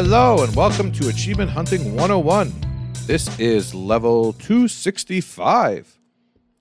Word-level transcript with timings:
Hello 0.00 0.44
and 0.44 0.54
welcome 0.54 0.92
to 0.92 1.08
Achievement 1.08 1.50
Hunting 1.50 1.96
101. 1.96 2.52
This 3.08 3.36
is 3.40 3.74
level 3.74 4.32
265. 4.32 5.98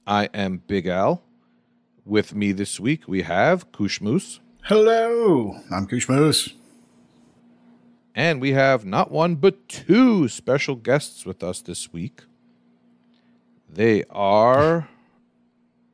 I 0.07 0.25
am 0.33 0.63
Big 0.65 0.87
Ell. 0.87 1.21
With 2.03 2.33
me 2.33 2.51
this 2.51 2.79
week 2.79 3.07
we 3.07 3.21
have 3.21 3.71
KooshMoose 3.71 4.39
Hello, 4.63 5.55
I'm 5.71 5.85
Koosh 5.85 6.09
Moose. 6.09 6.55
and 8.15 8.41
we 8.41 8.53
have 8.53 8.85
not 8.85 9.11
one 9.11 9.35
but 9.35 9.69
two 9.69 10.27
special 10.27 10.75
guests 10.75 11.23
with 11.23 11.43
us 11.43 11.61
this 11.61 11.93
week. 11.93 12.23
They 13.71 14.03
are 14.09 14.89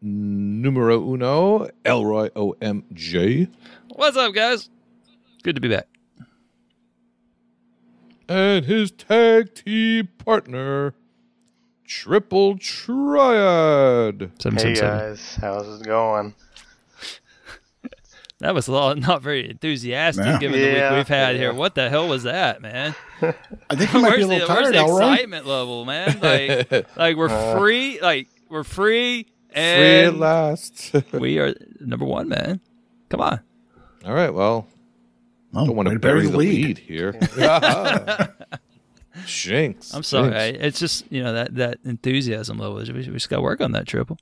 numero 0.01 1.13
uno, 1.13 1.67
Elroy 1.83 2.29
OMJ, 2.29 3.49
What's 3.89 4.15
up, 4.15 4.33
guys? 4.33 4.69
Good 5.43 5.55
to 5.55 5.61
be 5.61 5.67
back. 5.67 5.92
And 8.27 8.65
his 8.65 8.91
tag 8.91 9.53
team 9.55 10.09
partner, 10.17 10.93
Triple 11.85 12.57
Triad. 12.57 14.31
Seven, 14.39 14.57
Hey 14.57 14.75
seven, 14.75 14.75
seven. 14.75 14.99
guys, 14.99 15.37
how's 15.41 15.81
it 15.81 15.85
going? 15.85 16.35
That 18.39 18.53
was 18.53 18.67
a 18.67 18.73
lot, 18.73 18.97
not 18.97 19.21
very 19.21 19.49
enthusiastic 19.49 20.25
Yeah. 20.25 20.37
given 20.37 20.59
the 20.59 20.65
week 20.67 20.91
we've 20.97 21.07
had 21.07 21.35
yeah. 21.35 21.41
here. 21.43 21.53
What 21.53 21.75
the 21.75 21.89
hell 21.89 22.09
was 22.09 22.23
that, 22.23 22.61
man? 22.61 22.93
I 23.21 23.75
think 23.75 23.93
you 23.93 24.01
might 24.01 24.17
be 24.17 24.17
Where's 24.17 24.23
a 24.25 24.27
the, 24.27 24.33
little 24.33 24.47
where's 24.49 24.63
tired, 24.63 24.73
the 24.73 24.79
Elroy. 24.79 25.11
excitement 25.13 25.45
level, 25.47 25.85
man? 25.85 26.19
Like, 26.19 26.97
like 26.97 27.15
we're 27.15 27.29
Uh. 27.29 27.57
free, 27.57 28.01
like 28.01 28.27
we're 28.49 28.65
free, 28.65 29.27
and 29.53 29.79
free 29.79 29.99
at 30.01 30.07
and 30.09 30.19
last. 30.19 30.93
we 31.13 31.39
are 31.39 31.53
number 31.79 32.03
one, 32.03 32.27
man. 32.27 32.59
Come 33.07 33.21
on. 33.21 33.39
All 34.05 34.13
right, 34.13 34.33
well, 34.33 34.67
Oh, 35.55 35.65
don't 35.67 35.75
want 35.75 35.87
to 35.89 35.93
to 35.95 35.99
bury 35.99 36.21
bury 36.21 36.25
the 36.25 36.31
the 36.31 36.37
lead. 36.37 36.65
lead 36.65 36.77
here. 36.79 37.11
Jinx. 39.27 39.93
I'm 39.93 40.03
sorry. 40.03 40.31
Jinx. 40.31 40.57
It's 40.65 40.79
just 40.79 41.11
you 41.11 41.23
know 41.23 41.33
that 41.33 41.55
that 41.55 41.77
enthusiasm 41.85 42.57
level. 42.57 42.77
We, 42.77 42.91
we 42.91 43.13
just 43.13 43.29
got 43.29 43.37
to 43.37 43.41
work 43.41 43.61
on 43.61 43.71
that 43.73 43.87
triple. 43.87 44.17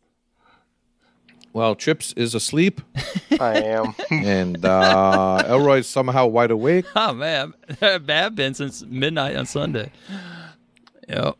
Well, 1.53 1.75
Chips 1.75 2.13
is 2.13 2.33
asleep, 2.33 2.79
I 3.39 3.57
am. 3.61 3.93
and 4.09 4.63
uh, 4.63 5.43
Elroy's 5.45 5.85
somehow 5.87 6.27
wide 6.27 6.49
awake. 6.51 6.85
Oh 6.95 7.13
man, 7.13 7.53
I've 7.81 8.35
been 8.35 8.53
since 8.53 8.83
midnight 8.85 9.35
on 9.35 9.45
Sunday. 9.45 9.91
Yep. 11.09 11.35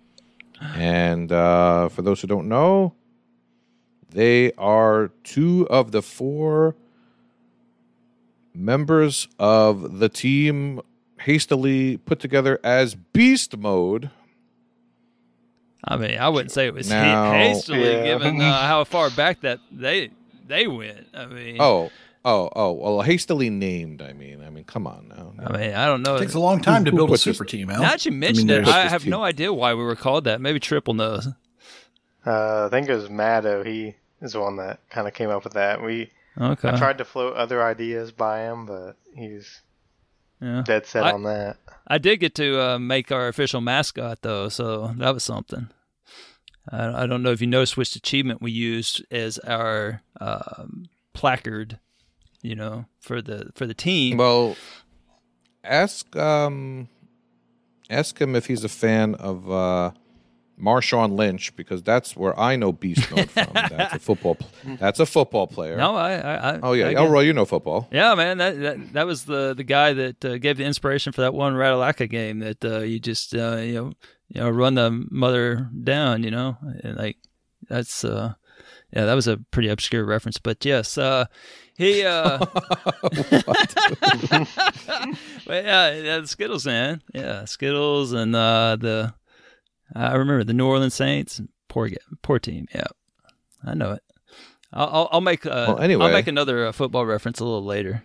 And 0.76 1.32
uh, 1.32 1.88
for 1.90 2.02
those 2.02 2.20
who 2.22 2.28
don't 2.28 2.50
know, 2.50 2.94
they 4.10 4.52
are 4.58 5.12
two 5.24 5.66
of 5.70 5.92
the 5.92 6.02
four 6.02 6.76
members 8.54 9.28
of 9.40 10.00
the 10.00 10.10
team 10.10 10.82
hastily 11.22 11.98
put 11.98 12.20
together 12.20 12.60
as 12.64 12.96
Beast 12.96 13.56
Mode. 13.58 14.10
I 15.84 15.98
mean, 15.98 16.18
I 16.18 16.30
wouldn't 16.30 16.52
say 16.52 16.68
it 16.68 16.74
was 16.74 16.90
Now- 16.90 17.32
hastily 17.34 17.84
Yeah. 17.84 18.04
given 18.04 18.40
uh, 18.42 18.68
how 18.68 18.84
far 18.84 19.10
back 19.10 19.42
that 19.42 19.60
they 19.72 20.12
they 20.48 20.68
went. 20.68 21.08
I 21.14 21.26
mean, 21.28 21.58
Oh, 21.60 21.90
oh, 22.26 22.50
oh. 22.56 22.72
Well, 22.74 23.02
hastily 23.02 23.50
named. 23.50 24.02
I 24.02 24.14
mean, 24.14 24.44
I 24.44 24.50
mean, 24.50 24.66
come 24.66 24.86
on 24.86 25.08
now. 25.08 25.34
I 25.46 25.58
mean, 25.58 25.74
I 25.74 25.86
don't 25.86 26.02
know. 26.04 26.18
It 26.18 26.22
takes 26.22 26.34
a 26.34 26.40
long 26.40 26.62
time 26.62 26.86
to 26.86 26.92
build 26.92 27.10
a 27.10 27.14
put 27.14 27.14
this- 27.14 27.22
super 27.24 27.46
team, 27.46 27.70
Al. 27.72 27.82
now 27.82 27.90
that 27.92 28.06
you 28.06 28.12
mentioned 28.12 28.52
I 28.52 28.56
it, 28.56 28.58
mean, 28.58 28.66
there's- 28.66 28.86
I 28.86 28.90
have 28.90 29.04
team. 29.04 29.12
no 29.12 29.24
idea 29.24 29.54
why 29.54 29.74
we 29.74 29.84
were 29.84 29.96
called 29.96 30.26
that. 30.26 30.42
Maybe 30.42 30.60
Triple 30.60 30.94
knows. 30.94 31.28
Uh, 32.26 32.66
I 32.66 32.70
think 32.70 32.88
it 32.90 32.94
was 32.96 33.08
Maddo. 33.10 33.66
He 33.66 33.96
is 34.22 34.34
the 34.34 34.42
one 34.42 34.58
that 34.58 34.80
kind 34.90 35.08
of 35.08 35.14
came 35.14 35.30
up 35.30 35.44
with 35.44 35.54
that. 35.54 35.82
We 35.82 36.10
Okay. 36.40 36.70
I 36.70 36.78
tried 36.78 36.98
to 37.00 37.06
float 37.06 37.36
other 37.36 37.64
ideas 37.64 38.12
by 38.12 38.42
him, 38.42 38.66
but 38.66 38.96
he's 39.16 39.62
yeah. 40.42 40.64
dead 40.66 40.86
set 40.86 41.04
I- 41.04 41.12
on 41.12 41.24
that. 41.24 41.58
I 41.88 41.98
did 41.98 42.20
get 42.22 42.36
to 42.36 42.62
uh, 42.62 42.80
make 42.80 43.12
our 43.12 43.28
official 43.28 43.60
mascot 43.60 44.22
though, 44.22 44.48
so 44.50 44.94
that 44.98 45.14
was 45.14 45.24
something. 45.24 45.70
I, 46.70 47.04
I 47.04 47.08
don't 47.08 47.24
know 47.24 47.32
if 47.32 47.42
you 47.42 47.48
noticed 47.48 47.76
which 47.76 47.96
achievement 47.96 48.42
we 48.42 48.52
used 48.52 49.04
as 49.12 49.40
our 49.40 50.02
um, 50.20 50.86
placard, 51.14 51.80
you 52.42 52.56
know, 52.56 52.86
for 53.00 53.22
the 53.22 53.52
for 53.56 53.66
the 53.66 53.74
team. 53.74 54.18
Well, 54.18 54.56
ask 55.64 56.16
um, 56.16 56.88
ask 57.90 58.20
him 58.20 58.36
if 58.36 58.46
he's 58.46 58.64
a 58.64 58.70
fan 58.70 59.16
of 59.16 59.52
uh, 59.52 59.92
Marshawn 60.62 61.18
Lynch 61.18 61.56
because 61.56 61.82
that's 61.82 62.16
where 62.16 62.40
I 62.40 62.56
know 62.56 62.72
Beast 62.72 63.10
Mode 63.12 63.30
from. 63.30 63.50
that's 63.54 63.96
a 63.96 64.00
football. 64.00 64.38
That's 64.80 65.00
a 65.00 65.06
football 65.06 65.48
player. 65.48 65.78
no, 65.78 65.96
I, 65.96 66.14
I, 66.14 66.60
Oh 66.62 66.74
yeah, 66.74 66.90
I, 66.90 66.94
Elroy, 66.94 67.22
you 67.22 67.34
know 67.34 67.46
football. 67.46 67.88
Yeah, 67.92 68.14
man, 68.16 68.38
that, 68.38 68.60
that 68.60 68.94
that 68.94 69.06
was 69.06 69.26
the 69.26 69.54
the 69.54 69.64
guy 69.64 69.94
that 69.94 70.24
uh, 70.24 70.38
gave 70.38 70.58
the 70.58 70.66
inspiration 70.66 71.12
for 71.14 71.22
that 71.22 71.34
one 71.34 71.54
Radalaka 71.54 72.10
game 72.10 72.40
that 72.40 72.64
uh, 72.64 72.80
you 72.80 73.00
just 73.00 73.34
uh, 73.36 73.58
you 73.58 73.74
know 73.74 73.94
you 74.30 74.42
know 74.42 74.50
run 74.50 74.76
the 74.76 75.06
mother 75.10 75.70
down, 75.84 76.24
you 76.24 76.32
know, 76.32 76.58
and 76.84 76.98
like 76.98 77.18
that's 77.68 78.04
uh 78.04 78.34
yeah 78.94 79.06
that 79.06 79.14
was 79.14 79.28
a 79.28 79.38
pretty 79.52 79.70
obscure 79.70 80.06
reference, 80.06 80.38
but 80.38 80.64
yes, 80.64 80.98
uh, 80.98 81.26
he 81.78 82.04
uh, 82.04 82.38
but 83.08 84.46
yeah, 85.48 85.94
yeah, 85.94 86.20
the 86.20 86.28
Skittles 86.28 86.66
man, 86.66 87.02
yeah, 87.14 87.46
Skittles 87.46 88.14
and 88.14 88.36
uh, 88.36 88.78
the 88.80 89.14
I 89.96 90.16
remember 90.16 90.44
the 90.44 90.54
New 90.54 90.68
Orleans 90.68 90.94
Saints, 90.94 91.42
poor 91.68 91.90
poor 92.22 92.40
team, 92.40 92.68
yeah, 92.74 92.88
I 93.66 93.74
know 93.74 93.94
it. 93.94 94.04
I'll, 94.74 95.10
I'll, 95.12 95.22
make 95.22 95.46
uh, 95.46 95.66
Well, 95.68 95.80
anyway. 95.80 96.06
I'll 96.06 96.14
make 96.14 96.28
another 96.28 96.68
uh, 96.68 96.72
football 96.72 97.06
reference 97.06 97.42
a 97.42 97.44
little 97.44 97.64
later. 97.64 98.04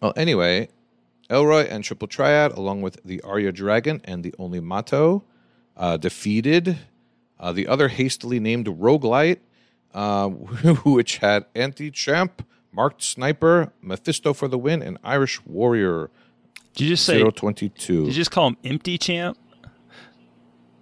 Well, 0.00 0.12
anyway, 0.16 0.68
Elroy 1.30 1.62
and 1.68 1.84
Triple 1.84 2.08
Triad, 2.08 2.52
along 2.52 2.82
with 2.82 3.02
the 3.04 3.20
Arya 3.22 3.52
Dragon 3.52 4.00
and 4.04 4.24
the 4.24 4.34
Only 4.38 4.60
Mato, 4.60 5.22
uh, 5.76 5.96
defeated 5.96 6.78
uh, 7.38 7.52
the 7.52 7.68
other 7.68 7.88
hastily 7.88 8.40
named 8.40 8.66
Roguelite, 8.66 9.38
uh, 9.94 10.28
which 10.84 11.18
had 11.18 11.46
Anti 11.54 11.90
Champ, 11.90 12.46
Marked 12.72 13.02
Sniper, 13.02 13.72
Mephisto 13.80 14.32
for 14.32 14.48
the 14.48 14.58
win, 14.58 14.82
and 14.82 14.98
Irish 15.04 15.44
Warrior 15.46 16.10
Did 16.74 16.84
you 16.84 16.90
just 16.90 17.06
say? 17.06 17.22
022. 17.22 18.04
Did 18.04 18.06
you 18.08 18.12
just 18.12 18.30
call 18.30 18.48
him 18.48 18.56
Empty 18.64 18.98
Champ? 18.98 19.38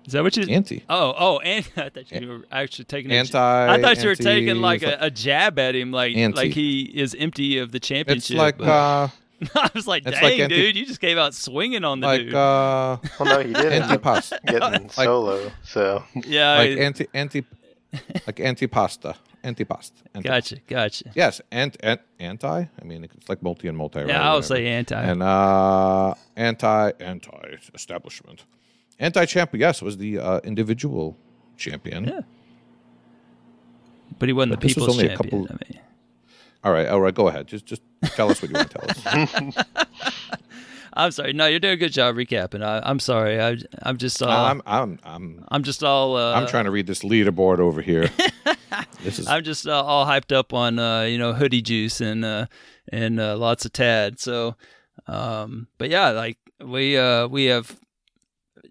Is 0.06 0.12
that 0.12 0.22
what 0.22 0.36
you? 0.36 0.44
Anti. 0.48 0.84
Oh, 0.88 1.14
oh, 1.16 1.38
and 1.38 1.64
I 1.76 1.88
thought 1.88 2.10
you 2.12 2.28
were 2.28 2.44
actually 2.52 2.84
taking 2.84 3.10
a- 3.10 3.14
Anti- 3.14 3.38
I 3.72 3.80
thought 3.80 3.96
you 3.98 4.04
were 4.04 4.10
anti- 4.10 4.24
taking 4.24 4.56
like 4.60 4.82
a, 4.82 4.98
a 5.00 5.10
jab 5.10 5.58
at 5.58 5.74
him, 5.74 5.92
like 5.92 6.14
Anti. 6.16 6.36
like 6.36 6.52
he 6.52 6.82
is 6.82 7.14
empty 7.18 7.58
of 7.58 7.72
the 7.72 7.80
championship. 7.80 8.18
It's 8.18 8.28
championship. 8.28 8.60
like, 8.60 8.68
uh, 9.54 9.58
I 9.60 9.70
was 9.74 9.86
like, 9.86 10.04
dang, 10.04 10.22
like 10.22 10.38
anti- 10.40 10.54
dude, 10.54 10.76
you 10.76 10.86
just 10.86 11.00
came 11.00 11.18
out 11.18 11.34
swinging 11.34 11.84
on 11.84 12.00
the 12.00 12.06
like, 12.06 12.20
dude. 12.22 12.34
uh, 12.34 12.98
Well, 13.20 13.28
no, 13.28 13.38
he 13.40 13.52
didn't. 13.52 13.82
up 13.82 13.90
Antipas. 13.90 14.32
getting 14.46 14.88
solo. 14.90 15.50
So 15.64 16.04
yeah, 16.14 16.56
like 16.58 16.70
I- 16.70 16.82
anti, 16.82 17.06
anti, 17.14 17.44
like 18.26 18.36
antipasta. 18.36 19.16
Antipasta. 19.42 19.92
Anti- 20.14 20.28
gotcha, 20.28 20.56
gotcha. 20.66 21.04
Yes, 21.14 21.40
and, 21.50 21.76
and 21.80 21.98
anti. 22.18 22.46
I 22.80 22.84
mean, 22.84 23.04
it's 23.04 23.28
like 23.28 23.42
multi 23.42 23.68
and 23.68 23.76
multi. 23.76 23.98
right, 24.00 24.08
Yeah, 24.08 24.22
I'll 24.22 24.36
whatever. 24.36 24.54
say 24.54 24.66
anti. 24.68 25.02
and 25.02 25.22
uh, 25.22 26.14
anti 26.36 26.92
anti 27.00 27.56
establishment. 27.74 28.44
Anti 28.98 29.24
champ, 29.26 29.50
yes, 29.54 29.82
was 29.82 29.96
the 29.98 30.18
uh, 30.18 30.40
individual 30.44 31.16
champion. 31.56 32.04
Yeah. 32.04 32.20
but 34.18 34.28
he 34.28 34.32
wasn't 34.32 34.52
but 34.52 34.60
the 34.60 34.68
this 34.68 34.76
was 34.76 34.84
people's 34.84 34.96
only 34.98 35.06
a 35.06 35.16
champion. 35.16 35.46
couple- 35.46 35.56
I 35.56 35.72
mean, 35.72 35.80
All 36.62 36.72
right, 36.72 36.88
all 36.88 37.00
right, 37.00 37.14
go 37.14 37.28
ahead. 37.28 37.46
Just 37.46 37.66
just 37.66 37.82
tell 38.14 38.30
us 38.30 38.40
what 38.40 38.50
you 38.50 38.54
want 38.56 38.70
to 38.70 38.78
tell 38.78 39.54
us. 39.54 39.66
I'm 40.96 41.10
sorry. 41.10 41.32
No, 41.32 41.46
you're 41.46 41.58
doing 41.58 41.74
a 41.74 41.76
good 41.76 41.92
job 41.92 42.14
recapping. 42.14 42.64
I, 42.64 42.80
I'm 42.88 43.00
sorry. 43.00 43.40
I, 43.42 43.56
I'm 43.82 43.96
just 43.98 44.22
all. 44.22 44.30
I'm 44.30 44.62
I'm 44.64 45.00
I'm 45.02 45.44
I'm 45.48 45.62
just 45.64 45.82
all. 45.82 46.16
Uh, 46.16 46.34
I'm 46.34 46.46
trying 46.46 46.66
to 46.66 46.70
read 46.70 46.86
this 46.86 47.02
leaderboard 47.02 47.58
over 47.58 47.82
here. 47.82 48.08
this 49.02 49.18
is 49.18 49.26
I'm 49.26 49.42
just 49.42 49.66
uh, 49.66 49.82
all 49.82 50.06
hyped 50.06 50.32
up 50.34 50.52
on 50.54 50.78
uh, 50.78 51.02
you 51.02 51.18
know 51.18 51.32
hoodie 51.32 51.62
juice 51.62 52.00
and 52.00 52.24
uh, 52.24 52.46
and 52.92 53.18
uh, 53.18 53.36
lots 53.36 53.64
of 53.64 53.72
tad. 53.72 54.20
So, 54.20 54.54
um, 55.08 55.66
but 55.78 55.90
yeah, 55.90 56.10
like 56.10 56.38
we 56.64 56.96
uh, 56.96 57.26
we 57.26 57.46
have 57.46 57.76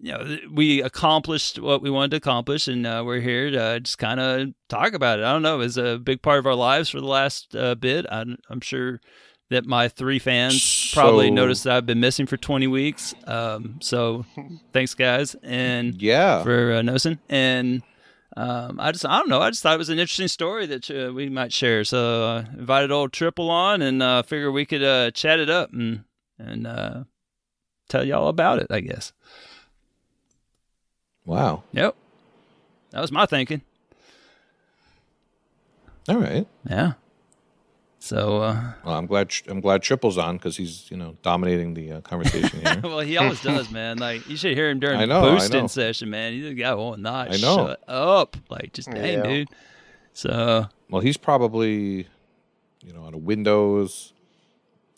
you 0.04 0.12
know 0.12 0.38
we 0.52 0.82
accomplished 0.82 1.58
what 1.58 1.80
we 1.80 1.88
wanted 1.88 2.10
to 2.10 2.16
accomplish, 2.18 2.68
and 2.68 2.86
uh, 2.86 3.02
we're 3.06 3.20
here 3.20 3.50
to 3.50 3.80
just 3.80 3.96
kind 3.96 4.20
of 4.20 4.48
talk 4.68 4.92
about 4.92 5.18
it. 5.18 5.24
I 5.24 5.32
don't 5.32 5.40
know, 5.40 5.60
it's 5.60 5.78
a 5.78 5.98
big 5.98 6.20
part 6.20 6.38
of 6.38 6.46
our 6.46 6.54
lives 6.54 6.90
for 6.90 7.00
the 7.00 7.06
last 7.06 7.56
uh, 7.56 7.74
bit. 7.74 8.04
I'm, 8.10 8.36
I'm 8.50 8.60
sure 8.60 9.00
that 9.48 9.64
my 9.64 9.88
three 9.88 10.18
fans 10.18 10.92
probably 10.92 11.30
noticed 11.30 11.64
that 11.64 11.72
I've 11.72 11.86
been 11.86 12.00
missing 12.00 12.26
for 12.26 12.36
20 12.36 12.66
weeks. 12.66 13.14
Um, 13.26 13.78
so 13.80 14.26
thanks 14.74 14.92
guys, 14.92 15.36
and 15.42 16.00
yeah. 16.02 16.42
for 16.42 16.74
uh, 16.74 16.82
noticing. 16.82 17.18
And 17.30 17.82
um, 18.36 18.78
I 18.78 18.92
just 18.92 19.06
I 19.06 19.16
don't 19.16 19.30
know. 19.30 19.40
I 19.40 19.48
just 19.48 19.62
thought 19.62 19.74
it 19.74 19.78
was 19.78 19.88
an 19.88 19.98
interesting 19.98 20.28
story 20.28 20.66
that 20.66 20.90
uh, 20.90 21.14
we 21.14 21.30
might 21.30 21.52
share. 21.52 21.82
So 21.82 22.24
uh, 22.24 22.44
invited 22.58 22.92
old 22.92 23.14
Triple 23.14 23.50
on 23.50 23.80
and 23.80 24.02
uh, 24.02 24.22
figure 24.22 24.52
we 24.52 24.66
could 24.66 24.82
uh, 24.82 25.12
chat 25.12 25.40
it 25.40 25.48
up 25.48 25.72
and 25.72 26.04
and 26.38 26.66
uh, 26.66 27.04
tell 27.88 28.04
y'all 28.04 28.28
about 28.28 28.58
it. 28.58 28.66
I 28.68 28.80
guess. 28.80 29.14
Wow. 31.26 31.62
Yep. 31.72 31.94
That 32.90 33.00
was 33.00 33.10
my 33.12 33.26
thinking. 33.26 33.62
All 36.08 36.18
right. 36.18 36.46
Yeah. 36.68 36.92
So, 37.98 38.42
uh, 38.42 38.72
Well, 38.84 38.94
I'm 38.96 39.06
glad 39.06 39.32
I'm 39.48 39.60
glad 39.62 39.82
Triple's 39.82 40.18
on 40.18 40.36
because 40.36 40.58
he's 40.58 40.90
you 40.90 40.96
know 40.98 41.16
dominating 41.22 41.72
the 41.72 41.92
uh, 41.92 42.00
conversation 42.02 42.60
here. 42.60 42.80
well, 42.84 43.00
he 43.00 43.16
always 43.16 43.40
does, 43.42 43.70
man. 43.70 43.96
Like 43.96 44.28
you 44.28 44.36
should 44.36 44.54
hear 44.54 44.68
him 44.68 44.78
during 44.78 44.98
I 44.98 45.02
the 45.02 45.06
know, 45.06 45.24
I 45.24 45.34
boosting 45.38 45.62
know. 45.62 45.66
session, 45.68 46.10
man. 46.10 46.34
He's 46.34 46.44
a 46.44 46.52
guy 46.54 46.74
will 46.74 46.98
not 46.98 47.28
I 47.32 47.36
know. 47.38 47.56
shut 47.68 47.82
up. 47.88 48.36
Like 48.50 48.74
just 48.74 48.90
dang, 48.90 49.20
Yeah. 49.20 49.22
dude. 49.22 49.48
So 50.12 50.66
well, 50.90 51.00
he's 51.00 51.16
probably 51.16 52.06
you 52.84 52.92
know 52.92 53.04
on 53.04 53.14
a 53.14 53.18
Windows, 53.18 54.12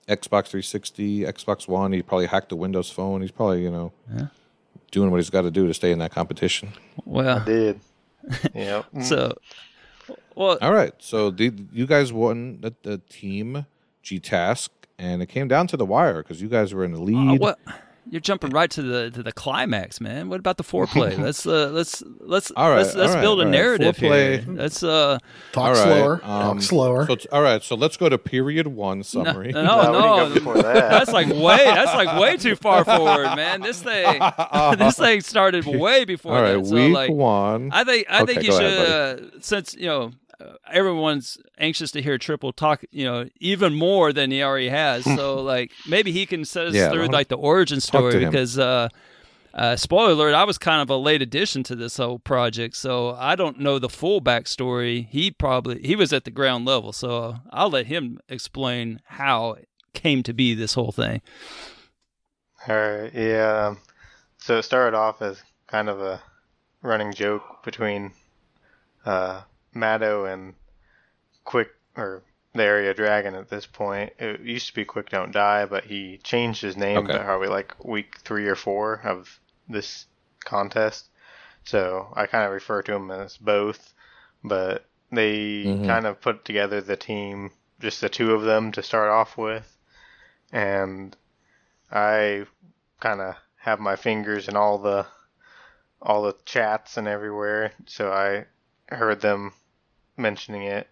Xbox 0.08 0.48
360, 0.48 1.20
Xbox 1.20 1.68
One. 1.68 1.92
He 1.92 2.02
probably 2.02 2.26
hacked 2.26 2.50
a 2.50 2.56
Windows 2.56 2.90
phone. 2.90 3.20
He's 3.20 3.30
probably 3.30 3.62
you 3.62 3.70
know 3.70 3.92
Yeah. 4.12 4.26
Doing 4.90 5.10
what 5.10 5.18
he's 5.18 5.30
got 5.30 5.42
to 5.42 5.50
do 5.50 5.66
to 5.66 5.74
stay 5.74 5.90
in 5.92 5.98
that 5.98 6.12
competition. 6.12 6.72
well, 7.04 7.40
I 7.40 7.44
Did. 7.44 7.80
yeah. 8.54 8.82
so 9.02 9.36
well, 10.34 10.58
All 10.60 10.72
right, 10.72 10.92
so 10.98 11.30
did 11.30 11.68
you 11.72 11.86
guys 11.86 12.12
won 12.12 12.60
the, 12.60 12.74
the 12.82 12.98
team 13.08 13.66
GTASC, 14.04 14.68
and 14.98 15.22
it 15.22 15.26
came 15.26 15.48
down 15.48 15.66
to 15.68 15.76
the 15.76 15.86
wire 15.86 16.22
because 16.22 16.42
you 16.42 16.48
guys 16.48 16.74
were 16.74 16.84
in 16.84 16.92
the 16.92 16.98
uh, 16.98 17.02
lead. 17.02 17.40
what 17.40 17.58
you're 18.08 18.20
jumping 18.20 18.50
right 18.50 18.70
to 18.70 18.82
the 18.82 19.10
to 19.10 19.22
the 19.22 19.32
climax, 19.32 20.00
man. 20.00 20.28
What 20.28 20.38
about 20.38 20.56
the 20.56 20.64
foreplay? 20.64 21.18
let's 21.22 21.46
uh, 21.46 21.70
let's 21.72 22.02
let's 22.20 22.50
All 22.52 22.70
right, 22.70 22.78
let's, 22.78 22.94
let's 22.94 23.10
all 23.10 23.14
right, 23.16 23.20
build 23.22 23.38
a 23.38 23.42
all 23.42 23.46
right. 23.46 23.50
narrative 23.52 23.96
here. 23.96 24.44
Let's 24.46 24.82
uh 24.82 25.18
Talk 25.52 25.64
All 25.64 25.72
right, 25.72 25.82
slower. 25.84 26.14
um, 26.24 26.58
talk 26.58 26.62
slower. 26.62 27.06
So 27.06 27.12
it's, 27.14 27.26
all 27.32 27.42
right, 27.42 27.62
so 27.62 27.74
let's 27.74 27.96
go 27.96 28.08
to 28.08 28.18
period 28.18 28.66
one 28.68 29.02
summary. 29.02 29.52
no, 29.52 29.62
No, 29.62 30.30
we 30.34 30.40
no, 30.40 30.54
that. 30.62 30.90
that's 30.90 31.12
like 31.12 31.28
way 31.28 31.64
that's 31.64 31.94
like 31.94 32.20
way 32.20 32.36
too 32.36 32.56
far 32.56 32.84
forward, 32.84 33.34
man. 33.36 33.60
This 33.60 33.82
thing 33.82 34.20
this 34.78 34.96
thing 34.98 35.20
started 35.22 35.66
way 35.66 36.04
before 36.04 36.36
all 36.36 36.42
right, 36.42 36.56
that. 36.56 36.66
So 36.66 36.74
week 36.74 36.94
like 36.94 37.10
one. 37.10 37.70
I 37.72 37.84
think 37.84 38.06
I 38.08 38.22
Okay, 38.22 38.34
think 38.34 38.46
you 38.46 38.52
should 38.52 38.62
ahead, 38.62 39.20
uh, 39.20 39.38
since 39.40 39.74
you 39.74 39.86
know 39.86 40.12
everyone's 40.70 41.38
anxious 41.58 41.90
to 41.92 42.02
hear 42.02 42.18
Triple 42.18 42.52
talk, 42.52 42.84
you 42.90 43.04
know, 43.04 43.28
even 43.40 43.74
more 43.74 44.12
than 44.12 44.30
he 44.30 44.42
already 44.42 44.68
has. 44.68 45.04
so 45.04 45.36
like 45.42 45.72
maybe 45.86 46.12
he 46.12 46.26
can 46.26 46.44
set 46.44 46.66
us 46.68 46.74
Yeah, 46.74 46.90
through 46.90 47.06
like 47.08 47.28
the 47.28 47.36
origin 47.36 47.80
story 47.80 48.24
because 48.24 48.58
uh, 48.58 48.88
uh, 49.54 49.76
spoiler 49.76 50.12
alert, 50.12 50.34
I 50.34 50.44
was 50.44 50.58
kind 50.58 50.82
of 50.82 50.90
a 50.90 50.96
late 50.96 51.22
addition 51.22 51.62
to 51.64 51.74
this 51.76 51.96
whole 51.96 52.18
project, 52.18 52.76
so 52.76 53.14
I 53.14 53.36
don't 53.36 53.58
know 53.58 53.78
the 53.78 53.88
full 53.88 54.20
backstory. 54.20 55.08
He 55.08 55.30
probably 55.30 55.80
he 55.82 55.96
was 55.96 56.12
at 56.12 56.24
the 56.24 56.30
ground 56.30 56.66
level, 56.66 56.92
so 56.92 57.36
I'll 57.50 57.70
let 57.70 57.86
him 57.86 58.20
explain 58.28 59.00
how 59.06 59.52
it 59.52 59.68
came 59.94 60.22
to 60.24 60.34
be 60.34 60.52
this 60.54 60.74
whole 60.74 60.92
thing. 60.92 61.22
All 62.68 62.76
right, 62.76 63.10
yeah. 63.14 63.68
um, 63.68 63.78
So 64.38 64.58
it 64.58 64.64
started 64.64 64.96
off 64.96 65.22
as 65.22 65.42
kind 65.68 65.88
of 65.88 66.00
a 66.00 66.20
running 66.82 67.12
joke 67.14 67.62
between 67.64 68.12
uh, 69.06 69.42
Matto 69.76 70.24
and 70.24 70.54
Quick, 71.44 71.68
or 71.96 72.22
the 72.54 72.62
Area 72.64 72.94
Dragon 72.94 73.34
at 73.34 73.48
this 73.48 73.66
point. 73.66 74.12
It 74.18 74.40
used 74.40 74.68
to 74.68 74.74
be 74.74 74.84
Quick 74.84 75.10
Don't 75.10 75.32
Die, 75.32 75.66
but 75.66 75.84
he 75.84 76.18
changed 76.18 76.62
his 76.62 76.76
name 76.76 76.98
Okay. 76.98 77.12
to 77.12 77.24
probably 77.24 77.48
like 77.48 77.84
week 77.84 78.16
three 78.18 78.46
or 78.46 78.56
four 78.56 79.00
of 79.04 79.38
this 79.68 80.06
contest. 80.44 81.08
So 81.64 82.12
I 82.14 82.26
kind 82.26 82.44
of 82.44 82.52
refer 82.52 82.82
to 82.82 82.94
him 82.94 83.10
as 83.10 83.36
both, 83.36 83.92
but 84.42 84.86
they 85.12 85.64
Mhm. 85.64 85.86
kind 85.86 86.06
of 86.06 86.20
put 86.20 86.44
together 86.44 86.80
the 86.80 86.96
team, 86.96 87.52
just 87.80 88.00
the 88.00 88.08
two 88.08 88.32
of 88.34 88.42
them 88.42 88.72
to 88.72 88.82
start 88.82 89.10
off 89.10 89.36
with. 89.36 89.76
And 90.52 91.16
I 91.90 92.46
kind 93.00 93.20
of 93.20 93.36
have 93.56 93.80
my 93.80 93.96
fingers 93.96 94.48
in 94.48 94.56
all 94.56 94.78
the 94.78 95.06
all 96.00 96.22
the 96.22 96.36
chats 96.44 96.96
and 96.96 97.08
everywhere, 97.08 97.72
so 97.86 98.12
I 98.12 98.46
heard 98.94 99.20
them 99.20 99.52
mentioning 100.16 100.62
it, 100.62 100.88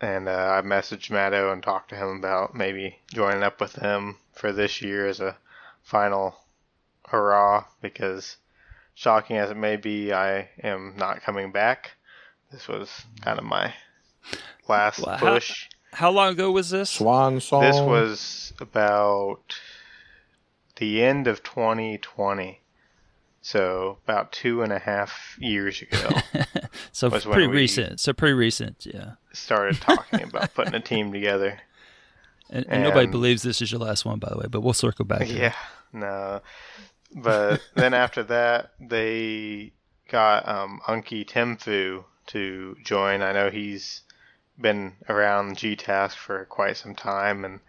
and 0.00 0.28
uh, 0.28 0.58
I 0.58 0.66
messaged 0.66 1.10
Matto 1.10 1.52
and 1.52 1.62
talked 1.62 1.90
to 1.90 1.96
him 1.96 2.16
about 2.18 2.54
maybe 2.54 2.98
joining 3.12 3.42
up 3.42 3.60
with 3.60 3.74
him 3.76 4.16
for 4.32 4.52
this 4.52 4.82
year 4.82 5.06
as 5.06 5.20
a 5.20 5.36
final 5.82 6.34
hurrah. 7.08 7.64
Because 7.80 8.36
shocking 8.94 9.36
as 9.36 9.50
it 9.50 9.56
may 9.56 9.76
be, 9.76 10.12
I 10.12 10.48
am 10.62 10.94
not 10.96 11.22
coming 11.22 11.52
back. 11.52 11.92
This 12.50 12.68
was 12.68 12.90
kind 13.22 13.38
of 13.38 13.44
my 13.44 13.74
last 14.68 14.98
Well, 15.00 15.16
how- 15.16 15.34
push. 15.34 15.68
How 15.94 16.10
long 16.10 16.32
ago 16.32 16.50
was 16.50 16.70
this? 16.70 16.88
Swan 16.88 17.38
song. 17.40 17.60
This 17.60 17.78
was 17.78 18.54
about 18.58 19.54
the 20.76 21.02
end 21.04 21.26
of 21.26 21.42
2020. 21.42 22.60
So 23.42 23.98
about 24.04 24.32
two 24.32 24.62
and 24.62 24.72
a 24.72 24.78
half 24.78 25.36
years 25.38 25.82
ago, 25.82 26.08
So 26.92 27.08
was 27.08 27.24
pretty 27.24 27.46
recent. 27.46 28.00
So 28.00 28.12
pretty 28.12 28.34
recent, 28.34 28.86
yeah. 28.86 29.12
started 29.32 29.80
talking 29.80 30.22
about 30.22 30.54
putting 30.54 30.74
a 30.74 30.80
team 30.80 31.12
together. 31.12 31.60
And, 32.50 32.66
and 32.68 32.82
nobody 32.82 33.06
believes 33.06 33.42
this 33.42 33.62
is 33.62 33.72
your 33.72 33.80
last 33.80 34.04
one, 34.04 34.18
by 34.18 34.28
the 34.28 34.36
way. 34.36 34.44
But 34.46 34.60
we'll 34.60 34.74
circle 34.74 35.06
back. 35.06 35.20
that. 35.20 35.28
Yeah, 35.28 35.54
no. 35.90 36.42
But 37.14 37.62
then 37.74 37.94
after 37.94 38.22
that, 38.24 38.72
they 38.78 39.72
got 40.10 40.46
um, 40.46 40.82
Unky 40.86 41.24
Timfu 41.24 42.04
to 42.26 42.76
join. 42.84 43.22
I 43.22 43.32
know 43.32 43.48
he's 43.48 44.02
been 44.60 44.96
around 45.08 45.56
GTASC 45.56 46.12
for 46.14 46.44
quite 46.44 46.76
some 46.76 46.94
time, 46.94 47.46
and 47.46 47.60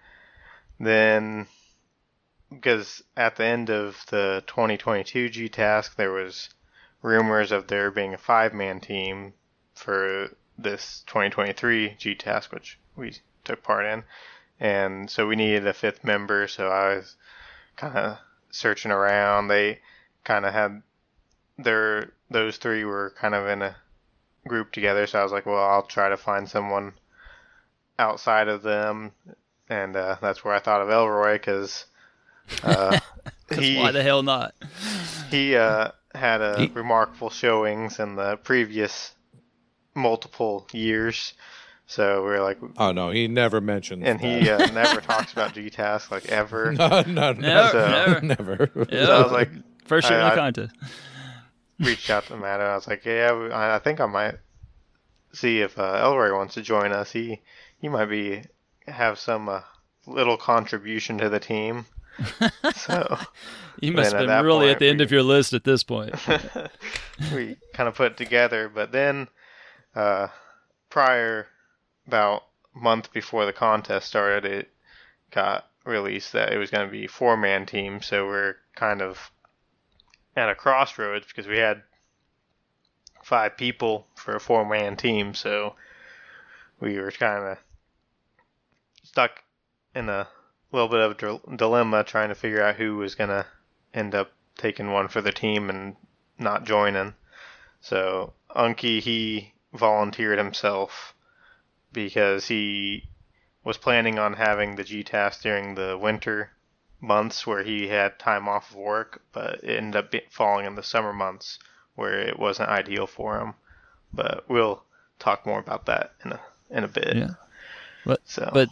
then 0.81 1.47
because 2.49 3.01
at 3.15 3.37
the 3.37 3.45
end 3.45 3.69
of 3.69 4.05
the 4.09 4.43
2022 4.47 5.29
GTASC, 5.29 5.95
there 5.95 6.11
was 6.11 6.49
rumors 7.03 7.51
of 7.51 7.67
there 7.67 7.91
being 7.91 8.15
a 8.15 8.17
five-man 8.17 8.79
team 8.79 9.33
for 9.75 10.29
this 10.57 11.03
2023 11.05 11.97
GTASC, 11.99 12.51
which 12.51 12.79
we 12.95 13.13
took 13.43 13.61
part 13.61 13.85
in, 13.85 14.03
and 14.59 15.09
so 15.09 15.27
we 15.27 15.35
needed 15.35 15.67
a 15.67 15.73
fifth 15.73 16.03
member. 16.03 16.47
So 16.47 16.69
I 16.69 16.95
was 16.95 17.15
kind 17.75 17.95
of 17.95 18.17
searching 18.49 18.91
around. 18.91 19.49
They 19.49 19.79
kind 20.23 20.45
of 20.45 20.53
had 20.53 20.81
their 21.57 22.13
those 22.31 22.57
three 22.57 22.83
were 22.85 23.13
kind 23.19 23.35
of 23.35 23.47
in 23.47 23.61
a 23.61 23.75
group 24.47 24.71
together. 24.71 25.05
So 25.05 25.19
I 25.19 25.23
was 25.23 25.31
like, 25.31 25.45
well, 25.45 25.63
I'll 25.63 25.83
try 25.83 26.09
to 26.09 26.17
find 26.17 26.49
someone 26.49 26.93
outside 27.99 28.47
of 28.47 28.63
them, 28.63 29.11
and 29.69 29.95
uh, 29.95 30.17
that's 30.21 30.43
where 30.43 30.53
I 30.53 30.59
thought 30.59 30.81
of 30.81 30.89
Elroy 30.89 31.33
because 31.33 31.85
uh, 32.63 32.99
he 33.59 33.77
why 33.77 33.91
the 33.91 34.03
hell 34.03 34.23
not? 34.23 34.53
he 35.29 35.55
uh, 35.55 35.91
had 36.15 36.41
a 36.41 36.59
He- 36.59 36.67
remarkable 36.73 37.29
showings 37.29 37.99
in 37.99 38.15
the 38.15 38.37
previous 38.37 39.13
multiple 39.95 40.67
years. 40.71 41.33
So 41.85 42.21
we 42.23 42.29
were 42.29 42.39
like, 42.39 42.57
Oh 42.77 42.91
no, 42.91 43.09
he 43.11 43.27
never 43.27 43.59
mentioned. 43.61 44.03
and 44.05 44.19
he 44.19 44.49
uh, 44.49 44.71
never 44.71 45.01
talks 45.11 45.33
about 45.33 45.53
GTASC 45.53 46.09
like 46.11 46.25
ever. 46.27 46.71
no, 46.77 47.01
no, 47.01 47.33
Never, 47.33 47.69
So- 47.71 47.87
never. 47.87 48.21
never. 48.21 48.87
Yeah. 48.91 49.05
So 49.05 49.11
I 49.17 49.23
was 49.23 49.31
like, 49.31 49.49
First 49.85 50.09
year 50.09 50.19
in 50.19 50.25
I- 50.25 50.29
the 50.29 50.35
contest. 50.41 50.75
reached 51.79 52.09
out 52.09 52.25
to 52.27 52.37
Matt 52.37 52.61
and 52.61 52.69
I 52.69 52.75
was 52.75 52.87
like, 52.87 53.03
yeah, 53.05 53.31
I 53.51 53.75
I 53.75 53.79
think 53.79 53.99
I 53.99 54.05
might 54.05 54.35
see 55.33 55.59
if 55.61 55.77
uh, 55.77 55.99
Elroy 56.03 56.33
wants 56.35 56.53
to 56.53 56.61
join 56.61 56.91
us. 56.93 57.11
He 57.11 57.41
he 57.79 57.89
might 57.89 58.05
be 58.05 58.43
have 58.87 59.19
some 59.19 59.49
uh, 59.49 59.61
little 60.07 60.37
contribution 60.37 61.17
to 61.17 61.29
the 61.29 61.39
team. 61.39 61.85
So 62.75 63.17
You 63.79 63.91
must 63.91 64.13
have 64.13 64.27
been 64.27 64.45
really 64.45 64.69
at 64.69 64.73
point, 64.73 64.79
the 64.79 64.87
end 64.89 64.99
we- 64.99 65.03
of 65.05 65.11
your 65.11 65.23
list 65.23 65.53
at 65.53 65.63
this 65.63 65.83
point. 65.83 66.15
we 67.33 67.57
kind 67.73 67.89
of 67.89 67.95
put 67.95 68.13
it 68.13 68.17
together. 68.17 68.69
But 68.73 68.91
then, 68.91 69.27
uh, 69.95 70.27
prior 70.89 71.47
about 72.07 72.43
month 72.73 73.11
before 73.13 73.45
the 73.45 73.53
contest 73.53 74.07
started, 74.07 74.45
it 74.45 74.69
got 75.31 75.67
released 75.85 76.31
that 76.33 76.53
it 76.53 76.57
was 76.57 76.69
going 76.69 76.85
to 76.87 76.91
be 76.91 77.07
four 77.07 77.35
man 77.35 77.65
team. 77.65 78.01
So 78.01 78.25
we're 78.25 78.55
kind 78.75 79.01
of 79.01 79.31
at 80.35 80.49
a 80.49 80.55
crossroads 80.55 81.27
because 81.27 81.47
we 81.47 81.57
had 81.57 81.83
five 83.23 83.57
people 83.57 84.07
for 84.15 84.35
a 84.35 84.39
four 84.39 84.65
man 84.67 84.95
team. 84.95 85.33
So 85.33 85.75
we 86.79 86.97
were 86.99 87.11
kind 87.11 87.43
of 87.43 87.57
stuck 89.03 89.43
in 89.95 90.09
a 90.09 90.27
little 90.75 90.89
bit 90.89 90.99
of 90.99 91.39
a 91.51 91.55
dilemma 91.55 92.03
trying 92.03 92.29
to 92.29 92.35
figure 92.35 92.63
out 92.63 92.75
who 92.75 92.97
was 92.97 93.15
going 93.15 93.29
to 93.29 93.45
end 93.93 94.15
up 94.15 94.31
taking 94.57 94.91
one 94.91 95.07
for 95.07 95.21
the 95.21 95.31
team 95.31 95.69
and 95.69 95.95
not 96.37 96.65
joining. 96.65 97.13
So 97.81 98.33
Unky 98.55 98.99
he 98.99 99.53
volunteered 99.73 100.37
himself 100.37 101.13
because 101.91 102.47
he 102.47 103.07
was 103.63 103.77
planning 103.77 104.19
on 104.19 104.33
having 104.33 104.75
the 104.75 104.83
GTASC 104.83 105.41
during 105.41 105.75
the 105.75 105.97
winter 105.97 106.51
months 106.99 107.45
where 107.45 107.63
he 107.63 107.87
had 107.87 108.17
time 108.17 108.47
off 108.47 108.71
of 108.71 108.77
work, 108.77 109.21
but 109.31 109.63
it 109.63 109.77
ended 109.77 109.95
up 109.95 110.13
falling 110.29 110.65
in 110.65 110.75
the 110.75 110.83
summer 110.83 111.13
months 111.13 111.59
where 111.95 112.19
it 112.19 112.39
wasn't 112.39 112.69
ideal 112.69 113.05
for 113.07 113.39
him. 113.39 113.53
But 114.13 114.45
we'll 114.49 114.83
talk 115.19 115.45
more 115.45 115.59
about 115.59 115.85
that 115.85 116.13
in 116.23 116.31
a 116.33 116.39
in 116.69 116.83
a 116.83 116.87
bit. 116.87 117.15
Yeah. 117.15 117.29
But- 118.05 118.21
so 118.25 118.49
but 118.53 118.69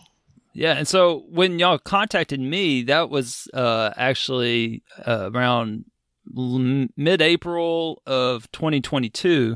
yeah, 0.53 0.73
and 0.73 0.87
so 0.87 1.23
when 1.29 1.59
y'all 1.59 1.79
contacted 1.79 2.39
me, 2.39 2.83
that 2.83 3.09
was 3.09 3.47
uh, 3.53 3.91
actually 3.95 4.83
uh, 5.05 5.29
around 5.33 5.85
mid-April 6.27 8.01
of 8.05 8.51
2022, 8.51 9.55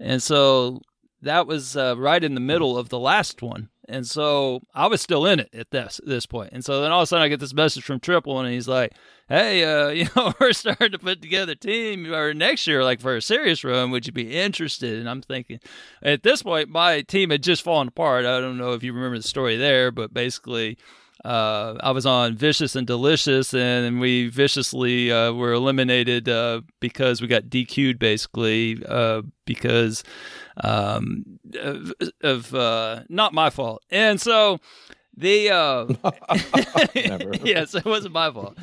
and 0.00 0.22
so 0.22 0.80
that 1.22 1.46
was 1.46 1.76
uh, 1.76 1.94
right 1.96 2.22
in 2.22 2.34
the 2.34 2.40
middle 2.40 2.76
of 2.76 2.88
the 2.88 2.98
last 2.98 3.42
one. 3.42 3.68
And 3.88 4.06
so 4.06 4.62
I 4.74 4.86
was 4.86 5.00
still 5.00 5.26
in 5.26 5.40
it 5.40 5.50
at 5.52 5.70
this 5.70 6.00
this 6.04 6.24
point. 6.26 6.50
And 6.52 6.64
so 6.64 6.80
then 6.80 6.92
all 6.92 7.00
of 7.00 7.04
a 7.04 7.06
sudden 7.06 7.24
I 7.24 7.28
get 7.28 7.40
this 7.40 7.54
message 7.54 7.84
from 7.84 8.00
Triple, 8.00 8.38
and 8.38 8.52
he's 8.52 8.68
like, 8.68 8.92
"Hey, 9.28 9.64
uh, 9.64 9.88
you 9.90 10.08
know, 10.14 10.32
we're 10.40 10.52
starting 10.52 10.92
to 10.92 10.98
put 10.98 11.20
together 11.20 11.52
a 11.52 11.56
team 11.56 12.12
or 12.12 12.32
next 12.32 12.66
year, 12.66 12.84
like 12.84 13.00
for 13.00 13.16
a 13.16 13.22
serious 13.22 13.64
run. 13.64 13.90
Would 13.90 14.06
you 14.06 14.12
be 14.12 14.36
interested?" 14.36 14.98
And 14.98 15.10
I'm 15.10 15.22
thinking, 15.22 15.60
at 16.02 16.22
this 16.22 16.42
point, 16.42 16.68
my 16.68 17.02
team 17.02 17.30
had 17.30 17.42
just 17.42 17.62
fallen 17.62 17.88
apart. 17.88 18.24
I 18.24 18.40
don't 18.40 18.58
know 18.58 18.72
if 18.72 18.82
you 18.82 18.92
remember 18.92 19.18
the 19.18 19.24
story 19.24 19.56
there, 19.56 19.90
but 19.90 20.14
basically 20.14 20.78
uh, 21.24 21.76
I 21.80 21.92
was 21.92 22.04
on 22.04 22.36
Vicious 22.36 22.74
and 22.74 22.86
Delicious, 22.86 23.54
and 23.54 24.00
we 24.00 24.28
viciously 24.28 25.12
uh, 25.12 25.32
were 25.32 25.52
eliminated 25.52 26.28
uh, 26.28 26.62
because 26.80 27.20
we 27.20 27.28
got 27.28 27.44
DQ'd, 27.44 27.98
basically 27.98 28.82
uh, 28.88 29.22
because 29.44 30.02
um, 30.62 31.38
of, 31.60 31.92
of 32.22 32.54
uh, 32.54 33.04
not 33.08 33.32
my 33.32 33.50
fault. 33.50 33.84
And 33.90 34.20
so 34.20 34.58
the 35.16 35.48
Never. 36.94 37.34
yes, 37.44 37.74
it 37.74 37.84
wasn't 37.84 38.14
my 38.14 38.30
fault. 38.30 38.56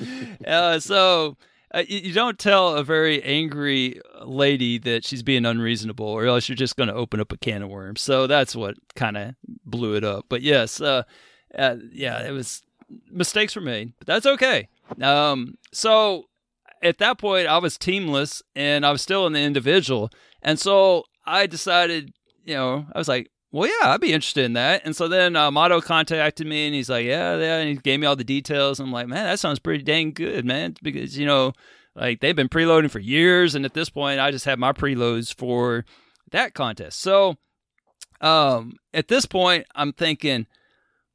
Uh, 0.45 0.79
so. 0.79 1.37
Uh, 1.71 1.83
you, 1.87 1.99
you 1.99 2.13
don't 2.15 2.39
tell 2.39 2.73
a 2.73 2.83
very 2.83 3.21
angry 3.21 4.01
lady 4.23 4.79
that 4.79 5.05
she's 5.05 5.21
being 5.21 5.45
unreasonable, 5.45 6.07
or 6.07 6.25
else 6.25 6.49
you're 6.49 6.55
just 6.55 6.75
going 6.75 6.89
to 6.89 6.95
open 6.95 7.19
up 7.19 7.31
a 7.31 7.37
can 7.37 7.61
of 7.61 7.69
worms. 7.69 8.01
So 8.01 8.25
that's 8.25 8.55
what 8.55 8.75
kind 8.95 9.15
of 9.15 9.35
blew 9.65 9.95
it 9.95 10.03
up. 10.03 10.25
But 10.29 10.41
yes, 10.41 10.81
uh, 11.57 11.75
yeah, 11.91 12.21
it 12.27 12.31
was 12.31 12.61
mistakes 13.11 13.55
were 13.55 13.61
made, 13.61 13.93
but 13.97 14.07
that's 14.07 14.25
okay. 14.25 14.67
Um, 15.01 15.57
so 15.71 16.25
at 16.81 16.97
that 16.99 17.17
point, 17.17 17.47
I 17.47 17.57
was 17.57 17.77
teamless 17.77 18.41
and 18.55 18.85
I 18.85 18.91
was 18.91 19.01
still 19.01 19.27
in 19.27 19.33
the 19.33 19.41
individual, 19.41 20.09
and 20.41 20.59
so 20.59 21.03
I 21.25 21.45
decided, 21.47 22.13
you 22.43 22.55
know, 22.55 22.85
I 22.93 22.97
was 22.97 23.07
like, 23.07 23.29
well, 23.51 23.67
yeah, 23.67 23.89
I'd 23.89 24.01
be 24.01 24.13
interested 24.13 24.45
in 24.45 24.53
that. 24.53 24.83
And 24.85 24.95
so 24.95 25.07
then 25.07 25.35
uh, 25.35 25.49
Motto 25.49 25.81
contacted 25.81 26.45
me 26.45 26.67
and 26.67 26.75
he's 26.75 26.89
like, 26.89 27.05
yeah, 27.05 27.35
yeah, 27.37 27.57
and 27.57 27.69
he 27.69 27.75
gave 27.75 27.99
me 27.99 28.05
all 28.05 28.15
the 28.15 28.23
details. 28.23 28.79
I'm 28.79 28.91
like, 28.91 29.07
man, 29.07 29.25
that 29.25 29.39
sounds 29.39 29.59
pretty 29.59 29.83
dang 29.83 30.11
good, 30.11 30.45
man, 30.45 30.75
because 30.83 31.17
you 31.17 31.25
know, 31.25 31.53
like 31.95 32.19
they've 32.19 32.35
been 32.35 32.49
preloading 32.49 32.91
for 32.91 32.99
years, 32.99 33.55
and 33.55 33.65
at 33.65 33.73
this 33.73 33.89
point, 33.89 34.19
I 34.19 34.31
just 34.31 34.45
have 34.45 34.59
my 34.59 34.71
preloads 34.71 35.33
for 35.33 35.85
that 36.31 36.53
contest. 36.53 37.01
So, 37.01 37.35
um, 38.21 38.73
at 38.93 39.07
this 39.07 39.25
point, 39.25 39.65
I'm 39.75 39.93
thinking 39.93 40.47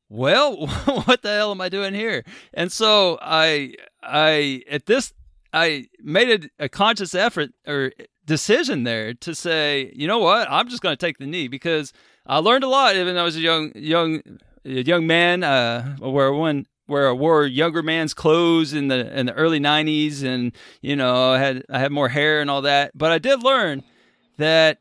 well, 0.08 0.66
what 1.06 1.22
the 1.22 1.30
hell 1.30 1.50
am 1.50 1.60
I 1.60 1.68
doing 1.68 1.94
here? 1.94 2.24
And 2.52 2.70
so 2.70 3.18
I, 3.20 3.74
I 4.02 4.62
at 4.70 4.86
this, 4.86 5.12
I 5.52 5.86
made 6.00 6.50
a, 6.58 6.64
a 6.64 6.68
conscious 6.68 7.14
effort 7.14 7.50
or 7.66 7.92
decision 8.26 8.84
there 8.84 9.14
to 9.14 9.34
say, 9.34 9.92
you 9.94 10.06
know 10.06 10.18
what, 10.18 10.50
I'm 10.50 10.68
just 10.68 10.82
going 10.82 10.92
to 10.92 11.06
take 11.06 11.18
the 11.18 11.26
knee 11.26 11.48
because 11.48 11.92
I 12.26 12.38
learned 12.38 12.64
a 12.64 12.68
lot 12.68 12.96
even 12.96 13.14
though 13.14 13.22
I 13.22 13.24
was 13.24 13.36
a 13.36 13.40
young, 13.40 13.72
young, 13.74 14.22
a 14.64 14.82
young 14.82 15.06
man. 15.06 15.42
Uh, 15.44 15.96
where 15.98 16.32
one 16.32 16.66
where 16.86 17.08
I 17.08 17.12
wore 17.12 17.46
younger 17.46 17.82
man's 17.82 18.14
clothes 18.14 18.72
in 18.72 18.88
the 18.88 19.18
in 19.18 19.26
the 19.26 19.32
early 19.32 19.60
'90s, 19.60 20.22
and 20.22 20.52
you 20.82 20.96
know, 20.96 21.32
I 21.32 21.38
had 21.38 21.64
I 21.68 21.78
had 21.78 21.92
more 21.92 22.08
hair 22.08 22.40
and 22.40 22.50
all 22.50 22.62
that. 22.62 22.96
But 22.96 23.12
I 23.12 23.18
did 23.18 23.42
learn 23.42 23.82
that 24.38 24.78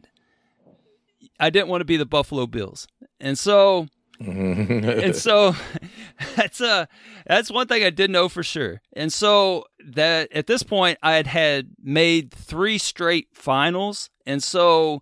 I 1.40 1.50
didn't 1.50 1.70
want 1.70 1.82
to 1.82 1.86
be 1.86 1.98
the 1.98 2.06
Buffalo 2.06 2.46
Bills, 2.46 2.88
and 3.20 3.38
so 3.38 3.88
and 4.20 5.16
so 5.16 5.56
that's 6.36 6.62
a 6.62 6.88
that's 7.26 7.52
one 7.52 7.68
thing 7.68 7.84
I 7.84 7.90
did 7.90 8.12
know 8.12 8.30
for 8.30 8.44
sure. 8.44 8.82
And 8.94 9.12
so 9.12 9.66
that 9.86 10.32
at 10.32 10.48
this 10.48 10.64
point 10.64 10.98
I 11.02 11.14
had 11.14 11.28
had 11.28 11.72
made 11.82 12.32
three 12.32 12.78
straight 12.78 13.28
finals, 13.34 14.10
and 14.26 14.42
so 14.42 15.02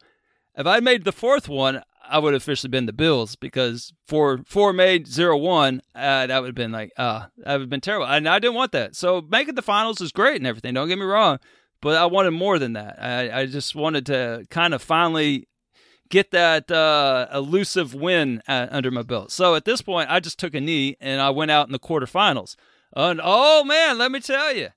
if 0.56 0.66
I 0.66 0.80
made 0.80 1.04
the 1.04 1.12
fourth 1.12 1.48
one, 1.48 1.82
I 2.08 2.20
would 2.20 2.34
have 2.34 2.42
officially 2.42 2.70
been 2.70 2.86
the 2.88 2.94
Bills 2.94 3.36
because 3.36 3.94
four 4.08 4.42
four 4.46 4.74
made 4.74 5.08
zero 5.08 5.38
one. 5.38 5.82
Uh, 5.96 6.28
that 6.28 6.40
would 6.42 6.48
have 6.48 6.56
been 6.56 6.72
like 6.72 6.92
uh 6.98 7.26
that 7.38 7.54
would 7.54 7.62
have 7.62 7.70
been 7.70 7.82
terrible, 7.82 8.08
and 8.08 8.28
I 8.28 8.40
didn't 8.40 8.56
want 8.56 8.72
that. 8.72 8.96
So 8.96 9.26
making 9.30 9.56
the 9.56 9.62
finals 9.62 10.02
is 10.02 10.12
great 10.12 10.38
and 10.38 10.48
everything. 10.48 10.74
Don't 10.74 10.88
get 10.88 10.98
me 10.98 11.06
wrong, 11.06 11.40
but 11.82 11.96
I 11.96 12.06
wanted 12.06 12.32
more 12.32 12.60
than 12.60 12.74
that. 12.74 13.02
I, 13.02 13.42
I 13.42 13.46
just 13.46 13.76
wanted 13.76 14.06
to 14.08 14.46
kind 14.50 14.74
of 14.74 14.82
finally 14.82 15.48
get 16.12 16.30
that 16.32 16.70
uh, 16.70 17.26
elusive 17.34 17.96
win 17.96 18.44
uh, 18.48 18.68
under 18.70 18.92
my 18.92 19.02
belt. 19.02 19.32
So 19.32 19.56
at 19.56 19.66
this 19.66 19.82
point, 19.82 20.12
I 20.12 20.20
just 20.20 20.38
took 20.38 20.54
a 20.54 20.62
knee 20.62 20.98
and 21.02 21.20
I 21.22 21.32
went 21.32 21.50
out 21.50 21.68
in 21.68 21.72
the 21.72 21.80
quarterfinals. 21.80 22.56
And 22.96 23.20
oh 23.24 23.64
man, 23.64 23.98
let 23.98 24.12
me 24.12 24.20
tell 24.20 24.54
you, 24.54 24.68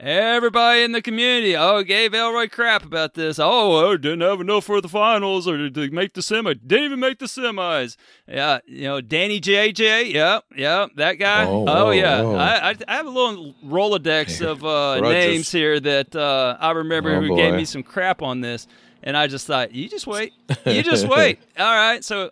everybody 0.00 0.82
in 0.82 0.90
the 0.90 1.00
community 1.00 1.56
oh 1.56 1.82
gave 1.84 2.12
Elroy 2.12 2.48
crap 2.48 2.84
about 2.84 3.14
this. 3.14 3.38
Oh, 3.38 3.92
I 3.92 3.96
didn't 3.96 4.20
have 4.22 4.40
enough 4.40 4.64
for 4.64 4.80
the 4.80 4.88
finals 4.88 5.46
or 5.46 5.70
to 5.70 5.90
make 5.90 6.14
the 6.14 6.22
semi. 6.22 6.54
Didn't 6.54 6.86
even 6.86 7.00
make 7.00 7.18
the 7.20 7.26
semis. 7.26 7.96
Yeah, 8.26 8.58
you 8.66 8.82
know 8.82 9.00
Danny 9.00 9.40
JJ. 9.40 10.12
Yeah, 10.12 10.40
yeah, 10.56 10.86
that 10.96 11.14
guy. 11.14 11.46
Oh, 11.46 11.66
Oh, 11.68 11.90
yeah, 11.90 12.22
whoa. 12.22 12.34
I, 12.36 12.70
I 12.70 12.74
I 12.88 12.94
have 12.96 13.06
a 13.06 13.10
little 13.10 13.54
rolodex 13.64 14.44
of 14.46 14.64
uh, 14.64 15.00
names 15.00 15.52
here 15.52 15.78
that 15.78 16.16
uh, 16.16 16.56
I 16.58 16.72
remember 16.72 17.14
Oh, 17.16 17.20
who 17.20 17.36
gave 17.36 17.54
me 17.54 17.64
some 17.64 17.82
crap 17.82 18.22
on 18.22 18.40
this. 18.40 18.66
And 19.02 19.16
I 19.16 19.26
just 19.26 19.46
thought, 19.46 19.72
you 19.72 19.88
just 19.88 20.06
wait. 20.06 20.32
You 20.64 20.82
just 20.82 21.08
wait. 21.08 21.40
All 21.58 21.74
right. 21.74 22.04
So, 22.04 22.30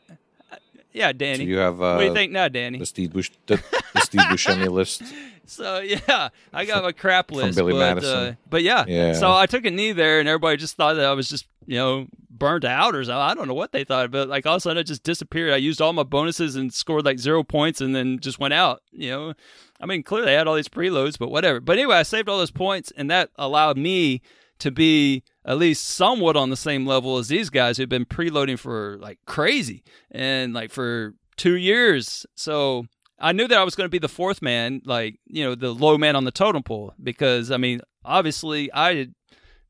uh, 0.53 0.57
yeah, 0.93 1.13
Danny. 1.13 1.45
Do 1.45 1.51
you 1.51 1.59
have 1.59 1.81
uh, 1.81 1.95
what 1.95 2.01
do 2.01 2.07
you 2.07 2.15
think 2.15 2.33
now, 2.33 2.49
Danny? 2.49 2.79
the 2.79 2.87
Steve 2.87 3.13
Bush 3.13 3.31
the, 3.47 3.63
the 3.95 4.01
Steve 4.01 4.21
Buscemi 4.31 4.69
list? 4.69 5.03
So 5.47 5.81
yeah, 5.81 6.29
I 6.53 6.65
got 6.65 6.85
my 6.85 6.93
crap 6.93 7.33
list. 7.33 7.57
From 7.59 7.67
Billy 7.67 7.73
but, 7.73 7.95
Madison. 7.95 8.19
Uh, 8.19 8.35
but 8.49 8.63
yeah. 8.63 8.85
Yeah. 8.87 9.15
So 9.15 9.33
I 9.33 9.47
took 9.47 9.65
a 9.65 9.71
knee 9.71 9.93
there, 9.93 10.21
and 10.21 10.29
everybody 10.29 10.57
just 10.57 10.77
thought 10.77 10.95
that 10.95 11.07
I 11.07 11.13
was 11.13 11.29
just 11.29 11.47
you 11.67 11.77
know 11.77 12.07
burnt 12.31 12.65
out 12.65 12.95
or 12.95 13.05
something. 13.05 13.21
I 13.21 13.35
don't 13.35 13.49
know 13.49 13.55
what 13.55 13.73
they 13.73 13.85
thought, 13.85 14.11
but 14.13 14.29
like 14.29 14.47
all 14.47 14.55
of 14.55 14.59
a 14.59 14.61
sudden 14.61 14.79
it 14.79 14.85
just 14.85 15.03
disappeared. 15.03 15.53
I 15.53 15.57
used 15.57 15.81
all 15.81 15.93
my 15.93 16.05
bonuses 16.05 16.55
and 16.55 16.73
scored 16.73 17.05
like 17.05 17.19
zero 17.19 17.43
points, 17.43 17.81
and 17.81 17.95
then 17.95 18.21
just 18.21 18.39
went 18.39 18.55
out. 18.55 18.83
You 18.93 19.11
know, 19.11 19.35
I 19.81 19.87
mean 19.87 20.05
clearly 20.05 20.31
I 20.31 20.39
had 20.39 20.47
all 20.47 20.55
these 20.55 20.69
preloads, 20.69 21.19
but 21.19 21.31
whatever. 21.31 21.61
But 21.61 21.79
anyway, 21.79 21.97
I 21.97 22.05
saved 22.05 22.29
all 22.29 22.39
those 22.39 22.53
points, 22.53 22.93
and 22.97 23.11
that 23.11 23.31
allowed 23.37 23.77
me 23.77 24.23
to 24.61 24.71
be 24.71 25.25
at 25.45 25.59
least 25.59 25.87
somewhat 25.89 26.37
on 26.37 26.51
the 26.51 26.57
same 26.57 26.87
level 26.87 27.19
as 27.19 27.29
these 27.29 27.51
guys 27.51 27.77
who've 27.77 27.89
been 27.89 28.05
preloading 28.05 28.59
for 28.59 28.99
like 29.01 29.19
crazy 29.27 29.83
and 30.11 30.53
like 30.53 30.71
for 30.71 31.15
two 31.37 31.57
years. 31.57 32.27
So 32.35 32.85
I 33.19 33.33
knew 33.33 33.49
that 33.49 33.59
I 33.59 33.65
was 33.65 33.75
going 33.75 33.87
to 33.87 33.91
be 33.91 33.99
the 33.99 34.09
fourth 34.09 34.43
man, 34.43 34.83
like, 34.85 35.19
you 35.27 35.45
know, 35.45 35.55
the 35.55 35.73
low 35.73 35.99
man 35.99 36.17
on 36.17 36.25
the 36.25 36.31
totem 36.31 36.63
pole, 36.63 36.93
because 37.03 37.51
I 37.51 37.57
mean, 37.57 37.81
obviously 38.05 38.71
I 38.73 39.09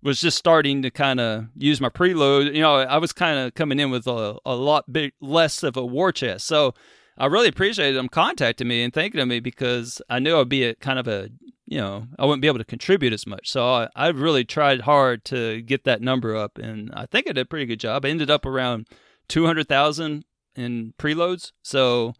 was 0.03 0.21
just 0.21 0.39
starting 0.39 0.83
to 0.83 0.91
kind 0.91 1.21
of 1.21 1.47
use 1.57 1.81
my 1.81 1.89
preload. 1.89 2.55
You 2.55 2.63
know, 2.63 2.77
I 2.77 2.99
was 2.99 3.13
kind 3.13 3.39
of 3.39 3.55
coming 3.55 3.79
in 3.79 3.91
with 3.91 4.07
a, 4.07 4.37
a 4.45 4.55
lot 4.55 4.93
big, 4.93 5.13
less 5.21 5.63
of 5.63 5.77
a 5.77 5.85
war 5.85 6.11
chest. 6.11 6.47
So 6.47 6.75
I 7.19 7.27
really 7.27 7.49
appreciated 7.49 7.97
them 7.97 8.09
contacting 8.09 8.67
me 8.67 8.83
and 8.83 8.93
thinking 8.93 9.21
of 9.21 9.29
me 9.29 9.41
because 9.41 10.01
I 10.09 10.19
knew 10.21 10.39
I'd 10.39 10.49
be 10.49 10.65
a 10.65 10.75
kind 10.77 10.99
of 10.99 11.07
a, 11.07 11.29
you 11.71 11.79
know, 11.79 12.09
I 12.19 12.27
wouldn't 12.27 12.43
be 12.43 12.49
able 12.49 12.59
to 12.59 12.65
contribute 12.65 13.13
as 13.13 13.29
much. 13.29 13.49
So 13.49 13.65
I, 13.65 13.89
I 13.95 14.09
really 14.09 14.45
tried 14.45 14.81
hard 14.83 15.25
to 15.27 15.63
get 15.63 15.85
that 15.85 16.03
number 16.03 16.37
up, 16.37 16.59
and 16.59 16.91
I 16.93 17.07
think 17.07 17.29
I 17.29 17.33
did 17.33 17.43
a 17.43 17.45
pretty 17.45 17.65
good 17.65 17.79
job. 17.79 18.05
I 18.05 18.09
ended 18.09 18.29
up 18.29 18.45
around 18.45 18.89
200,000 19.29 20.25
in 20.57 20.95
preloads. 20.99 21.53
So 21.63 22.15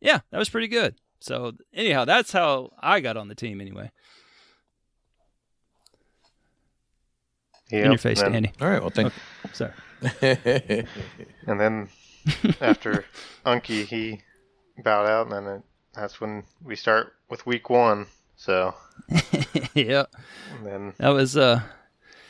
yeah, 0.00 0.20
that 0.30 0.38
was 0.38 0.48
pretty 0.48 0.68
good. 0.68 0.94
So 1.18 1.54
anyhow, 1.74 2.04
that's 2.04 2.30
how 2.30 2.70
I 2.80 3.00
got 3.00 3.16
on 3.16 3.26
the 3.26 3.34
team 3.34 3.60
anyway. 3.60 3.90
Yep. 7.72 7.84
In 7.84 7.90
your 7.90 7.98
face, 7.98 8.20
and 8.20 8.32
then, 8.32 8.42
Danny. 8.44 8.54
All 8.60 8.68
right. 8.68 8.80
Well, 8.80 8.90
thank. 8.90 9.12
You. 9.44 9.50
Sorry. 9.52 10.86
And 11.46 11.60
then 11.60 11.88
after 12.60 13.04
Unky, 13.44 13.86
he 13.86 14.20
bowed 14.82 15.06
out, 15.08 15.26
and 15.26 15.32
then 15.32 15.56
it, 15.56 15.62
that's 15.94 16.20
when 16.20 16.44
we 16.62 16.76
start 16.76 17.14
with 17.28 17.44
week 17.44 17.68
one. 17.68 18.06
So 18.44 18.74
yeah, 19.74 20.04
and 20.54 20.66
then 20.66 20.94
that 20.98 21.08
was 21.08 21.34
uh, 21.34 21.62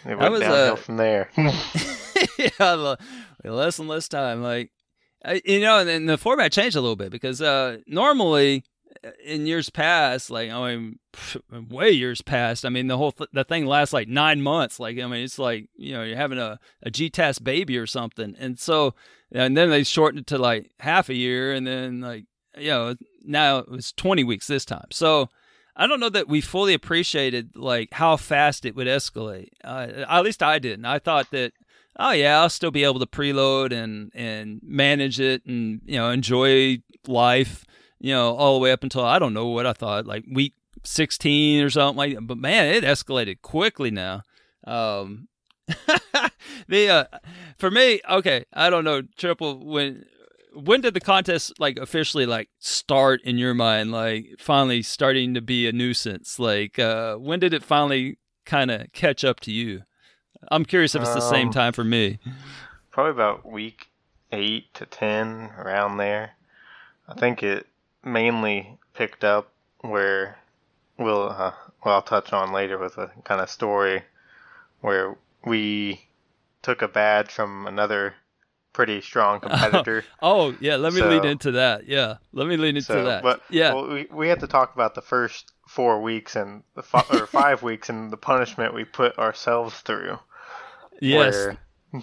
it 0.06 0.16
went 0.16 0.30
was, 0.30 0.42
downhill 0.42 0.75
uh, 0.75 0.76
from 0.76 0.97
there. 0.97 1.28
yeah, 2.38 2.94
less 3.42 3.80
and 3.80 3.88
less 3.88 4.06
time. 4.06 4.40
Like, 4.40 4.71
I, 5.25 5.42
you 5.44 5.59
know, 5.59 5.80
and 5.80 5.88
then 5.88 6.06
the 6.06 6.16
format 6.16 6.52
changed 6.52 6.76
a 6.76 6.80
little 6.80 6.94
bit 6.94 7.11
because 7.11 7.42
uh, 7.42 7.78
normally 7.88 8.62
uh, 9.04 9.11
in 9.25 9.44
years 9.44 9.71
past, 9.71 10.30
like 10.30 10.52
I 10.52 10.76
mean, 10.76 11.00
way 11.68 11.90
years 11.90 12.23
past, 12.23 12.64
I 12.64 12.68
mean, 12.68 12.87
the 12.87 12.97
whole 12.97 13.11
th- 13.11 13.30
the 13.33 13.42
thing 13.42 13.66
lasts 13.66 13.92
like 13.92 14.06
nine 14.06 14.40
months. 14.40 14.78
Like, 14.78 15.00
I 15.00 15.09
mean, 15.09 15.25
it's 15.25 15.40
like 15.40 15.68
you 15.75 15.94
know, 15.94 16.04
you're 16.04 16.16
having 16.16 16.38
a 16.38 16.61
a 16.85 16.92
GTAS 16.92 17.42
baby 17.42 17.76
or 17.76 17.88
something, 17.88 18.37
and 18.38 18.56
so 18.56 18.94
and 19.33 19.56
then 19.56 19.68
they 19.68 19.83
shortened 19.83 20.21
it 20.21 20.26
to 20.28 20.38
like 20.38 20.71
half 20.78 21.09
a 21.09 21.14
year, 21.14 21.52
and 21.52 21.66
then 21.66 22.02
like 22.02 22.26
you 22.56 22.68
know, 22.68 22.94
now 23.25 23.59
it 23.59 23.68
was 23.68 23.90
twenty 23.90 24.23
weeks 24.23 24.47
this 24.47 24.64
time. 24.64 24.87
So. 24.92 25.28
I 25.76 25.87
don't 25.87 26.00
know 26.00 26.09
that 26.11 26.28
we 26.28 26.40
fully 26.40 26.75
appreciated 26.75 27.57
like 27.57 27.93
how 27.93 28.16
fast 28.16 28.64
it 28.64 28.76
would 28.76 28.87
escalate. 28.87 29.49
Uh, 29.62 30.04
at 30.09 30.23
least 30.23 30.43
I 30.43 30.59
didn't. 30.59 30.85
I 30.85 30.99
thought 30.99 31.31
that 31.31 31.52
oh 31.99 32.12
yeah, 32.12 32.40
I'll 32.40 32.50
still 32.50 32.71
be 32.71 32.85
able 32.85 33.00
to 33.00 33.07
preload 33.07 33.73
and 33.73 34.11
and 34.14 34.61
manage 34.62 35.21
it 35.21 35.45
and 35.47 35.81
you 35.85 35.97
know 35.97 36.11
enjoy 36.11 36.83
life, 37.07 37.64
you 37.99 38.12
know, 38.12 38.35
all 38.37 38.54
the 38.54 38.61
way 38.61 38.73
up 38.73 38.83
until 38.83 39.04
I 39.04 39.19
don't 39.19 39.35
know 39.35 39.49
what 39.49 39.66
I 39.66 39.73
thought 39.73 40.07
like 40.07 40.25
week 40.31 40.54
16 40.85 41.62
or 41.62 41.71
something 41.71 41.97
like 41.97 42.14
that. 42.14 42.26
But 42.26 42.38
man, 42.38 42.75
it 42.75 42.85
escalated 42.85 43.43
quickly 43.43 43.90
now. 43.90 44.23
Um 44.66 45.28
the 46.69 46.88
uh, 46.90 47.04
for 47.57 47.71
me, 47.71 48.00
okay, 48.09 48.45
I 48.52 48.69
don't 48.69 48.85
know, 48.85 49.02
triple 49.16 49.64
when 49.64 50.04
when 50.55 50.81
did 50.81 50.95
the 50.95 51.01
contest 51.01 51.53
like 51.59 51.79
officially 51.79 52.27
like 52.27 52.49
start 52.59 53.21
in 53.23 53.39
your 53.39 53.55
mind? 53.55 53.93
Like 53.93 54.37
finally 54.39 54.83
starting 54.83 55.35
to 55.35 55.41
be 55.41 55.69
a 55.69 55.73
nuisance. 55.73 56.39
Like 56.39 56.79
uh, 56.79 57.17
when 57.17 57.41
did 57.41 57.53
it 57.55 57.63
finally 57.63 58.19
kind 58.45 58.71
of 58.71 58.93
catch 58.93 59.25
up 59.25 59.41
to 59.41 59.53
you? 59.53 59.83
I'm 60.49 60.65
curious 60.65 60.95
if 60.95 61.03
it's 61.03 61.15
the 61.15 61.21
same 61.21 61.49
Um, 61.49 61.53
time 61.53 61.73
for 61.73 61.85
me. 61.85 62.19
Probably 62.91 63.13
about 63.13 63.51
week 63.51 63.89
eight 64.33 64.73
to 64.75 64.87
ten, 64.87 65.51
around 65.59 65.97
there. 65.97 66.33
I 67.09 67.15
think 67.15 67.43
it 67.43 67.67
mainly 68.05 68.79
picked 68.95 69.25
up 69.25 69.51
where 69.81 70.39
we'll 70.99 71.31
uh, 71.31 71.53
well 71.85 71.95
I'll 71.95 72.03
touch 72.03 72.33
on 72.33 72.53
later 72.53 72.79
with 72.79 72.99
a 72.99 73.11
kind 73.25 73.41
of 73.41 73.51
story 73.51 74.03
where 74.81 75.17
we 75.45 76.09
took 76.63 76.83
a 76.83 76.89
badge 76.89 77.31
from 77.31 77.67
another 77.67 78.15
pretty 78.75 79.00
strong 79.00 79.40
competitor. 79.40 80.04
Oh 80.21 80.54
yeah, 80.61 80.76
let 80.76 80.93
me 80.93 81.00
So- 81.00 81.09
lead 81.09 81.25
into 81.25 81.52
that. 81.52 81.87
Yeah, 81.88 82.16
let 82.35 82.47
me 82.47 82.59
lead 82.59 82.76
into 82.76 82.83
So, 82.83 83.04
that. 83.04 83.23
but 83.23 83.40
yeah, 83.49 83.73
well, 83.73 83.88
we 83.88 84.07
we 84.12 84.28
had 84.28 84.40
to 84.40 84.47
talk 84.47 84.75
about 84.75 84.95
the 84.95 85.00
first 85.00 85.50
four 85.66 86.02
weeks 86.02 86.37
and 86.37 86.62
the 86.75 86.83
fi- 86.83 87.07
or 87.11 87.26
five 87.43 87.62
weeks 87.62 87.88
and 87.88 88.12
the 88.12 88.19
punishment 88.19 88.75
we 88.75 88.85
put 88.85 89.19
ourselves 89.19 89.75
through. 89.81 90.19
yes, 91.00 91.35
where- 91.35 92.02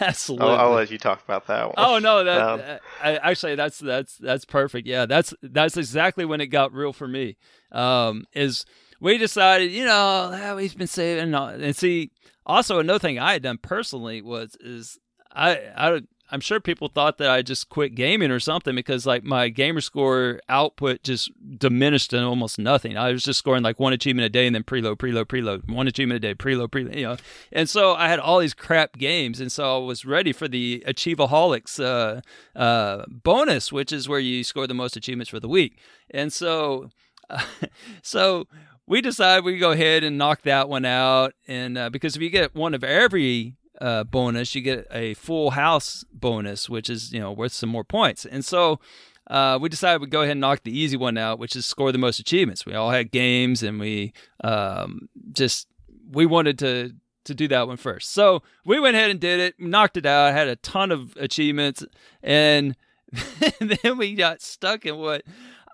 absolutely. 0.00 0.48
I'll, 0.48 0.56
I'll 0.56 0.72
let 0.72 0.90
you 0.90 0.98
talk 0.98 1.22
about 1.24 1.46
that 1.46 1.66
one. 1.66 1.74
Oh 1.78 1.98
no, 1.98 2.24
that 2.24 2.40
Um, 2.40 2.60
I, 3.02 3.16
actually 3.18 3.54
that's 3.54 3.78
that's 3.78 4.16
that's 4.16 4.44
perfect. 4.44 4.86
Yeah, 4.86 5.06
that's 5.06 5.32
that's 5.42 5.76
exactly 5.76 6.24
when 6.24 6.40
it 6.40 6.46
got 6.48 6.72
real 6.72 6.92
for 6.92 7.08
me. 7.08 7.36
Um, 7.72 8.24
is 8.32 8.64
we 9.00 9.16
decided, 9.18 9.70
you 9.70 9.84
know, 9.84 10.30
ah, 10.34 10.54
we've 10.56 10.76
been 10.76 10.86
saving, 10.86 11.34
and 11.34 11.76
see. 11.76 12.10
Also, 12.46 12.78
another 12.78 12.98
thing 12.98 13.18
I 13.18 13.34
had 13.34 13.42
done 13.42 13.58
personally 13.58 14.22
was 14.22 14.56
is 14.60 14.98
I 15.32 15.58
I 15.76 16.00
I'm 16.30 16.40
sure 16.40 16.60
people 16.60 16.88
thought 16.88 17.18
that 17.18 17.30
I 17.30 17.40
just 17.40 17.70
quit 17.70 17.94
gaming 17.94 18.30
or 18.30 18.38
something 18.38 18.74
because 18.74 19.06
like 19.06 19.24
my 19.24 19.48
gamer 19.48 19.80
score 19.80 20.40
output 20.48 21.02
just 21.02 21.30
diminished 21.58 22.10
to 22.10 22.22
almost 22.22 22.58
nothing. 22.58 22.98
I 22.98 23.12
was 23.12 23.22
just 23.22 23.38
scoring 23.38 23.62
like 23.62 23.80
one 23.80 23.94
achievement 23.94 24.26
a 24.26 24.28
day 24.28 24.46
and 24.46 24.54
then 24.54 24.62
preload, 24.62 24.96
preload, 24.96 25.24
preload, 25.24 25.70
one 25.70 25.88
achievement 25.88 26.16
a 26.16 26.20
day, 26.20 26.34
preload, 26.34 26.68
preload, 26.68 26.96
you 26.96 27.04
know. 27.04 27.16
And 27.50 27.68
so 27.68 27.94
I 27.94 28.08
had 28.08 28.18
all 28.18 28.40
these 28.40 28.52
crap 28.52 28.98
games, 28.98 29.40
and 29.40 29.50
so 29.50 29.76
I 29.76 29.86
was 29.86 30.04
ready 30.04 30.32
for 30.32 30.48
the 30.48 30.84
Achievaholics 30.86 31.82
uh, 31.82 32.20
uh, 32.58 33.04
bonus, 33.08 33.72
which 33.72 33.90
is 33.90 34.06
where 34.06 34.20
you 34.20 34.44
score 34.44 34.66
the 34.66 34.74
most 34.74 34.96
achievements 34.96 35.30
for 35.30 35.40
the 35.40 35.48
week. 35.48 35.78
And 36.10 36.30
so, 36.30 36.90
so 38.02 38.46
we 38.86 39.00
decide 39.00 39.44
we 39.44 39.58
go 39.58 39.70
ahead 39.70 40.04
and 40.04 40.18
knock 40.18 40.42
that 40.42 40.68
one 40.68 40.84
out, 40.84 41.32
and 41.46 41.78
uh, 41.78 41.88
because 41.88 42.16
if 42.16 42.22
you 42.22 42.28
get 42.28 42.54
one 42.54 42.74
of 42.74 42.84
every 42.84 43.54
uh, 43.80 44.04
bonus, 44.04 44.54
you 44.54 44.60
get 44.60 44.86
a 44.90 45.14
full 45.14 45.50
house 45.50 46.04
bonus, 46.12 46.68
which 46.68 46.90
is 46.90 47.12
you 47.12 47.20
know 47.20 47.32
worth 47.32 47.52
some 47.52 47.68
more 47.68 47.84
points. 47.84 48.24
And 48.24 48.44
so 48.44 48.80
uh, 49.28 49.58
we 49.60 49.68
decided 49.68 50.00
we'd 50.00 50.10
go 50.10 50.22
ahead 50.22 50.32
and 50.32 50.40
knock 50.40 50.62
the 50.62 50.76
easy 50.76 50.96
one 50.96 51.18
out, 51.18 51.38
which 51.38 51.54
is 51.54 51.66
score 51.66 51.92
the 51.92 51.98
most 51.98 52.18
achievements. 52.18 52.64
We 52.64 52.74
all 52.74 52.90
had 52.90 53.10
games, 53.10 53.62
and 53.62 53.78
we 53.78 54.12
um, 54.42 55.08
just 55.32 55.68
we 56.10 56.26
wanted 56.26 56.58
to 56.60 56.92
to 57.24 57.34
do 57.34 57.46
that 57.48 57.68
one 57.68 57.76
first. 57.76 58.10
So 58.12 58.42
we 58.64 58.80
went 58.80 58.96
ahead 58.96 59.10
and 59.10 59.20
did 59.20 59.38
it, 59.38 59.54
knocked 59.58 59.96
it 59.98 60.06
out, 60.06 60.32
had 60.32 60.48
a 60.48 60.56
ton 60.56 60.90
of 60.90 61.14
achievements, 61.16 61.84
and 62.22 62.74
then 63.60 63.98
we 63.98 64.14
got 64.14 64.42
stuck 64.42 64.86
in 64.86 64.96
what 64.96 65.22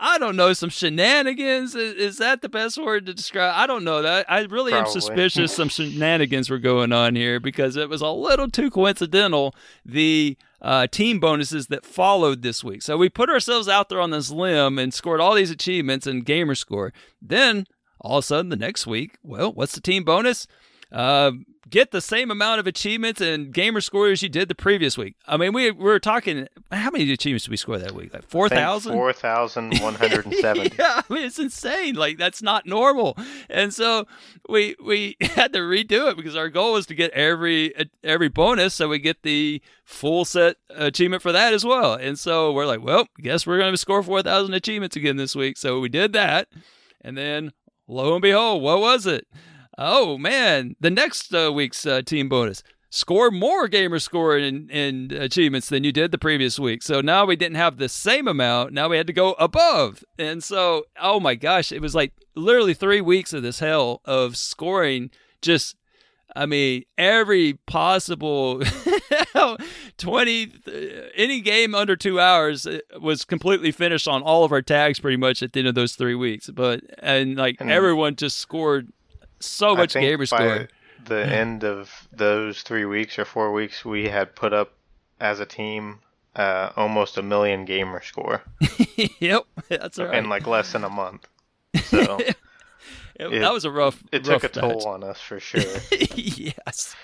I 0.01 0.19
don't 0.19 0.37
know, 0.37 0.53
some 0.53 0.71
shenanigans. 0.71 1.75
Is, 1.75 1.95
is 1.95 2.19
that 2.19 2.43
the 2.43 2.49
best 2.49 2.79
word 2.79 3.07
to 3.07 3.15
describe? 3.15 3.55
I 3.57 3.67
don't 3.67 3.85
know 3.85 4.03
that. 4.03 4.31
I 4.31 4.41
really 4.43 4.73
am 4.73 4.87
suspicious 4.87 5.55
some 5.55 5.69
shenanigans 5.71 6.51
were 6.51 6.59
going 6.59 6.93
on 6.93 7.15
here 7.17 7.41
because 7.41 7.77
it 7.77 7.89
was 7.89 8.01
a 8.01 8.09
little 8.09 8.51
too 8.51 8.71
coincidental. 8.71 9.55
The 9.85 10.37
uh, 10.61 10.87
team 10.87 11.21
bonuses 11.21 11.67
that 11.69 11.85
followed 11.85 12.43
this 12.43 12.65
week. 12.65 12.83
So 12.83 12.97
we 12.97 13.09
put 13.09 13.29
ourselves 13.29 13.69
out 13.69 13.89
there 13.89 14.01
on 14.01 14.11
this 14.11 14.31
limb 14.31 14.79
and 14.79 14.95
scored 14.95 15.21
all 15.21 15.35
these 15.35 15.51
achievements 15.51 16.07
and 16.07 16.25
gamer 16.25 16.55
score. 16.55 16.93
Then 17.21 17.67
all 18.01 18.19
of 18.19 18.25
a 18.25 18.27
sudden 18.27 18.49
the 18.49 18.57
next 18.57 18.87
week, 18.87 19.19
well, 19.23 19.53
what's 19.53 19.75
the 19.75 19.81
team 19.81 20.05
bonus? 20.05 20.47
Uh, 20.91 21.33
get 21.71 21.91
the 21.91 22.01
same 22.01 22.31
amount 22.31 22.61
of 22.61 22.67
achievements 22.67 23.21
and 23.21 23.53
gamer 23.53 23.81
score 23.81 24.09
as 24.11 24.23
you 24.23 24.29
did 24.29 24.49
the 24.49 24.55
previous 24.55 24.99
week. 24.99 25.15
I 25.27 25.37
mean, 25.37 25.53
we, 25.53 25.71
we 25.71 25.85
were 25.85 25.99
talking, 25.99 26.47
how 26.71 26.91
many 26.91 27.11
achievements 27.11 27.45
did 27.45 27.51
we 27.51 27.57
score 27.57 27.79
that 27.79 27.93
week? 27.93 28.13
Like 28.13 28.29
4,000? 28.29 28.93
Four 28.93 29.13
thousand 29.13 29.79
one 29.81 29.95
hundred 29.95 30.27
and 30.27 30.35
seventy. 30.35 30.75
yeah, 30.79 31.03
I 31.09 31.13
mean, 31.13 31.25
it's 31.25 31.39
insane. 31.39 31.95
Like 31.95 32.19
that's 32.19 32.43
not 32.43 32.67
normal. 32.67 33.17
And 33.49 33.73
so 33.73 34.07
we 34.49 34.77
we 34.85 35.17
had 35.21 35.53
to 35.53 35.61
redo 35.61 36.11
it 36.11 36.17
because 36.17 36.37
our 36.37 36.49
goal 36.49 36.75
was 36.75 36.87
to 36.87 36.95
get 36.95 37.11
every 37.13 37.75
every 38.03 38.29
bonus, 38.29 38.75
so 38.75 38.89
we 38.89 38.99
get 38.99 39.23
the 39.23 39.63
full 39.85 40.25
set 40.25 40.57
achievement 40.71 41.23
for 41.23 41.33
that 41.33 41.55
as 41.55 41.65
well. 41.65 41.95
And 41.95 42.19
so 42.19 42.53
we're 42.53 42.67
like, 42.67 42.83
well, 42.83 43.07
guess 43.19 43.47
we're 43.47 43.59
going 43.59 43.73
to 43.73 43.79
score 43.79 44.03
four 44.03 44.23
thousand 44.23 44.55
achievements 44.55 44.97
again 44.97 45.17
this 45.17 45.35
week. 45.35 45.57
So 45.57 45.81
we 45.81 45.89
did 45.89 46.13
that, 46.13 46.49
and 47.01 47.17
then 47.17 47.53
lo 47.89 48.15
and 48.15 48.23
behold, 48.23 48.63
what 48.63 48.81
was 48.81 49.07
it? 49.07 49.27
Oh 49.77 50.19
man, 50.19 50.77
the 50.81 50.91
next 50.91 51.35
uh, 51.35 51.53
week's 51.53 51.85
uh, 51.87 52.03
team 52.03 52.29
bonus 52.29 52.63
score 52.91 53.29
more 53.33 53.67
gamer 53.67 53.99
score 53.99 54.37
and, 54.37 54.71
and 54.71 55.11
achievements 55.11 55.69
than 55.69 55.83
you 55.83 55.91
did 55.91 56.13
the 56.13 56.19
previous 56.19 56.61
week. 56.61 56.81
So 56.81 57.01
now 57.01 57.25
we 57.25 57.35
didn't 57.35 57.57
have 57.57 57.77
the 57.79 57.89
same 57.89 58.29
amount. 58.29 58.73
Now 58.73 58.89
we 58.89 58.97
had 58.97 59.09
to 59.09 59.13
go 59.13 59.33
above. 59.33 60.05
And 60.17 60.45
so, 60.45 60.85
oh 61.01 61.19
my 61.19 61.35
gosh, 61.35 61.73
it 61.73 61.83
was 61.83 61.97
like 61.97 62.13
literally 62.37 62.73
three 62.73 63.01
weeks 63.01 63.33
of 63.33 63.43
this 63.43 63.59
hell 63.59 64.01
of 64.05 64.37
scoring 64.37 65.11
just. 65.43 65.75
I 66.37 66.47
mean, 66.47 66.85
every 66.99 67.55
possible 67.67 68.61
20, 69.99 70.53
any 71.17 71.41
game 71.41 71.75
under 71.77 71.95
two 71.97 72.19
hours 72.19 72.67
uh, 72.67 72.79
was 73.01 73.25
completely 73.25 73.71
finished 73.71 74.09
on 74.09 74.23
all 74.23 74.43
of 74.45 74.51
our 74.51 74.63
tags 74.63 74.99
pretty 74.99 75.17
much 75.17 75.43
at 75.43 75.53
the 75.53 75.61
end 75.61 75.69
of 75.69 75.75
those 75.77 75.95
three 75.95 76.15
weeks. 76.17 76.51
But, 76.51 76.81
and 76.99 77.37
like 77.37 77.61
And- 77.61 77.71
everyone 77.71 78.17
just 78.17 78.39
scored 78.39 78.93
so 79.45 79.75
I 79.75 79.79
much 79.79 79.93
think 79.93 80.05
gamer 80.05 80.19
by 80.19 80.25
score. 80.27 80.69
The 81.07 81.27
end 81.27 81.65
of 81.65 81.91
those 82.13 82.63
three 82.63 82.85
weeks 82.87 83.19
or 83.19 83.25
four 83.25 83.53
weeks, 83.53 83.85
we 83.85 84.09
had 84.09 84.35
put 84.35 84.53
up 84.53 84.73
as 85.21 85.39
a 85.41 85.47
team 85.47 86.01
uh, 86.35 86.71
almost 86.77 87.17
a 87.19 87.23
million 87.23 87.65
gamer 87.65 88.03
score 88.03 88.43
yep, 89.21 89.45
that's 89.69 89.99
all 90.01 90.07
right. 90.07 90.17
in 90.19 90.29
like 90.29 90.47
less 90.47 90.73
than 90.73 90.83
a 90.85 90.91
month. 90.91 91.27
So 91.85 92.19
It- 92.19 92.37
it- 93.33 93.41
that 93.41 93.53
was 93.53 93.65
a 93.65 93.71
rough. 93.71 94.03
it 94.11 94.27
rough 94.27 94.43
took 94.43 94.57
a 94.57 94.61
patch. 94.61 94.71
toll 94.83 94.89
on 94.89 95.05
us 95.05 95.21
for 95.21 95.39
sure. 95.49 95.61
yes. 96.17 96.97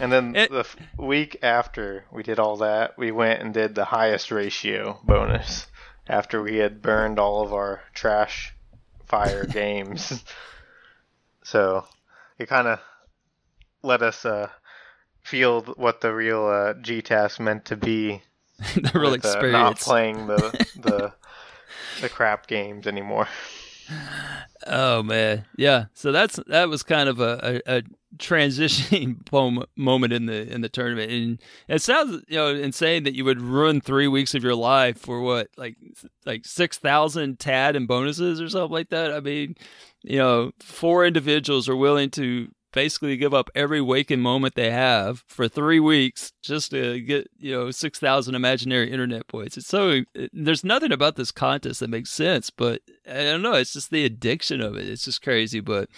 And 0.00 0.12
then 0.12 0.36
It- 0.36 0.50
the 0.50 0.60
f- 0.60 0.76
week 0.98 1.38
after 1.42 2.04
we 2.12 2.22
did 2.22 2.38
all 2.38 2.56
that, 2.58 2.98
we 2.98 3.10
went 3.12 3.40
and 3.40 3.54
did 3.54 3.74
the 3.74 3.86
highest 3.86 4.30
ratio 4.30 4.98
bonus 5.04 5.66
after 6.08 6.42
we 6.42 6.56
had 6.56 6.82
burned 6.82 7.18
all 7.18 7.42
of 7.42 7.52
our 7.54 7.80
trash 7.94 8.52
fire 9.06 9.46
games. 9.46 10.22
So 11.46 11.84
it 12.40 12.48
kind 12.48 12.66
of 12.66 12.80
let 13.84 14.02
us 14.02 14.24
uh, 14.24 14.48
feel 15.22 15.60
what 15.76 16.00
the 16.00 16.12
real 16.12 16.44
uh, 16.44 16.74
GTASC 16.74 17.38
meant 17.38 17.66
to 17.66 17.76
be. 17.76 18.20
the 18.74 18.90
real 18.92 19.12
with, 19.12 19.24
uh, 19.24 19.42
not 19.42 19.78
playing 19.78 20.26
the 20.26 20.66
the 20.74 21.12
the 22.00 22.08
crap 22.08 22.48
games 22.48 22.88
anymore. 22.88 23.28
Oh 24.66 25.02
man, 25.02 25.44
yeah. 25.56 25.86
So 25.94 26.12
that's 26.12 26.38
that 26.46 26.68
was 26.68 26.82
kind 26.82 27.08
of 27.08 27.20
a, 27.20 27.60
a, 27.66 27.78
a 27.78 27.82
transitioning 28.18 29.20
mom- 29.32 29.64
moment 29.76 30.12
in 30.12 30.26
the 30.26 30.52
in 30.52 30.60
the 30.60 30.68
tournament, 30.68 31.10
and 31.10 31.42
it 31.68 31.82
sounds 31.82 32.24
you 32.28 32.36
know 32.36 32.54
insane 32.54 33.04
that 33.04 33.14
you 33.14 33.24
would 33.24 33.40
ruin 33.40 33.80
three 33.80 34.08
weeks 34.08 34.34
of 34.34 34.42
your 34.42 34.54
life 34.54 34.98
for 34.98 35.20
what 35.20 35.48
like 35.56 35.76
like 36.24 36.44
six 36.44 36.78
thousand 36.78 37.38
tad 37.38 37.76
and 37.76 37.88
bonuses 37.88 38.40
or 38.40 38.48
something 38.48 38.72
like 38.72 38.90
that. 38.90 39.12
I 39.12 39.20
mean, 39.20 39.56
you 40.02 40.18
know, 40.18 40.52
four 40.60 41.06
individuals 41.06 41.68
are 41.68 41.76
willing 41.76 42.10
to 42.10 42.48
basically 42.76 43.16
give 43.16 43.32
up 43.32 43.48
every 43.54 43.80
waking 43.80 44.20
moment 44.20 44.54
they 44.54 44.70
have 44.70 45.24
for 45.26 45.48
three 45.48 45.80
weeks 45.80 46.34
just 46.42 46.72
to 46.72 47.00
get 47.00 47.26
you 47.38 47.50
know 47.50 47.70
6000 47.70 48.34
imaginary 48.34 48.92
internet 48.92 49.26
points. 49.28 49.56
It's 49.56 49.66
so 49.66 50.02
it, 50.14 50.30
there's 50.34 50.62
nothing 50.62 50.92
about 50.92 51.16
this 51.16 51.32
contest 51.32 51.80
that 51.80 51.88
makes 51.88 52.10
sense 52.10 52.50
but 52.50 52.82
i 53.08 53.14
don't 53.14 53.40
know 53.40 53.54
it's 53.54 53.72
just 53.72 53.90
the 53.90 54.04
addiction 54.04 54.60
of 54.60 54.76
it. 54.76 54.86
It's 54.86 55.06
just 55.06 55.22
crazy 55.22 55.60
but 55.60 55.88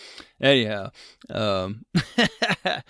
anyhow 0.40 0.90
um 1.30 1.84
that 2.14 2.84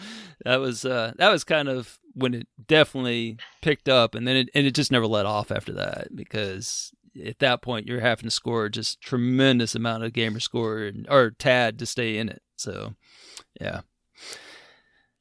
was 0.45 0.85
uh 0.85 1.15
that 1.17 1.31
was 1.31 1.45
kind 1.45 1.71
of 1.71 1.99
when 2.13 2.35
it 2.35 2.47
definitely 2.67 3.39
picked 3.63 3.89
up 3.89 4.15
and 4.15 4.29
then 4.29 4.37
it 4.37 4.51
and 4.55 4.67
it 4.67 4.75
just 4.75 4.93
never 4.93 5.07
let 5.07 5.25
off 5.25 5.51
after 5.51 5.73
that 5.73 6.15
because 6.15 6.93
at 7.25 7.39
that 7.39 7.63
point 7.63 7.87
you're 7.87 8.01
having 8.01 8.25
to 8.25 8.31
score 8.31 8.69
just 8.69 9.01
tremendous 9.01 9.75
amount 9.75 10.05
of 10.05 10.13
gamer 10.13 10.41
score 10.41 10.93
or 11.09 11.31
tad 11.31 11.79
to 11.79 11.87
stay 11.87 12.19
in 12.19 12.29
it 12.29 12.43
so 12.59 12.95
yeah. 13.61 13.81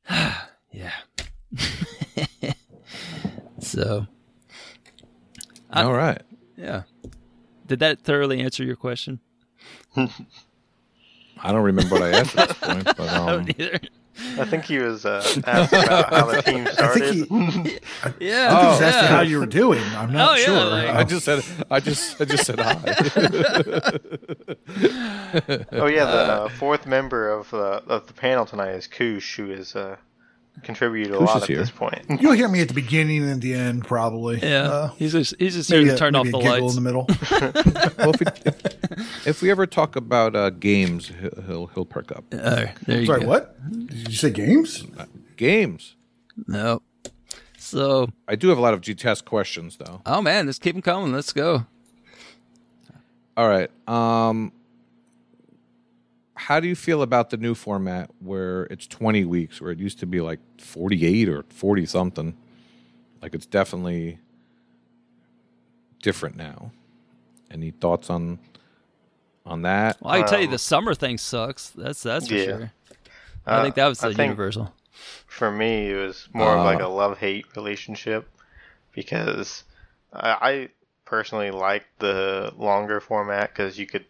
yeah. 0.72 0.92
so, 3.60 4.08
I- 5.70 5.84
All 5.84 5.94
right. 5.94 6.22
yeah. 6.56 6.84
Did 7.66 7.80
that 7.80 8.02
thoroughly 8.02 8.40
answer 8.42 8.64
your 8.64 8.76
question? 8.78 9.20
I 9.96 11.52
don't 11.52 11.64
remember 11.64 11.96
what 11.96 12.04
I 12.04 12.12
asked 12.12 12.38
at 12.38 12.48
this 12.50 12.58
point, 12.58 12.86
but 12.86 13.00
I 13.10 13.18
um, 13.18 13.26
don't 13.46 13.50
either. 13.60 13.80
I 14.40 14.46
think 14.46 14.66
he 14.66 14.80
was 14.80 15.06
uh, 15.06 15.24
asked 15.46 15.74
about 15.74 16.14
how 16.14 16.26
the 16.32 16.42
team 16.42 16.66
I 16.68 16.72
started. 16.72 17.28
think 17.28 17.68
he, 17.68 17.72
Yeah. 18.20 18.50
I 18.52 18.62
think 18.62 18.72
he's 18.72 18.82
Oh, 18.82 18.86
asking 18.86 19.04
yeah. 19.04 19.08
how 19.08 19.22
you 19.22 19.40
were 19.40 19.46
doing. 19.46 19.84
I'm 19.96 20.12
not 20.12 20.32
Oh, 20.32 20.36
yeah, 20.36 20.46
sure. 20.46 20.66
like- 20.66 20.90
I 20.96 21.04
just 21.04 21.26
said 21.26 21.44
I 21.70 21.80
just 21.80 22.20
I 22.22 22.26
just 22.26 22.46
said 22.46 22.60
hi. 22.60 22.74
oh 25.74 25.88
yeah, 25.88 26.06
the 26.06 26.18
uh, 26.46 26.50
fourth 26.50 26.86
member 26.86 27.30
of 27.30 27.54
uh, 27.54 27.82
of 27.88 28.08
the 28.08 28.14
panel 28.14 28.46
tonight 28.46 28.72
is 28.72 28.88
Koosh, 28.88 29.36
who 29.38 29.52
is 29.52 29.74
has 29.74 29.76
uh, 29.76 29.96
contributed 30.64 31.14
a 31.14 31.18
Koosh 31.18 31.28
lot 31.28 31.38
is 31.38 31.44
at 31.44 31.50
here. 31.50 31.58
this 31.60 31.72
point. 31.72 32.06
You'll 32.22 32.34
hear 32.34 32.48
me 32.48 32.62
at 32.62 32.68
the 32.68 32.74
beginning 32.74 33.30
and 33.30 33.42
the 33.42 33.54
end, 33.54 33.86
probably. 33.86 34.40
Yeah. 34.40 34.62
Uh, 34.64 34.88
he's 34.98 35.12
just 35.12 35.36
he's 35.40 35.56
just 35.56 35.70
here 35.70 35.84
to 35.84 35.98
turn 35.98 36.16
off 36.16 36.28
the 36.30 36.38
lights. 36.38 36.76
in 36.76 36.84
the 36.84 36.90
middle. 36.90 37.06
well, 37.98 38.14
if 38.14 38.20
we, 38.20 38.26
if, 38.46 39.28
if 39.28 39.42
we 39.42 39.52
ever 39.52 39.66
talk 39.66 39.96
about 39.96 40.36
uh, 40.36 40.50
games, 40.50 41.12
he'll, 41.20 41.42
he'll 41.44 41.68
he'll 41.68 41.86
perk 41.86 42.12
up. 42.12 42.26
Uh, 42.32 42.66
there 42.86 43.00
you 43.02 43.06
Sorry, 43.06 43.22
go. 43.22 43.28
what? 43.28 43.88
Did 43.88 44.08
you 44.10 44.16
say 44.16 44.30
games? 44.30 44.86
Games. 45.36 45.96
No. 46.48 46.82
So, 47.58 48.08
I 48.28 48.36
do 48.36 48.48
have 48.48 48.58
a 48.58 48.62
lot 48.62 48.74
of 48.74 48.82
GTS 48.82 49.26
questions 49.26 49.78
though. 49.78 50.02
oh 50.06 50.22
man, 50.22 50.46
let's 50.46 50.60
keep 50.60 50.74
them 50.74 50.82
coming. 50.82 51.12
Let's 51.12 51.34
go. 51.34 51.66
All 53.36 53.48
right. 53.48 53.70
Um, 53.88 54.52
how 56.38 56.60
do 56.60 56.68
you 56.68 56.76
feel 56.76 57.02
about 57.02 57.30
the 57.30 57.38
new 57.38 57.56
format 57.56 58.10
where 58.20 58.64
it's 58.66 58.88
20 58.88 59.26
weeks, 59.26 59.62
where 59.62 59.72
it 59.72 59.80
used 59.80 60.00
to 60.00 60.06
be 60.06 60.22
like 60.22 60.40
48 60.60 61.30
or 61.30 61.44
40 61.50 61.86
something? 61.86 62.36
Like 63.22 63.36
it's 63.36 63.46
definitely 63.46 64.20
different 66.02 66.36
now. 66.36 66.72
Any 67.52 67.72
thoughts 67.72 68.10
on 68.10 68.40
on 69.46 69.62
that? 69.64 69.98
Well, 70.00 70.14
I 70.14 70.18
can 70.20 70.26
tell 70.26 70.40
you 70.40 70.48
Um, 70.48 70.48
the 70.48 70.60
summer 70.60 70.94
thing 70.94 71.18
sucks. 71.18 71.70
That's 71.70 72.04
that's 72.04 72.28
for 72.28 72.38
Yeah. 72.38 72.38
sure. 72.38 72.72
I 73.52 73.60
Uh, 73.60 73.62
think 73.62 73.76
that 73.76 73.88
was 73.88 74.02
I 74.02 74.10
the 74.10 74.14
universal. 74.14 74.74
For 75.28 75.52
me, 75.52 75.92
it 75.92 75.96
was 75.96 76.30
more 76.34 76.56
of 76.56 76.64
like 76.64 76.80
Uh. 76.80 76.82
a 76.82 76.88
love 76.88 77.20
hate 77.20 77.48
relationship 77.56 78.30
because 78.94 79.64
I, 80.14 80.32
I 80.52 80.70
personally 81.06 81.52
liked 81.52 82.00
the 82.00 82.54
longer 82.58 83.00
format 83.02 83.52
because 83.52 83.80
you 83.80 83.88
could, 83.88 84.06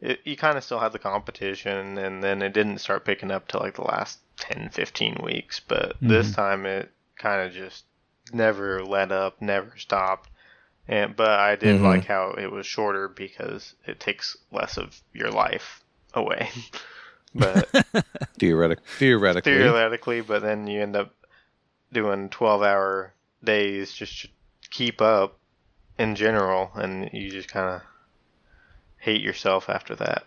it, 0.00 0.20
you 0.24 0.36
kind 0.36 0.56
of 0.58 0.64
still 0.64 0.78
had 0.80 0.92
the 0.92 0.98
competition, 0.98 1.98
and 1.98 2.22
then 2.22 2.42
it 2.42 2.52
didn't 2.52 2.78
start 2.78 3.04
picking 3.04 3.30
up 3.30 3.48
till 3.48 3.60
like 3.60 3.74
the 3.76 3.82
last 3.82 4.18
10, 4.38 4.70
15 4.72 5.20
weeks. 5.22 5.60
But 5.60 5.96
this 6.00 6.32
time 6.32 6.66
it 6.66 6.90
kind 7.18 7.46
of 7.46 7.52
just 7.52 7.84
never 8.32 8.84
let 8.84 9.12
up, 9.12 9.40
never 9.42 9.76
stopped. 9.76 10.30
And 10.88 11.14
but 11.14 11.28
I 11.30 11.56
did 11.56 11.76
Mhm. 11.76 11.84
like 11.84 12.04
how 12.06 12.30
it 12.32 12.50
was 12.50 12.66
shorter 12.66 13.08
because 13.08 13.74
it 13.86 14.00
takes 14.00 14.36
less 14.50 14.76
of 14.76 15.00
your 15.12 15.30
life 15.30 15.82
away. 16.14 16.48
but 17.34 17.68
Theoretic, 18.38 18.78
theoretically. 18.98 19.52
theoretically, 19.52 20.20
but 20.22 20.40
then 20.42 20.66
you 20.66 20.80
end 20.80 20.96
up 20.96 21.14
doing 21.92 22.28
12 22.30 22.62
hour 22.62 23.12
days 23.44 23.92
just 23.92 24.22
to 24.22 24.28
keep 24.70 25.00
up 25.02 25.36
in 25.98 26.14
general, 26.14 26.70
and 26.74 27.10
you 27.12 27.30
just 27.30 27.48
kind 27.50 27.68
of 27.74 27.82
hate 29.00 29.22
yourself 29.22 29.68
after 29.68 29.96
that. 29.96 30.24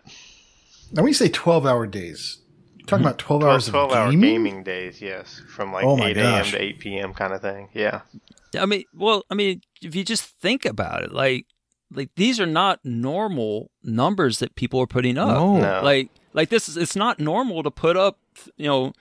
Now, 0.92 1.04
when 1.04 1.10
you 1.10 1.14
say 1.14 1.30
12 1.30 1.66
hour 1.66 1.88
days, 1.88 2.40
you're 2.76 2.86
talking 2.86 3.06
about 3.06 3.18
12 3.18 3.42
12, 3.42 3.54
hours 3.54 3.68
12 3.68 3.92
of 3.92 3.98
hour 3.98 4.12
gaming? 4.12 4.34
gaming 4.34 4.64
days, 4.64 5.02
yes, 5.02 5.42
from 5.48 5.72
like 5.72 5.86
Oh 5.86 5.96
my 5.96 6.10
8 6.10 6.18
a.m. 6.18 6.46
to 6.46 6.62
8 6.62 6.80
p.m. 6.80 7.14
kind 7.14 7.34
of 7.34 7.42
thing. 7.42 7.70
Yeah. 7.74 8.02
I 8.60 8.66
mean, 8.66 8.84
well, 8.94 9.24
I 9.32 9.36
mean, 9.36 9.62
if 9.82 9.96
you 9.96 10.04
just 10.04 10.24
think 10.24 10.66
about 10.66 11.04
it, 11.04 11.14
like, 11.14 11.46
like 11.92 12.10
these 12.16 12.40
are 12.40 12.46
not 12.46 12.80
normal 12.84 13.72
numbers 13.84 14.40
that 14.40 14.56
people 14.56 14.80
are 14.82 14.88
putting 14.88 15.18
up. 15.18 15.30
No. 15.30 15.58
No. 15.58 15.82
Like, 15.84 16.10
like 16.34 16.50
this 16.50 16.68
is 16.68 16.76
it's 16.76 16.96
not 16.96 17.20
normal 17.20 17.64
to 17.64 17.72
put 17.72 17.96
up, 17.96 18.18
you 18.58 18.68
know, 18.68 18.94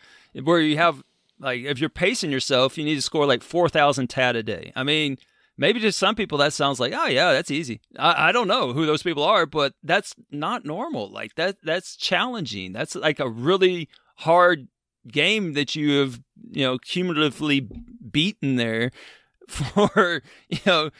where 0.43 0.61
you 0.61 0.77
have 0.77 1.03
like 1.41 1.63
if 1.63 1.81
you're 1.81 1.91
pacing 1.91 2.31
yourself, 2.31 2.79
you 2.79 2.85
need 2.85 2.95
to 2.95 3.03
score 3.03 3.27
like 3.27 3.43
four 3.43 3.69
thousand 3.69 4.09
tat 4.09 4.37
a 4.37 4.43
day. 4.43 4.73
I 4.77 4.85
mean, 4.85 5.19
maybe 5.57 5.81
to 5.81 5.93
some 5.93 6.15
people 6.15 6.38
that 6.38 6.53
sounds 6.53 6.81
like, 6.81 6.93
oh 6.95 7.07
yeah, 7.07 7.33
that's 7.33 7.51
easy. 7.51 7.81
I, 7.99 8.29
I 8.29 8.33
don't 8.33 8.49
know 8.49 8.73
who 8.73 8.87
those 8.87 9.03
people 9.03 9.23
are, 9.23 9.47
but 9.47 9.75
that's 9.83 10.15
not 10.31 10.65
normal. 10.65 11.11
Like 11.11 11.35
that, 11.37 11.57
that's 11.62 11.97
challenging. 11.97 12.73
That's 12.73 12.95
like 12.95 13.21
a 13.21 13.29
really 13.29 13.88
hard 14.17 14.69
game 15.09 15.55
that 15.55 15.75
you 15.75 15.99
have, 16.01 16.21
you 16.51 16.65
know, 16.65 16.79
cumulatively 16.79 17.69
beaten 18.11 18.57
there 18.57 18.91
for 19.49 20.23
you 20.49 20.59
know 20.65 20.91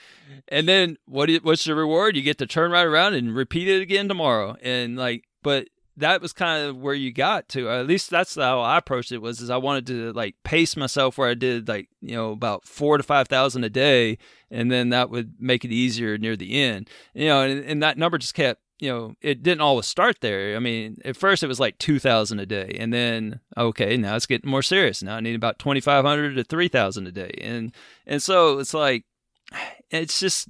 and 0.49 0.69
then 0.69 0.99
what 1.07 1.31
what's 1.43 1.65
the 1.65 1.75
reward 1.75 2.17
you 2.17 2.23
get 2.23 2.39
to 2.39 2.47
turn 2.47 2.71
right 2.71 2.87
around 2.87 3.15
and 3.15 3.35
repeat 3.35 3.69
it 3.69 3.81
again 3.81 4.09
tomorrow 4.09 4.57
and 4.63 4.97
like 4.97 5.25
but 5.43 5.69
that 6.03 6.21
was 6.21 6.33
kind 6.33 6.67
of 6.67 6.77
where 6.77 6.95
you 6.95 7.13
got 7.13 7.49
to. 7.51 7.69
At 7.71 7.87
least 7.87 8.11
that's 8.11 8.35
how 8.35 8.61
i 8.61 8.79
approached 8.79 9.13
it 9.13 9.19
was 9.19 9.41
is 9.41 9.51
i 9.51 9.57
wanted 9.57 9.87
to 9.87 10.13
like 10.13 10.35
pace 10.45 10.77
myself 10.77 11.17
where 11.17 11.29
i 11.29 11.35
did 11.35 11.69
like 11.69 11.89
you 12.01 12.15
know 12.15 12.33
about 12.33 12.67
four 12.67 12.97
to 12.97 13.03
five 13.03 13.29
thousand 13.29 13.65
a 13.65 13.71
day 13.71 14.19
and 14.51 14.71
then 14.71 14.91
that 14.91 15.11
would 15.11 15.35
make 15.39 15.65
it 15.65 15.73
easier 15.73 16.19
near 16.19 16.37
the 16.37 16.61
end. 16.61 16.91
You 17.15 17.27
know 17.27 17.43
and, 17.43 17.65
and 17.65 17.83
that 17.83 17.99
number 17.99 18.19
just 18.19 18.35
kept 18.35 18.61
you 18.81 18.91
know 18.91 19.15
it 19.21 19.43
didn't 19.43 19.61
always 19.61 19.87
start 19.87 20.19
there. 20.21 20.57
I 20.57 20.59
mean 20.59 20.99
at 21.05 21.17
first 21.17 21.43
it 21.43 21.49
was 21.49 21.61
like 21.61 21.79
2000 21.79 22.39
a 22.39 22.47
day 22.47 22.77
and 22.79 22.93
then 22.93 23.41
okay 23.57 23.97
now 23.97 24.17
it's 24.17 24.27
getting 24.27 24.51
more 24.51 24.63
serious. 24.63 25.03
Now 25.03 25.17
i 25.17 25.21
need 25.21 25.37
about 25.37 25.59
2500 25.59 26.35
to 26.35 26.45
3000 26.45 27.07
a 27.07 27.13
day 27.13 27.35
and 27.41 27.73
and 28.07 28.23
so 28.23 28.59
it's 28.59 28.75
like 28.75 29.05
it's 29.91 30.21
just 30.21 30.49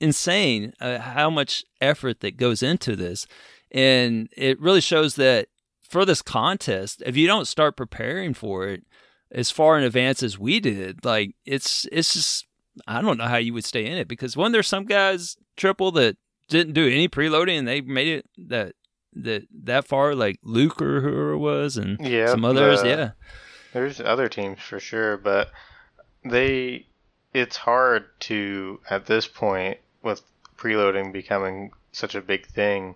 insane 0.00 0.72
uh, 0.80 0.98
how 0.98 1.28
much 1.28 1.64
effort 1.80 2.20
that 2.20 2.36
goes 2.36 2.62
into 2.62 2.94
this 2.94 3.26
and 3.70 4.28
it 4.36 4.60
really 4.60 4.80
shows 4.80 5.14
that 5.16 5.48
for 5.82 6.04
this 6.04 6.22
contest 6.22 7.02
if 7.06 7.16
you 7.16 7.26
don't 7.26 7.46
start 7.46 7.76
preparing 7.76 8.34
for 8.34 8.66
it 8.66 8.84
as 9.30 9.50
far 9.50 9.76
in 9.78 9.84
advance 9.84 10.22
as 10.22 10.38
we 10.38 10.60
did 10.60 11.04
like 11.04 11.34
it's 11.44 11.86
it's 11.92 12.12
just 12.14 12.46
i 12.86 13.00
don't 13.00 13.18
know 13.18 13.26
how 13.26 13.36
you 13.36 13.52
would 13.54 13.64
stay 13.64 13.84
in 13.86 13.96
it 13.98 14.08
because 14.08 14.36
when 14.36 14.52
there's 14.52 14.68
some 14.68 14.84
guys 14.84 15.36
triple 15.56 15.90
that 15.90 16.16
didn't 16.48 16.72
do 16.74 16.86
any 16.86 17.08
preloading 17.08 17.58
and 17.58 17.68
they 17.68 17.80
made 17.80 18.08
it 18.08 18.26
that 18.36 18.74
that 19.14 19.42
that 19.64 19.86
far 19.86 20.14
like 20.14 20.38
luke 20.42 20.80
or 20.80 21.00
whoever 21.00 21.32
it 21.32 21.38
was 21.38 21.76
and 21.76 21.98
Yeah. 22.00 22.26
some 22.28 22.44
others 22.44 22.82
the- 22.82 22.88
yeah 22.88 23.10
There's 23.74 24.00
other 24.00 24.28
teams 24.30 24.60
for 24.60 24.80
sure, 24.80 25.18
but 25.18 25.50
they 26.24 26.86
it's 27.34 27.56
hard 27.56 28.06
to 28.20 28.80
at 28.88 29.06
this 29.06 29.26
point 29.26 29.78
with 30.02 30.22
preloading 30.56 31.12
becoming 31.12 31.70
such 31.92 32.14
a 32.14 32.22
big 32.22 32.46
thing 32.46 32.94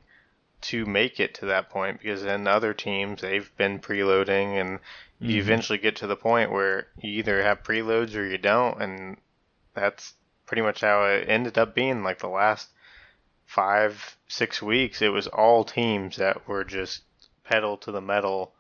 to 0.63 0.87
make 0.87 1.19
it 1.21 1.35
to 1.35 1.47
that 1.47 1.69
point 1.71 2.01
because 2.01 2.23
then 2.23 2.47
other 2.47 2.73
teams 2.75 3.21
they've 3.21 3.55
been 3.57 3.79
preloading 3.79 4.61
and 4.61 4.79
you 5.19 5.37
Mhm. 5.37 5.45
eventually 5.45 5.79
get 5.79 5.97
to 5.97 6.07
the 6.07 6.17
point 6.17 6.51
where 6.51 6.89
you 7.01 7.11
either 7.11 7.43
have 7.43 7.63
preloads 7.63 8.15
or 8.17 8.25
you 8.25 8.39
don't 8.39 8.81
and 8.83 9.17
that's 9.75 10.15
pretty 10.47 10.63
much 10.63 10.81
how 10.81 11.05
it 11.05 11.29
ended 11.29 11.57
up 11.59 11.75
being 11.75 12.03
like 12.03 12.19
the 12.19 12.29
last 12.29 12.69
five 13.47 14.17
six 14.29 14.63
weeks 14.63 15.03
it 15.03 15.09
was 15.09 15.27
all 15.27 15.65
teams 15.65 16.17
that 16.17 16.47
were 16.49 16.65
just 16.65 17.03
pedal 17.45 17.77
to 17.77 17.93
the 17.93 18.01
metal 18.01 18.55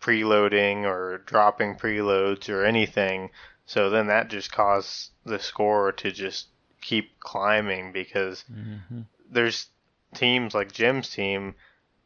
preloading 0.00 0.84
or 0.84 1.18
dropping 1.18 1.76
preloads 1.76 2.48
or 2.48 2.64
anything. 2.64 3.30
So 3.66 3.90
then 3.90 4.06
that 4.06 4.28
just 4.28 4.50
caused 4.50 5.10
the 5.24 5.38
score 5.38 5.92
to 5.92 6.10
just 6.10 6.46
keep 6.80 7.20
climbing 7.20 7.92
because 7.92 8.44
Mhm. 8.50 9.04
there's 9.30 9.68
teams 10.14 10.54
like 10.54 10.72
Jim's 10.72 11.10
team 11.10 11.54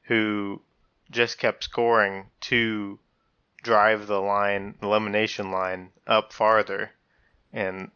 who 0.03 0.61
just 1.11 1.39
kept 1.39 1.65
scoring 1.65 2.27
to 2.43 2.99
drive 3.63 4.07
the 4.07 4.21
line, 4.21 4.75
elimination 4.83 5.51
line 5.51 5.91
up 6.07 6.33
farther. 6.33 6.91
And 7.53 7.91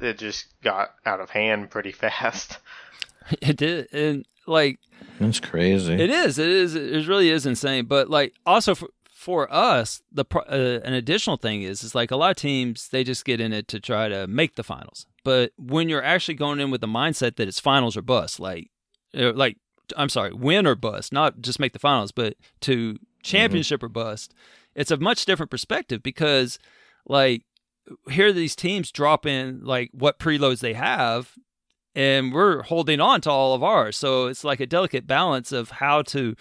it 0.00 0.18
just 0.18 0.46
got 0.62 0.94
out 1.06 1.20
of 1.20 1.30
hand 1.30 1.70
pretty 1.70 1.92
fast. 2.04 2.58
it 3.40 3.56
did 3.56 3.92
and 3.92 4.26
like 4.46 4.78
That's 5.18 5.40
crazy. 5.40 5.94
It 5.94 6.10
is. 6.10 6.38
It 6.38 6.48
is. 6.48 6.74
It 6.74 7.06
really 7.08 7.30
is 7.30 7.46
insane. 7.46 7.86
But 7.86 8.10
like, 8.10 8.34
also 8.44 8.74
for 8.74 8.88
for 9.24 9.50
us, 9.50 10.02
the 10.12 10.24
pro- 10.24 10.42
uh, 10.42 10.80
an 10.84 10.92
additional 10.92 11.38
thing 11.38 11.62
is 11.62 11.82
is 11.82 11.94
like 11.94 12.10
a 12.10 12.16
lot 12.16 12.32
of 12.32 12.36
teams 12.36 12.88
they 12.88 13.02
just 13.02 13.24
get 13.24 13.40
in 13.40 13.54
it 13.54 13.68
to 13.68 13.80
try 13.80 14.06
to 14.06 14.26
make 14.26 14.56
the 14.56 14.62
finals. 14.62 15.06
But 15.24 15.52
when 15.56 15.88
you're 15.88 16.02
actually 16.02 16.34
going 16.34 16.60
in 16.60 16.70
with 16.70 16.82
the 16.82 16.86
mindset 16.86 17.36
that 17.36 17.48
it's 17.48 17.58
finals 17.58 17.96
or 17.96 18.02
bust, 18.02 18.38
like 18.38 18.70
like 19.14 19.56
I'm 19.96 20.08
sorry, 20.08 20.32
win 20.32 20.66
or 20.66 20.74
bust, 20.74 21.12
not 21.12 21.40
just 21.40 21.60
make 21.60 21.72
the 21.72 21.78
finals, 21.78 22.12
but 22.12 22.36
to 22.62 22.98
championship 23.22 23.82
or 23.82 23.88
bust, 23.88 24.34
it's 24.74 24.90
a 24.90 24.96
much 24.96 25.24
different 25.24 25.50
perspective 25.50 26.02
because 26.02 26.58
like 27.06 27.42
here 28.10 28.32
these 28.32 28.56
teams 28.56 28.90
drop 28.90 29.26
in 29.26 29.64
like 29.64 29.90
what 29.92 30.18
preloads 30.18 30.60
they 30.60 30.72
have 30.74 31.32
and 31.94 32.32
we're 32.32 32.62
holding 32.62 33.00
on 33.00 33.20
to 33.22 33.30
all 33.30 33.54
of 33.54 33.62
ours. 33.62 33.96
So 33.96 34.26
it's 34.26 34.44
like 34.44 34.60
a 34.60 34.66
delicate 34.66 35.06
balance 35.06 35.52
of 35.52 35.70
how 35.70 36.02
to 36.02 36.34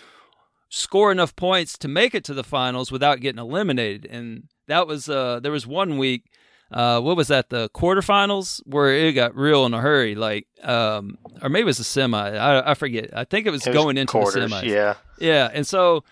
score 0.70 1.12
enough 1.12 1.36
points 1.36 1.78
to 1.78 1.88
make 1.88 2.16
it 2.16 2.24
to 2.26 2.34
the 2.34 2.44
finals 2.44 2.92
without 2.92 3.20
getting 3.20 3.40
eliminated. 3.40 4.08
And 4.10 4.46
that 4.68 4.88
was 4.88 5.10
uh 5.10 5.40
there 5.42 5.52
was 5.52 5.68
one 5.68 5.98
week 5.98 6.26
uh 6.74 7.00
what 7.00 7.16
was 7.16 7.28
that 7.28 7.50
the 7.50 7.70
quarterfinals 7.70 8.62
where 8.66 8.94
it 8.94 9.14
got 9.14 9.36
real 9.36 9.66
in 9.66 9.74
a 9.74 9.82
hurry 9.82 10.16
like 10.16 10.48
um 10.64 11.18
or 11.42 11.50
maybe 11.50 11.62
it 11.62 11.66
was 11.66 11.80
a 11.80 11.84
semi 11.84 12.30
I, 12.30 12.72
I 12.72 12.74
forget 12.74 13.10
I 13.16 13.24
think 13.24 13.48
it 13.48 13.52
was 13.52 13.66
It 13.66 13.70
was 13.70 13.76
going 13.76 13.98
into 13.98 14.12
quarters, 14.12 14.34
the 14.34 14.50
semi 14.50 14.72
yeah. 14.72 14.96
yeah, 15.20 15.50
and 15.54 15.66
so 15.66 16.04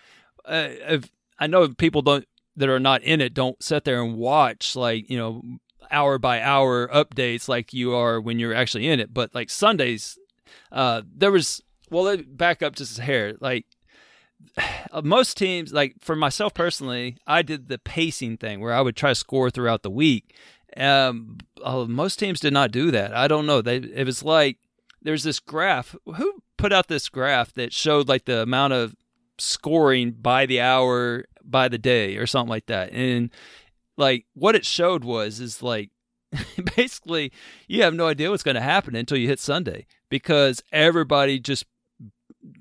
uh, 0.45 0.67
if, 0.69 1.11
I 1.37 1.47
know 1.47 1.69
people 1.69 2.01
don't 2.01 2.27
that 2.55 2.69
are 2.69 2.79
not 2.79 3.03
in 3.03 3.21
it 3.21 3.33
don't 3.33 3.61
sit 3.61 3.83
there 3.83 4.01
and 4.03 4.15
watch 4.15 4.75
like 4.75 5.09
you 5.09 5.17
know 5.17 5.43
hour 5.91 6.17
by 6.17 6.41
hour 6.41 6.87
updates 6.87 7.47
like 7.47 7.73
you 7.73 7.93
are 7.93 8.19
when 8.19 8.39
you're 8.39 8.53
actually 8.53 8.87
in 8.87 8.99
it. 8.99 9.13
But 9.13 9.35
like 9.35 9.49
Sundays, 9.49 10.17
uh, 10.71 11.01
there 11.13 11.31
was 11.31 11.61
well, 11.89 12.03
let 12.03 12.37
back 12.37 12.63
up 12.63 12.75
just 12.75 12.97
a 12.97 13.01
hair. 13.01 13.35
Like 13.39 13.65
most 15.03 15.37
teams, 15.37 15.73
like 15.73 15.95
for 15.99 16.15
myself 16.15 16.53
personally, 16.53 17.17
I 17.25 17.41
did 17.41 17.67
the 17.67 17.77
pacing 17.77 18.37
thing 18.37 18.59
where 18.59 18.73
I 18.73 18.81
would 18.81 18.95
try 18.95 19.11
to 19.11 19.15
score 19.15 19.49
throughout 19.49 19.83
the 19.83 19.89
week. 19.89 20.35
Um, 20.77 21.37
uh, 21.63 21.85
most 21.85 22.17
teams 22.17 22.39
did 22.39 22.53
not 22.53 22.71
do 22.71 22.91
that. 22.91 23.13
I 23.13 23.27
don't 23.27 23.45
know. 23.45 23.61
They 23.61 23.77
it 23.77 24.05
was 24.05 24.23
like 24.23 24.57
there's 25.01 25.23
this 25.23 25.39
graph. 25.39 25.95
Who 26.05 26.41
put 26.57 26.71
out 26.71 26.87
this 26.87 27.09
graph 27.09 27.53
that 27.53 27.73
showed 27.73 28.07
like 28.07 28.25
the 28.25 28.41
amount 28.41 28.73
of 28.73 28.95
scoring 29.37 30.11
by 30.11 30.45
the 30.45 30.61
hour, 30.61 31.25
by 31.43 31.67
the 31.67 31.77
day, 31.77 32.17
or 32.17 32.25
something 32.25 32.49
like 32.49 32.67
that? 32.67 32.91
And 32.93 33.31
like 33.97 34.25
what 34.33 34.55
it 34.55 34.65
showed 34.65 35.03
was 35.03 35.39
is 35.39 35.61
like 35.61 35.89
basically 36.75 37.31
you 37.67 37.83
have 37.83 37.93
no 37.93 38.07
idea 38.07 38.29
what's 38.29 38.43
going 38.43 38.55
to 38.55 38.61
happen 38.61 38.95
until 38.95 39.17
you 39.17 39.27
hit 39.27 39.39
Sunday 39.39 39.85
because 40.09 40.63
everybody 40.71 41.39
just 41.39 41.65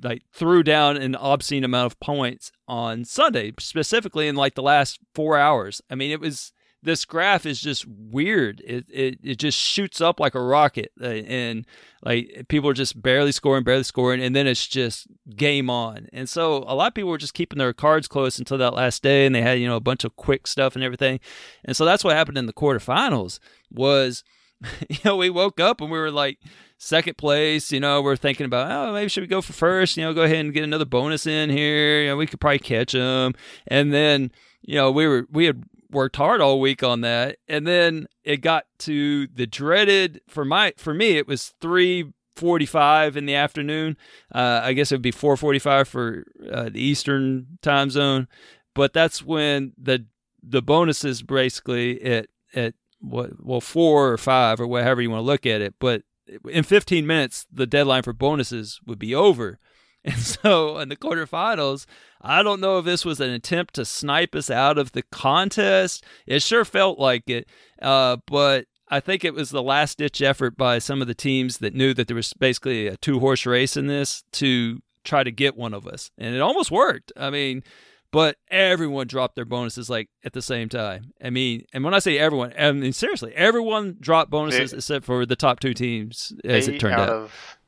like 0.02 0.22
threw 0.32 0.62
down 0.62 0.96
an 0.96 1.14
obscene 1.14 1.64
amount 1.64 1.92
of 1.92 2.00
points 2.00 2.52
on 2.68 3.04
Sunday, 3.04 3.52
specifically 3.58 4.28
in 4.28 4.36
like 4.36 4.54
the 4.54 4.62
last 4.62 4.98
four 5.14 5.36
hours. 5.36 5.80
I 5.90 5.94
mean, 5.94 6.10
it 6.10 6.20
was 6.20 6.52
this 6.82 7.04
graph 7.04 7.44
is 7.44 7.60
just 7.60 7.86
weird. 7.86 8.62
It 8.64 8.86
it 8.88 9.18
it 9.22 9.38
just 9.38 9.58
shoots 9.58 10.00
up 10.00 10.18
like 10.18 10.34
a 10.34 10.40
rocket, 10.40 10.92
uh, 11.00 11.06
and 11.06 11.66
like 12.02 12.46
people 12.48 12.70
are 12.70 12.74
just 12.74 13.00
barely 13.00 13.32
scoring, 13.32 13.64
barely 13.64 13.82
scoring, 13.82 14.22
and 14.22 14.34
then 14.34 14.46
it's 14.46 14.66
just 14.66 15.06
game 15.36 15.68
on. 15.68 16.08
And 16.12 16.28
so 16.28 16.64
a 16.66 16.74
lot 16.74 16.88
of 16.88 16.94
people 16.94 17.10
were 17.10 17.18
just 17.18 17.34
keeping 17.34 17.58
their 17.58 17.72
cards 17.72 18.08
close 18.08 18.38
until 18.38 18.58
that 18.58 18.74
last 18.74 19.02
day, 19.02 19.26
and 19.26 19.34
they 19.34 19.42
had 19.42 19.60
you 19.60 19.68
know 19.68 19.76
a 19.76 19.80
bunch 19.80 20.04
of 20.04 20.16
quick 20.16 20.46
stuff 20.46 20.74
and 20.74 20.82
everything. 20.82 21.20
And 21.64 21.76
so 21.76 21.84
that's 21.84 22.04
what 22.04 22.16
happened 22.16 22.38
in 22.38 22.46
the 22.46 22.52
quarterfinals. 22.52 23.38
Was 23.70 24.24
you 24.88 24.98
know 25.04 25.16
we 25.16 25.30
woke 25.30 25.60
up 25.60 25.80
and 25.80 25.90
we 25.90 25.98
were 25.98 26.10
like 26.10 26.38
second 26.80 27.16
place. 27.16 27.70
You 27.70 27.80
know, 27.80 28.02
we're 28.02 28.16
thinking 28.16 28.46
about, 28.46 28.70
oh, 28.70 28.92
maybe 28.92 29.08
should 29.08 29.22
we 29.22 29.28
go 29.28 29.40
for 29.40 29.52
first? 29.52 29.96
You 29.96 30.04
know, 30.04 30.14
go 30.14 30.22
ahead 30.22 30.44
and 30.44 30.52
get 30.52 30.64
another 30.64 30.84
bonus 30.84 31.26
in 31.26 31.50
here. 31.50 32.02
You 32.02 32.08
know, 32.08 32.16
we 32.16 32.26
could 32.26 32.40
probably 32.40 32.58
catch 32.58 32.92
them. 32.92 33.34
And 33.66 33.92
then, 33.92 34.32
you 34.62 34.74
know, 34.74 34.90
we 34.90 35.06
were 35.06 35.26
we 35.30 35.44
had 35.44 35.64
worked 35.90 36.16
hard 36.16 36.40
all 36.40 36.60
week 36.60 36.82
on 36.82 37.02
that, 37.02 37.38
and 37.48 37.66
then 37.66 38.06
it 38.24 38.38
got 38.38 38.64
to 38.80 39.28
the 39.28 39.46
dreaded 39.46 40.20
for 40.28 40.44
my 40.44 40.72
for 40.76 40.94
me 40.94 41.16
it 41.16 41.28
was 41.28 41.54
three. 41.60 42.12
45 42.36 43.18
in 43.18 43.26
the 43.26 43.34
afternoon. 43.34 43.98
Uh, 44.34 44.60
I 44.62 44.72
guess 44.72 44.90
it 44.90 44.94
would 44.94 45.02
be 45.02 45.12
4:45 45.12 45.86
for 45.88 46.24
uh, 46.50 46.70
the 46.70 46.80
Eastern 46.80 47.58
time 47.60 47.90
zone, 47.90 48.28
but 48.74 48.94
that's 48.94 49.22
when 49.22 49.74
the 49.76 50.06
the 50.42 50.62
bonuses 50.62 51.22
basically 51.22 52.00
at 52.02 52.28
at 52.54 52.74
what 53.00 53.44
well 53.44 53.60
four 53.60 54.12
or 54.12 54.18
five 54.18 54.60
or 54.60 54.66
whatever 54.66 55.00
you 55.00 55.10
want 55.10 55.20
to 55.20 55.26
look 55.26 55.46
at 55.46 55.60
it. 55.60 55.74
But 55.78 56.02
in 56.48 56.62
15 56.62 57.06
minutes, 57.06 57.46
the 57.52 57.66
deadline 57.66 58.02
for 58.02 58.12
bonuses 58.12 58.80
would 58.86 58.98
be 58.98 59.14
over. 59.14 59.58
And 60.02 60.16
so 60.16 60.78
in 60.78 60.88
the 60.88 60.96
quarterfinals, 60.96 61.84
I 62.22 62.42
don't 62.42 62.62
know 62.62 62.78
if 62.78 62.86
this 62.86 63.04
was 63.04 63.20
an 63.20 63.28
attempt 63.28 63.74
to 63.74 63.84
snipe 63.84 64.34
us 64.34 64.48
out 64.48 64.78
of 64.78 64.92
the 64.92 65.02
contest. 65.12 66.06
It 66.26 66.40
sure 66.40 66.64
felt 66.64 66.98
like 66.98 67.28
it. 67.28 67.50
Uh, 67.82 68.16
but 68.26 68.64
I 68.88 69.00
think 69.00 69.26
it 69.26 69.34
was 69.34 69.50
the 69.50 69.62
last 69.62 69.98
ditch 69.98 70.22
effort 70.22 70.56
by 70.56 70.78
some 70.78 71.02
of 71.02 71.06
the 71.06 71.14
teams 71.14 71.58
that 71.58 71.74
knew 71.74 71.92
that 71.92 72.08
there 72.08 72.16
was 72.16 72.32
basically 72.32 72.86
a 72.86 72.96
two 72.96 73.20
horse 73.20 73.44
race 73.44 73.76
in 73.76 73.88
this 73.88 74.24
to 74.32 74.80
try 75.04 75.22
to 75.22 75.30
get 75.30 75.54
one 75.54 75.74
of 75.74 75.86
us. 75.86 76.10
And 76.16 76.34
it 76.34 76.40
almost 76.40 76.70
worked. 76.70 77.12
I 77.14 77.28
mean, 77.28 77.62
but 78.12 78.36
everyone 78.48 79.06
dropped 79.06 79.36
their 79.36 79.44
bonuses 79.44 79.88
like 79.88 80.08
at 80.24 80.32
the 80.32 80.42
same 80.42 80.68
time. 80.68 81.12
I 81.22 81.30
mean, 81.30 81.66
and 81.72 81.84
when 81.84 81.94
I 81.94 81.98
say 81.98 82.18
everyone, 82.18 82.52
I 82.58 82.72
mean 82.72 82.92
seriously, 82.92 83.32
everyone 83.34 83.96
dropped 84.00 84.30
bonuses 84.30 84.72
except 84.72 85.04
for 85.04 85.24
the 85.26 85.36
top 85.36 85.60
two 85.60 85.74
teams, 85.74 86.32
as 86.44 86.68
it 86.68 86.80
turned 86.80 86.94
out. 86.94 87.08
out. 87.08 87.14
Of, 87.14 87.58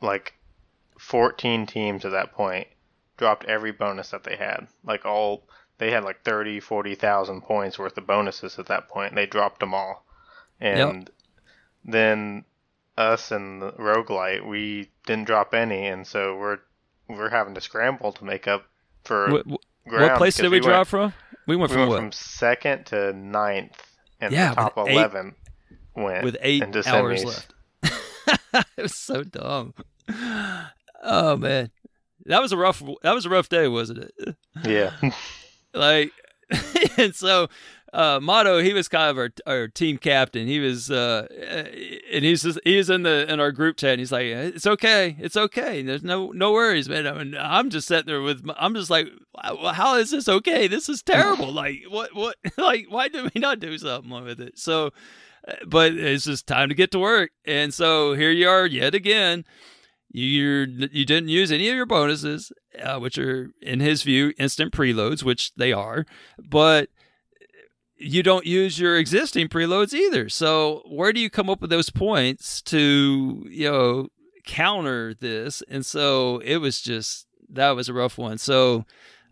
like 0.00 0.34
14 0.98 1.66
teams 1.66 2.04
at 2.04 2.12
that 2.12 2.32
point 2.32 2.68
dropped 3.16 3.44
every 3.46 3.72
bonus 3.72 4.10
that 4.10 4.24
they 4.24 4.36
had. 4.36 4.66
Like 4.84 5.04
all, 5.04 5.48
they 5.78 5.90
had 5.90 6.04
like 6.04 6.22
30, 6.22 6.60
40,000 6.60 7.42
points 7.42 7.78
worth 7.78 7.96
of 7.96 8.06
bonuses 8.06 8.58
at 8.58 8.66
that 8.66 8.88
point. 8.88 9.14
They 9.14 9.26
dropped 9.26 9.60
them 9.60 9.74
all. 9.74 10.04
And 10.60 10.78
yep. 10.78 11.08
then 11.84 12.44
us 12.96 13.30
and 13.30 13.62
the 13.62 13.72
roguelite, 13.72 14.46
we 14.46 14.90
didn't 15.06 15.26
drop 15.26 15.54
any, 15.54 15.86
and 15.86 16.06
so 16.06 16.36
we're 16.36 16.58
we're 17.08 17.30
having 17.30 17.54
to 17.54 17.60
scramble 17.60 18.12
to 18.12 18.24
make 18.24 18.48
up 18.48 18.66
for 19.06 19.30
what, 19.30 19.46
what 19.84 20.16
place 20.18 20.36
did 20.36 20.50
we, 20.50 20.58
we 20.58 20.60
drop 20.60 20.78
went, 20.78 20.88
from? 20.88 21.14
We 21.46 21.56
went 21.56 21.70
we 21.70 21.76
from 21.76 21.88
went 21.88 22.00
from 22.00 22.12
second 22.12 22.86
to 22.86 23.12
ninth, 23.12 23.82
and 24.20 24.32
yeah, 24.32 24.50
the 24.50 24.54
top 24.56 24.76
eleven 24.76 25.34
eight, 25.68 26.02
went 26.02 26.24
with 26.24 26.36
eight 26.40 26.86
hours 26.86 27.24
left. 27.24 27.54
it 28.76 28.82
was 28.82 28.98
so 28.98 29.22
dumb. 29.22 29.74
Oh 31.02 31.36
man, 31.36 31.70
that 32.26 32.42
was 32.42 32.52
a 32.52 32.56
rough. 32.56 32.82
That 33.02 33.14
was 33.14 33.26
a 33.26 33.30
rough 33.30 33.48
day, 33.48 33.68
wasn't 33.68 34.10
it? 34.18 34.36
Yeah. 34.64 34.92
like, 35.74 36.12
and 36.98 37.14
so 37.14 37.48
uh, 37.96 38.20
Motto, 38.20 38.58
he 38.58 38.74
was 38.74 38.88
kind 38.88 39.08
of 39.08 39.16
our, 39.16 39.30
our 39.46 39.68
team 39.68 39.96
captain. 39.96 40.46
He 40.46 40.60
was, 40.60 40.90
uh, 40.90 41.26
and 42.12 42.26
he's 42.26 42.42
just, 42.42 42.60
he 42.62 42.76
was 42.76 42.90
in 42.90 43.04
the 43.04 43.32
in 43.32 43.40
our 43.40 43.52
group 43.52 43.78
chat. 43.78 43.92
and 43.92 44.00
He's 44.00 44.12
like, 44.12 44.26
"It's 44.26 44.66
okay, 44.66 45.16
it's 45.18 45.36
okay. 45.36 45.80
There's 45.80 46.04
no 46.04 46.30
no 46.32 46.52
worries, 46.52 46.90
man." 46.90 47.06
I 47.06 47.12
mean, 47.12 47.34
I'm 47.40 47.70
just 47.70 47.88
sitting 47.88 48.04
there 48.04 48.20
with, 48.20 48.46
I'm 48.58 48.74
just 48.74 48.90
like, 48.90 49.08
"How 49.42 49.96
is 49.96 50.10
this 50.10 50.28
okay? 50.28 50.66
This 50.68 50.90
is 50.90 51.02
terrible. 51.02 51.50
like, 51.52 51.84
what 51.88 52.14
what 52.14 52.36
like 52.58 52.84
why 52.90 53.08
did 53.08 53.32
we 53.34 53.40
not 53.40 53.60
do 53.60 53.78
something 53.78 54.10
with 54.10 54.42
it?" 54.42 54.58
So, 54.58 54.90
uh, 55.48 55.54
but 55.66 55.94
it's 55.94 56.26
just 56.26 56.46
time 56.46 56.68
to 56.68 56.74
get 56.74 56.90
to 56.90 56.98
work, 56.98 57.30
and 57.46 57.72
so 57.72 58.12
here 58.12 58.30
you 58.30 58.46
are 58.46 58.66
yet 58.66 58.94
again. 58.94 59.46
You're, 60.08 60.66
you 60.66 61.04
didn't 61.04 61.28
use 61.28 61.50
any 61.50 61.68
of 61.68 61.74
your 61.74 61.84
bonuses, 61.84 62.50
uh, 62.80 62.98
which 62.98 63.18
are 63.18 63.50
in 63.60 63.80
his 63.80 64.02
view 64.02 64.32
instant 64.38 64.72
preloads, 64.72 65.22
which 65.22 65.52
they 65.56 65.72
are, 65.72 66.06
but 66.38 66.88
you 67.98 68.22
don't 68.22 68.46
use 68.46 68.78
your 68.78 68.96
existing 68.96 69.48
preloads 69.48 69.94
either. 69.94 70.28
So 70.28 70.82
where 70.86 71.12
do 71.12 71.20
you 71.20 71.30
come 71.30 71.48
up 71.48 71.60
with 71.60 71.70
those 71.70 71.90
points 71.90 72.60
to, 72.62 73.46
you 73.48 73.70
know, 73.70 74.08
counter 74.44 75.14
this? 75.14 75.62
And 75.68 75.84
so 75.84 76.38
it 76.38 76.58
was 76.58 76.80
just 76.80 77.26
that 77.50 77.70
was 77.70 77.88
a 77.88 77.94
rough 77.94 78.18
one. 78.18 78.38
So 78.38 78.84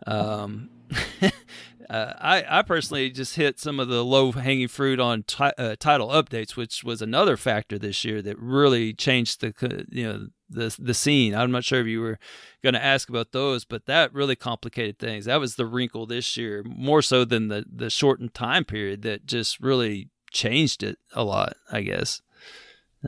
um 0.07 0.70
uh, 1.90 2.14
I 2.18 2.44
I 2.59 2.62
personally 2.62 3.11
just 3.11 3.37
hit 3.37 3.59
some 3.59 3.81
of 3.81 3.88
the 3.88 4.05
low 4.05 4.33
hanging 4.33 4.68
fruit 4.68 5.01
on 5.01 5.23
t- 5.23 5.51
uh, 5.59 5.77
title 5.79 6.09
updates, 6.09 6.57
which 6.57 6.85
was 6.85 7.03
another 7.03 7.37
factor 7.37 7.79
this 7.79 8.05
year 8.05 8.23
that 8.23 8.38
really 8.38 8.92
changed 8.92 9.40
the 9.40 9.87
you 9.90 10.05
know 10.05 10.27
the 10.49 10.77
the 10.79 10.94
scene. 10.94 11.35
I'm 11.35 11.51
not 11.51 11.64
sure 11.64 11.81
if 11.81 11.87
you 11.87 12.01
were 12.01 12.18
going 12.62 12.75
to 12.75 12.85
ask 12.85 13.09
about 13.09 13.33
those, 13.33 13.64
but 13.64 13.87
that 13.87 14.12
really 14.12 14.37
complicated 14.37 14.99
things. 14.99 15.25
That 15.25 15.40
was 15.40 15.57
the 15.57 15.66
wrinkle 15.66 16.07
this 16.07 16.37
year, 16.37 16.62
more 16.64 17.03
so 17.03 17.25
than 17.25 17.49
the 17.49 17.64
the 17.70 17.90
shortened 17.90 18.35
time 18.35 18.64
period 18.64 19.03
that 19.03 19.27
just 19.27 19.61
really 19.61 20.11
changed 20.33 20.83
it 20.83 20.99
a 21.12 21.25
lot. 21.25 21.57
I 21.70 21.83
guess. 21.83 22.23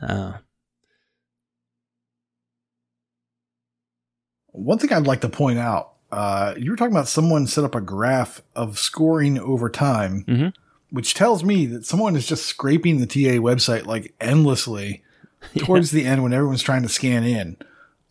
Uh, 0.01 0.37
One 4.57 4.79
thing 4.79 4.91
I'd 4.91 5.05
like 5.05 5.21
to 5.21 5.29
point 5.29 5.59
out, 5.59 5.96
uh, 6.11 6.53
you 6.57 6.71
were 6.71 6.77
talking 6.77 6.93
about 6.93 7.07
someone 7.07 7.47
set 7.47 7.63
up 7.63 7.75
a 7.75 7.81
graph 7.81 8.41
of 8.55 8.79
scoring 8.79 9.37
over 9.39 9.69
time, 9.69 10.23
mm-hmm. 10.25 10.49
which 10.89 11.13
tells 11.13 11.43
me 11.43 11.65
that 11.65 11.85
someone 11.85 12.15
is 12.15 12.25
just 12.25 12.45
scraping 12.45 12.99
the 12.99 13.07
TA 13.07 13.41
website 13.41 13.85
like 13.85 14.13
endlessly 14.21 15.03
towards 15.57 15.91
the 15.91 16.05
end 16.05 16.23
when 16.23 16.33
everyone's 16.33 16.63
trying 16.63 16.83
to 16.83 16.89
scan 16.89 17.23
in. 17.23 17.57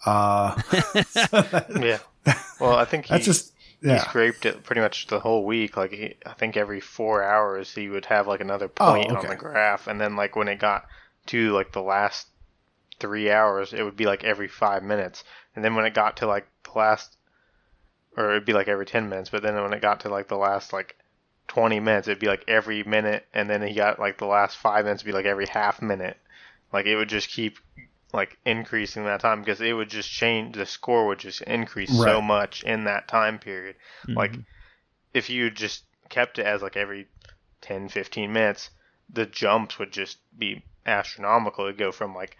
Uh, 0.05 0.61
yeah. 1.81 1.99
Well, 2.61 2.75
I 2.75 2.85
think 2.85 3.07
he, 3.07 3.15
that's 3.15 3.25
just 3.25 3.53
yeah. 3.81 3.95
he 3.95 4.01
scraped 4.01 4.47
it 4.47 4.63
pretty 4.63 4.81
much 4.81 5.07
the 5.07 5.21
whole 5.21 5.45
week. 5.45 5.77
Like 5.77 5.93
he, 5.93 6.15
I 6.25 6.33
think 6.35 6.57
every 6.57 6.81
four 6.81 7.23
hours 7.23 7.75
he 7.75 7.89
would 7.89 8.07
have 8.07 8.27
like 8.27 8.41
another 8.41 8.69
point 8.69 9.11
oh, 9.11 9.17
okay. 9.17 9.27
on 9.27 9.31
the 9.31 9.37
graph, 9.37 9.87
and 9.87 10.01
then 10.01 10.17
like 10.17 10.37
when 10.37 10.49
it 10.49 10.59
got 10.59 10.87
to 11.27 11.53
like 11.53 11.73
the 11.73 11.83
last 11.83 12.29
three 12.99 13.31
hours, 13.31 13.73
it 13.73 13.83
would 13.83 13.97
be 13.97 14.07
like 14.07 14.25
every 14.25 14.49
five 14.49 14.83
minutes, 14.83 15.25
and 15.55 15.65
then 15.65 15.75
when 15.75 15.85
it 15.85 15.95
got 15.95 16.17
to 16.19 16.27
like 16.27 16.47
the 16.65 16.79
last, 16.79 17.17
or 18.17 18.31
it'd 18.31 18.45
be 18.45 18.53
like 18.53 18.69
every 18.69 18.87
ten 18.87 19.09
minutes, 19.09 19.31
but 19.31 19.43
then 19.43 19.55
when 19.55 19.73
it 19.73 19.83
got 19.83 20.01
to 20.01 20.09
like 20.09 20.29
the 20.29 20.37
last 20.37 20.73
like 20.73 20.97
20 21.49 21.79
minutes 21.79 22.09
it'd 22.09 22.19
be 22.19 22.27
like 22.27 22.45
every 22.49 22.83
minute 22.83 23.25
and 23.33 23.49
then 23.49 23.63
he 23.63 23.73
got 23.73 24.01
like 24.01 24.19
the 24.19 24.27
last 24.27 24.57
five 24.57 24.85
minutes 24.85 25.05
would 25.05 25.11
be 25.11 25.15
like 25.15 25.27
every 25.27 25.47
half 25.47 25.81
minute 25.81 26.17
like 26.73 26.87
it 26.87 26.97
would 26.97 27.09
just 27.09 27.29
keep 27.29 27.59
like 28.13 28.39
increasing 28.45 29.05
that 29.05 29.21
time 29.21 29.41
because 29.41 29.61
it 29.61 29.73
would 29.73 29.91
just 29.91 30.11
change 30.11 30.57
the 30.57 30.67
score 30.67 31.07
would 31.07 31.19
just 31.19 31.43
increase 31.43 31.91
right. 31.91 32.11
so 32.11 32.21
much 32.21 32.63
in 32.65 32.85
that 32.85 33.09
time 33.09 33.39
period. 33.39 33.77
Mm-hmm. 34.03 34.17
Like 34.17 34.35
if 35.13 35.29
you 35.31 35.51
just 35.51 35.85
kept 36.09 36.39
it 36.39 36.47
as 36.47 36.63
like 36.63 36.77
every 36.77 37.07
10 37.61 37.89
15 37.89 38.33
minutes, 38.33 38.71
the 39.13 39.27
jumps 39.27 39.79
would 39.79 39.93
just 39.93 40.19
be 40.37 40.63
astronomical. 40.87 41.67
It'd 41.67 41.79
go 41.79 41.93
from 41.93 42.15
like 42.15 42.37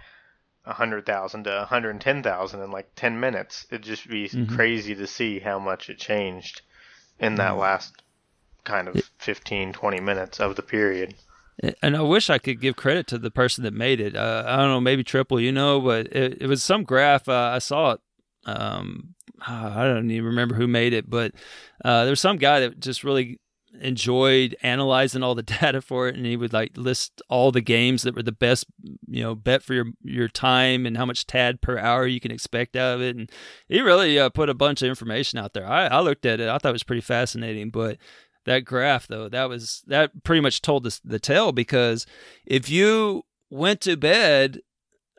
100,000 0.67 1.45
to 1.45 1.51
110,000 1.51 2.61
in 2.61 2.71
like 2.71 2.91
10 2.97 3.21
minutes. 3.21 3.67
It'd 3.71 3.83
just 3.83 4.09
be 4.09 4.29
mm-hmm. 4.29 4.55
crazy 4.55 4.95
to 4.97 5.07
see 5.07 5.39
how 5.39 5.59
much 5.59 5.89
it 5.89 5.99
changed 5.99 6.63
in 7.19 7.37
that 7.37 7.53
mm-hmm. 7.53 7.61
last 7.61 8.03
kind 8.65 8.89
of 8.89 9.11
15, 9.19 9.73
20 9.73 10.01
minutes 10.01 10.41
of 10.41 10.57
the 10.57 10.63
period. 10.63 11.15
And 11.81 11.97
I 11.97 12.03
wish 12.03 12.29
I 12.29 12.39
could 12.39 12.61
give 12.61 12.77
credit 12.77 13.07
to 13.09 13.19
the 13.19 13.31
person 13.31 13.65
that 13.65 13.73
made 13.73 14.01
it. 14.01 14.15
Uh, 14.15 14.45
I 14.47 14.57
don't 14.57 14.69
know, 14.69 14.81
maybe 14.81 15.03
triple, 15.03 15.41
you 15.41 15.53
know, 15.53 15.81
but 15.81 16.07
it, 16.09 16.43
it 16.43 16.47
was 16.49 16.63
some 16.63 16.85
graph. 16.85 17.29
Uh, 17.29 17.51
I 17.55 17.61
saw 17.61 17.93
it. 17.93 18.01
Um, 18.45 19.15
I 19.47 19.85
don't 19.85 20.11
even 20.11 20.27
remember 20.27 20.55
who 20.55 20.67
made 20.67 20.93
it, 20.93 21.09
but 21.09 21.33
uh, 21.85 22.03
there 22.03 22.13
was 22.13 22.21
some 22.21 22.37
guy 22.37 22.61
that 22.61 22.81
just 22.81 23.05
really 23.05 23.39
enjoyed 23.81 24.57
analyzing 24.63 25.23
all 25.23 25.35
the 25.35 25.43
data 25.61 25.81
for 25.81 26.09
it 26.09 26.17
and 26.17 26.27
he 26.27 26.37
would 26.37 26.53
like 26.53 26.77
list 26.77 27.23
all 27.29 27.53
the 27.53 27.61
games 27.61 28.03
that 28.03 28.15
were 28.15 28.23
the 28.23 28.33
best 28.33 28.67
you 29.09 29.23
know 29.23 29.35
bet 29.35 29.63
for 29.63 29.75
your 29.75 29.87
your 30.03 30.29
time 30.29 30.87
and 30.87 30.97
how 30.97 31.07
much 31.07 31.27
tad 31.27 31.61
per 31.61 31.79
hour 31.79 32.07
you 32.07 32.21
can 32.21 32.31
expect 32.31 32.77
out 32.77 32.97
of 32.97 33.03
it. 33.03 33.17
And 33.17 33.31
he 33.69 33.81
really 33.81 34.19
uh, 34.19 34.29
put 34.31 34.49
a 34.49 34.55
bunch 34.55 34.83
of 34.83 34.89
information 34.89 35.39
out 35.39 35.53
there. 35.53 35.67
I, 35.67 35.87
I 35.87 36.01
looked 36.01 36.27
at 36.27 36.41
it. 36.41 36.49
I 36.49 36.59
thought 36.59 36.71
it 36.71 36.73
was 36.73 36.83
pretty 36.83 37.03
fascinating. 37.03 37.71
But 37.71 37.99
that 38.47 38.61
graph 38.61 39.07
though 39.09 39.29
that 39.29 39.49
was 39.49 39.83
that 39.87 40.25
pretty 40.25 40.41
much 40.41 40.63
told 40.63 40.85
the, 40.85 40.99
the 41.05 41.19
tale 41.19 41.53
because 41.53 42.07
if 42.47 42.71
you 42.71 43.25
went 43.51 43.81
to 43.83 43.97
bed 43.97 44.61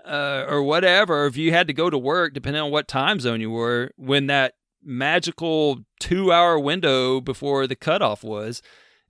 uh, 0.06 0.46
or 0.48 0.63
whatever 0.63 1.26
if 1.26 1.36
you 1.38 1.52
had 1.52 1.67
to 1.67 1.74
go 1.74 1.89
to 1.89 1.98
work 1.98 2.34
depending 2.34 2.62
on 2.62 2.72
what 2.72 2.88
time 2.88 3.20
zone 3.20 3.41
you 3.41 3.52
were 3.52 3.91
when 3.98 4.28
that 4.28 4.54
magical 4.84 5.80
two 6.00 6.32
hour 6.32 6.60
window 6.60 7.22
before 7.22 7.68
the 7.68 7.76
cutoff 7.76 8.24
was. 8.24 8.62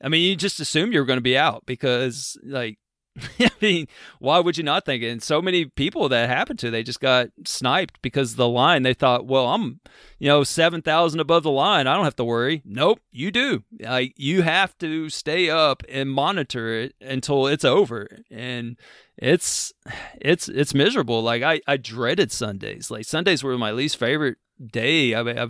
I 0.01 0.09
mean, 0.09 0.21
you 0.21 0.35
just 0.35 0.59
assumed 0.59 0.93
you 0.93 0.99
were 0.99 1.05
going 1.05 1.17
to 1.17 1.21
be 1.21 1.37
out 1.37 1.63
because, 1.65 2.37
like, 2.43 2.77
I 3.39 3.51
mean, 3.61 3.87
why 4.19 4.39
would 4.39 4.57
you 4.57 4.63
not 4.63 4.85
think? 4.85 5.03
And 5.03 5.21
so 5.21 5.41
many 5.41 5.65
people 5.65 6.09
that 6.09 6.29
happened 6.29 6.59
to, 6.59 6.69
they 6.69 6.83
just 6.83 6.99
got 6.99 7.29
sniped 7.45 8.01
because 8.01 8.35
the 8.35 8.47
line. 8.47 8.83
They 8.83 8.93
thought, 8.93 9.25
well, 9.25 9.47
I'm, 9.47 9.79
you 10.19 10.27
know, 10.27 10.43
seven 10.43 10.81
thousand 10.81 11.19
above 11.19 11.43
the 11.43 11.51
line. 11.51 11.87
I 11.87 11.95
don't 11.95 12.03
have 12.03 12.15
to 12.17 12.23
worry. 12.23 12.61
Nope, 12.65 12.99
you 13.11 13.31
do. 13.31 13.63
Like, 13.79 14.13
you 14.17 14.43
have 14.43 14.77
to 14.79 15.09
stay 15.09 15.49
up 15.49 15.83
and 15.89 16.11
monitor 16.11 16.69
it 16.73 16.95
until 17.01 17.47
it's 17.47 17.65
over. 17.65 18.07
And 18.29 18.77
it's, 19.17 19.73
it's, 20.21 20.47
it's 20.47 20.73
miserable. 20.73 21.21
Like, 21.21 21.43
I, 21.43 21.61
I 21.67 21.77
dreaded 21.77 22.31
Sundays. 22.31 22.91
Like 22.91 23.05
Sundays 23.05 23.43
were 23.43 23.57
my 23.57 23.71
least 23.71 23.97
favorite 23.97 24.37
day. 24.65 25.13
I, 25.13 25.21
I, 25.21 25.47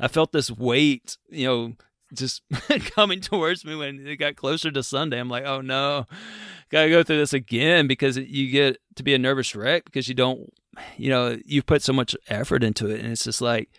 I 0.00 0.08
felt 0.08 0.32
this 0.32 0.50
weight, 0.50 1.16
you 1.30 1.46
know, 1.46 1.72
just 2.12 2.42
coming 2.94 3.20
towards 3.20 3.64
me 3.64 3.74
when 3.74 4.06
it 4.06 4.16
got 4.16 4.36
closer 4.36 4.70
to 4.70 4.82
Sunday. 4.82 5.18
I'm 5.18 5.28
like, 5.28 5.44
oh 5.44 5.60
no, 5.60 6.06
gotta 6.70 6.88
go 6.88 7.02
through 7.02 7.18
this 7.18 7.32
again 7.32 7.86
because 7.86 8.16
you 8.16 8.50
get 8.50 8.78
to 8.96 9.02
be 9.02 9.14
a 9.14 9.18
nervous 9.18 9.54
wreck 9.54 9.84
because 9.84 10.08
you 10.08 10.14
don't, 10.14 10.52
you 10.96 11.10
know, 11.10 11.38
you 11.44 11.62
put 11.62 11.82
so 11.82 11.92
much 11.92 12.16
effort 12.28 12.62
into 12.62 12.88
it, 12.88 13.00
and 13.00 13.12
it's 13.12 13.24
just 13.24 13.40
like 13.40 13.70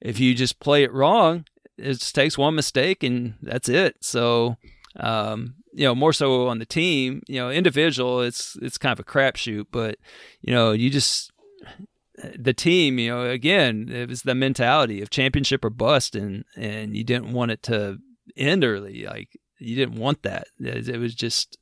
if 0.00 0.18
you 0.18 0.34
just 0.34 0.60
play 0.60 0.82
it 0.82 0.92
wrong, 0.92 1.44
it 1.76 1.94
just 1.94 2.14
takes 2.14 2.38
one 2.38 2.54
mistake 2.54 3.02
and 3.02 3.34
that's 3.42 3.68
it. 3.68 3.96
So, 4.00 4.56
um, 4.96 5.54
you 5.72 5.84
know, 5.84 5.94
more 5.94 6.12
so 6.12 6.48
on 6.48 6.58
the 6.58 6.66
team, 6.66 7.22
you 7.28 7.36
know, 7.36 7.50
individual, 7.50 8.20
it's 8.20 8.56
it's 8.60 8.78
kind 8.78 8.92
of 8.92 9.00
a 9.00 9.04
crapshoot, 9.04 9.66
but 9.70 9.98
you 10.40 10.52
know, 10.52 10.72
you 10.72 10.90
just 10.90 11.29
the 12.38 12.54
team, 12.54 12.98
you 12.98 13.10
know, 13.10 13.24
again, 13.24 13.88
it 13.90 14.08
was 14.08 14.22
the 14.22 14.34
mentality 14.34 15.00
of 15.02 15.10
championship 15.10 15.64
or 15.64 15.70
bust, 15.70 16.14
and 16.14 16.44
and 16.56 16.96
you 16.96 17.04
didn't 17.04 17.32
want 17.32 17.50
it 17.50 17.62
to 17.64 17.98
end 18.36 18.64
early. 18.64 19.04
Like 19.04 19.38
you 19.58 19.76
didn't 19.76 19.98
want 19.98 20.22
that. 20.22 20.48
It, 20.58 20.98
was 20.98 21.14
just, 21.14 21.58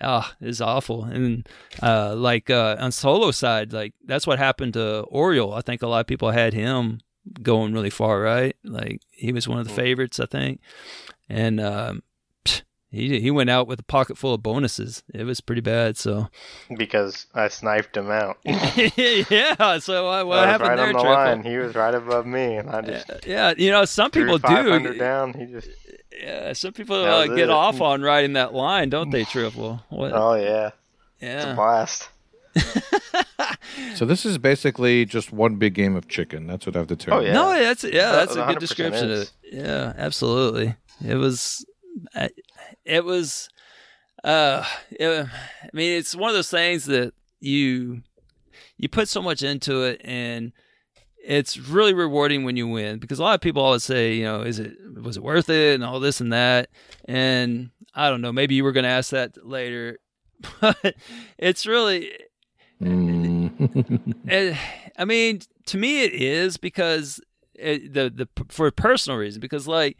ah, 0.00 0.28
oh, 0.30 0.44
it 0.44 0.46
was 0.46 0.60
awful. 0.60 1.04
And 1.04 1.48
uh, 1.82 2.14
like 2.16 2.50
uh, 2.50 2.76
on 2.78 2.92
solo 2.92 3.30
side, 3.30 3.72
like 3.72 3.94
that's 4.04 4.26
what 4.26 4.38
happened 4.38 4.74
to 4.74 5.02
Oriole. 5.02 5.54
I 5.54 5.60
think 5.60 5.82
a 5.82 5.86
lot 5.86 6.00
of 6.00 6.06
people 6.06 6.30
had 6.30 6.52
him 6.52 7.00
going 7.42 7.72
really 7.72 7.90
far, 7.90 8.20
right? 8.20 8.56
Like 8.64 9.02
he 9.10 9.32
was 9.32 9.48
one 9.48 9.58
of 9.58 9.66
the 9.66 9.72
mm-hmm. 9.72 9.80
favorites, 9.80 10.20
I 10.20 10.26
think. 10.26 10.60
And 11.28 11.60
um, 11.60 12.02
he 12.90 13.20
he 13.20 13.30
went 13.30 13.50
out 13.50 13.66
with 13.66 13.80
a 13.80 13.84
pocket 13.84 14.16
full 14.16 14.32
of 14.32 14.42
bonuses. 14.42 15.02
It 15.12 15.24
was 15.24 15.40
pretty 15.42 15.60
bad. 15.60 15.98
So 15.98 16.28
because 16.76 17.26
I 17.34 17.48
sniped 17.48 17.96
him 17.96 18.10
out. 18.10 18.38
yeah. 18.44 19.78
So 19.78 20.06
what, 20.06 20.26
what 20.26 20.46
happened 20.46 20.70
right 20.70 20.76
there? 20.76 20.86
On 20.86 20.92
the 20.94 20.98
Triple? 20.98 21.12
line. 21.12 21.42
He 21.42 21.58
was 21.58 21.74
right 21.74 21.94
above 21.94 22.26
me, 22.26 22.56
and 22.56 22.70
I 22.70 22.80
just 22.80 23.10
yeah. 23.26 23.52
You 23.56 23.70
know, 23.70 23.84
some 23.84 24.10
people 24.10 24.38
do. 24.38 24.94
down. 24.94 25.34
He 25.34 25.46
just 25.46 25.68
yeah. 26.18 26.54
Some 26.54 26.72
people 26.72 26.96
uh, 26.96 27.26
get 27.26 27.38
it. 27.40 27.50
off 27.50 27.82
on 27.82 28.00
riding 28.00 28.32
that 28.34 28.54
line, 28.54 28.88
don't 28.88 29.10
they? 29.10 29.24
Triple. 29.24 29.82
What? 29.90 30.12
Oh 30.14 30.34
yeah. 30.34 30.70
Yeah. 31.20 31.36
It's 31.36 31.44
a 31.44 31.54
blast. 31.54 32.08
so 33.96 34.04
this 34.04 34.24
is 34.24 34.38
basically 34.38 35.04
just 35.04 35.32
one 35.32 35.56
big 35.56 35.74
game 35.74 35.94
of 35.94 36.08
chicken. 36.08 36.46
That's 36.46 36.64
what 36.64 36.76
I've 36.76 36.86
determined. 36.86 37.26
Oh 37.26 37.28
yeah. 37.28 37.34
No, 37.34 37.50
that's 37.50 37.84
yeah. 37.84 38.12
That's 38.12 38.34
a 38.34 38.46
good 38.46 38.60
description 38.60 39.10
is. 39.10 39.20
of 39.20 39.28
it. 39.42 39.54
Yeah, 39.54 39.92
absolutely. 39.96 40.74
It 41.04 41.16
was 41.16 41.64
it 42.88 43.04
was 43.04 43.48
uh 44.24 44.64
it, 44.90 45.26
i 45.62 45.68
mean 45.72 45.96
it's 45.96 46.14
one 46.14 46.28
of 46.30 46.34
those 46.34 46.50
things 46.50 46.86
that 46.86 47.12
you 47.40 48.02
you 48.76 48.88
put 48.88 49.08
so 49.08 49.22
much 49.22 49.42
into 49.42 49.84
it 49.84 50.00
and 50.04 50.52
it's 51.22 51.58
really 51.58 51.92
rewarding 51.92 52.44
when 52.44 52.56
you 52.56 52.66
win 52.66 52.98
because 52.98 53.18
a 53.18 53.22
lot 53.22 53.34
of 53.34 53.40
people 53.40 53.62
always 53.62 53.84
say 53.84 54.14
you 54.14 54.24
know 54.24 54.40
is 54.40 54.58
it 54.58 54.76
was 55.02 55.16
it 55.16 55.22
worth 55.22 55.50
it 55.50 55.74
and 55.74 55.84
all 55.84 56.00
this 56.00 56.20
and 56.20 56.32
that 56.32 56.68
and 57.04 57.70
i 57.94 58.08
don't 58.08 58.20
know 58.20 58.32
maybe 58.32 58.54
you 58.54 58.64
were 58.64 58.72
going 58.72 58.84
to 58.84 58.90
ask 58.90 59.10
that 59.10 59.46
later 59.46 59.98
but 60.60 60.94
it's 61.36 61.66
really 61.66 62.12
mm. 62.80 64.14
it, 64.26 64.56
i 64.96 65.04
mean 65.04 65.40
to 65.66 65.76
me 65.76 66.02
it 66.02 66.14
is 66.14 66.56
because 66.56 67.20
it, 67.54 67.92
the 67.92 68.08
the 68.10 68.44
for 68.48 68.68
a 68.68 68.72
personal 68.72 69.18
reason 69.18 69.40
because 69.40 69.68
like 69.68 69.96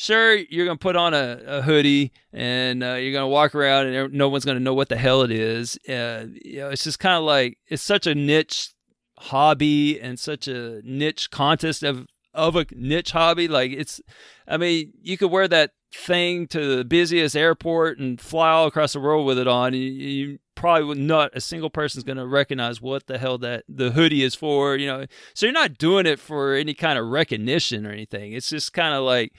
sure 0.00 0.34
you're 0.34 0.66
gonna 0.66 0.78
put 0.78 0.96
on 0.96 1.12
a, 1.12 1.40
a 1.46 1.62
hoodie 1.62 2.12
and 2.32 2.82
uh, 2.82 2.94
you're 2.94 3.12
gonna 3.12 3.28
walk 3.28 3.54
around 3.54 3.86
and 3.86 4.14
no 4.14 4.28
one's 4.28 4.44
gonna 4.44 4.60
know 4.60 4.74
what 4.74 4.88
the 4.88 4.96
hell 4.96 5.22
it 5.22 5.30
is. 5.30 5.78
Uh, 5.88 6.26
you 6.42 6.60
know, 6.60 6.70
it's 6.70 6.84
just 6.84 6.98
kind 6.98 7.16
of 7.16 7.24
like 7.24 7.58
it's 7.68 7.82
such 7.82 8.06
a 8.06 8.14
niche 8.14 8.70
hobby 9.18 10.00
and 10.00 10.18
such 10.18 10.48
a 10.48 10.80
niche 10.84 11.30
contest 11.30 11.82
of 11.82 12.06
of 12.32 12.56
a 12.56 12.64
niche 12.72 13.10
hobby. 13.10 13.46
Like 13.46 13.72
it's, 13.72 14.00
I 14.48 14.56
mean, 14.56 14.92
you 15.02 15.18
could 15.18 15.30
wear 15.30 15.46
that 15.48 15.72
thing 15.92 16.46
to 16.48 16.76
the 16.76 16.84
busiest 16.84 17.36
airport 17.36 17.98
and 17.98 18.20
fly 18.20 18.50
all 18.50 18.66
across 18.66 18.94
the 18.94 19.00
world 19.00 19.26
with 19.26 19.38
it 19.38 19.48
on. 19.48 19.74
You, 19.74 19.80
you 19.80 20.38
probably 20.54 20.84
would 20.84 20.98
not 20.98 21.32
a 21.34 21.40
single 21.40 21.70
person's 21.70 22.04
going 22.04 22.18
to 22.18 22.26
recognize 22.26 22.80
what 22.80 23.06
the 23.06 23.18
hell 23.18 23.36
that 23.38 23.64
the 23.68 23.90
hoodie 23.90 24.22
is 24.22 24.34
for. 24.34 24.76
You 24.76 24.86
know, 24.86 25.06
so 25.34 25.46
you're 25.46 25.52
not 25.52 25.78
doing 25.78 26.06
it 26.06 26.18
for 26.18 26.54
any 26.54 26.72
kind 26.72 26.98
of 26.98 27.06
recognition 27.06 27.86
or 27.86 27.90
anything. 27.90 28.32
It's 28.32 28.48
just 28.48 28.72
kind 28.72 28.94
of 28.94 29.02
like 29.02 29.32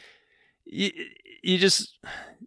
you, 0.66 0.92
you 1.44 1.58
just 1.58 1.98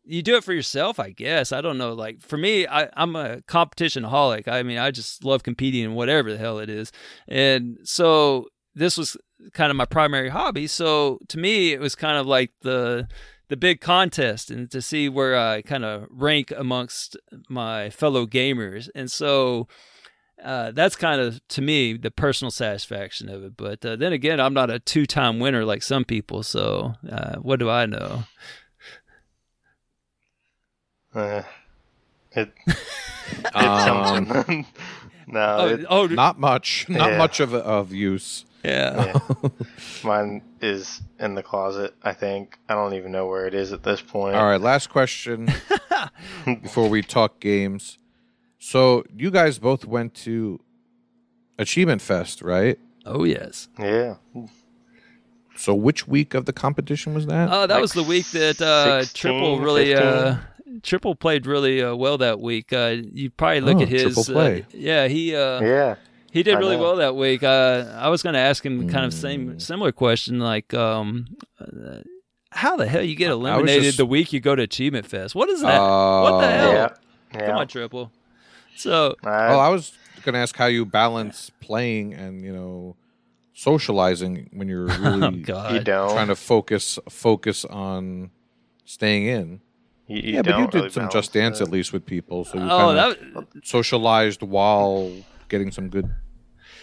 you 0.05 0.23
do 0.23 0.37
it 0.37 0.45
for 0.45 0.53
yourself 0.53 1.01
i 1.01 1.11
guess. 1.11 1.53
I 1.53 1.61
don't 1.61 1.79
know 1.79 1.93
like 1.95 2.21
for 2.21 2.37
me 2.37 2.67
I, 2.67 2.89
i'm 2.95 3.17
a 3.17 3.43
competition 3.43 4.05
holic 4.05 4.49
i 4.49 4.63
mean 4.63 4.79
i 4.79 4.91
just 4.91 5.25
love 5.25 5.43
competing 5.43 5.85
in 5.85 5.95
whatever 5.95 6.33
the 6.33 6.39
hell 6.39 6.59
it 6.59 6.71
is. 6.71 6.93
And 7.29 7.79
so 7.85 8.49
this 8.75 8.99
was 8.99 9.17
kind 9.53 9.71
of 9.71 9.77
my 9.77 9.85
primary 9.85 10.31
hobby. 10.31 10.67
So 10.67 11.19
to 11.29 11.39
me 11.39 11.73
it 11.73 11.81
was 11.81 11.95
kind 11.95 12.19
of 12.19 12.27
like 12.27 12.53
the 12.63 13.09
the 13.49 13.57
big 13.57 13.81
contest 13.81 14.51
and 14.51 14.71
to 14.71 14.81
see 14.81 15.09
where 15.09 15.37
i 15.37 15.61
kind 15.63 15.85
of 15.85 16.07
rank 16.11 16.53
amongst 16.57 17.17
my 17.49 17.91
fellow 17.91 18.27
gamers. 18.27 18.89
And 18.95 19.11
so 19.11 19.69
uh, 20.45 20.71
that's 20.73 20.95
kind 20.95 21.21
of 21.21 21.41
to 21.49 21.63
me 21.63 21.97
the 21.97 22.11
personal 22.11 22.51
satisfaction 22.51 23.29
of 23.29 23.43
it. 23.43 23.57
But 23.57 23.85
uh, 23.85 23.97
then 23.97 24.13
again, 24.13 24.41
I'm 24.41 24.55
not 24.55 24.71
a 24.71 24.79
two-time 24.79 25.41
winner 25.41 25.65
like 25.65 25.83
some 25.83 26.05
people, 26.05 26.43
so 26.43 26.95
uh, 27.11 27.37
what 27.37 27.59
do 27.59 27.71
I 27.71 27.87
know? 27.87 28.25
Uh, 31.15 31.43
it, 32.33 32.53
it 32.67 33.57
um, 33.57 34.27
no, 35.27 35.57
oh, 35.59 35.69
it, 35.69 35.87
oh, 35.89 36.07
not 36.07 36.39
much, 36.39 36.87
not 36.89 37.13
yeah. 37.13 37.19
much 37.19 37.41
of 37.41 37.55
of 37.55 37.93
use. 37.93 38.45
Yeah. 38.65 39.21
yeah. 39.43 39.49
Mine 40.03 40.43
is 40.63 41.03
in 41.21 41.35
the 41.35 41.43
closet, 41.43 41.95
I 42.03 42.15
think. 42.15 42.59
I 42.67 42.75
don't 42.75 42.95
even 42.95 43.13
know 43.13 43.27
where 43.27 43.47
it 43.47 43.53
is 43.53 43.73
at 43.73 43.83
this 43.83 44.01
point. 44.01 44.37
All 44.37 44.47
right, 44.47 44.61
last 44.61 44.89
question 44.89 45.53
before 46.45 46.89
we 46.89 47.03
talk 47.03 47.41
games. 47.41 47.99
So 48.65 49.05
you 49.15 49.31
guys 49.31 49.59
both 49.59 49.85
went 49.85 50.15
to 50.25 50.59
Achievement 51.59 52.01
Fest, 52.01 52.41
right? 52.41 52.79
Oh 53.05 53.25
yes. 53.25 53.69
Yeah. 53.79 54.15
So 55.55 55.75
which 55.75 56.09
week 56.09 56.33
of 56.33 56.47
the 56.47 56.55
competition 56.55 57.13
was 57.13 57.27
that? 57.27 57.51
Oh, 57.53 57.67
that 57.67 57.75
like 57.75 57.83
was 57.83 57.93
the 57.93 58.03
week 58.03 58.25
that 58.31 58.63
uh, 58.63 59.03
16, 59.03 59.21
Triple 59.21 59.61
really 59.61 59.95
uh, 59.95 60.37
Triple 60.83 61.15
played 61.15 61.47
really 61.47 61.83
uh, 61.83 61.95
well 61.95 62.17
that 62.17 62.41
week. 62.41 62.73
Uh, 62.73 62.97
you 63.13 63.29
probably 63.29 63.61
look 63.61 63.77
oh, 63.77 63.83
at 63.83 63.89
his 63.89 64.03
triple 64.03 64.25
play. 64.25 64.63
Uh, 64.63 64.65
yeah, 64.73 65.09
he 65.09 65.37
uh, 65.37 65.61
Yeah. 65.61 65.97
He 66.33 66.43
did 66.43 66.59
really 66.59 66.79
well 66.79 66.97
that 66.97 67.15
week. 67.15 67.43
I 67.43 68.09
was 68.09 68.23
going 68.23 68.33
to 68.33 68.41
ask 68.41 68.65
him 68.65 68.89
kind 68.89 69.05
of 69.05 69.13
same 69.13 69.53
hmm. 69.53 69.59
similar 69.59 69.93
question 69.93 70.39
like 70.39 70.73
um, 70.73 71.27
how 72.49 72.77
the 72.77 72.87
hell 72.87 73.03
you 73.03 73.15
get 73.15 73.31
eliminated 73.31 73.83
just... 73.83 73.99
the 73.99 74.07
week 74.07 74.33
you 74.33 74.41
go 74.41 74.57
to 74.57 74.63
Achievement 74.63 75.05
Fest? 75.05 75.35
What 75.35 75.51
is 75.51 75.61
that? 75.61 75.79
what 75.79 76.41
the 76.41 76.51
hell? 76.51 76.73
Yeah. 76.73 76.89
Yeah. 77.35 77.47
Come 77.47 77.57
on, 77.59 77.69
Triple. 77.69 78.11
So, 78.77 79.15
well, 79.23 79.61
I 79.61 79.69
was 79.69 79.97
going 80.23 80.35
to 80.35 80.39
ask 80.39 80.57
how 80.57 80.67
you 80.67 80.85
balance 80.85 81.51
playing 81.61 82.15
and 82.15 82.45
you 82.45 82.53
know 82.53 82.97
socializing 83.55 84.51
when 84.53 84.69
you're 84.69 84.87
really 84.99 85.45
oh, 85.49 85.73
you 85.75 85.81
trying 85.85 86.29
to 86.29 86.37
focus 86.37 86.99
focus 87.09 87.65
on 87.65 88.31
staying 88.85 89.27
in. 89.27 89.61
You, 90.07 90.17
you 90.17 90.33
yeah, 90.35 90.43
but 90.43 90.59
you 90.59 90.67
did 90.67 90.75
really 90.75 90.91
some 90.91 91.09
Just 91.09 91.33
Dance 91.33 91.59
that. 91.59 91.67
at 91.67 91.71
least 91.71 91.93
with 91.93 92.05
people, 92.05 92.45
so 92.45 92.59
you 92.59 92.65
Oh, 92.65 92.95
kind 92.95 92.99
of 93.37 93.47
socialized 93.63 94.43
while 94.43 95.11
getting 95.49 95.71
some 95.71 95.89
good 95.89 96.11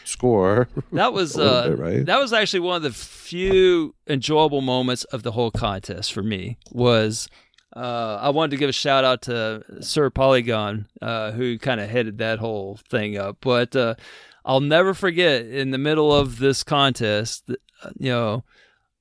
score. 0.06 0.68
that 0.92 1.14
was 1.14 1.38
uh, 1.38 1.70
bit, 1.70 1.80
right? 1.80 2.06
that 2.06 2.20
was 2.20 2.34
actually 2.34 2.62
one 2.62 2.78
of 2.78 2.84
the 2.84 2.92
few 2.92 3.94
enjoyable 4.08 4.62
moments 4.62 5.04
of 5.06 5.22
the 5.24 5.32
whole 5.34 5.52
contest 5.52 6.12
for 6.14 6.24
me. 6.24 6.58
Was 6.72 7.28
uh, 7.76 8.20
I 8.22 8.30
wanted 8.30 8.52
to 8.52 8.58
give 8.58 8.70
a 8.70 8.74
shout 8.74 9.04
out 9.04 9.24
to 9.24 9.64
Sir 9.80 10.10
Polygon, 10.10 10.88
uh, 11.02 11.32
who 11.32 11.58
kind 11.58 11.80
of 11.80 11.90
headed 11.90 12.18
that 12.18 12.40
whole 12.40 12.80
thing 12.90 13.18
up. 13.18 13.38
But 13.42 13.76
uh, 13.76 13.96
I'll 14.46 14.60
never 14.60 14.94
forget 14.94 15.46
in 15.46 15.72
the 15.72 15.78
middle 15.78 16.14
of 16.14 16.40
this 16.40 16.64
contest, 16.64 17.50
you 17.98 18.10
know, 18.12 18.44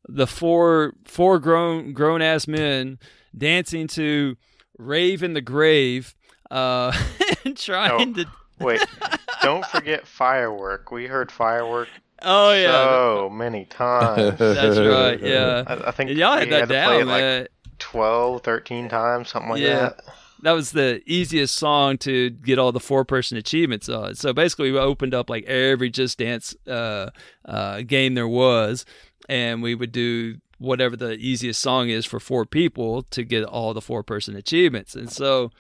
the 0.09 0.27
four 0.27 0.95
four 1.05 1.39
grown 1.39 1.93
grown 1.93 2.23
ass 2.23 2.47
men 2.47 2.99
dancing 3.37 3.87
to 3.89 4.37
"Rave 4.79 5.23
in 5.23 5.35
the 5.35 5.41
Grave," 5.41 6.15
uh, 6.51 6.93
and 7.45 7.57
trying 7.57 8.15
to. 8.15 8.27
Wait, 8.61 8.85
don't 9.43 9.65
forget 9.67 10.07
firework. 10.07 10.91
We 10.93 11.07
heard 11.07 11.33
firework 11.33 11.89
Oh 12.23 12.53
yeah, 12.53 12.73
so 12.73 13.31
many 13.31 13.65
times. 13.65 14.39
that's 14.39 14.79
right. 14.79 15.21
Yeah. 15.21 15.65
I, 15.67 15.89
I 15.89 15.91
think 15.91 16.11
And 16.11 16.19
y'all 16.19 16.37
had 16.37 16.51
that 16.51 16.61
had 16.61 16.69
down, 16.69 17.07
like 17.07 17.23
man. 17.23 17.49
12, 17.81 18.43
13 18.43 18.89
times, 18.89 19.31
something 19.31 19.51
like 19.51 19.61
Yeah. 19.61 19.81
that. 19.81 20.01
that 20.43 20.53
was 20.53 20.73
the 20.73 21.03
easiest 21.07 21.57
song 21.57 21.99
to 21.99 22.31
get 22.31 22.59
all 22.59 22.73
the 22.73 22.81
four 22.81 23.05
person 23.05 23.37
achievements 23.37 23.89
on. 23.89 24.15
So 24.15 24.33
basically, 24.33 24.71
we 24.71 24.79
opened 24.79 25.13
up 25.15 25.29
like 25.29 25.45
every 25.45 25.91
Just 25.91 26.19
Dance 26.19 26.55
uh, 26.69 27.11
uh, 27.45 27.83
game 27.83 28.15
there 28.15 28.29
was, 28.29 28.85
and 29.29 29.63
we 29.63 29.75
would 29.75 29.93
do 29.93 30.37
whatever 30.59 30.95
the 30.97 31.13
easiest 31.15 31.61
song 31.61 31.89
is 31.89 32.05
for 32.07 32.21
four 32.21 32.45
people 32.47 33.03
to 33.05 33.25
get 33.25 33.45
all 33.45 33.73
the 33.75 33.81
four 33.81 34.03
person 34.03 34.37
achievements. 34.37 34.95
And 34.95 35.11
so 35.11 35.51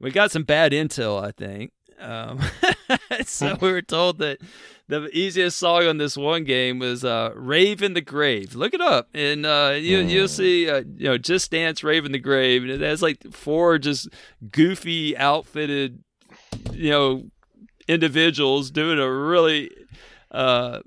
we 0.00 0.10
got 0.10 0.30
some 0.30 0.42
bad 0.44 0.72
intel, 0.72 1.22
I 1.22 1.30
think. 1.32 1.72
Um, 1.98 2.40
so 3.24 3.56
we 3.60 3.72
were 3.72 3.82
told 3.82 4.18
that 4.18 4.38
the 4.88 5.08
easiest 5.12 5.58
song 5.58 5.86
on 5.86 5.98
this 5.98 6.16
one 6.16 6.44
game 6.44 6.78
was 6.78 7.04
uh, 7.04 7.32
"Rave 7.34 7.82
in 7.82 7.94
the 7.94 8.00
Grave." 8.00 8.54
Look 8.54 8.74
it 8.74 8.80
up, 8.80 9.08
and 9.14 9.44
uh, 9.44 9.74
you 9.76 9.98
you'll 9.98 10.28
see 10.28 10.68
uh, 10.68 10.82
you 10.96 11.08
know 11.08 11.18
just 11.18 11.50
dance 11.50 11.84
"Rave 11.84 12.04
in 12.04 12.12
the 12.12 12.18
Grave," 12.18 12.62
and 12.62 12.70
it 12.70 12.80
has 12.80 13.02
like 13.02 13.32
four 13.32 13.78
just 13.78 14.08
goofy 14.50 15.16
outfitted 15.16 16.02
you 16.72 16.90
know 16.90 17.24
individuals 17.86 18.70
doing 18.70 18.98
a 18.98 19.10
really 19.10 19.70
uh, 20.30 20.80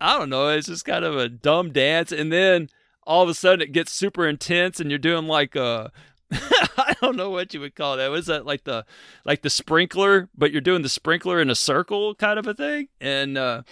I 0.00 0.18
don't 0.18 0.30
know, 0.30 0.48
it's 0.48 0.66
just 0.66 0.84
kind 0.84 1.04
of 1.04 1.16
a 1.16 1.28
dumb 1.28 1.72
dance, 1.72 2.12
and 2.12 2.32
then 2.32 2.68
all 3.06 3.22
of 3.22 3.28
a 3.28 3.34
sudden 3.34 3.62
it 3.62 3.72
gets 3.72 3.92
super 3.92 4.26
intense, 4.26 4.80
and 4.80 4.90
you're 4.90 4.98
doing 4.98 5.26
like 5.26 5.56
a 5.56 5.90
I 6.32 6.85
don't 7.06 7.16
know 7.16 7.30
what 7.30 7.54
you 7.54 7.60
would 7.60 7.74
call 7.74 7.96
that. 7.96 8.10
Was 8.10 8.26
that 8.26 8.46
like 8.46 8.64
the 8.64 8.84
like 9.24 9.42
the 9.42 9.50
sprinkler, 9.50 10.28
but 10.36 10.52
you're 10.52 10.60
doing 10.60 10.82
the 10.82 10.88
sprinkler 10.88 11.40
in 11.40 11.50
a 11.50 11.54
circle 11.54 12.14
kind 12.14 12.38
of 12.38 12.46
a 12.46 12.54
thing? 12.54 12.88
And 13.00 13.38
uh 13.38 13.62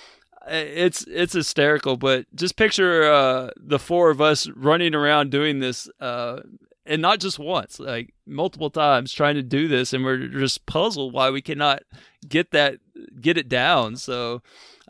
it's 0.46 1.04
it's 1.08 1.32
hysterical, 1.32 1.96
but 1.96 2.26
just 2.34 2.56
picture 2.56 3.10
uh 3.10 3.50
the 3.56 3.78
four 3.78 4.10
of 4.10 4.20
us 4.20 4.48
running 4.50 4.94
around 4.94 5.30
doing 5.30 5.58
this 5.58 5.88
uh 6.00 6.40
and 6.86 7.00
not 7.00 7.18
just 7.18 7.38
once, 7.38 7.80
like 7.80 8.12
multiple 8.26 8.70
times 8.70 9.12
trying 9.12 9.36
to 9.36 9.42
do 9.42 9.68
this 9.68 9.92
and 9.92 10.04
we're 10.04 10.28
just 10.28 10.66
puzzled 10.66 11.12
why 11.12 11.30
we 11.30 11.42
cannot 11.42 11.82
get 12.28 12.50
that 12.52 12.78
get 13.20 13.36
it 13.36 13.48
down. 13.48 13.96
So 13.96 14.42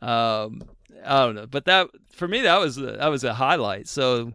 um 0.03 0.63
I 1.05 1.25
don't 1.25 1.35
know, 1.35 1.47
but 1.47 1.65
that 1.67 1.89
for 2.13 2.29
me 2.29 2.43
that 2.43 2.59
was 2.59 2.77
that 2.77 3.09
was 3.09 3.25
a 3.25 3.35
highlight. 3.35 3.89
So 3.89 4.33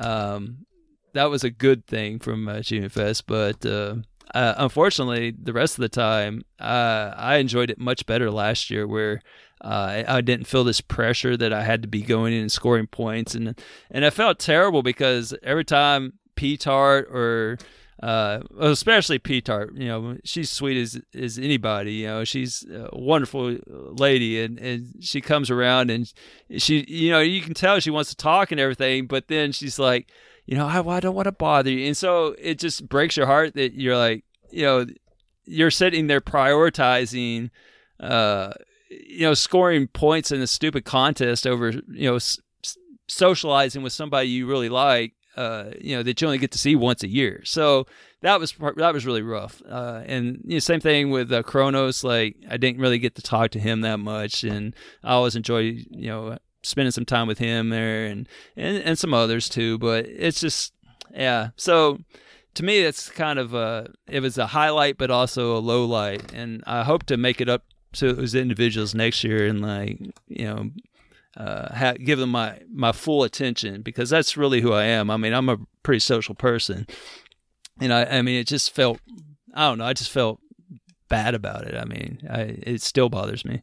um 0.00 0.66
that 1.14 1.30
was 1.30 1.44
a 1.44 1.50
good 1.50 1.86
thing 1.86 2.18
from 2.18 2.48
uh, 2.48 2.54
Achievement 2.54 2.92
Fest, 2.92 3.26
but 3.26 3.64
uh, 3.64 3.96
uh, 4.34 4.54
unfortunately, 4.56 5.30
the 5.30 5.52
rest 5.52 5.76
of 5.76 5.82
the 5.82 5.88
time, 5.88 6.44
uh, 6.58 7.12
I 7.16 7.36
enjoyed 7.36 7.70
it 7.70 7.78
much 7.78 8.06
better 8.06 8.30
last 8.30 8.70
year, 8.70 8.86
where 8.86 9.20
uh, 9.62 10.02
I, 10.08 10.16
I 10.16 10.20
didn't 10.20 10.46
feel 10.46 10.64
this 10.64 10.80
pressure 10.80 11.36
that 11.36 11.52
I 11.52 11.62
had 11.62 11.82
to 11.82 11.88
be 11.88 12.02
going 12.02 12.32
in 12.32 12.40
and 12.40 12.52
scoring 12.52 12.86
points, 12.86 13.34
and 13.34 13.60
and 13.90 14.04
I 14.04 14.10
felt 14.10 14.38
terrible 14.38 14.82
because 14.82 15.34
every 15.42 15.64
time 15.64 16.14
P 16.34 16.56
Tart 16.56 17.08
or 17.10 17.58
uh, 18.02 18.40
especially 18.58 19.18
P 19.18 19.40
Tart, 19.40 19.74
you 19.74 19.86
know, 19.86 20.16
she's 20.24 20.50
sweet 20.50 20.80
as 20.80 21.00
as 21.14 21.38
anybody. 21.38 21.92
You 21.92 22.06
know, 22.06 22.24
she's 22.24 22.64
a 22.64 22.88
wonderful 22.92 23.58
lady, 23.66 24.42
and 24.42 24.58
and 24.58 24.94
she 25.00 25.20
comes 25.20 25.50
around 25.50 25.90
and 25.90 26.12
she, 26.56 26.84
you 26.88 27.10
know, 27.10 27.20
you 27.20 27.42
can 27.42 27.54
tell 27.54 27.78
she 27.80 27.90
wants 27.90 28.10
to 28.10 28.16
talk 28.16 28.50
and 28.50 28.60
everything, 28.60 29.06
but 29.06 29.28
then 29.28 29.52
she's 29.52 29.78
like 29.78 30.08
you 30.46 30.56
know, 30.56 30.66
I, 30.66 30.80
I 30.86 31.00
don't 31.00 31.14
want 31.14 31.26
to 31.26 31.32
bother 31.32 31.70
you. 31.70 31.86
And 31.86 31.96
so 31.96 32.34
it 32.38 32.58
just 32.58 32.88
breaks 32.88 33.16
your 33.16 33.26
heart 33.26 33.54
that 33.54 33.74
you're 33.74 33.96
like, 33.96 34.24
you 34.50 34.64
know, 34.64 34.86
you're 35.44 35.70
sitting 35.70 36.06
there 36.06 36.20
prioritizing, 36.20 37.50
uh, 38.00 38.52
you 38.90 39.22
know, 39.22 39.34
scoring 39.34 39.88
points 39.88 40.30
in 40.30 40.40
a 40.40 40.46
stupid 40.46 40.84
contest 40.84 41.46
over, 41.46 41.70
you 41.70 42.08
know, 42.08 42.16
s- 42.16 42.38
socializing 43.08 43.82
with 43.82 43.92
somebody 43.92 44.28
you 44.28 44.46
really 44.46 44.68
like, 44.68 45.14
uh, 45.36 45.70
you 45.80 45.96
know, 45.96 46.02
that 46.02 46.20
you 46.20 46.26
only 46.26 46.38
get 46.38 46.52
to 46.52 46.58
see 46.58 46.76
once 46.76 47.02
a 47.02 47.08
year. 47.08 47.40
So 47.44 47.86
that 48.20 48.38
was 48.38 48.54
that 48.76 48.94
was 48.94 49.06
really 49.06 49.22
rough. 49.22 49.62
Uh, 49.68 50.02
and 50.06 50.40
you 50.44 50.54
know, 50.54 50.58
same 50.58 50.80
thing 50.80 51.10
with 51.10 51.32
uh, 51.32 51.42
Kronos. 51.42 52.04
Like 52.04 52.36
I 52.50 52.56
didn't 52.56 52.80
really 52.80 52.98
get 52.98 53.14
to 53.16 53.22
talk 53.22 53.50
to 53.52 53.58
him 53.58 53.80
that 53.80 53.98
much, 53.98 54.44
and 54.44 54.74
I 55.02 55.12
always 55.12 55.36
enjoy, 55.36 55.60
you 55.90 56.08
know, 56.08 56.38
spending 56.62 56.92
some 56.92 57.04
time 57.04 57.26
with 57.26 57.38
him 57.38 57.70
there 57.70 58.06
and, 58.06 58.28
and, 58.56 58.78
and 58.78 58.98
some 58.98 59.14
others 59.14 59.48
too. 59.48 59.78
But 59.78 60.06
it's 60.06 60.40
just, 60.40 60.72
yeah. 61.12 61.50
So 61.56 61.98
to 62.54 62.64
me, 62.64 62.80
it's 62.80 63.10
kind 63.10 63.38
of 63.38 63.54
a, 63.54 63.90
it 64.08 64.20
was 64.20 64.38
a 64.38 64.48
highlight, 64.48 64.98
but 64.98 65.10
also 65.10 65.56
a 65.56 65.58
low 65.58 65.84
light. 65.84 66.32
And 66.32 66.62
I 66.66 66.82
hope 66.84 67.04
to 67.04 67.16
make 67.16 67.40
it 67.40 67.48
up 67.48 67.64
to 67.94 68.12
those 68.12 68.34
individuals 68.34 68.94
next 68.94 69.22
year 69.22 69.46
and 69.46 69.60
like, 69.60 70.00
you 70.28 70.44
know, 70.44 70.70
uh, 71.36 71.74
ha- 71.74 71.94
give 71.94 72.18
them 72.18 72.30
my, 72.30 72.60
my 72.72 72.92
full 72.92 73.22
attention 73.22 73.82
because 73.82 74.10
that's 74.10 74.36
really 74.36 74.60
who 74.60 74.72
I 74.72 74.84
am. 74.84 75.10
I 75.10 75.16
mean, 75.16 75.32
I'm 75.32 75.48
a 75.48 75.58
pretty 75.82 76.00
social 76.00 76.34
person 76.34 76.86
and 77.80 77.92
I, 77.92 78.04
I 78.04 78.22
mean, 78.22 78.38
it 78.38 78.46
just 78.46 78.74
felt, 78.74 78.98
I 79.54 79.68
don't 79.68 79.78
know. 79.78 79.84
I 79.84 79.92
just 79.92 80.10
felt 80.10 80.40
bad 81.08 81.34
about 81.34 81.66
it. 81.66 81.74
I 81.74 81.84
mean, 81.84 82.20
I, 82.30 82.40
it 82.62 82.82
still 82.82 83.08
bothers 83.08 83.44
me. 83.44 83.62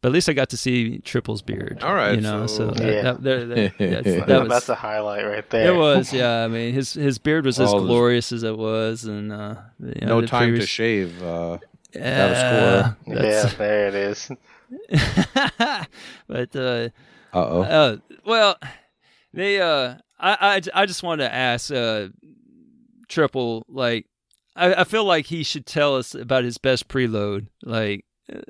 But 0.00 0.08
at 0.10 0.12
least 0.12 0.28
I 0.28 0.32
got 0.32 0.48
to 0.50 0.56
see 0.56 0.98
Triple's 1.00 1.42
beard. 1.42 1.80
All 1.82 1.92
right, 1.94 2.14
you 2.14 2.20
know. 2.20 2.46
So, 2.46 2.68
so- 2.72 2.74
that, 2.74 2.92
Yeah. 2.94 3.02
that, 3.02 3.22
there- 3.22 3.46
that- 3.46 3.78
that's- 3.78 4.04
That 4.04 4.26
that 4.28 4.40
was 4.42 4.48
That's 4.48 4.68
a 4.68 4.74
highlight 4.76 5.26
right 5.26 5.50
there. 5.50 5.72
it 5.72 5.76
was, 5.76 6.12
yeah. 6.12 6.44
I 6.44 6.48
mean, 6.48 6.72
his 6.72 6.92
his 6.92 7.18
beard 7.18 7.44
was 7.44 7.58
as 7.58 7.72
All 7.72 7.80
glorious 7.80 8.30
as 8.32 8.42
it 8.44 8.56
was, 8.56 9.04
and 9.04 9.32
uh, 9.32 9.56
you 9.80 10.06
know, 10.06 10.14
no 10.16 10.20
the 10.20 10.26
time 10.28 10.54
to 10.54 10.64
shave. 10.66 11.20
Uh, 11.22 11.58
Yeah, 11.94 12.92
score. 13.02 13.16
Yeah, 13.22 13.46
there 13.58 13.88
it 13.88 13.94
is. 13.94 14.30
but 16.26 16.54
uh, 16.56 16.88
uh-oh. 17.32 17.62
uh, 17.62 17.96
well, 18.24 18.56
they 19.32 19.60
uh, 19.60 19.94
I, 20.18 20.60
I 20.74 20.82
I 20.82 20.86
just 20.86 21.02
wanted 21.02 21.24
to 21.24 21.34
ask 21.34 21.70
uh, 21.72 22.08
Triple 23.08 23.64
like, 23.68 24.06
I, 24.56 24.74
I 24.74 24.84
feel 24.84 25.04
like 25.04 25.26
he 25.26 25.42
should 25.42 25.66
tell 25.66 25.96
us 25.96 26.14
about 26.14 26.44
his 26.44 26.58
best 26.58 26.88
preload. 26.88 27.46
Like, 27.64 28.04
uh, 28.32 28.40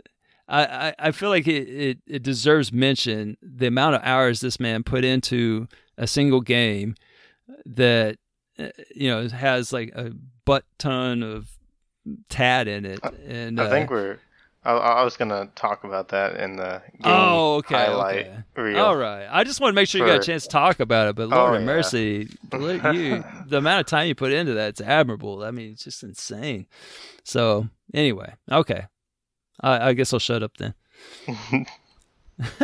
I 0.49 0.95
I, 0.99 1.11
feel 1.13 1.29
like 1.29 1.47
it, 1.47 1.69
it 1.69 1.99
it 2.07 2.23
deserves 2.23 2.73
mention 2.73 3.37
the 3.43 3.67
amount 3.67 3.97
of 3.97 4.03
hours 4.03 4.41
this 4.41 4.59
man 4.59 4.83
put 4.83 5.05
into 5.05 5.69
a 5.97 6.07
single 6.07 6.41
game 6.41 6.95
that 7.67 8.17
uh, 8.59 8.69
you 8.95 9.09
know 9.11 9.29
has 9.29 9.73
like 9.73 9.93
a 9.95 10.13
butt 10.45 10.65
ton 10.79 11.23
of 11.23 11.51
tad 12.29 12.69
in 12.69 12.87
it 12.87 13.01
and 13.27 13.61
I 13.61 13.67
uh, 13.67 13.71
think 13.71 13.91
we're. 13.91 14.19
I, 14.65 14.73
I 14.73 15.05
was 15.05 15.17
gonna 15.17 15.49
talk 15.55 15.85
about 15.85 16.09
that 16.09 16.37
in 16.37 16.57
the 16.57 16.83
game 16.93 17.01
Oh, 17.05 17.55
okay, 17.57 17.75
highlight 17.77 18.27
okay. 18.27 18.43
reel. 18.57 18.85
All 18.85 18.97
right. 18.97 19.27
I 19.31 19.45
just 19.45 19.61
want 19.61 19.71
to 19.73 19.75
make 19.75 19.89
sure 19.89 20.01
you 20.01 20.07
got 20.07 20.21
a 20.21 20.27
chance 20.27 20.43
to 20.43 20.49
talk 20.49 20.81
about 20.81 21.09
it. 21.09 21.15
But 21.17 21.29
Lord 21.29 21.51
Oh, 21.51 21.53
have 21.53 21.61
yeah. 21.63 21.67
mercy, 21.67 22.29
you 22.53 23.25
the 23.47 23.59
amount 23.59 23.81
of 23.81 23.87
time 23.87 24.09
you 24.09 24.15
put 24.15 24.33
into 24.33 24.55
that, 24.55 24.71
it's 24.71 24.81
admirable. 24.81 25.45
I 25.45 25.53
mean, 25.53 25.73
it's 25.73 25.85
just 25.85 26.03
insane. 26.03 26.67
So 27.23 27.69
anyway, 27.95 28.35
okay. 28.51 28.87
I, 29.61 29.89
I 29.89 29.93
guess 29.93 30.13
I'll 30.13 30.19
shut 30.19 30.43
up 30.43 30.57
then. 30.57 30.75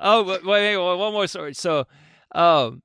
oh, 0.00 0.38
wait, 0.44 0.76
one 0.76 1.12
more 1.12 1.26
story. 1.26 1.54
So, 1.54 1.86
um, 2.32 2.82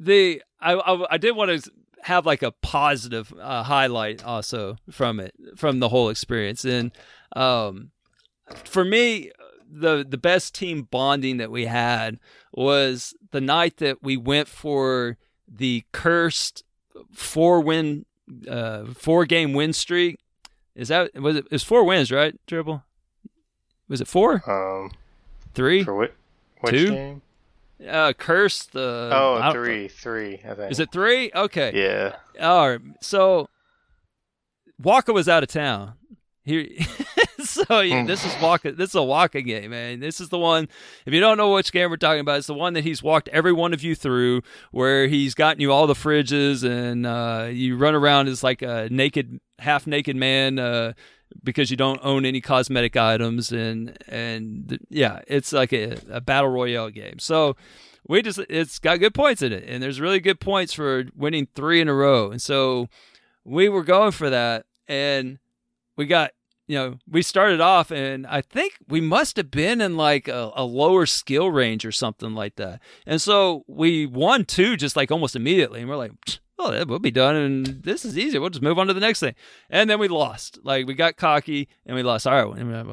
the 0.00 0.42
I, 0.60 0.74
I 0.74 1.14
I 1.14 1.18
did 1.18 1.36
want 1.36 1.62
to 1.62 1.70
have 2.02 2.26
like 2.26 2.42
a 2.42 2.50
positive 2.50 3.32
uh, 3.40 3.62
highlight 3.62 4.24
also 4.24 4.76
from 4.90 5.20
it 5.20 5.34
from 5.56 5.78
the 5.78 5.88
whole 5.88 6.08
experience, 6.08 6.64
and 6.64 6.90
um, 7.36 7.90
for 8.64 8.84
me, 8.84 9.30
the 9.70 10.04
the 10.08 10.18
best 10.18 10.54
team 10.54 10.88
bonding 10.90 11.36
that 11.38 11.50
we 11.50 11.66
had 11.66 12.18
was 12.52 13.14
the 13.30 13.40
night 13.40 13.78
that 13.78 14.02
we 14.02 14.16
went 14.16 14.48
for 14.48 15.16
the 15.48 15.84
cursed 15.92 16.64
four 17.12 17.60
win 17.60 18.04
uh 18.48 18.84
four 18.86 19.24
game 19.24 19.52
win 19.52 19.72
streak. 19.72 20.18
Is 20.74 20.88
that 20.88 21.14
was 21.14 21.36
it? 21.36 21.44
It 21.46 21.52
was 21.52 21.62
four 21.62 21.84
wins, 21.84 22.10
right? 22.10 22.34
Triple. 22.46 22.82
Was 23.88 24.00
it 24.00 24.08
four? 24.08 24.42
Um, 24.50 24.90
Three? 25.54 25.84
for 25.84 25.94
which, 25.94 26.12
which 26.62 26.72
Two? 26.74 26.90
game? 26.90 27.22
uh, 27.86 28.12
curse 28.14 28.62
the. 28.64 29.10
Oh, 29.12 29.52
three, 29.52 29.88
three. 29.88 30.40
I 30.48 30.54
think. 30.54 30.72
Is 30.72 30.80
it 30.80 30.90
three? 30.92 31.30
Okay. 31.34 31.72
Yeah. 31.74 32.16
All 32.40 32.70
right. 32.70 32.80
So 33.00 33.48
Walker 34.80 35.12
was 35.12 35.28
out 35.28 35.42
of 35.42 35.48
town. 35.50 35.92
He, 36.44 36.86
so 37.68 37.80
yeah, 37.80 38.04
this 38.04 38.24
is 38.24 38.34
Walker. 38.40 38.72
This 38.72 38.90
is 38.90 38.94
a 38.94 39.02
walking 39.02 39.46
game, 39.46 39.70
man. 39.70 40.00
This 40.00 40.20
is 40.20 40.28
the 40.28 40.38
one. 40.38 40.68
If 41.06 41.12
you 41.12 41.20
don't 41.20 41.36
know 41.36 41.52
which 41.52 41.72
game 41.72 41.90
we're 41.90 41.96
talking 41.96 42.20
about, 42.20 42.38
it's 42.38 42.46
the 42.46 42.54
one 42.54 42.72
that 42.74 42.84
he's 42.84 43.02
walked 43.02 43.28
every 43.28 43.52
one 43.52 43.74
of 43.74 43.82
you 43.82 43.94
through, 43.94 44.42
where 44.70 45.06
he's 45.06 45.34
gotten 45.34 45.60
you 45.60 45.72
all 45.72 45.86
the 45.86 45.94
fridges, 45.94 46.64
and 46.64 47.06
uh, 47.06 47.48
you 47.50 47.76
run 47.76 47.94
around 47.94 48.28
as 48.28 48.42
like 48.42 48.62
a 48.62 48.88
naked, 48.90 49.40
half 49.58 49.86
naked 49.86 50.16
man. 50.16 50.58
Uh, 50.58 50.92
because 51.42 51.70
you 51.70 51.76
don't 51.76 52.00
own 52.02 52.26
any 52.26 52.42
cosmetic 52.42 52.94
items 52.94 53.52
and 53.52 53.96
and 54.06 54.78
yeah 54.90 55.20
it's 55.26 55.50
like 55.50 55.72
a, 55.72 55.96
a 56.10 56.20
battle 56.20 56.50
royale 56.50 56.90
game 56.90 57.18
so 57.18 57.56
we 58.06 58.20
just 58.20 58.38
it's 58.50 58.78
got 58.78 59.00
good 59.00 59.14
points 59.14 59.40
in 59.40 59.50
it 59.50 59.64
and 59.66 59.82
there's 59.82 59.98
really 59.98 60.20
good 60.20 60.40
points 60.40 60.74
for 60.74 61.04
winning 61.16 61.48
three 61.54 61.80
in 61.80 61.88
a 61.88 61.94
row 61.94 62.30
and 62.30 62.42
so 62.42 62.86
we 63.44 63.66
were 63.66 63.82
going 63.82 64.10
for 64.10 64.28
that 64.28 64.66
and 64.88 65.38
we 65.96 66.06
got 66.06 66.32
you 66.66 66.78
know 66.78 66.98
we 67.10 67.22
started 67.22 67.60
off 67.60 67.90
and 67.90 68.26
i 68.26 68.40
think 68.40 68.74
we 68.88 69.00
must 69.00 69.36
have 69.36 69.50
been 69.50 69.80
in 69.80 69.96
like 69.96 70.28
a, 70.28 70.50
a 70.54 70.64
lower 70.64 71.06
skill 71.06 71.50
range 71.50 71.84
or 71.84 71.92
something 71.92 72.34
like 72.34 72.56
that. 72.56 72.80
And 73.06 73.20
so 73.20 73.64
we 73.66 74.06
won 74.06 74.44
two 74.44 74.76
just 74.76 74.96
like 74.96 75.10
almost 75.10 75.36
immediately 75.36 75.80
and 75.80 75.88
we're 75.88 75.96
like 75.96 76.12
oh 76.58 76.84
we'll 76.84 76.98
be 76.98 77.10
done 77.10 77.34
and 77.34 77.66
this 77.66 78.04
is 78.04 78.16
easy. 78.16 78.38
We'll 78.38 78.50
just 78.50 78.62
move 78.62 78.78
on 78.78 78.86
to 78.86 78.94
the 78.94 79.00
next 79.00 79.20
thing. 79.20 79.34
And 79.68 79.90
then 79.90 79.98
we 79.98 80.08
lost. 80.08 80.58
Like 80.62 80.86
we 80.86 80.94
got 80.94 81.16
cocky 81.16 81.68
and 81.86 81.96
we 81.96 82.02
lost. 82.02 82.26
All 82.26 82.32
right 82.32 82.44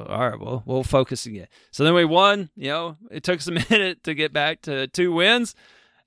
all 0.09 0.29
right 0.29 0.39
well 0.39 0.63
we'll 0.65 0.83
focus 0.83 1.25
again. 1.25 1.47
So 1.71 1.83
then 1.83 1.93
we 1.93 2.05
won 2.05 2.49
you 2.55 2.69
know 2.69 2.97
it 3.11 3.23
took 3.23 3.39
us 3.39 3.47
a 3.47 3.51
minute 3.69 4.03
to 4.03 4.13
get 4.13 4.33
back 4.33 4.61
to 4.63 4.87
two 4.87 5.11
wins. 5.11 5.55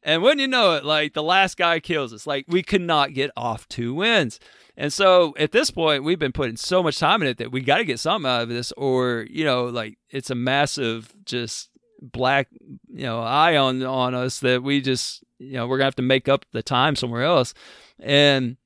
And 0.02 0.22
when 0.22 0.40
you 0.40 0.48
know 0.48 0.74
it, 0.74 0.84
like 0.84 1.14
the 1.14 1.22
last 1.22 1.56
guy 1.56 1.78
kills 1.78 2.12
us. 2.12 2.26
Like 2.26 2.46
we 2.48 2.62
could 2.62 2.80
not 2.80 3.14
get 3.14 3.30
off 3.36 3.68
two 3.68 3.94
wins. 3.94 4.40
And 4.76 4.92
so 4.92 5.34
at 5.38 5.52
this 5.52 5.70
point, 5.70 6.04
we've 6.04 6.18
been 6.18 6.32
putting 6.32 6.56
so 6.56 6.82
much 6.82 6.98
time 6.98 7.22
in 7.22 7.28
it 7.28 7.38
that 7.38 7.52
we 7.52 7.60
got 7.60 7.78
to 7.78 7.84
get 7.84 8.00
something 8.00 8.30
out 8.30 8.42
of 8.42 8.48
this, 8.48 8.72
or 8.72 9.26
you 9.30 9.44
know, 9.44 9.66
like 9.66 9.98
it's 10.10 10.30
a 10.30 10.34
massive 10.34 11.12
just 11.24 11.70
black, 12.00 12.48
you 12.88 13.04
know, 13.04 13.20
eye 13.20 13.56
on 13.56 13.82
on 13.82 14.14
us 14.14 14.40
that 14.40 14.62
we 14.62 14.80
just, 14.80 15.22
you 15.38 15.52
know, 15.52 15.66
we're 15.66 15.78
gonna 15.78 15.86
have 15.86 15.96
to 15.96 16.02
make 16.02 16.28
up 16.28 16.46
the 16.52 16.62
time 16.62 16.96
somewhere 16.96 17.22
else. 17.22 17.54
And 18.00 18.56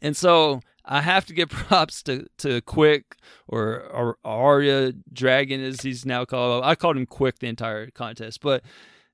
and 0.00 0.16
so 0.16 0.60
I 0.84 1.02
have 1.02 1.26
to 1.26 1.34
give 1.34 1.48
props 1.50 2.02
to 2.04 2.26
to 2.38 2.60
Quick 2.62 3.16
or, 3.48 3.80
or 3.92 4.18
Arya 4.24 4.92
Dragon 5.12 5.62
as 5.62 5.82
he's 5.82 6.06
now 6.06 6.24
called. 6.24 6.64
I 6.64 6.74
called 6.74 6.96
him 6.96 7.06
Quick 7.06 7.38
the 7.38 7.48
entire 7.48 7.90
contest, 7.90 8.40
but 8.40 8.62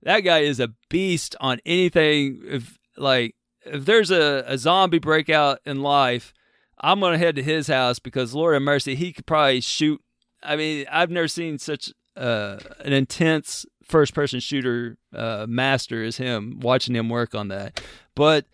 that 0.02 0.20
guy 0.20 0.40
is 0.40 0.60
a 0.60 0.72
beast 0.88 1.36
on 1.40 1.58
anything. 1.64 2.42
If 2.44 2.78
like 2.96 3.34
if 3.64 3.84
there's 3.84 4.10
a, 4.10 4.44
a 4.46 4.58
zombie 4.58 4.98
breakout 4.98 5.60
in 5.64 5.82
life, 5.82 6.32
I'm 6.80 7.00
gonna 7.00 7.18
head 7.18 7.36
to 7.36 7.42
his 7.42 7.68
house 7.68 7.98
because 7.98 8.34
Lord 8.34 8.54
have 8.54 8.62
mercy, 8.62 8.94
he 8.94 9.12
could 9.12 9.26
probably 9.26 9.60
shoot. 9.60 10.00
I 10.42 10.56
mean, 10.56 10.86
I've 10.90 11.10
never 11.10 11.28
seen 11.28 11.58
such 11.58 11.92
uh, 12.16 12.58
an 12.80 12.92
intense 12.92 13.64
first 13.84 14.14
person 14.14 14.40
shooter 14.40 14.96
uh, 15.14 15.46
master 15.48 16.02
as 16.02 16.16
him. 16.16 16.58
Watching 16.60 16.96
him 16.96 17.08
work 17.08 17.34
on 17.34 17.48
that, 17.48 17.80
but 18.14 18.46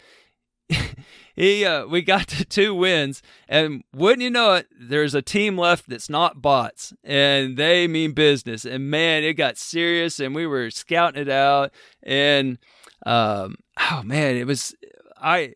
he 1.34 1.64
uh, 1.64 1.86
we 1.86 2.02
got 2.02 2.28
to 2.28 2.44
two 2.44 2.74
wins, 2.74 3.22
and 3.48 3.82
wouldn't 3.94 4.22
you 4.22 4.30
know 4.30 4.54
it, 4.54 4.66
there's 4.78 5.14
a 5.14 5.22
team 5.22 5.56
left 5.56 5.88
that's 5.88 6.10
not 6.10 6.42
bots, 6.42 6.92
and 7.02 7.56
they 7.56 7.88
mean 7.88 8.12
business. 8.12 8.64
And 8.64 8.90
man, 8.90 9.24
it 9.24 9.34
got 9.34 9.56
serious, 9.56 10.20
and 10.20 10.34
we 10.34 10.46
were 10.46 10.70
scouting 10.70 11.22
it 11.22 11.30
out, 11.30 11.72
and 12.02 12.58
um, 13.06 13.56
oh 13.90 14.02
man, 14.04 14.36
it 14.36 14.46
was 14.46 14.74
I. 15.20 15.54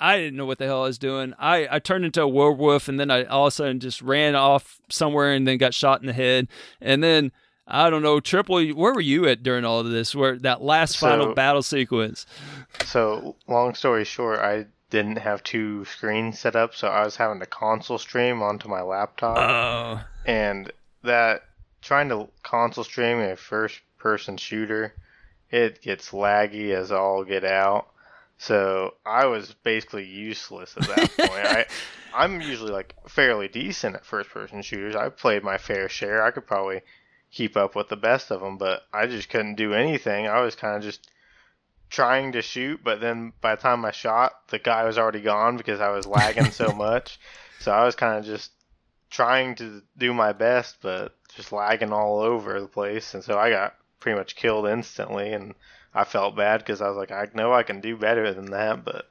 I 0.00 0.18
didn't 0.18 0.36
know 0.36 0.44
what 0.44 0.58
the 0.58 0.66
hell 0.66 0.82
I 0.82 0.86
was 0.86 0.98
doing. 0.98 1.34
I, 1.38 1.68
I 1.70 1.78
turned 1.78 2.04
into 2.04 2.20
a 2.20 2.28
werewolf 2.28 2.88
and 2.88 2.98
then 2.98 3.12
I 3.12 3.24
all 3.24 3.46
of 3.46 3.52
a 3.52 3.54
sudden 3.54 3.78
just 3.78 4.02
ran 4.02 4.34
off 4.34 4.80
somewhere 4.90 5.32
and 5.32 5.46
then 5.46 5.56
got 5.56 5.72
shot 5.72 6.00
in 6.00 6.08
the 6.08 6.12
head. 6.12 6.48
And 6.80 7.02
then 7.02 7.30
I 7.66 7.88
don't 7.88 8.02
know, 8.02 8.20
Triple, 8.20 8.62
where 8.72 8.92
were 8.92 9.00
you 9.00 9.26
at 9.28 9.42
during 9.42 9.64
all 9.64 9.80
of 9.80 9.88
this? 9.88 10.14
Where 10.14 10.36
that 10.40 10.62
last 10.62 10.98
final 10.98 11.32
battle 11.34 11.62
sequence? 11.62 12.26
So, 12.84 13.36
long 13.46 13.74
story 13.74 14.04
short, 14.04 14.40
I 14.40 14.66
didn't 14.90 15.16
have 15.16 15.42
two 15.42 15.84
screens 15.86 16.38
set 16.38 16.56
up, 16.56 16.74
so 16.74 16.88
I 16.88 17.04
was 17.04 17.16
having 17.16 17.40
to 17.40 17.46
console 17.46 17.98
stream 17.98 18.42
onto 18.42 18.68
my 18.68 18.82
laptop. 18.82 19.38
Oh, 19.38 20.04
and 20.26 20.70
that 21.02 21.44
trying 21.80 22.10
to 22.10 22.28
console 22.42 22.84
stream 22.84 23.18
a 23.18 23.36
first 23.36 23.80
person 23.98 24.36
shooter, 24.36 24.94
it 25.50 25.80
gets 25.80 26.10
laggy 26.10 26.74
as 26.74 26.92
all 26.92 27.24
get 27.24 27.44
out. 27.44 27.88
So 28.44 28.92
I 29.06 29.24
was 29.24 29.54
basically 29.62 30.04
useless 30.04 30.76
at 30.76 30.86
that 30.88 31.16
point. 31.16 31.46
I 31.46 31.66
I'm 32.12 32.42
usually 32.42 32.72
like 32.72 32.94
fairly 33.08 33.48
decent 33.48 33.96
at 33.96 34.04
first 34.04 34.28
person 34.28 34.60
shooters. 34.60 34.94
I 34.94 35.08
played 35.08 35.42
my 35.42 35.56
fair 35.56 35.88
share. 35.88 36.22
I 36.22 36.30
could 36.30 36.46
probably 36.46 36.82
keep 37.30 37.56
up 37.56 37.74
with 37.74 37.88
the 37.88 37.96
best 37.96 38.30
of 38.30 38.42
them, 38.42 38.58
but 38.58 38.82
I 38.92 39.06
just 39.06 39.30
couldn't 39.30 39.54
do 39.54 39.72
anything. 39.72 40.26
I 40.26 40.42
was 40.42 40.56
kind 40.56 40.76
of 40.76 40.82
just 40.82 41.10
trying 41.88 42.32
to 42.32 42.42
shoot, 42.42 42.80
but 42.84 43.00
then 43.00 43.32
by 43.40 43.54
the 43.54 43.62
time 43.62 43.82
I 43.82 43.92
shot, 43.92 44.32
the 44.48 44.58
guy 44.58 44.84
was 44.84 44.98
already 44.98 45.22
gone 45.22 45.56
because 45.56 45.80
I 45.80 45.88
was 45.88 46.06
lagging 46.06 46.50
so 46.50 46.70
much. 46.76 47.18
So 47.60 47.72
I 47.72 47.86
was 47.86 47.96
kind 47.96 48.18
of 48.18 48.26
just 48.26 48.50
trying 49.10 49.54
to 49.54 49.82
do 49.96 50.12
my 50.12 50.34
best, 50.34 50.76
but 50.82 51.16
just 51.34 51.50
lagging 51.50 51.94
all 51.94 52.20
over 52.20 52.60
the 52.60 52.68
place. 52.68 53.14
And 53.14 53.24
so 53.24 53.38
I 53.38 53.48
got 53.48 53.74
pretty 54.00 54.18
much 54.18 54.36
killed 54.36 54.66
instantly, 54.66 55.32
and 55.32 55.54
I 55.94 56.04
felt 56.04 56.36
bad 56.36 56.58
because 56.58 56.80
I 56.80 56.88
was 56.88 56.96
like, 56.96 57.12
I 57.12 57.28
know 57.34 57.52
I 57.52 57.62
can 57.62 57.80
do 57.80 57.96
better 57.96 58.32
than 58.32 58.50
that, 58.50 58.84
but 58.84 59.10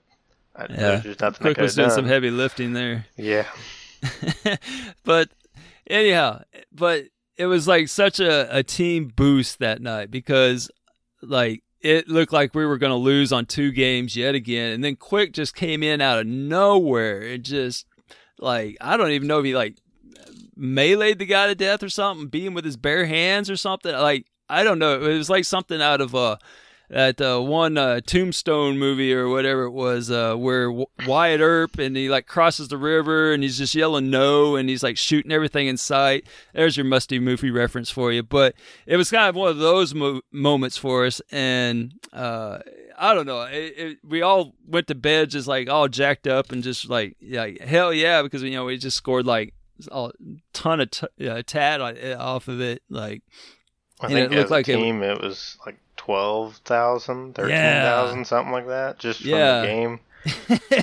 I, 0.56 0.64
yeah. 0.64 0.76
there's 0.76 1.04
just 1.04 1.22
nothing 1.22 1.42
Quick 1.42 1.58
was 1.58 1.76
doing 1.76 1.88
done. 1.88 1.96
some 1.96 2.06
heavy 2.06 2.30
lifting 2.30 2.74
there. 2.74 3.06
yeah, 3.18 3.48
but 5.04 5.30
anyhow, 5.88 6.42
but 6.72 7.06
it 7.38 7.46
was 7.46 7.68
like 7.68 7.88
such 7.88 8.20
a, 8.20 8.56
a 8.56 8.64
team 8.64 9.12
boost 9.16 9.60
that 9.60 9.82
night 9.82 10.12
because 10.12 10.70
like 11.22 11.64
it 11.84 12.08
looked 12.08 12.32
like 12.34 12.56
we 12.56 12.66
were 12.66 12.78
going 12.78 12.92
to 12.92 12.96
lose 12.96 13.34
on 13.34 13.46
two 13.46 13.72
games 13.72 14.16
yet 14.16 14.36
again. 14.36 14.72
And 14.72 14.84
then 14.84 14.96
Quick 14.96 15.34
just 15.34 15.54
came 15.54 15.84
in 15.84 16.00
out 16.00 16.20
of 16.20 16.26
nowhere. 16.26 17.22
It 17.22 17.40
just 17.44 17.86
like, 18.40 18.78
I 18.80 18.96
don't 18.96 19.12
even 19.12 19.28
know 19.28 19.40
if 19.40 19.46
he 19.46 19.54
like 19.54 19.76
meleeed 20.58 21.20
the 21.20 21.26
guy 21.26 21.48
to 21.48 21.56
death 21.56 21.84
or 21.84 21.90
something, 21.90 22.28
beat 22.28 22.46
him 22.46 22.54
with 22.54 22.64
his 22.64 22.78
bare 22.78 23.06
hands 23.06 23.50
or 23.50 23.58
something. 23.58 23.94
Like, 23.94 24.28
I 24.50 24.64
don't 24.64 24.80
know. 24.80 25.02
It 25.04 25.18
was 25.18 25.30
like 25.30 25.44
something 25.44 25.82
out 25.82 26.00
of 26.00 26.16
uh, 26.16 26.38
that 26.94 27.20
uh, 27.20 27.42
one 27.42 27.76
uh, 27.76 28.02
Tombstone 28.06 28.78
movie 28.78 29.12
or 29.14 29.28
whatever 29.28 29.64
it 29.64 29.72
was, 29.72 30.12
uh, 30.12 30.36
where 30.36 30.68
w- 30.68 30.86
Wyatt 31.08 31.42
Earp 31.42 31.80
and 31.80 31.98
he 31.98 32.08
like 32.08 32.28
crosses 32.28 32.68
the 32.68 32.78
river 32.78 33.34
and 33.34 33.42
he's 33.42 33.58
just 33.58 33.74
yelling 33.74 34.12
no 34.12 34.56
and 34.56 34.70
he's 34.70 34.84
like 34.84 34.96
shooting 34.98 35.32
everything 35.32 35.66
in 35.68 35.76
sight. 35.78 36.26
There's 36.54 36.78
your 36.78 36.86
musty 36.86 37.18
movie 37.18 37.50
reference 37.50 37.90
for 37.90 38.12
you. 38.12 38.22
But 38.22 38.54
it 38.86 38.98
was 38.98 39.10
kind 39.10 39.28
of 39.28 39.36
one 39.36 39.50
of 39.50 39.58
those 39.58 39.96
mo- 39.96 40.22
moments 40.32 40.78
for 40.78 41.06
us, 41.08 41.20
and 41.32 41.94
uh, 42.14 42.60
I 42.98 43.16
don't 43.16 43.26
know. 43.26 43.42
It, 43.42 43.74
it, 43.76 43.98
we 44.08 44.22
all 44.22 44.54
went 44.68 44.86
to 44.88 44.96
bed 44.96 45.32
just 45.32 45.48
like 45.48 45.68
all 45.68 45.88
jacked 45.88 46.28
up 46.28 46.52
and 46.52 46.62
just 46.62 46.88
like 46.90 47.16
yeah, 47.20 47.48
hell 47.66 47.92
yeah, 47.92 48.22
because 48.22 48.44
you 48.44 48.52
know 48.52 48.66
we 48.66 48.78
just 48.78 48.98
scored 48.98 49.26
like 49.26 49.56
a 49.92 50.12
ton 50.54 50.80
of 50.80 50.92
t- 50.92 51.28
uh, 51.28 51.42
tad 51.46 51.82
off 51.82 52.48
of 52.48 52.62
it, 52.62 52.84
like. 52.88 53.24
I 54.02 54.08
And 54.08 54.14
think 54.16 54.32
it 54.32 54.36
looked 54.36 54.52
like 54.52 54.68
it- 54.70 54.76
team 54.76 55.02
it, 55.02 55.22
was 55.22 55.58
like 55.66 55.78
12,000, 56.06 57.34
13,000, 57.34 58.28
something 58.28 58.52
like 58.52 58.68
that, 58.68 59.00
just 59.00 59.22
from 59.22 59.32
the 59.32 59.62
game. 59.66 60.00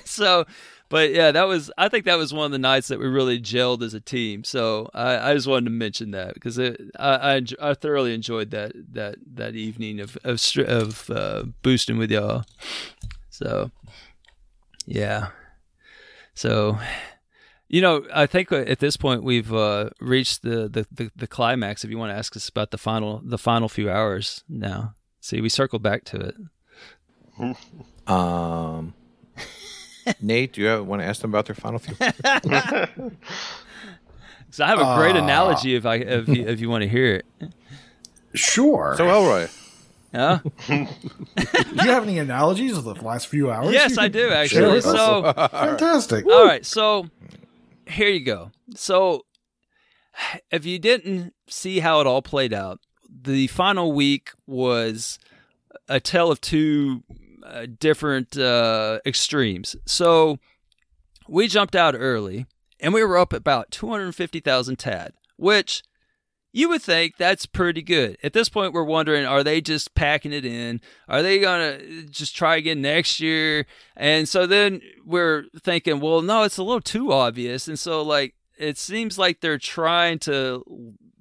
so 0.07 0.47
but 0.91 1.12
yeah 1.12 1.33
that 1.33 1.45
was 1.45 1.71
i 1.79 1.89
think 1.89 2.05
that 2.05 2.18
was 2.18 2.35
one 2.35 2.45
of 2.45 2.53
the 2.53 2.59
nights 2.59 2.89
that 2.89 2.99
we 2.99 3.07
really 3.07 3.41
gelled 3.41 3.83
as 3.83 3.95
a 3.95 4.01
team. 4.01 4.45
So 4.45 4.89
i, 4.95 5.31
I 5.31 5.35
just 5.35 5.47
wanted 5.47 5.66
to 5.66 5.71
mention 5.71 6.11
that 6.12 6.35
because 6.35 6.59
it, 6.59 6.81
I, 6.99 7.37
I 7.37 7.43
I 7.61 7.75
thoroughly 7.75 8.14
enjoyed 8.14 8.51
that 8.51 8.73
that 8.93 9.16
that 9.35 9.55
evening 9.55 10.01
of 10.01 10.16
of, 10.25 10.43
of 10.59 11.11
uh, 11.11 11.45
boosting 11.62 11.99
with 11.99 12.11
y'all. 12.11 12.45
So 13.29 13.71
yeah. 14.87 15.29
So 16.35 16.79
you 17.68 17.81
know 17.81 18.05
i 18.12 18.27
think 18.27 18.51
at 18.51 18.81
this 18.81 18.97
point 18.97 19.23
we've 19.23 19.55
uh, 19.55 19.91
reached 20.01 20.43
the, 20.43 20.68
the, 20.68 20.87
the, 20.91 21.11
the 21.14 21.27
climax 21.27 21.85
if 21.85 21.91
you 21.91 21.99
want 21.99 22.11
to 22.11 22.16
ask 22.16 22.35
us 22.37 22.49
about 22.49 22.71
the 22.73 22.79
final 22.79 23.23
the 23.25 23.39
final 23.39 23.68
few 23.68 23.89
hours 23.89 24.43
now 24.49 24.95
see 25.21 25.41
we 25.41 25.49
circled 25.49 25.83
back 25.83 26.05
to 26.05 26.16
it 26.18 26.35
Um, 28.07 28.95
Nate, 30.21 30.53
do 30.55 30.62
you 30.62 30.83
want 30.83 31.01
to 31.03 31.07
ask 31.07 31.21
them 31.23 31.31
about 31.31 31.47
their 31.47 31.55
final 31.55 31.79
few? 31.79 31.95
So 34.53 34.64
I 34.64 34.68
have 34.68 34.81
a 34.81 34.97
great 34.97 35.14
Ah. 35.14 35.23
analogy 35.23 35.77
if 35.77 35.87
I 35.87 35.95
if 35.97 36.29
you, 36.29 36.45
if 36.49 36.61
you 36.61 36.68
want 36.68 36.83
to 36.83 36.89
hear 36.89 37.14
it. 37.14 37.27
Sure. 38.35 38.95
so, 38.97 39.09
Elroy, 39.09 39.47
Yeah. 40.12 40.41
do 40.66 40.75
you 41.49 41.91
have 41.91 42.03
any 42.03 42.18
analogies 42.18 42.77
of 42.77 42.83
the 42.83 42.95
last 42.95 43.29
few 43.29 43.49
hours? 43.53 43.73
yes, 43.73 43.97
I 43.97 44.09
do 44.09 44.29
actually. 44.31 44.73
with 44.73 44.87
us? 44.87 44.93
So 44.97 45.33
fantastic. 45.51 46.27
all 46.27 46.45
right, 46.45 46.66
so 46.66 47.09
here 47.87 48.09
you 48.09 48.25
go. 48.25 48.51
So 48.75 49.25
if 50.51 50.66
you 50.66 50.81
didn't 50.81 51.33
see 51.49 51.79
how 51.79 52.01
it 52.01 52.09
all 52.09 52.21
played 52.23 52.53
out, 52.53 52.81
the 53.22 53.46
final 53.48 53.92
week 53.92 54.30
was 54.46 55.18
a 55.88 56.00
tale 56.00 56.30
of 56.30 56.40
two 56.40 57.02
uh, 57.44 57.66
different 57.78 58.36
uh, 58.36 59.00
extremes. 59.04 59.76
So 59.86 60.38
we 61.28 61.48
jumped 61.48 61.74
out 61.74 61.94
early 61.96 62.46
and 62.78 62.94
we 62.94 63.04
were 63.04 63.18
up 63.18 63.32
about 63.32 63.70
250,000 63.70 64.78
TAD, 64.78 65.12
which 65.36 65.82
you 66.52 66.68
would 66.68 66.82
think 66.82 67.16
that's 67.16 67.46
pretty 67.46 67.82
good. 67.82 68.18
At 68.22 68.32
this 68.32 68.48
point, 68.48 68.72
we're 68.72 68.82
wondering 68.82 69.24
are 69.24 69.44
they 69.44 69.61
just 69.61 69.94
packing 69.94 70.32
it 70.32 70.44
in? 70.44 70.80
Are 71.08 71.22
they 71.22 71.38
going 71.38 71.78
to 71.78 72.04
just 72.04 72.34
try 72.34 72.56
again 72.56 72.82
next 72.82 73.20
year? 73.20 73.66
And 73.96 74.28
so 74.28 74.46
then 74.46 74.80
we're 75.04 75.44
thinking, 75.61 76.00
well, 76.00 76.22
no, 76.22 76.42
it's 76.42 76.58
a 76.58 76.64
little 76.64 76.80
too 76.80 77.12
obvious. 77.12 77.68
And 77.68 77.78
so, 77.78 78.02
like, 78.02 78.34
it 78.58 78.78
seems 78.78 79.16
like 79.18 79.40
they're 79.40 79.58
trying 79.58 80.18
to 80.20 80.64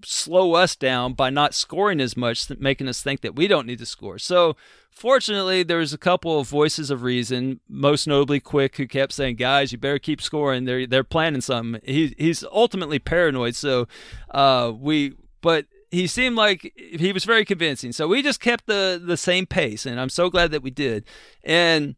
slow 0.04 0.54
us 0.54 0.76
down 0.76 1.14
by 1.14 1.30
not 1.30 1.54
scoring 1.54 2.00
as 2.00 2.16
much, 2.16 2.50
making 2.60 2.88
us 2.88 3.02
think 3.02 3.22
that 3.22 3.36
we 3.36 3.47
don't 3.47 3.68
need 3.68 3.80
to 3.80 3.86
score. 3.86 4.18
So, 4.18 4.56
fortunately, 4.91 5.64
there 5.64 5.78
was 5.78 5.93
a 5.93 5.97
couple 5.97 6.39
of 6.39 6.47
voices 6.47 6.89
of 6.89 7.04
reason, 7.04 7.60
most 7.68 8.08
notably 8.08 8.39
Quick, 8.39 8.78
who 8.78 8.88
kept 8.88 9.14
saying, 9.14 9.38
"Guys, 9.38 9.72
you 9.72 9.78
better 9.78 10.00
keep 10.00 10.22
scoring. 10.22 10.66
They're 10.66 10.88
they're 10.88 11.04
planning 11.04 11.41
something." 11.41 11.82
He 11.84 12.16
he's 12.18 12.43
ultimately 12.52 13.00
paranoid, 13.00 13.56
so 13.56 13.88
uh, 14.32 14.74
we 14.76 15.14
but 15.41 15.66
he 15.91 16.08
seemed 16.08 16.36
like 16.36 16.74
he 16.76 17.12
was 17.12 17.26
very 17.26 17.45
convincing. 17.45 17.91
So 17.91 18.08
we 18.08 18.22
just 18.22 18.39
kept 18.39 18.68
the 18.68 19.02
the 19.04 19.18
same 19.18 19.45
pace, 19.45 19.86
and 19.86 20.00
I'm 20.00 20.10
so 20.10 20.30
glad 20.30 20.52
that 20.52 20.64
we 20.64 20.72
did. 20.72 21.06
And 21.43 21.95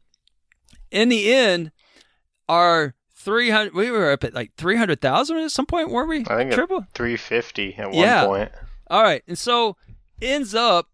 in 0.92 1.10
the 1.10 1.34
end, 1.34 1.72
our 2.48 2.96
300 3.22 3.74
we 3.74 3.90
were 3.92 4.12
up 4.12 4.24
at 4.24 4.34
like 4.34 4.52
300,000 4.58 5.38
at 5.38 5.52
some 5.52 5.66
point 5.66 5.90
weren't 5.90 6.10
we? 6.10 6.20
I 6.28 6.36
think 6.38 6.52
triple? 6.52 6.86
350 6.94 7.76
at 7.76 7.94
Yeah. 7.94 8.26
one 8.26 8.38
point. 8.40 8.52
all 8.90 9.04
right 9.04 9.24
and 9.28 9.38
so 9.38 9.78
ends 10.22 10.54
up 10.56 10.88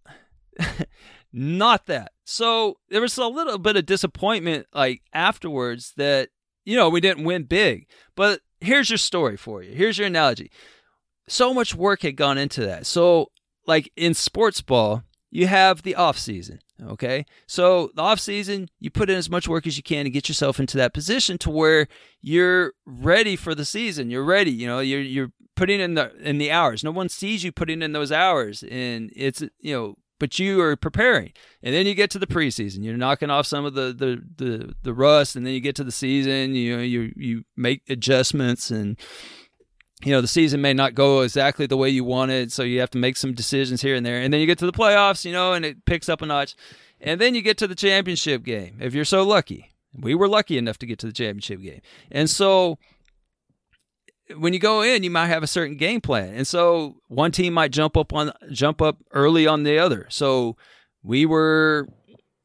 not 1.33 1.85
that. 1.87 2.11
So 2.23 2.77
there 2.89 3.01
was 3.01 3.17
a 3.17 3.27
little 3.27 3.57
bit 3.57 3.75
of 3.77 3.85
disappointment 3.85 4.67
like 4.73 5.01
afterwards 5.13 5.93
that 5.97 6.29
you 6.65 6.75
know 6.75 6.89
we 6.89 7.01
didn't 7.01 7.23
win 7.25 7.43
big. 7.43 7.87
But 8.15 8.41
here's 8.59 8.89
your 8.89 8.97
story 8.97 9.37
for 9.37 9.61
you. 9.63 9.73
Here's 9.75 9.97
your 9.97 10.07
analogy. 10.07 10.51
So 11.27 11.53
much 11.53 11.75
work 11.75 12.01
had 12.01 12.15
gone 12.15 12.37
into 12.37 12.65
that. 12.65 12.85
So 12.85 13.31
like 13.65 13.91
in 13.95 14.13
sports 14.13 14.61
ball 14.61 15.03
you 15.29 15.47
have 15.47 15.83
the 15.83 15.95
off 15.95 16.17
season 16.17 16.59
okay? 16.81 17.25
So 17.47 17.91
the 17.95 18.01
off 18.01 18.19
season 18.19 18.69
you 18.79 18.89
put 18.89 19.09
in 19.09 19.17
as 19.17 19.29
much 19.29 19.47
work 19.47 19.67
as 19.67 19.77
you 19.77 19.83
can 19.83 20.05
to 20.05 20.09
get 20.09 20.27
yourself 20.27 20.59
into 20.59 20.77
that 20.77 20.93
position 20.93 21.37
to 21.39 21.49
where 21.49 21.87
you're 22.21 22.73
ready 22.85 23.35
for 23.35 23.55
the 23.55 23.65
season. 23.65 24.09
You're 24.09 24.23
ready 24.23 24.51
you 24.51 24.67
know? 24.67 24.79
You're 24.79 25.01
you're 25.01 25.31
putting 25.55 25.79
in 25.79 25.95
the 25.95 26.15
in 26.17 26.37
the 26.37 26.51
hours. 26.51 26.83
No 26.83 26.91
one 26.91 27.09
sees 27.09 27.43
you 27.43 27.51
putting 27.51 27.81
in 27.81 27.91
those 27.91 28.11
hours 28.11 28.63
and 28.69 29.11
it's 29.15 29.41
you 29.59 29.73
know 29.73 29.95
but 30.19 30.39
you 30.39 30.61
are 30.61 30.75
preparing. 30.75 31.31
And 31.61 31.75
then 31.75 31.85
you 31.85 31.93
get 31.93 32.09
to 32.11 32.19
the 32.19 32.25
preseason. 32.25 32.83
You're 32.83 32.97
knocking 32.97 33.29
off 33.29 33.45
some 33.45 33.65
of 33.65 33.73
the 33.73 33.93
the 33.93 34.23
the, 34.43 34.75
the 34.83 34.93
rust 34.93 35.35
and 35.35 35.45
then 35.45 35.53
you 35.53 35.59
get 35.59 35.75
to 35.77 35.83
the 35.83 35.91
season 35.91 36.55
you 36.55 36.75
know 36.75 36.83
you 36.83 37.13
you 37.15 37.43
make 37.55 37.81
adjustments 37.89 38.71
and 38.71 38.97
you 40.03 40.11
know 40.11 40.21
the 40.21 40.27
season 40.27 40.61
may 40.61 40.73
not 40.73 40.93
go 40.93 41.21
exactly 41.21 41.65
the 41.65 41.77
way 41.77 41.89
you 41.89 42.03
wanted 42.03 42.51
so 42.51 42.63
you 42.63 42.79
have 42.79 42.91
to 42.91 42.97
make 42.97 43.17
some 43.17 43.33
decisions 43.33 43.81
here 43.81 43.95
and 43.95 44.05
there. 44.05 44.19
And 44.21 44.33
then 44.33 44.41
you 44.41 44.47
get 44.47 44.59
to 44.59 44.65
the 44.65 44.71
playoffs 44.71 45.25
you 45.25 45.31
know 45.31 45.53
and 45.53 45.65
it 45.65 45.85
picks 45.85 46.09
up 46.09 46.21
a 46.21 46.25
notch. 46.25 46.55
And 46.99 47.21
then 47.21 47.35
you 47.35 47.41
get 47.41 47.57
to 47.59 47.67
the 47.67 47.75
championship 47.75 48.43
game 48.43 48.77
if 48.79 48.93
you're 48.93 49.05
so 49.05 49.23
lucky. 49.23 49.71
We 49.93 50.15
were 50.15 50.27
lucky 50.27 50.57
enough 50.57 50.77
to 50.79 50.85
get 50.85 50.99
to 50.99 51.07
the 51.07 51.13
championship 51.13 51.61
game. 51.61 51.81
And 52.11 52.29
so 52.29 52.77
when 54.35 54.53
you 54.53 54.59
go 54.59 54.81
in 54.81 55.03
you 55.03 55.11
might 55.11 55.27
have 55.27 55.43
a 55.43 55.47
certain 55.47 55.77
game 55.77 56.01
plan. 56.01 56.33
And 56.33 56.45
so 56.45 56.97
one 57.07 57.31
team 57.31 57.53
might 57.53 57.71
jump 57.71 57.97
up 57.97 58.13
on 58.13 58.31
jump 58.51 58.81
up 58.81 58.97
early 59.11 59.47
on 59.47 59.63
the 59.63 59.79
other. 59.79 60.05
So 60.09 60.57
we 61.03 61.25
were 61.25 61.87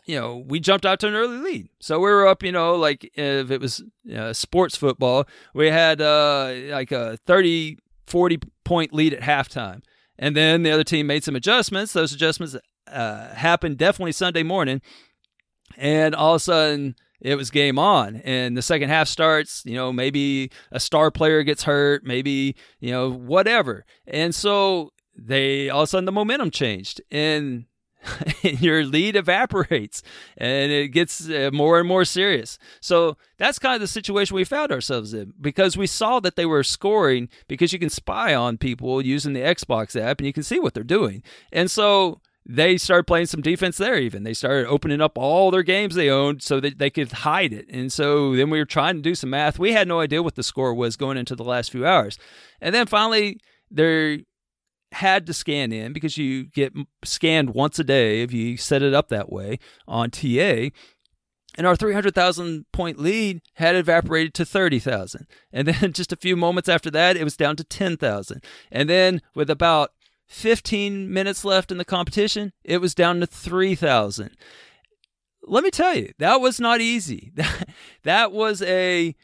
you 0.05 0.18
know, 0.18 0.44
we 0.46 0.61
jumped 0.61 0.84
out 0.84 1.00
to 1.00 1.09
an 1.09 1.14
early 1.14 1.38
lead. 1.38 1.68
So 1.80 1.98
we 1.98 2.07
were 2.07 2.26
up, 2.26 2.42
you 2.42 2.53
know, 2.53 2.74
like 2.74 3.11
if 3.14 3.50
it 3.50 3.61
was 3.61 3.82
uh, 4.14 4.32
sports 4.32 4.76
football, 4.76 5.26
we 5.55 5.68
had 5.68 6.00
uh, 6.00 6.53
like 6.70 6.92
a 6.92 7.18
30, 7.26 7.78
40 8.07 8.38
point 8.64 8.92
lead 8.92 9.14
at 9.14 9.22
halftime. 9.22 9.82
And 10.18 10.36
then 10.36 10.62
the 10.62 10.70
other 10.70 10.84
team 10.84 11.07
made 11.07 11.24
some 11.24 11.36
adjustments. 11.36 11.92
Those 11.92 12.12
adjustments 12.12 12.57
uh, 12.86 13.34
happened 13.34 13.78
definitely 13.78 14.12
Sunday 14.12 14.42
morning. 14.42 14.80
And 15.76 16.14
all 16.14 16.34
of 16.34 16.36
a 16.36 16.40
sudden, 16.40 16.96
it 17.20 17.36
was 17.36 17.50
game 17.50 17.78
on. 17.78 18.16
And 18.16 18.57
the 18.57 18.62
second 18.62 18.88
half 18.88 19.09
starts, 19.09 19.62
you 19.64 19.74
know, 19.74 19.92
maybe 19.92 20.50
a 20.70 20.80
star 20.80 21.11
player 21.11 21.42
gets 21.44 21.62
hurt, 21.62 22.05
maybe, 22.05 22.57
you 22.80 22.90
know, 22.90 23.11
whatever. 23.11 23.84
And 24.07 24.34
so 24.34 24.92
they 25.16 25.70
all 25.70 25.82
of 25.82 25.84
a 25.84 25.86
sudden 25.86 26.05
the 26.05 26.12
momentum 26.12 26.50
changed. 26.50 27.00
And 27.11 27.66
your 28.42 28.84
lead 28.84 29.16
evaporates 29.16 30.03
and 30.36 30.72
it 30.72 30.88
gets 30.88 31.28
uh, 31.28 31.50
more 31.53 31.78
and 31.78 31.88
more 31.88 32.05
serious. 32.05 32.59
So 32.80 33.16
that's 33.38 33.59
kind 33.59 33.74
of 33.74 33.80
the 33.80 33.88
situation 33.88 34.36
we 34.36 34.44
found 34.44 34.72
ourselves 34.72 35.14
in 35.14 35.32
because 35.40 35.76
we 35.76 35.86
saw 35.86 36.20
that 36.20 36.36
they 36.36 36.46
were 36.46 36.62
scoring 36.62 37.28
because 37.48 37.72
you 37.72 37.78
can 37.78 37.90
spy 37.90 38.34
on 38.34 38.59
people 38.59 39.05
using 39.05 39.32
the 39.32 39.40
Xbox 39.40 40.00
app 40.00 40.18
and 40.18 40.26
you 40.26 40.32
can 40.32 40.42
see 40.42 40.59
what 40.59 40.74
they're 40.74 40.84
doing. 40.84 41.22
And 41.53 41.70
so 41.70 42.20
they 42.44 42.76
started 42.76 43.07
playing 43.07 43.26
some 43.26 43.40
defense 43.40 43.78
there 43.78 43.96
even 43.96 44.24
they 44.24 44.34
started 44.34 44.66
opening 44.66 45.00
up 45.00 45.16
all 45.16 45.53
their 45.53 45.62
games 45.62 45.94
they 45.94 46.11
owned 46.11 46.42
so 46.42 46.59
that 46.59 46.76
they 46.76 46.90
could 46.90 47.12
hide 47.12 47.53
it 47.53 47.66
and 47.68 47.92
so 47.92 48.34
then 48.34 48.50
we 48.50 48.59
were 48.59 48.64
trying 48.64 48.96
to 48.96 49.03
do 49.03 49.14
some 49.14 49.30
math 49.30 49.61
we 49.61 49.72
had 49.72 49.86
no 49.86 50.00
idea 50.00 50.20
what 50.20 50.34
the 50.34 50.42
score 50.42 50.74
was 50.74 50.96
going 50.96 51.16
into 51.16 51.36
the 51.36 51.44
last 51.44 51.70
few 51.70 51.86
hours 51.86 52.18
and 52.61 52.74
then 52.74 52.84
finally 52.84 53.38
they 53.70 54.24
had 54.93 55.26
to 55.26 55.32
scan 55.32 55.72
in 55.72 55.93
because 55.93 56.16
you 56.16 56.45
get 56.45 56.72
scanned 57.05 57.51
once 57.51 57.78
a 57.78 57.84
day 57.84 58.22
if 58.22 58.32
you 58.32 58.57
set 58.57 58.82
it 58.82 58.95
up 58.95 59.09
that 59.09 59.32
way 59.32 59.59
on 59.86 60.11
TA. 60.11 60.68
And 61.59 61.66
our 61.66 61.76
300,000 61.76 62.64
point 62.72 62.99
lead 62.99 63.43
had 63.55 63.76
evaporated 63.76 64.34
to 64.34 64.45
30,000. 64.45 65.26
And 65.53 65.68
then 65.68 65.93
just 65.93 66.12
a 66.12 66.16
few 66.16 66.36
moments 66.36 66.68
after 66.68 66.90
that, 66.93 67.16
it 67.16 67.24
was 67.24 67.36
down 67.36 67.57
to 67.57 67.64
10,000. 67.64 68.43
And 68.70 68.88
then 68.88 69.20
with 69.34 69.51
about 69.51 69.90
15 70.28 71.12
minutes 71.12 71.45
left 71.45 71.70
in 71.70 71.76
the 71.76 71.84
competition, 71.84 72.53
it 72.64 72.78
was 72.78 72.95
down 72.95 73.20
to 73.20 73.26
3,000. 73.26 74.30
Let 75.45 75.64
me 75.64 75.70
tell 75.70 75.95
you, 75.95 76.12
that 76.18 76.40
was 76.40 76.59
not 76.59 76.80
easy. 76.80 77.32
That, 77.34 77.68
that 78.05 78.32
was 78.32 78.62
a 78.62 79.14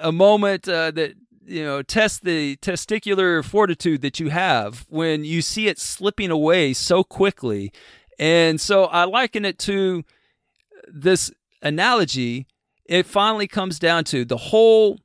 a 0.00 0.12
moment 0.12 0.68
uh, 0.68 0.90
that 0.92 1.14
you 1.46 1.64
know 1.64 1.82
test 1.82 2.24
the 2.24 2.56
testicular 2.56 3.44
fortitude 3.44 4.02
that 4.02 4.20
you 4.20 4.30
have 4.30 4.86
when 4.88 5.24
you 5.24 5.42
see 5.42 5.68
it 5.68 5.78
slipping 5.78 6.30
away 6.30 6.72
so 6.72 7.02
quickly 7.02 7.72
and 8.18 8.60
so 8.60 8.84
i 8.86 9.04
liken 9.04 9.44
it 9.44 9.58
to 9.58 10.04
this 10.88 11.30
analogy 11.62 12.46
it 12.86 13.06
finally 13.06 13.46
comes 13.46 13.78
down 13.78 14.04
to 14.04 14.24
the 14.24 14.36
whole 14.36 14.98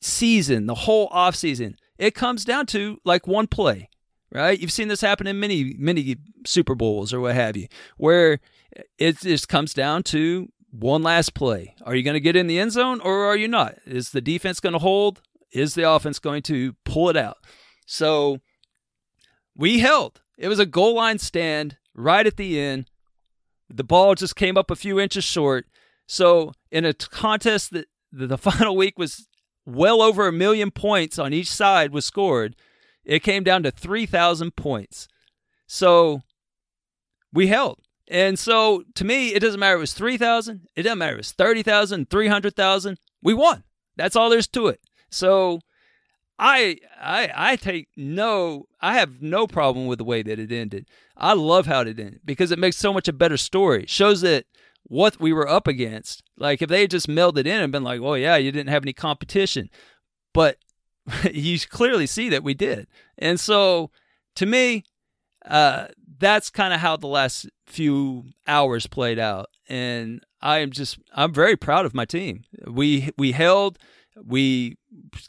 season 0.00 0.66
the 0.66 0.74
whole 0.74 1.08
off 1.10 1.34
season 1.34 1.76
it 1.98 2.14
comes 2.14 2.44
down 2.44 2.66
to 2.66 3.00
like 3.04 3.26
one 3.26 3.46
play 3.46 3.88
right 4.32 4.60
you've 4.60 4.72
seen 4.72 4.88
this 4.88 5.00
happen 5.00 5.26
in 5.26 5.38
many 5.38 5.74
many 5.78 6.16
super 6.44 6.74
bowls 6.74 7.12
or 7.12 7.20
what 7.20 7.34
have 7.34 7.56
you 7.56 7.66
where 7.96 8.38
it 8.98 9.18
just 9.20 9.48
comes 9.48 9.72
down 9.72 10.02
to 10.02 10.48
one 10.80 11.02
last 11.02 11.34
play. 11.34 11.74
Are 11.84 11.94
you 11.94 12.02
going 12.02 12.14
to 12.14 12.20
get 12.20 12.36
in 12.36 12.46
the 12.46 12.58
end 12.58 12.72
zone 12.72 13.00
or 13.00 13.24
are 13.24 13.36
you 13.36 13.48
not? 13.48 13.76
Is 13.86 14.10
the 14.10 14.20
defense 14.20 14.60
going 14.60 14.72
to 14.72 14.78
hold? 14.78 15.22
Is 15.56 15.74
the 15.74 15.90
offense 15.90 16.18
going 16.18 16.42
to 16.42 16.74
pull 16.84 17.08
it 17.08 17.16
out? 17.16 17.38
So 17.86 18.40
we 19.56 19.78
held. 19.78 20.20
It 20.36 20.48
was 20.48 20.58
a 20.58 20.66
goal 20.66 20.96
line 20.96 21.18
stand 21.18 21.78
right 21.94 22.26
at 22.26 22.36
the 22.36 22.60
end. 22.60 22.90
The 23.70 23.84
ball 23.84 24.14
just 24.14 24.36
came 24.36 24.58
up 24.58 24.70
a 24.70 24.76
few 24.76 25.00
inches 25.00 25.24
short. 25.24 25.66
So 26.06 26.52
in 26.70 26.84
a 26.84 26.92
contest 26.92 27.72
that 27.72 27.86
the, 28.12 28.26
the 28.26 28.38
final 28.50 28.76
week 28.76 28.98
was 28.98 29.28
well 29.64 30.02
over 30.02 30.28
a 30.28 30.32
million 30.32 30.70
points 30.70 31.18
on 31.18 31.32
each 31.32 31.50
side 31.50 31.90
was 31.90 32.04
scored, 32.04 32.54
it 33.02 33.22
came 33.22 33.42
down 33.42 33.62
to 33.62 33.70
3,000 33.70 34.56
points. 34.56 35.08
So 35.66 36.20
we 37.32 37.46
held. 37.46 37.80
And 38.08 38.38
so 38.38 38.84
to 38.94 39.04
me, 39.06 39.30
it 39.30 39.40
doesn't 39.40 39.58
matter 39.58 39.76
if 39.76 39.78
it 39.78 39.80
was 39.80 39.94
3,000, 39.94 40.68
it 40.76 40.82
doesn't 40.82 40.98
matter 40.98 41.12
if 41.12 41.16
it 41.16 41.20
was 41.20 41.32
30,000, 41.32 42.10
300,000. 42.10 42.98
We 43.22 43.32
won. 43.32 43.64
That's 43.96 44.14
all 44.14 44.28
there's 44.28 44.48
to 44.48 44.66
it. 44.66 44.80
So 45.10 45.60
I 46.38 46.78
I 47.00 47.30
I 47.34 47.56
take 47.56 47.88
no 47.96 48.66
I 48.80 48.94
have 48.94 49.22
no 49.22 49.46
problem 49.46 49.86
with 49.86 49.98
the 49.98 50.04
way 50.04 50.22
that 50.22 50.38
it 50.38 50.52
ended. 50.52 50.86
I 51.16 51.32
love 51.32 51.66
how 51.66 51.80
it 51.80 51.88
ended 51.88 52.20
because 52.24 52.50
it 52.50 52.58
makes 52.58 52.76
so 52.76 52.92
much 52.92 53.08
a 53.08 53.12
better 53.12 53.36
story. 53.36 53.86
Shows 53.86 54.20
that 54.20 54.46
what 54.84 55.20
we 55.20 55.32
were 55.32 55.48
up 55.48 55.66
against. 55.66 56.22
Like 56.36 56.62
if 56.62 56.68
they 56.68 56.86
just 56.86 57.08
melded 57.08 57.46
in 57.46 57.60
and 57.60 57.72
been 57.72 57.84
like, 57.84 58.00
"Oh 58.00 58.14
yeah, 58.14 58.36
you 58.36 58.52
didn't 58.52 58.70
have 58.70 58.84
any 58.84 58.92
competition." 58.92 59.70
But 60.32 60.58
you 61.32 61.58
clearly 61.60 62.06
see 62.06 62.28
that 62.28 62.44
we 62.44 62.54
did. 62.54 62.86
And 63.18 63.40
so 63.40 63.90
to 64.36 64.46
me, 64.46 64.84
uh, 65.44 65.86
that's 66.18 66.50
kind 66.50 66.74
of 66.74 66.80
how 66.80 66.96
the 66.96 67.06
last 67.06 67.48
few 67.66 68.24
hours 68.46 68.86
played 68.86 69.18
out. 69.18 69.48
And 69.68 70.22
I 70.40 70.58
am 70.58 70.70
just 70.70 70.98
I'm 71.14 71.32
very 71.32 71.56
proud 71.56 71.86
of 71.86 71.94
my 71.94 72.04
team. 72.04 72.44
We 72.66 73.10
we 73.16 73.32
held, 73.32 73.78
we 74.24 74.76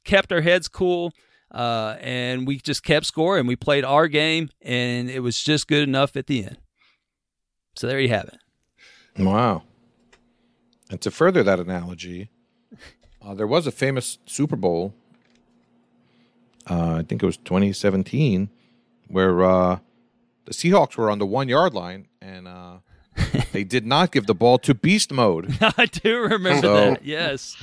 kept 0.04 0.32
our 0.32 0.42
heads 0.42 0.68
cool. 0.68 1.12
uh, 1.52 1.96
and 2.02 2.46
we 2.46 2.58
just 2.58 2.84
kept 2.84 3.06
scoring. 3.06 3.48
We 3.48 3.56
played 3.56 3.86
our 3.86 4.08
game, 4.08 4.50
and 4.62 5.10
it 5.10 5.22
was 5.22 5.42
just 5.42 5.68
good 5.68 5.88
enough 5.88 6.18
at 6.18 6.28
the 6.28 6.44
end. 6.44 6.58
So 7.76 7.88
there 7.88 8.00
you 8.00 8.10
have 8.10 8.26
it. 8.26 8.38
Wow. 9.24 9.64
And 10.90 11.00
to 11.02 11.10
further 11.10 11.44
that 11.44 11.60
analogy, 11.60 12.30
uh, 13.22 13.34
there 13.34 13.48
was 13.48 13.66
a 13.66 13.72
famous 13.72 14.18
Super 14.26 14.56
Bowl, 14.58 14.94
uh, 16.70 16.96
I 16.96 17.04
think 17.04 17.24
it 17.24 17.26
was 17.26 17.38
2017, 17.38 18.50
where 19.08 19.44
uh, 19.44 19.80
the 20.46 20.54
Seahawks 20.54 20.98
were 20.98 21.10
on 21.10 21.20
the 21.20 21.26
one 21.26 21.48
yard 21.48 21.74
line 21.74 22.08
and 22.22 22.48
uh, 22.48 22.78
they 23.52 23.64
did 23.64 23.86
not 23.86 24.12
give 24.12 24.26
the 24.28 24.36
ball 24.36 24.58
to 24.60 24.74
beast 24.74 25.12
mode. 25.12 25.58
I 25.62 25.86
do 25.86 26.20
remember 26.20 26.62
So- 26.62 26.74
that. 26.92 27.06
Yes, 27.06 27.56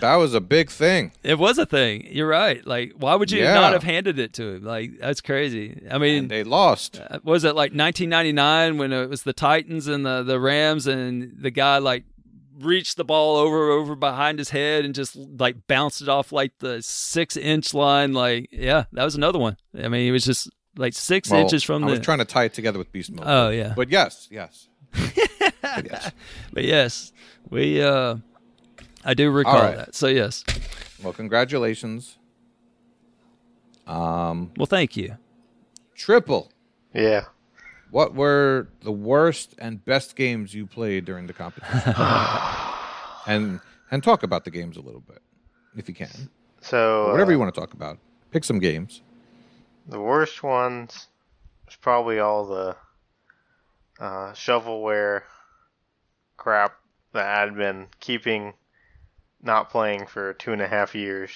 That 0.00 0.16
was 0.16 0.34
a 0.34 0.40
big 0.40 0.70
thing. 0.70 1.12
it 1.22 1.38
was 1.38 1.58
a 1.58 1.66
thing. 1.66 2.06
You're 2.10 2.28
right. 2.28 2.66
Like, 2.66 2.92
why 2.96 3.14
would 3.14 3.30
you 3.30 3.42
Yeah. 3.42 3.54
not 3.54 3.72
have 3.72 3.82
handed 3.82 4.18
it 4.18 4.32
to 4.34 4.54
him? 4.54 4.64
Like, 4.64 4.98
that's 4.98 5.20
crazy. 5.20 5.82
I 5.90 5.98
mean, 5.98 6.18
And 6.24 6.30
they 6.30 6.44
lost. 6.44 7.00
uh, 7.00 7.18
was 7.22 7.44
it 7.44 7.54
like 7.54 7.72
1999 7.72 8.78
when 8.78 8.92
it 8.92 9.08
was 9.08 9.22
the 9.22 9.32
Titans 9.32 9.86
and 9.86 10.04
the 10.06 10.22
the 10.22 10.38
Rams 10.40 10.86
and 10.86 11.32
the 11.40 11.50
guy 11.50 11.78
like 11.78 12.04
reached 12.60 12.96
the 12.96 13.04
ball 13.04 13.36
over 13.36 13.70
over 13.70 13.96
behind 13.96 14.38
his 14.38 14.50
head 14.50 14.84
and 14.84 14.94
just 14.94 15.16
like 15.16 15.66
bounced 15.66 16.00
it 16.02 16.08
off 16.08 16.30
like 16.32 16.52
the 16.58 16.80
six 16.82 17.36
inch 17.36 17.74
line 17.74 18.12
like 18.12 18.48
yeah 18.52 18.84
that 18.92 19.04
was 19.04 19.14
another 19.16 19.38
one 19.38 19.56
I 19.76 19.88
mean 19.88 20.06
it 20.06 20.12
was 20.12 20.24
just 20.24 20.48
like 20.76 20.92
six 20.92 21.30
Well, 21.30 21.40
inches 21.40 21.64
from 21.64 21.82
I 21.82 21.86
the 21.88 21.90
was 21.92 22.00
trying 22.00 22.18
to 22.18 22.24
tie 22.24 22.44
it 22.44 22.54
together 22.54 22.78
with 22.78 22.92
beast 22.92 23.10
mode. 23.10 23.24
oh 23.26 23.48
yeah 23.50 23.72
But 23.74 23.90
yes, 23.90 24.28
yes. 24.30 24.68
But 26.52 26.64
yes. 26.64 27.12
we 27.50 27.80
uh 27.82 28.16
I 29.04 29.14
do 29.14 29.30
recall 29.30 29.56
All 29.56 29.62
right. 29.62 29.76
that 29.76 29.94
so 29.94 30.06
yes 30.06 30.44
Well, 31.02 31.12
congratulations. 31.12 32.18
Um, 33.86 34.52
well 34.56 34.66
thank 34.66 34.96
you 34.96 35.16
triple. 36.02 36.50
Yeah. 36.94 37.24
What 37.90 38.14
were 38.14 38.68
the 38.82 38.92
worst 38.92 39.54
and 39.58 39.84
best 39.84 40.16
games 40.16 40.52
you 40.54 40.66
played 40.66 41.04
during 41.04 41.26
the 41.26 41.32
competition? 41.32 41.94
and 43.26 43.60
and 43.90 44.02
talk 44.02 44.22
about 44.22 44.44
the 44.44 44.50
games 44.50 44.76
a 44.76 44.80
little 44.80 45.02
bit, 45.02 45.22
if 45.76 45.88
you 45.88 45.94
can. 45.94 46.30
So 46.60 47.10
Whatever 47.10 47.30
uh, 47.30 47.34
you 47.34 47.38
want 47.38 47.54
to 47.54 47.60
talk 47.60 47.72
about. 47.74 47.98
Pick 48.30 48.44
some 48.44 48.58
games. 48.58 49.02
The 49.86 50.00
worst 50.00 50.42
ones 50.42 51.08
was 51.66 51.76
probably 51.76 52.18
all 52.18 52.46
the 52.46 52.76
uh, 54.02 54.32
shovelware 54.32 55.22
crap 56.36 56.76
that 57.12 57.24
I'd 57.24 57.56
been 57.56 57.86
keeping, 58.00 58.54
not 59.40 59.70
playing 59.70 60.06
for 60.06 60.34
two 60.34 60.52
and 60.52 60.60
a 60.60 60.66
half 60.66 60.96
years, 60.96 61.30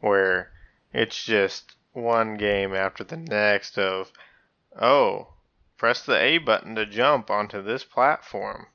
where 0.00 0.50
it's 0.92 1.24
just 1.24 1.74
one 1.92 2.36
game 2.36 2.74
after 2.74 3.02
the 3.02 3.16
next 3.16 3.78
of, 3.78 4.12
oh, 4.78 5.28
press 5.78 6.04
the 6.04 6.20
A 6.20 6.36
button 6.36 6.74
to 6.74 6.84
jump 6.84 7.30
onto 7.30 7.62
this 7.62 7.82
platform. 7.82 8.66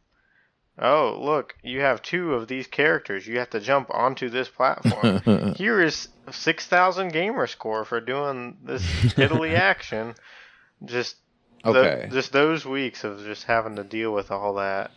Oh, 0.80 1.15
look, 1.22 1.55
you 1.61 1.82
have 1.82 2.01
two 2.01 2.34
of 2.34 2.47
these 2.47 2.65
characters. 2.65 3.28
You 3.28 3.38
have 3.38 3.51
to 3.51 3.59
jump 3.59 3.91
onto 3.93 4.30
this 4.30 4.49
platform. 4.49 5.53
Here 5.57 5.80
is 5.80 6.07
6,000 6.32 7.09
gamer 7.09 7.45
score 7.45 7.86
for 7.86 8.01
doing 8.01 8.57
this 8.63 8.84
Italy 9.17 9.55
action. 9.55 10.15
Just 10.84 11.17
tho- 11.64 11.70
Okay. 11.76 12.09
just 12.12 12.32
those 12.32 12.66
weeks 12.66 13.03
of 13.03 13.24
just 13.24 13.43
having 13.45 13.76
to 13.76 13.84
deal 13.84 14.12
with 14.14 14.32
all 14.32 14.53
that. 14.55 14.91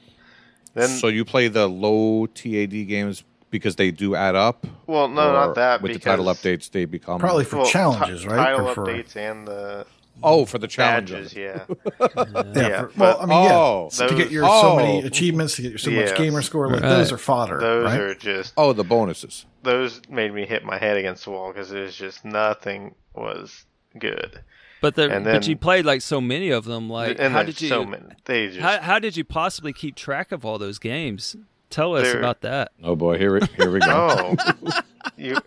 Then, 0.75 0.89
so 0.89 1.07
you 1.09 1.25
play 1.25 1.49
the 1.49 1.69
low 1.69 2.27
TAD 2.27 2.71
games 2.89 3.23
because 3.51 3.77
they 3.77 3.91
do 3.93 4.15
add 4.17 4.35
up? 4.35 4.67
well, 4.87 5.07
no, 5.09 5.33
not 5.33 5.55
that. 5.55 5.81
With 5.83 5.93
because, 5.93 6.03
the 6.03 6.11
title 6.11 6.25
updates, 6.27 6.71
they 6.71 6.85
become 6.85 7.21
Probably 7.21 7.45
for 7.45 7.59
well, 7.59 7.67
challenges, 7.67 8.23
ti- 8.23 8.29
right? 8.29 8.37
Title 8.57 8.75
for- 8.75 8.87
updates 8.87 9.15
and 9.17 9.47
the 9.47 9.87
Oh, 10.23 10.45
for 10.45 10.59
the 10.59 10.69
challenges, 10.69 11.35
badges, 11.35 11.37
yeah. 11.37 11.65
Yeah. 12.55 12.69
Yeah, 12.69 12.81
for- 12.87 12.93
well, 12.97 13.21
I 13.21 13.27
mean, 13.27 13.45
yeah. 13.45 13.53
Oh. 13.57 13.89
to 13.93 14.09
get 14.11 14.19
Those- 14.19 14.33
your 14.33 14.45
so 14.45 14.51
Oh. 14.73 14.77
many 14.77 14.99
achievements, 15.07 15.57
to 15.57 15.63
get 15.63 15.71
your 15.73 15.79
so 15.79 15.91
much 15.91 16.17
gamer 16.17 16.41
score, 16.43 16.69
like 16.69 16.83
Right. 16.83 16.89
those 16.89 17.11
are 17.13 17.19
fodder, 17.19 17.59
Those 17.59 17.85
right? 17.85 18.01
are 18.01 18.15
just 18.15 18.53
Oh, 18.57 18.73
the 18.73 18.85
bonuses. 18.85 19.45
those 19.65 20.01
made 20.09 20.33
me 20.33 20.47
hit 20.47 20.65
my 20.65 20.79
head 20.79 20.97
against 20.97 21.25
the 21.25 21.31
wall 21.33 21.53
because 21.53 21.73
it 21.73 21.81
was 21.81 21.97
just 21.97 22.25
nothing 22.25 22.95
was 23.13 23.65
good. 23.99 24.41
But 24.85 24.95
the 24.97 25.11
And 25.11 25.25
but 25.25 25.49
you 25.49 25.57
played 25.57 25.87
like 25.87 26.03
so 26.03 26.21
many 26.21 26.51
of 26.51 26.67
them 26.67 26.91
like 26.91 27.17
and 27.19 27.33
how 27.33 27.43
did 27.43 27.59
you 27.61 27.69
so 27.69 27.85
many. 27.87 28.05
They 28.27 28.49
just 28.49 28.61
how, 28.61 28.81
how 28.81 28.99
did 28.99 29.17
you 29.17 29.25
possibly 29.25 29.73
keep 29.73 29.97
track 29.97 30.31
of 30.31 30.45
all 30.45 30.59
those 30.59 30.79
games 30.79 31.37
tell 31.71 31.97
us 31.97 32.13
about 32.13 32.43
that 32.43 32.73
Oh 32.83 32.95
boy, 32.95 33.17
here 33.17 33.33
we, 33.33 33.47
here 33.57 33.71
we 33.71 33.81
go. 33.81 34.37
Oh, 34.37 34.81
you. 35.17 35.39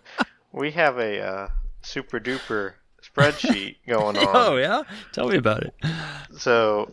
We 0.52 0.72
have 0.72 0.98
a 0.98 1.20
uh, 1.20 1.48
super 1.82 2.18
duper 2.18 2.74
spreadsheet 3.00 3.76
going 3.86 4.16
on. 4.18 4.28
oh 4.34 4.56
yeah 4.56 4.82
tell 5.12 5.28
me 5.28 5.36
about 5.36 5.62
it 5.62 5.74
So, 6.36 6.90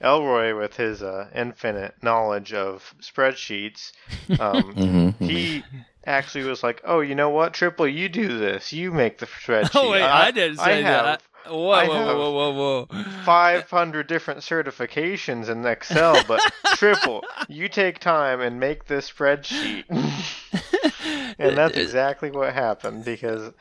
Elroy, 0.00 0.56
with 0.58 0.76
his 0.76 1.02
uh, 1.02 1.28
infinite 1.34 1.94
knowledge 2.02 2.52
of 2.54 2.94
spreadsheets, 3.00 3.92
um, 4.40 4.74
Mm-hmm, 4.74 5.24
he 5.24 5.62
actually 6.06 6.44
was 6.44 6.62
like, 6.62 6.82
"Oh, 6.84 7.00
you 7.00 7.14
know 7.14 7.30
what, 7.30 7.54
Triple, 7.54 7.86
you 7.88 8.08
do 8.08 8.38
this. 8.38 8.72
You 8.72 8.90
make 8.90 9.18
the 9.18 9.26
spreadsheet." 9.26 9.70
oh 9.74 9.90
wait 9.90 10.02
I, 10.02 10.30
didn't 10.30 10.58
say 10.58 10.82
that 10.82 11.04
have 11.04 11.06
I- 11.06 11.18
whoa 11.46 11.70
I 11.70 11.86
whoa, 11.86 11.94
have- 11.94 12.16
whoa 12.16 12.30
whoa 12.30 12.52
whoa 12.52 12.86
whoa 12.90 13.02
500 13.24 14.06
different 14.06 14.40
certifications 14.40 15.48
in 15.48 15.64
Excel, 15.66 16.22
but 16.26 16.40
Triple, 16.74 17.24
you 17.48 17.68
take 17.68 17.98
time 17.98 18.40
and 18.40 18.60
make 18.60 18.86
this 18.86 19.10
spreadsheet. 19.10 19.84
and 21.38 21.56
that's 21.56 21.76
uh, 21.76 21.80
uh, 21.80 21.82
exactly 21.82 22.30
what 22.30 22.52
happened 22.54 23.04
because 23.04 23.52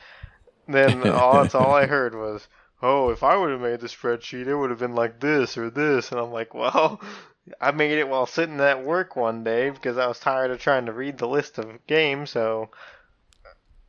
then 0.68 1.08
all 1.10 1.42
that's 1.42 1.56
all 1.56 1.74
I 1.74 1.86
heard 1.86 2.16
was, 2.16 2.48
"Oh, 2.82 3.10
if 3.10 3.24
I 3.24 3.36
would 3.36 3.52
have 3.52 3.62
made 3.62 3.80
the 3.80 3.88
spreadsheet, 3.88 4.48
it 4.48 4.56
would 4.56 4.70
have 4.70 4.80
been 4.80 4.96
like 4.96 5.20
this 5.20 5.58
or 5.58 5.70
this." 5.70 6.12
And 6.12 6.20
I'm 6.20 6.32
like, 6.32 6.54
"Well, 6.54 7.02
I 7.60 7.72
made 7.72 7.98
it 7.98 8.08
while 8.08 8.26
sitting 8.26 8.60
at 8.60 8.84
work 8.84 9.16
one 9.16 9.44
day 9.44 9.70
because 9.70 9.98
I 9.98 10.08
was 10.08 10.20
tired 10.20 10.52
of 10.52 10.60
trying 10.60 10.86
to 10.86 10.94
read 10.94 11.18
the 11.18 11.28
list 11.28 11.58
of 11.58 11.86
games, 11.88 12.30
so 12.30 12.70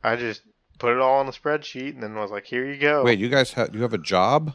I 0.03 0.15
just 0.15 0.41
put 0.79 0.93
it 0.93 0.99
all 0.99 1.19
on 1.19 1.25
the 1.25 1.31
spreadsheet 1.31 1.93
and 1.93 2.03
then 2.03 2.15
was 2.15 2.31
like, 2.31 2.45
"Here 2.45 2.65
you 2.71 2.77
go." 2.79 3.03
Wait, 3.03 3.19
you 3.19 3.29
guys 3.29 3.53
have 3.53 3.73
you 3.75 3.81
have 3.81 3.93
a 3.93 3.97
job? 3.97 4.53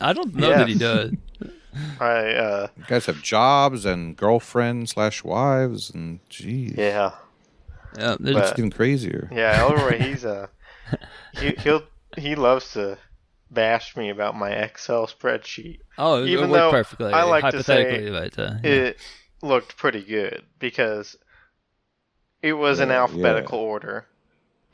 I 0.00 0.12
don't 0.12 0.34
know 0.34 0.48
that 0.48 0.68
he 0.68 0.74
does 0.74 1.12
I 2.00 2.32
uh 2.34 2.66
You 2.76 2.84
guys 2.86 3.06
have 3.06 3.22
jobs 3.22 3.84
and 3.86 4.16
girlfriends 4.16 4.92
slash 4.92 5.22
wives 5.24 5.90
and 5.90 6.18
geez, 6.28 6.74
yeah. 6.76 7.12
yeah 7.96 8.16
there's- 8.18 8.38
it's 8.40 8.50
But- 8.50 8.56
getting 8.56 8.70
crazier. 8.70 9.28
Yeah, 9.32 9.60
Elroy, 9.62 9.98
he's 9.98 10.24
uh, 10.24 10.48
he 11.38 11.50
he'll 11.58 11.82
he 12.18 12.34
loves 12.34 12.72
to 12.72 12.98
bash 13.50 13.96
me 13.96 14.08
about 14.10 14.34
my 14.36 14.50
Excel 14.50 15.06
spreadsheet. 15.06 15.78
oh 15.98 16.22
it 16.22 16.28
even 16.28 16.50
worked 16.50 16.52
though 16.60 16.70
perfectly 16.70 17.12
I 17.12 17.22
like 17.24 17.50
to 17.52 17.62
say 17.62 18.10
but 18.10 18.38
uh, 18.38 18.54
yeah. 18.64 18.70
It 18.70 18.98
looked 19.42 19.76
pretty 19.76 20.02
good 20.02 20.42
because 20.58 21.16
it 22.42 22.54
was 22.54 22.80
in 22.80 22.88
Yeah, 22.88 23.02
alphabetical 23.02 23.58
order. 23.58 24.06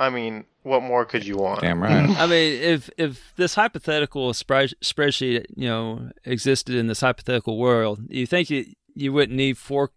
I 0.01 0.11
mean, 0.11 0.44
what 0.62 0.82
more 0.82 1.05
could 1.05 1.26
you 1.26 1.36
want? 1.36 1.61
Damn 1.61 1.82
right. 1.82 2.09
I 2.11 2.26
mean, 2.26 2.62
if 2.62 2.88
if 2.96 3.32
this 3.36 3.55
hypothetical 3.55 4.32
spread, 4.34 4.72
spreadsheet, 4.82 5.46
you 5.57 5.68
know, 5.68 6.11
existed 6.24 6.74
in 6.74 6.86
this 6.86 7.01
hypothetical 7.01 7.59
world, 7.59 8.01
you 8.09 8.26
think 8.26 8.51
you 8.51 8.66
you 8.94 9.12
wouldn't 9.12 9.36
need 9.36 9.59
four 9.59 9.90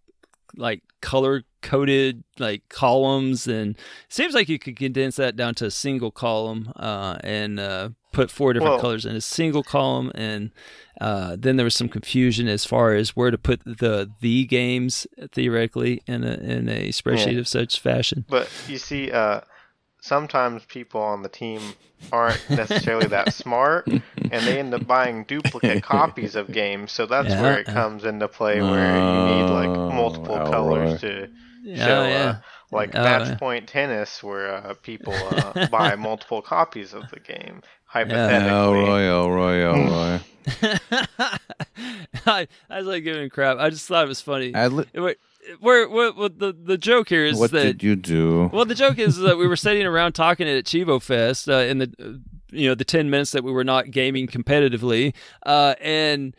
like 0.58 0.82
color 1.02 1.44
coded 1.62 2.24
like 2.40 2.68
columns, 2.70 3.48
and 3.48 3.76
it 3.78 3.82
seems 4.10 4.34
like 4.34 4.50
you 4.50 4.58
could 4.60 4.76
condense 4.76 5.16
that 5.18 5.36
down 5.36 5.54
to 5.56 5.66
a 5.68 5.72
single 5.72 6.12
column 6.12 6.72
uh, 6.76 7.18
and 7.24 7.60
uh, 7.60 7.90
put 8.12 8.32
four 8.32 8.54
different 8.54 8.74
Well- 8.74 8.82
colors 8.82 9.06
in 9.06 9.16
a 9.16 9.22
single 9.22 9.64
column, 9.64 10.12
and 10.16 10.52
uh, 11.00 11.36
then 11.40 11.56
there 11.58 11.64
was 11.64 11.76
some 11.76 11.90
confusion 11.90 12.48
as 12.48 12.66
far 12.66 12.94
as 12.94 13.16
where 13.16 13.32
to 13.32 13.38
put 13.38 13.62
the 13.66 14.10
the 14.20 14.46
games 14.46 15.06
theoretically 15.32 16.02
in 16.08 16.24
a 16.24 16.34
in 16.36 16.70
a 16.70 16.90
spreadsheet 16.90 17.34
Yeah. 17.34 17.40
of 17.40 17.48
such 17.48 17.80
fashion. 17.80 18.26
But 18.28 18.50
you 18.68 18.78
see, 18.78 19.12
uh, 19.12 19.42
sometimes 20.02 20.66
people 20.66 21.00
on 21.02 21.24
the 21.24 21.30
team 21.30 21.62
aren't 22.12 22.50
necessarily 22.50 23.08
that 23.08 23.32
smart, 23.34 23.88
and 23.88 24.46
they 24.46 24.60
end 24.60 24.74
up 24.74 24.86
buying 24.86 25.24
duplicate 25.24 25.82
copies 25.98 26.36
of 26.36 26.52
games. 26.52 26.92
So 26.92 27.06
that's 27.06 27.30
Yeah. 27.30 27.42
where 27.42 27.60
it 27.60 27.66
comes 27.68 28.04
into 28.04 28.28
play, 28.28 28.62
where 28.62 28.96
you 28.98 29.36
need 29.36 29.50
like 29.50 29.70
multiple 29.70 30.36
Oh, 30.42 30.52
colors 30.52 30.90
Elroy. 30.90 30.98
to 30.98 31.30
Yeah, 31.64 31.86
show, 31.86 32.04
yeah. 32.08 32.16
uh, 32.30 32.36
like 32.72 32.92
Oh, 32.96 33.04
match 33.04 33.38
point 33.40 33.68
tennis, 33.70 34.22
where 34.22 34.54
uh, 34.56 34.74
people 34.82 35.14
uh, 35.14 35.68
buy 35.72 35.96
multiple 35.96 36.42
copies 36.42 36.94
of 36.94 37.10
the 37.12 37.20
game. 37.20 37.62
Elroy, 37.94 38.08
Hypothetically, 38.08 39.06
Elroy, 39.08 39.62
Elroy. 39.62 40.20
I, 42.26 42.48
I 42.70 42.78
was 42.78 42.88
like 42.88 43.04
giving 43.04 43.30
crap. 43.30 43.58
I 43.58 43.70
just 43.70 43.88
thought 43.88 44.06
it 44.06 44.08
was 44.08 44.22
funny. 44.22 44.54
Adli- 44.54 44.88
Where, 45.60 45.90
where, 45.90 46.12
the 46.12 46.56
the 46.58 46.78
joke 46.78 47.10
here 47.10 47.26
is 47.26 47.38
what 47.38 47.52
that 47.52 47.64
did 47.64 47.84
you 47.84 47.96
do? 47.96 48.50
well, 48.54 48.66
the 48.66 48.76
joke 48.76 49.00
is 49.00 49.18
that 49.18 49.38
we 49.38 49.48
were 49.48 49.56
sitting 49.56 49.86
around 49.86 50.14
talking 50.14 50.48
at 50.48 50.66
Chivo 50.66 51.02
Fest 51.02 51.50
uh, 51.50 51.54
in 51.54 51.80
the 51.80 51.94
uh, 52.00 52.18
you 52.52 52.68
know 52.68 52.76
the 52.76 52.86
ten 52.86 53.10
minutes 53.10 53.32
that 53.32 53.44
we 53.44 53.52
were 53.52 53.64
not 53.64 53.92
gaming 53.92 54.28
competitively, 54.28 55.14
uh, 55.46 55.76
and 55.82 56.36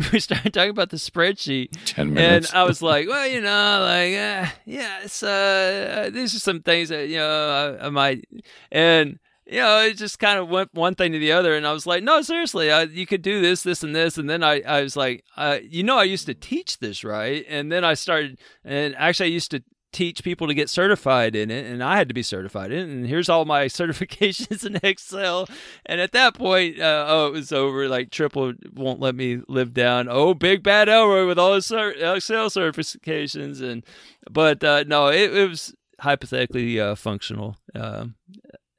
we 0.12 0.20
started 0.20 0.52
talking 0.54 0.70
about 0.70 0.90
the 0.90 0.96
spreadsheet. 0.96 1.68
Ten 1.84 2.14
minutes. 2.14 2.50
And. 2.50 2.58
I 2.58 2.64
was 2.64 2.82
like, 2.82 3.08
well, 3.08 3.26
you 3.26 3.40
know, 3.40 3.80
like, 3.82 4.14
uh, 4.14 4.50
yeah, 4.64 5.00
it's, 5.02 5.22
uh, 5.22 6.06
uh, 6.06 6.10
these 6.10 6.34
are 6.34 6.38
some 6.38 6.62
things 6.62 6.88
that, 6.88 7.08
you 7.08 7.16
know, 7.16 7.78
I, 7.80 7.86
I 7.86 7.90
might, 7.90 8.24
and 8.70 9.18
you 9.50 9.58
know, 9.58 9.80
it 9.80 9.96
just 9.96 10.20
kind 10.20 10.38
of 10.38 10.48
went 10.48 10.72
one 10.74 10.94
thing 10.94 11.10
to 11.10 11.18
the 11.18 11.32
other, 11.32 11.56
and 11.56 11.66
I 11.66 11.72
was 11.72 11.84
like, 11.84 12.04
no, 12.04 12.22
seriously, 12.22 12.70
I, 12.70 12.82
you 12.82 13.04
could 13.04 13.22
do 13.22 13.40
this, 13.40 13.64
this, 13.64 13.82
and 13.82 13.94
this, 13.96 14.16
and 14.16 14.30
then 14.30 14.44
I, 14.44 14.60
I 14.60 14.82
was 14.82 14.96
like, 14.96 15.24
uh, 15.36 15.58
you 15.62 15.82
know, 15.82 15.98
I 15.98 16.04
used 16.04 16.26
to 16.26 16.34
teach 16.34 16.78
this, 16.78 17.02
right? 17.02 17.44
And 17.48 17.70
then 17.72 17.84
I 17.84 17.94
started, 17.94 18.38
and 18.64 18.94
actually, 18.96 19.26
I 19.26 19.32
used 19.32 19.50
to 19.50 19.64
teach 19.92 20.22
people 20.22 20.46
to 20.46 20.54
get 20.54 20.70
certified 20.70 21.34
in 21.34 21.50
it 21.50 21.66
and 21.66 21.82
I 21.82 21.96
had 21.96 22.06
to 22.06 22.14
be 22.14 22.22
certified 22.22 22.70
in 22.70 22.78
it 22.78 22.92
and 22.92 23.06
here's 23.08 23.28
all 23.28 23.44
my 23.44 23.64
certifications 23.66 24.64
in 24.64 24.78
Excel 24.84 25.48
and 25.84 26.00
at 26.00 26.12
that 26.12 26.34
point 26.34 26.78
uh, 26.78 27.06
oh 27.08 27.26
it 27.26 27.32
was 27.32 27.50
over 27.50 27.88
like 27.88 28.10
triple 28.10 28.52
won't 28.72 29.00
let 29.00 29.16
me 29.16 29.40
live 29.48 29.74
down 29.74 30.06
oh 30.08 30.32
big 30.32 30.62
bad 30.62 30.88
Elroy 30.88 31.26
with 31.26 31.40
all 31.40 31.54
his 31.54 31.72
Excel 31.72 32.50
certifications 32.50 33.60
and 33.60 33.84
but 34.30 34.62
uh, 34.62 34.84
no 34.86 35.08
it, 35.08 35.34
it, 35.34 35.48
was 35.48 35.74
hypothetically 35.98 36.78
uh, 36.78 36.94
functional 36.94 37.56
um, 37.74 38.14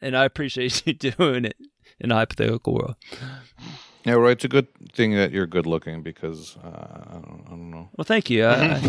and 0.02 0.16
I 0.18 0.26
appreciate 0.26 0.86
you 0.86 0.94
doing 0.94 1.46
it 1.46 1.58
in 2.00 2.12
a 2.12 2.16
hypothetical 2.16 2.74
world 2.74 2.96
yeah, 4.06 4.14
right. 4.14 4.32
It's 4.32 4.46
a 4.46 4.48
good 4.48 4.68
thing 4.94 5.16
that 5.16 5.32
you're 5.32 5.46
good 5.46 5.68
looking 5.68 6.02
because 6.02 6.58
uh, 6.64 6.68
I, 6.68 7.14
don't, 7.14 7.44
I, 7.46 7.50
don't, 7.52 7.70
know. 7.70 7.90
Well, 7.96 8.06
thank 8.06 8.32
you. 8.32 8.48
I, 8.48 8.80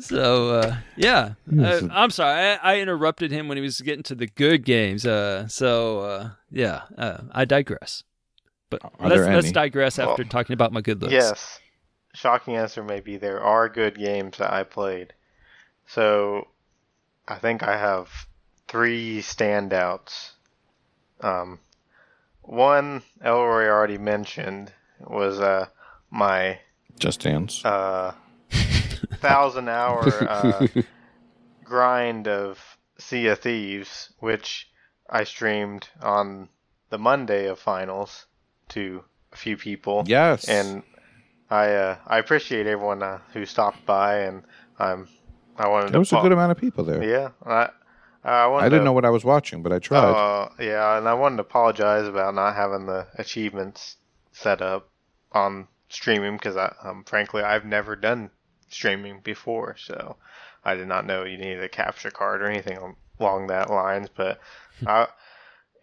so 0.00 0.50
uh, 0.50 0.76
yeah, 0.96 1.34
uh, 1.58 1.80
I'm 1.90 2.10
sorry. 2.10 2.56
I, 2.62 2.80
interrupted 2.80 3.30
him 3.30 3.48
when 3.48 3.58
he 3.58 3.62
was 3.62 3.80
getting 3.80 4.02
to 4.04 4.14
the 4.14 4.26
good 4.26 4.64
games. 4.64 5.04
Uh, 5.04 5.46
so 5.48 6.00
uh, 6.00 6.30
yeah, 6.50 6.82
uh, 6.96 7.18
I 7.32 7.44
digress. 7.44 8.02
But 8.70 8.80
let's, 9.00 9.20
let's 9.20 9.52
digress 9.52 9.98
after 9.98 10.22
well, 10.22 10.30
talking 10.30 10.54
about 10.54 10.72
my 10.72 10.80
good 10.80 11.02
looks. 11.02 11.12
Yes, 11.12 11.60
shocking 12.14 12.56
answer 12.56 12.82
maybe 12.82 13.18
there 13.18 13.42
are 13.42 13.68
good 13.68 13.98
games 13.98 14.38
that 14.38 14.52
I 14.52 14.64
played. 14.64 15.12
So 15.86 16.48
I 17.26 17.36
think 17.36 17.62
I 17.62 17.76
have 17.76 18.08
three 18.68 19.20
standouts. 19.20 20.32
Um, 21.20 21.60
one 22.42 23.02
Elroy 23.22 23.68
already 23.68 23.98
mentioned 23.98 24.72
was 25.00 25.40
uh, 25.40 25.66
my 26.10 26.58
Just 26.98 27.20
Dance 27.20 27.64
uh, 27.64 28.14
thousand 29.20 29.68
hour 29.68 30.06
uh, 30.06 30.66
grind 31.64 32.28
of 32.28 32.58
Sea 32.98 33.28
of 33.28 33.38
Thieves, 33.40 34.12
which 34.18 34.68
I 35.08 35.24
streamed 35.24 35.88
on 36.02 36.48
the 36.90 36.98
Monday 36.98 37.46
of 37.46 37.58
finals 37.58 38.26
to 38.70 39.04
a 39.32 39.36
few 39.36 39.56
people. 39.56 40.04
Yes, 40.06 40.48
and 40.48 40.82
I 41.50 41.72
uh, 41.74 41.96
I 42.06 42.18
appreciate 42.18 42.66
everyone 42.66 43.02
uh, 43.02 43.18
who 43.32 43.46
stopped 43.46 43.84
by, 43.86 44.20
and 44.20 44.42
I'm 44.78 45.08
I 45.56 45.68
wanted. 45.68 45.92
There 45.92 46.00
was 46.00 46.12
a 46.12 46.20
good 46.20 46.32
amount 46.32 46.52
of 46.52 46.58
people 46.58 46.84
there. 46.84 47.02
Yeah, 47.02 47.30
I 47.44 47.70
I, 48.24 48.50
I 48.50 48.64
didn't 48.64 48.80
to, 48.80 48.84
know 48.86 48.92
what 48.92 49.04
I 49.04 49.10
was 49.10 49.24
watching, 49.24 49.62
but 49.62 49.72
I 49.72 49.78
tried. 49.78 50.10
Uh, 50.10 50.48
yeah, 50.58 50.96
and 50.96 51.06
I 51.06 51.14
wanted 51.14 51.36
to 51.36 51.42
apologize 51.42 52.06
about 52.06 52.34
not 52.34 52.56
having 52.56 52.86
the 52.86 53.06
achievements 53.16 53.96
set 54.32 54.62
up 54.62 54.88
on 55.32 55.68
streaming 55.90 56.36
because, 56.36 56.56
I, 56.56 56.74
um, 56.82 57.04
frankly, 57.04 57.42
I've 57.42 57.66
never 57.66 57.96
done 57.96 58.30
streaming 58.68 59.20
before, 59.20 59.76
so 59.78 60.16
I 60.64 60.74
did 60.74 60.88
not 60.88 61.04
know 61.04 61.24
you 61.24 61.36
needed 61.36 61.62
a 61.62 61.68
capture 61.68 62.10
card 62.10 62.40
or 62.40 62.46
anything 62.46 62.96
along 63.20 63.48
that 63.48 63.68
lines. 63.68 64.08
But 64.08 64.40
I, 64.86 65.08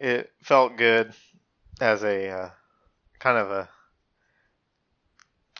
it 0.00 0.32
felt 0.42 0.76
good 0.76 1.12
as 1.80 2.02
a 2.02 2.28
uh, 2.28 2.50
kind 3.20 3.38
of 3.38 3.52
a 3.52 3.68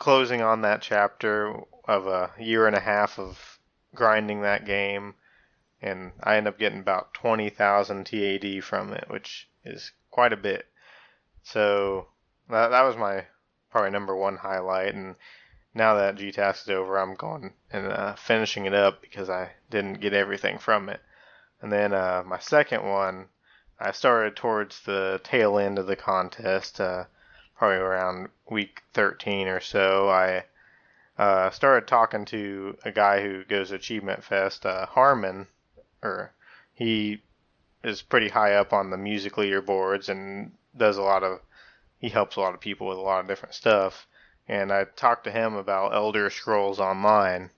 closing 0.00 0.42
on 0.42 0.62
that 0.62 0.82
chapter 0.82 1.54
of 1.84 2.08
a 2.08 2.32
year 2.40 2.66
and 2.66 2.74
a 2.74 2.80
half 2.80 3.20
of 3.20 3.60
grinding 3.94 4.42
that 4.42 4.64
game 4.64 5.14
and 5.82 6.12
I 6.22 6.36
end 6.36 6.46
up 6.46 6.58
getting 6.58 6.78
about 6.78 7.12
20,000 7.14 8.04
TAD 8.06 8.62
from 8.62 8.92
it, 8.92 9.04
which 9.08 9.48
is 9.64 9.90
quite 10.12 10.32
a 10.32 10.36
bit. 10.36 10.66
So 11.42 12.06
that, 12.48 12.68
that 12.68 12.82
was 12.82 12.96
my 12.96 13.26
probably 13.70 13.90
number 13.90 14.14
one 14.14 14.36
highlight, 14.36 14.94
and 14.94 15.16
now 15.74 15.94
that 15.94 16.16
GTAS 16.16 16.62
is 16.62 16.68
over, 16.68 16.98
I'm 16.98 17.14
going 17.14 17.54
and 17.72 17.86
uh, 17.86 18.14
finishing 18.14 18.66
it 18.66 18.74
up 18.74 19.00
because 19.02 19.28
I 19.28 19.52
didn't 19.70 20.00
get 20.00 20.12
everything 20.12 20.58
from 20.58 20.88
it. 20.88 21.00
And 21.60 21.72
then 21.72 21.92
uh, 21.92 22.22
my 22.24 22.38
second 22.38 22.84
one, 22.88 23.26
I 23.80 23.90
started 23.90 24.36
towards 24.36 24.82
the 24.82 25.20
tail 25.24 25.58
end 25.58 25.78
of 25.78 25.86
the 25.86 25.96
contest, 25.96 26.80
uh, 26.80 27.04
probably 27.56 27.78
around 27.78 28.28
week 28.48 28.82
13 28.92 29.48
or 29.48 29.60
so. 29.60 30.08
I 30.10 30.44
uh, 31.18 31.50
started 31.50 31.86
talking 31.86 32.24
to 32.26 32.76
a 32.84 32.90
guy 32.90 33.22
who 33.22 33.44
goes 33.44 33.70
Achievement 33.70 34.24
Fest, 34.24 34.64
uh, 34.64 34.86
Harmon, 34.86 35.46
or 36.02 36.32
he 36.74 37.22
is 37.84 38.02
pretty 38.02 38.28
high 38.28 38.54
up 38.54 38.72
on 38.72 38.90
the 38.90 38.96
music 38.96 39.34
leaderboards 39.34 40.08
and 40.08 40.52
does 40.76 40.96
a 40.96 41.02
lot 41.02 41.22
of 41.22 41.40
he 41.98 42.08
helps 42.08 42.36
a 42.36 42.40
lot 42.40 42.54
of 42.54 42.60
people 42.60 42.88
with 42.88 42.98
a 42.98 43.02
lot 43.02 43.20
of 43.20 43.28
different 43.28 43.54
stuff. 43.54 44.08
And 44.48 44.72
I 44.72 44.84
talked 44.84 45.24
to 45.24 45.30
him 45.30 45.54
about 45.54 45.94
Elder 45.94 46.30
Scrolls 46.30 46.80
Online, 46.80 47.50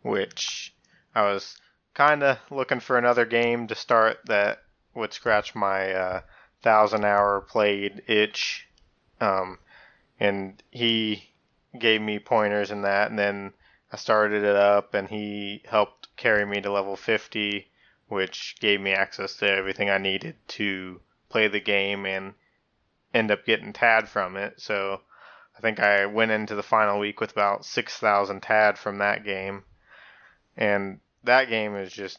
which 0.00 0.74
I 1.14 1.30
was 1.30 1.58
kind 1.92 2.22
of 2.22 2.38
looking 2.50 2.80
for 2.80 2.96
another 2.96 3.26
game 3.26 3.66
to 3.66 3.74
start 3.74 4.20
that 4.26 4.62
would 4.94 5.12
scratch 5.12 5.54
my 5.54 5.92
uh, 5.92 6.20
thousand 6.62 7.04
hour 7.04 7.42
played 7.42 8.02
itch. 8.06 8.66
Um, 9.20 9.58
and 10.18 10.62
he 10.70 11.29
gave 11.78 12.00
me 12.00 12.18
pointers 12.18 12.70
and 12.70 12.84
that, 12.84 13.10
and 13.10 13.18
then 13.18 13.52
I 13.92 13.96
started 13.96 14.44
it 14.44 14.56
up, 14.56 14.94
and 14.94 15.08
he 15.08 15.62
helped 15.66 16.14
carry 16.16 16.44
me 16.44 16.60
to 16.60 16.70
level 16.70 16.96
50 16.96 17.70
which 18.10 18.56
gave 18.58 18.80
me 18.80 18.92
access 18.92 19.36
to 19.36 19.48
everything 19.48 19.88
I 19.88 19.98
needed 19.98 20.34
to 20.48 21.00
play 21.28 21.46
the 21.46 21.60
game 21.60 22.04
and 22.04 22.34
end 23.14 23.30
up 23.30 23.46
getting 23.46 23.72
TAD 23.72 24.08
from 24.08 24.36
it. 24.36 24.60
So 24.60 25.00
I 25.56 25.60
think 25.60 25.78
I 25.78 26.06
went 26.06 26.32
into 26.32 26.56
the 26.56 26.62
final 26.62 26.98
week 26.98 27.20
with 27.20 27.30
about 27.30 27.64
6,000 27.64 28.42
TAD 28.42 28.76
from 28.78 28.98
that 28.98 29.24
game. 29.24 29.62
And 30.56 30.98
that 31.22 31.48
game 31.48 31.76
is 31.76 31.92
just 31.92 32.18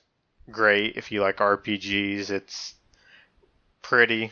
great 0.50 0.96
if 0.96 1.12
you 1.12 1.22
like 1.22 1.38
RPGs. 1.38 2.30
It's 2.30 2.76
pretty, 3.82 4.32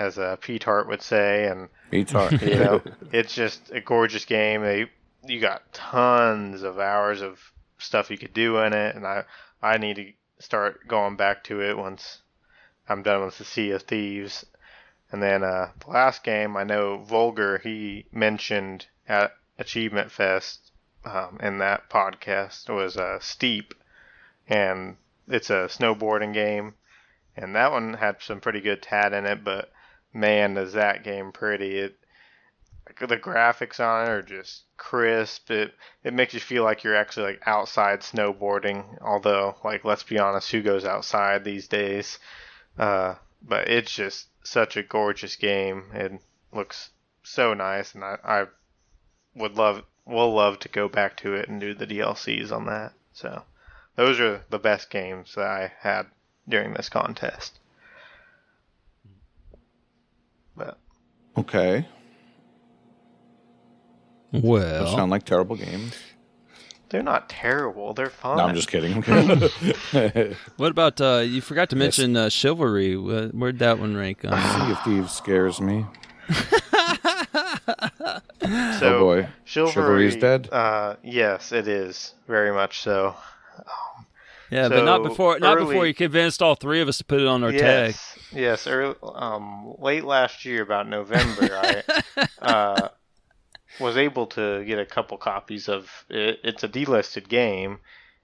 as 0.00 0.16
a 0.16 0.38
P 0.40 0.58
Tart 0.58 0.88
would 0.88 1.02
say, 1.02 1.46
and 1.46 1.68
Hart. 2.10 2.40
you 2.40 2.54
know, 2.54 2.82
it's 3.12 3.34
just 3.34 3.70
a 3.70 3.82
gorgeous 3.82 4.24
game. 4.24 4.62
They, 4.62 4.90
you 5.26 5.40
got 5.40 5.72
tons 5.74 6.62
of 6.62 6.78
hours 6.78 7.20
of 7.20 7.38
stuff 7.76 8.10
you 8.10 8.16
could 8.16 8.32
do 8.32 8.58
in 8.58 8.72
it, 8.72 8.96
and 8.96 9.06
I 9.06 9.24
I 9.62 9.76
need 9.76 9.96
to 9.96 10.12
start 10.38 10.88
going 10.88 11.16
back 11.16 11.44
to 11.44 11.60
it 11.60 11.76
once 11.76 12.22
I'm 12.88 13.02
done 13.02 13.24
with 13.24 13.36
the 13.36 13.44
Sea 13.44 13.72
of 13.72 13.82
Thieves. 13.82 14.46
And 15.12 15.22
then 15.22 15.44
uh, 15.44 15.72
the 15.84 15.90
last 15.90 16.24
game, 16.24 16.56
I 16.56 16.64
know 16.64 16.98
Vulgar, 16.98 17.58
he 17.58 18.06
mentioned 18.10 18.86
at 19.06 19.32
Achievement 19.58 20.10
Fest 20.10 20.70
um, 21.04 21.38
in 21.42 21.58
that 21.58 21.90
podcast 21.90 22.74
was 22.74 22.96
uh, 22.96 23.18
Steep. 23.20 23.74
And 24.48 24.96
it's 25.28 25.50
a 25.50 25.68
snowboarding 25.68 26.32
game. 26.32 26.74
And 27.36 27.54
that 27.54 27.72
one 27.72 27.94
had 27.94 28.22
some 28.22 28.40
pretty 28.40 28.60
good 28.60 28.82
tat 28.82 29.12
in 29.12 29.26
it, 29.26 29.44
but 29.44 29.70
man, 30.12 30.56
is 30.56 30.72
that 30.74 31.04
game 31.04 31.32
pretty. 31.32 31.78
It 31.78 31.96
the 32.98 33.16
graphics 33.16 33.78
on 33.78 34.06
it 34.06 34.10
are 34.10 34.22
just 34.22 34.64
crisp. 34.76 35.50
It 35.50 35.74
it 36.02 36.12
makes 36.12 36.34
you 36.34 36.40
feel 36.40 36.64
like 36.64 36.82
you're 36.82 36.96
actually 36.96 37.32
like 37.32 37.42
outside 37.46 38.00
snowboarding. 38.00 39.00
Although, 39.00 39.56
like 39.64 39.84
let's 39.84 40.02
be 40.02 40.18
honest, 40.18 40.50
who 40.50 40.62
goes 40.62 40.84
outside 40.84 41.44
these 41.44 41.68
days? 41.68 42.18
Uh, 42.78 43.14
but 43.42 43.68
it's 43.68 43.94
just 43.94 44.28
such 44.44 44.76
a 44.76 44.82
gorgeous 44.82 45.36
game. 45.36 45.90
It 45.94 46.20
looks 46.52 46.90
so 47.22 47.54
nice, 47.54 47.94
and 47.94 48.04
I, 48.04 48.18
I 48.24 48.46
would 49.34 49.56
love 49.56 49.84
will 50.04 50.32
love 50.32 50.58
to 50.60 50.68
go 50.68 50.88
back 50.88 51.16
to 51.18 51.34
it 51.34 51.48
and 51.48 51.60
do 51.60 51.74
the 51.74 51.86
DLCs 51.86 52.50
on 52.50 52.66
that. 52.66 52.92
So 53.12 53.42
those 53.96 54.18
are 54.20 54.44
the 54.50 54.58
best 54.58 54.90
games 54.90 55.34
that 55.34 55.46
I 55.46 55.72
had 55.80 56.06
during 56.48 56.74
this 56.74 56.88
contest. 56.88 57.58
But 60.56 60.78
okay. 61.38 61.86
Well, 64.32 64.84
Those 64.84 64.94
sound 64.94 65.10
like 65.10 65.24
terrible 65.24 65.56
games. 65.56 65.96
They're 66.90 67.02
not 67.02 67.28
terrible. 67.28 67.94
They're 67.94 68.10
fun. 68.10 68.36
No, 68.36 68.46
I'm 68.46 68.54
just 68.54 68.68
kidding. 68.68 69.02
what 70.56 70.70
about 70.70 71.00
uh, 71.00 71.22
you? 71.24 71.40
Forgot 71.40 71.70
to 71.70 71.76
mention 71.76 72.16
uh, 72.16 72.28
chivalry. 72.28 72.96
Where'd 72.96 73.60
that 73.60 73.78
one 73.78 73.96
rank? 73.96 74.24
On? 74.24 74.32
Sea 74.32 74.72
of 74.72 74.82
Thieves 74.82 75.12
scares 75.12 75.60
me. 75.60 75.86
so, 76.30 76.58
oh 78.82 79.00
boy, 79.00 79.28
chivalry 79.44 80.06
is 80.06 80.16
dead. 80.16 80.48
Uh, 80.50 80.96
yes, 81.04 81.52
it 81.52 81.68
is 81.68 82.14
very 82.26 82.52
much 82.52 82.80
so. 82.80 83.14
Um, 83.56 83.64
yeah, 84.50 84.68
so 84.68 84.76
but 84.76 84.84
not 84.84 85.02
before. 85.02 85.38
Not 85.38 85.58
early, 85.58 85.66
before 85.66 85.86
you 85.86 85.94
convinced 85.94 86.42
all 86.42 86.54
three 86.54 86.80
of 86.80 86.88
us 86.88 86.98
to 86.98 87.04
put 87.04 87.20
it 87.20 87.26
on 87.26 87.44
our 87.44 87.52
yes, 87.52 88.14
tag. 88.14 88.38
Yes, 88.38 88.66
early, 88.66 88.96
um, 89.02 89.74
late 89.78 90.04
last 90.04 90.44
year, 90.44 90.62
about 90.62 90.88
November, 90.88 91.56
I 91.56 92.26
uh, 92.42 92.88
was 93.78 93.96
able 93.96 94.26
to 94.28 94.64
get 94.64 94.78
a 94.78 94.86
couple 94.86 95.16
copies 95.18 95.68
of 95.68 95.88
it. 96.08 96.40
It's 96.42 96.64
a 96.64 96.68
delisted 96.68 97.28
game, 97.28 97.78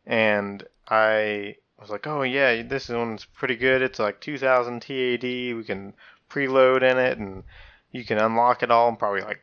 and 0.06 0.64
I 0.88 1.56
I 1.78 1.82
was 1.82 1.90
like, 1.90 2.06
oh 2.06 2.22
yeah, 2.22 2.62
this 2.62 2.88
one's 2.88 3.24
pretty 3.24 3.56
good. 3.56 3.82
It's 3.82 3.98
like 3.98 4.20
2000 4.20 4.80
TAD. 4.80 5.22
We 5.22 5.62
can 5.64 5.92
preload 6.30 6.82
in 6.82 6.98
it, 6.98 7.18
and 7.18 7.44
you 7.92 8.04
can 8.04 8.18
unlock 8.18 8.62
it 8.62 8.70
all 8.70 8.88
in 8.88 8.96
probably 8.96 9.22
like 9.22 9.42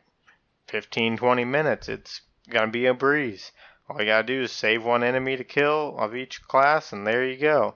15, 0.68 1.18
20 1.18 1.46
minutes. 1.46 1.88
It's 1.88 2.22
gonna 2.50 2.72
be 2.72 2.88
a 2.88 2.94
breeze. 2.94 3.52
All 3.90 4.00
you 4.00 4.06
gotta 4.06 4.26
do 4.26 4.44
is 4.44 4.52
save 4.52 4.84
one 4.84 5.04
enemy 5.04 5.36
to 5.36 5.44
kill 5.44 5.98
of 5.98 6.16
each 6.16 6.42
class, 6.48 6.94
and 6.94 7.06
there 7.06 7.26
you 7.26 7.38
go. 7.38 7.76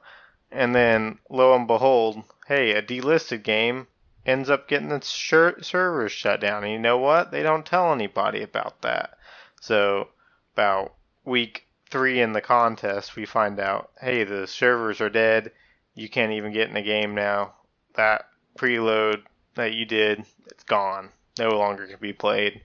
And 0.50 0.74
then, 0.74 1.20
lo 1.30 1.54
and 1.54 1.68
behold, 1.68 2.24
hey, 2.48 2.72
a 2.72 2.82
delisted 2.82 3.44
game 3.44 3.88
ends 4.26 4.50
up 4.50 4.68
getting 4.68 4.92
its 4.92 5.10
shir- 5.10 5.62
servers 5.62 6.12
shut 6.12 6.40
down. 6.40 6.64
And 6.64 6.72
you 6.72 6.80
know 6.80 6.98
what? 6.98 7.32
They 7.32 7.44
don't 7.44 7.66
tell 7.66 7.92
anybody 7.92 8.42
about 8.42 8.82
that. 8.82 9.18
So, 9.60 10.10
about 10.54 10.94
week 11.26 11.68
three 11.90 12.22
in 12.22 12.34
the 12.34 12.42
contest, 12.42 13.16
we 13.16 13.26
find 13.26 13.60
out, 13.60 13.92
hey, 14.00 14.24
the 14.24 14.48
servers 14.48 15.02
are 15.02 15.10
dead. 15.10 15.52
You 15.94 16.10
can't 16.10 16.32
even 16.32 16.54
get 16.54 16.68
in 16.68 16.74
the 16.74 16.82
game 16.82 17.16
now. 17.16 17.54
That 17.96 18.30
preload 18.58 19.24
that 19.56 19.74
you 19.74 19.86
did, 19.86 20.24
it's 20.46 20.64
gone. 20.64 21.10
No 21.38 21.50
longer 21.50 21.88
can 21.88 22.00
be 22.00 22.14
played. 22.14 22.62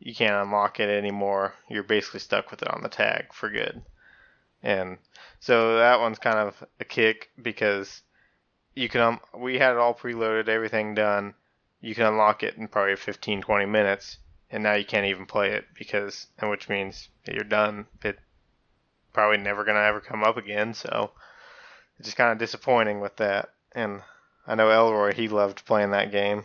You 0.00 0.14
can't 0.14 0.46
unlock 0.46 0.80
it 0.80 0.88
anymore. 0.88 1.54
You're 1.68 1.82
basically 1.82 2.20
stuck 2.20 2.50
with 2.50 2.62
it 2.62 2.68
on 2.68 2.82
the 2.82 2.88
tag 2.88 3.32
for 3.32 3.50
good. 3.50 3.82
And 4.62 4.98
so 5.40 5.78
that 5.78 6.00
one's 6.00 6.18
kind 6.18 6.38
of 6.38 6.64
a 6.80 6.84
kick 6.84 7.30
because 7.40 8.02
you 8.74 8.88
can 8.88 9.00
um, 9.00 9.20
we 9.36 9.58
had 9.58 9.72
it 9.72 9.78
all 9.78 9.94
preloaded, 9.94 10.48
everything 10.48 10.94
done. 10.94 11.34
You 11.80 11.94
can 11.94 12.06
unlock 12.06 12.42
it 12.42 12.56
in 12.56 12.68
probably 12.68 12.96
15 12.96 13.42
20 13.42 13.66
minutes 13.66 14.18
and 14.50 14.62
now 14.62 14.74
you 14.74 14.84
can't 14.84 15.06
even 15.06 15.26
play 15.26 15.50
it 15.50 15.66
because 15.74 16.26
and 16.38 16.50
which 16.50 16.68
means 16.68 17.08
you're 17.26 17.44
done. 17.44 17.86
It 18.02 18.18
probably 19.12 19.38
never 19.38 19.64
going 19.64 19.76
to 19.76 19.82
ever 19.82 20.00
come 20.00 20.24
up 20.24 20.36
again, 20.36 20.74
so 20.74 21.10
it's 21.98 22.08
just 22.08 22.16
kind 22.16 22.32
of 22.32 22.38
disappointing 22.38 23.00
with 23.00 23.16
that. 23.16 23.50
And 23.72 24.02
I 24.46 24.54
know 24.54 24.70
Elroy, 24.70 25.12
he 25.12 25.28
loved 25.28 25.66
playing 25.66 25.90
that 25.90 26.12
game. 26.12 26.44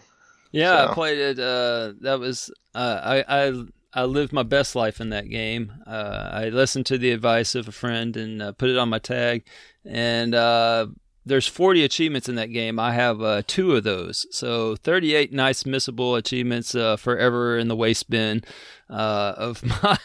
Yeah, 0.53 0.85
So- 0.85 0.91
I 0.91 0.93
played 0.93 1.17
it. 1.17 1.39
Uh, 1.39 1.93
that 2.01 2.19
was 2.19 2.49
uh, 2.73 2.99
I 3.03 3.47
I 3.47 3.63
I 3.93 4.05
lived 4.05 4.31
my 4.31 4.43
best 4.43 4.75
life 4.75 5.01
in 5.01 5.09
that 5.09 5.29
game. 5.29 5.71
Uh, 5.85 6.29
I 6.31 6.49
listened 6.49 6.85
to 6.87 6.97
the 6.97 7.11
advice 7.11 7.53
of 7.55 7.67
a 7.67 7.71
friend 7.73 8.15
and 8.15 8.41
uh, 8.41 8.51
put 8.53 8.69
it 8.69 8.77
on 8.77 8.87
my 8.89 8.99
tag. 8.99 9.45
And 9.85 10.33
uh, 10.33 10.87
there's 11.25 11.47
40 11.47 11.83
achievements 11.83 12.27
in 12.29 12.35
that 12.35 12.47
game. 12.53 12.79
I 12.79 12.93
have 12.93 13.21
uh, 13.21 13.41
two 13.45 13.75
of 13.75 13.83
those, 13.83 14.25
so 14.31 14.75
38 14.77 15.31
nice 15.33 15.63
missable 15.63 16.17
achievements 16.17 16.73
uh, 16.75 16.95
forever 16.97 17.57
in 17.57 17.67
the 17.67 17.75
waste 17.75 18.09
bin 18.09 18.43
uh, 18.89 19.33
of 19.37 19.63
my 19.83 19.97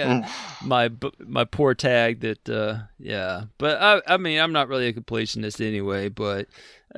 uh, 0.00 0.28
my 0.64 0.90
my 1.20 1.44
poor 1.44 1.74
tag. 1.74 2.20
That 2.20 2.48
uh, 2.48 2.86
yeah, 2.98 3.44
but 3.58 3.80
I 3.80 4.02
I 4.14 4.16
mean 4.16 4.38
I'm 4.40 4.52
not 4.52 4.68
really 4.68 4.86
a 4.88 4.92
completionist 4.92 5.66
anyway, 5.66 6.08
but. 6.08 6.46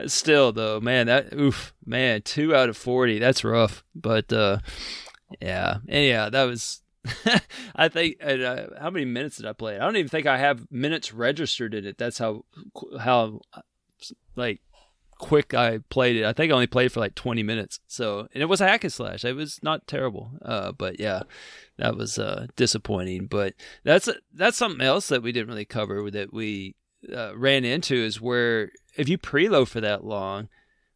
Still 0.07 0.53
though, 0.53 0.81
man, 0.81 1.07
that 1.07 1.33
oof, 1.35 1.75
man, 1.85 2.23
two 2.23 2.55
out 2.55 2.69
of 2.69 2.77
forty, 2.77 3.19
that's 3.19 3.45
rough. 3.45 3.85
But 3.95 4.33
uh, 4.33 4.59
yeah, 5.41 5.79
and 5.89 6.05
yeah, 6.05 6.31
that 6.31 6.45
was. 6.45 6.83
I 7.75 7.89
think 7.89 8.17
uh, 8.23 8.67
how 8.79 8.91
many 8.91 9.07
minutes 9.07 9.39
did 9.39 9.47
I 9.47 9.53
play? 9.55 9.77
I 9.77 9.85
don't 9.85 9.97
even 9.97 10.09
think 10.09 10.27
I 10.27 10.37
have 10.37 10.71
minutes 10.71 11.13
registered 11.15 11.73
in 11.73 11.87
it. 11.87 11.97
That's 11.97 12.19
how 12.19 12.45
how 13.01 13.41
like 14.37 14.61
quick 15.19 15.53
I 15.53 15.79
played 15.91 16.17
it. 16.17 16.25
I 16.25 16.33
think 16.33 16.51
I 16.51 16.55
only 16.55 16.67
played 16.67 16.93
for 16.93 17.01
like 17.01 17.15
20 17.15 17.43
minutes. 17.43 17.81
So, 17.87 18.29
and 18.33 18.43
it 18.43 18.47
was 18.47 18.61
a 18.61 18.69
hack 18.69 18.85
and 18.85 18.93
slash. 18.93 19.25
It 19.25 19.35
was 19.35 19.61
not 19.63 19.87
terrible. 19.87 20.31
Uh, 20.43 20.73
but 20.73 20.99
yeah, 20.99 21.23
that 21.77 21.97
was 21.97 22.19
uh, 22.19 22.47
disappointing. 22.57 23.27
But 23.27 23.55
that's 23.85 24.09
that's 24.33 24.57
something 24.57 24.81
else 24.81 25.09
that 25.09 25.23
we 25.23 25.33
didn't 25.33 25.49
really 25.49 25.65
cover 25.65 26.11
that 26.11 26.33
we 26.33 26.77
uh, 27.15 27.37
ran 27.37 27.65
into 27.65 27.95
is 27.95 28.21
where 28.21 28.71
if 28.99 29.09
you 29.09 29.17
preload 29.17 29.69
for 29.69 29.81
that 29.81 30.05
long, 30.05 30.49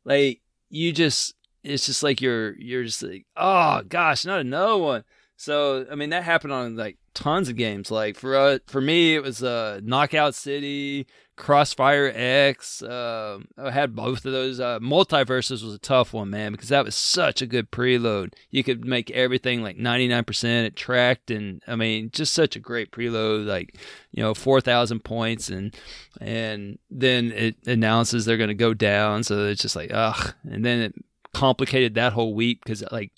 like 0.04 0.42
you 0.68 0.92
just 0.92 1.34
it's 1.62 1.86
just 1.86 2.02
like 2.02 2.20
you're 2.20 2.54
you're 2.58 2.84
just 2.84 3.02
like 3.02 3.24
oh 3.36 3.82
gosh, 3.88 4.26
not 4.26 4.40
another 4.40 4.76
one. 4.76 5.04
So 5.42 5.84
I 5.90 5.96
mean 5.96 6.10
that 6.10 6.22
happened 6.22 6.52
on 6.52 6.76
like 6.76 6.98
tons 7.14 7.48
of 7.48 7.56
games. 7.56 7.90
Like 7.90 8.16
for 8.16 8.36
uh, 8.36 8.58
for 8.68 8.80
me, 8.80 9.16
it 9.16 9.24
was 9.24 9.42
uh, 9.42 9.80
Knockout 9.82 10.36
City, 10.36 11.04
Crossfire 11.34 12.12
X. 12.14 12.80
Uh, 12.80 13.40
I 13.58 13.72
had 13.72 13.96
both 13.96 14.24
of 14.24 14.30
those. 14.30 14.60
Uh, 14.60 14.78
MultiVersus 14.78 15.64
was 15.64 15.74
a 15.74 15.80
tough 15.80 16.12
one, 16.12 16.30
man, 16.30 16.52
because 16.52 16.68
that 16.68 16.84
was 16.84 16.94
such 16.94 17.42
a 17.42 17.46
good 17.46 17.72
preload. 17.72 18.34
You 18.50 18.62
could 18.62 18.84
make 18.84 19.10
everything 19.10 19.64
like 19.64 19.76
ninety 19.76 20.06
nine 20.06 20.22
percent. 20.22 20.68
It 20.68 20.76
tracked, 20.76 21.32
and 21.32 21.60
I 21.66 21.74
mean, 21.74 22.10
just 22.12 22.34
such 22.34 22.54
a 22.54 22.60
great 22.60 22.92
preload. 22.92 23.44
Like 23.44 23.76
you 24.12 24.22
know, 24.22 24.34
four 24.34 24.60
thousand 24.60 25.02
points, 25.02 25.48
and 25.48 25.76
and 26.20 26.78
then 26.88 27.32
it 27.32 27.56
announces 27.66 28.24
they're 28.24 28.36
going 28.36 28.46
to 28.46 28.54
go 28.54 28.74
down. 28.74 29.24
So 29.24 29.46
it's 29.46 29.62
just 29.62 29.74
like 29.74 29.90
ugh, 29.92 30.34
and 30.44 30.64
then 30.64 30.78
it 30.82 30.94
complicated 31.34 31.94
that 31.94 32.12
whole 32.12 32.32
week 32.32 32.60
because 32.62 32.84
like 32.92 33.10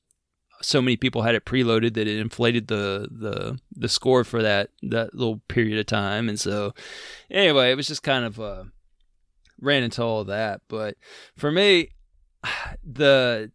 so 0.64 0.80
many 0.82 0.96
people 0.96 1.22
had 1.22 1.34
it 1.34 1.44
preloaded 1.44 1.94
that 1.94 2.08
it 2.08 2.18
inflated 2.18 2.68
the 2.68 3.08
the 3.10 3.58
the 3.74 3.88
score 3.88 4.24
for 4.24 4.42
that 4.42 4.70
that 4.82 5.14
little 5.14 5.40
period 5.48 5.78
of 5.78 5.86
time 5.86 6.28
and 6.28 6.40
so 6.40 6.72
anyway 7.30 7.70
it 7.70 7.76
was 7.76 7.86
just 7.86 8.02
kind 8.02 8.24
of 8.24 8.40
uh 8.40 8.64
ran 9.60 9.82
into 9.82 10.02
all 10.02 10.20
of 10.20 10.26
that 10.26 10.60
but 10.68 10.96
for 11.36 11.50
me 11.50 11.90
the 12.84 13.50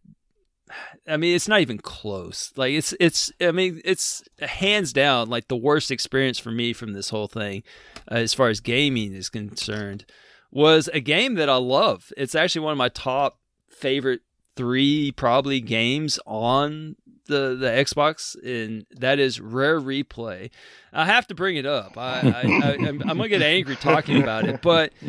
I 1.08 1.16
mean, 1.16 1.34
it's 1.34 1.48
not 1.48 1.60
even 1.60 1.78
close. 1.78 2.52
Like 2.56 2.72
it's 2.72 2.94
it's. 3.00 3.32
I 3.40 3.50
mean, 3.50 3.80
it's 3.84 4.22
hands 4.38 4.92
down 4.92 5.28
like 5.28 5.48
the 5.48 5.56
worst 5.56 5.90
experience 5.90 6.38
for 6.38 6.52
me 6.52 6.72
from 6.72 6.92
this 6.92 7.10
whole 7.10 7.26
thing, 7.26 7.62
uh, 8.10 8.14
as 8.14 8.34
far 8.34 8.48
as 8.48 8.60
gaming 8.60 9.12
is 9.12 9.28
concerned, 9.28 10.04
was 10.52 10.88
a 10.92 11.00
game 11.00 11.34
that 11.34 11.48
I 11.48 11.56
love. 11.56 12.12
It's 12.16 12.34
actually 12.34 12.62
one 12.62 12.72
of 12.72 12.78
my 12.78 12.88
top 12.88 13.40
favorite 13.68 14.20
three 14.60 15.10
probably 15.12 15.58
games 15.58 16.18
on 16.26 16.94
the 17.28 17.56
the 17.58 17.68
Xbox, 17.68 18.36
and 18.44 18.84
that 18.90 19.18
is 19.18 19.40
Rare 19.40 19.80
Replay. 19.80 20.50
I 20.92 21.06
have 21.06 21.26
to 21.28 21.34
bring 21.34 21.56
it 21.56 21.64
up. 21.64 21.96
I, 21.96 22.20
I, 22.20 22.72
I'm 22.76 22.98
gonna 22.98 23.28
get 23.28 23.40
angry 23.40 23.76
talking 23.76 24.22
about 24.22 24.46
it, 24.46 24.60
but 24.60 24.92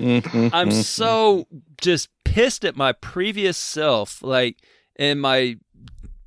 I'm 0.53 0.71
so 0.71 1.47
just 1.81 2.07
pissed 2.23 2.63
at 2.63 2.77
my 2.77 2.93
previous 2.93 3.57
self, 3.57 4.23
like 4.23 4.59
and 4.95 5.19
my 5.19 5.57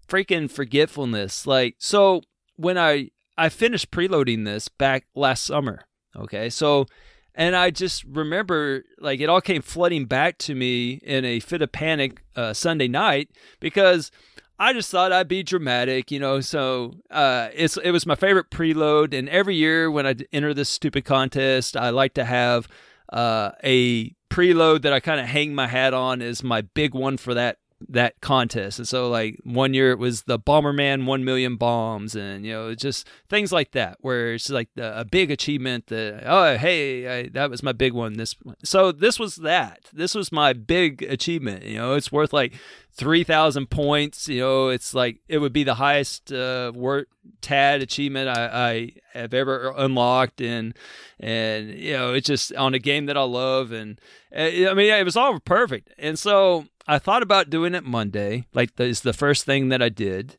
freaking 0.06 0.50
forgetfulness. 0.50 1.46
Like 1.46 1.76
so, 1.78 2.20
when 2.56 2.76
I 2.76 3.10
I 3.38 3.48
finished 3.48 3.90
preloading 3.90 4.44
this 4.44 4.68
back 4.68 5.06
last 5.14 5.44
summer. 5.44 5.86
Okay, 6.14 6.50
so 6.50 6.86
and 7.34 7.56
I 7.56 7.70
just 7.70 8.04
remember 8.04 8.84
like 8.98 9.20
it 9.20 9.28
all 9.28 9.40
came 9.40 9.62
flooding 9.62 10.06
back 10.06 10.38
to 10.38 10.54
me 10.54 11.00
in 11.02 11.24
a 11.24 11.40
fit 11.40 11.62
of 11.62 11.72
panic 11.72 12.22
uh, 12.36 12.52
Sunday 12.52 12.88
night 12.88 13.30
because 13.60 14.10
I 14.58 14.72
just 14.72 14.90
thought 14.90 15.12
I'd 15.12 15.26
be 15.26 15.42
dramatic, 15.42 16.10
you 16.10 16.20
know. 16.20 16.40
So 16.40 16.94
uh, 17.10 17.48
it's 17.52 17.76
it 17.78 17.90
was 17.90 18.06
my 18.06 18.14
favorite 18.14 18.50
preload, 18.50 19.16
and 19.16 19.28
every 19.28 19.56
year 19.56 19.90
when 19.90 20.06
I 20.06 20.14
enter 20.32 20.54
this 20.54 20.68
stupid 20.68 21.04
contest, 21.04 21.76
I 21.76 21.90
like 21.90 22.14
to 22.14 22.24
have 22.24 22.68
uh, 23.12 23.50
a 23.64 24.14
preload 24.30 24.82
that 24.82 24.92
I 24.92 25.00
kind 25.00 25.20
of 25.20 25.26
hang 25.26 25.54
my 25.54 25.66
hat 25.66 25.94
on 25.94 26.22
as 26.22 26.42
my 26.42 26.60
big 26.60 26.94
one 26.94 27.16
for 27.16 27.34
that 27.34 27.58
that 27.88 28.20
contest. 28.20 28.78
And 28.78 28.88
so 28.88 29.08
like 29.08 29.38
one 29.44 29.74
year 29.74 29.90
it 29.90 29.98
was 29.98 30.22
the 30.22 30.38
Bomberman 30.38 31.06
1 31.06 31.24
million 31.24 31.56
bombs 31.56 32.14
and 32.14 32.44
you 32.44 32.52
know 32.52 32.74
just 32.74 33.08
things 33.28 33.52
like 33.52 33.72
that 33.72 33.98
where 34.00 34.34
it's 34.34 34.50
like 34.50 34.68
a 34.76 35.04
big 35.04 35.30
achievement 35.30 35.86
that 35.88 36.22
oh 36.26 36.56
hey 36.56 37.20
I, 37.20 37.28
that 37.28 37.50
was 37.50 37.62
my 37.62 37.72
big 37.72 37.92
one 37.92 38.14
this 38.14 38.34
so 38.62 38.92
this 38.92 39.18
was 39.18 39.36
that. 39.36 39.80
This 39.92 40.14
was 40.14 40.32
my 40.32 40.52
big 40.52 41.02
achievement, 41.02 41.64
you 41.64 41.78
know. 41.78 41.94
It's 41.94 42.12
worth 42.12 42.32
like 42.32 42.54
3000 42.92 43.68
points, 43.70 44.28
you 44.28 44.40
know, 44.40 44.68
it's 44.68 44.94
like 44.94 45.18
it 45.28 45.38
would 45.38 45.52
be 45.52 45.64
the 45.64 45.74
highest 45.74 46.32
uh 46.32 46.72
word 46.74 47.06
tad 47.40 47.82
achievement 47.82 48.28
I, 48.28 48.92
I 49.12 49.18
have 49.18 49.34
ever 49.34 49.72
unlocked 49.76 50.40
and 50.40 50.74
and 51.20 51.70
you 51.70 51.92
know 51.92 52.14
it's 52.14 52.26
just 52.26 52.54
on 52.54 52.74
a 52.74 52.78
game 52.78 53.06
that 53.06 53.16
I 53.16 53.22
love 53.22 53.72
and 53.72 54.00
uh, 54.34 54.70
I 54.70 54.74
mean 54.74 54.92
it 54.92 55.04
was 55.04 55.16
all 55.16 55.38
perfect 55.40 55.92
and 55.98 56.18
so 56.18 56.66
I 56.86 56.98
thought 56.98 57.22
about 57.22 57.50
doing 57.50 57.74
it 57.74 57.84
Monday 57.84 58.46
like 58.54 58.78
is 58.80 59.00
the 59.02 59.12
first 59.12 59.44
thing 59.44 59.68
that 59.70 59.82
I 59.82 59.88
did 59.88 60.36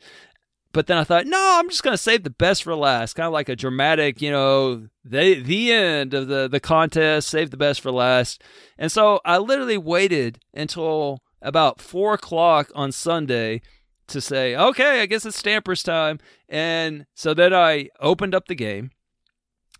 but 0.72 0.88
then 0.88 0.98
I 0.98 1.04
thought 1.04 1.26
no 1.26 1.58
I'm 1.60 1.70
just 1.70 1.84
gonna 1.84 1.98
save 1.98 2.24
the 2.24 2.30
best 2.30 2.64
for 2.64 2.76
last 2.76 3.14
kind 3.14 3.28
of 3.28 3.34
like 3.34 3.50
a 3.50 3.56
dramatic 3.56 4.22
you 4.22 4.32
know 4.32 4.88
the 5.04 5.39
the 5.41 5.72
end 5.72 6.14
of 6.14 6.28
the 6.28 6.48
the 6.48 6.60
contest 6.60 7.30
save 7.30 7.50
the 7.52 7.58
best 7.58 7.82
for 7.82 7.91
last 7.91 8.43
and 8.78 8.91
so 8.91 9.20
I 9.26 9.38
literally 9.38 9.78
waited 9.78 10.39
until 10.54 11.22
about 11.41 11.80
four 11.82 12.14
o'clock 12.16 12.72
on 12.76 12.91
Sunday 12.91 13.62
to 14.08 14.22
say, 14.22 14.56
okay, 14.56 15.02
I 15.02 15.06
guess 15.08 15.26
it's 15.26 15.38
Stampers 15.38 15.82
time. 15.82 16.20
And 16.50 17.06
so 17.16 17.34
then 17.34 17.54
I 17.56 17.89
opened 18.00 18.36
up 18.36 18.48
the 18.48 18.54
game 18.56 18.91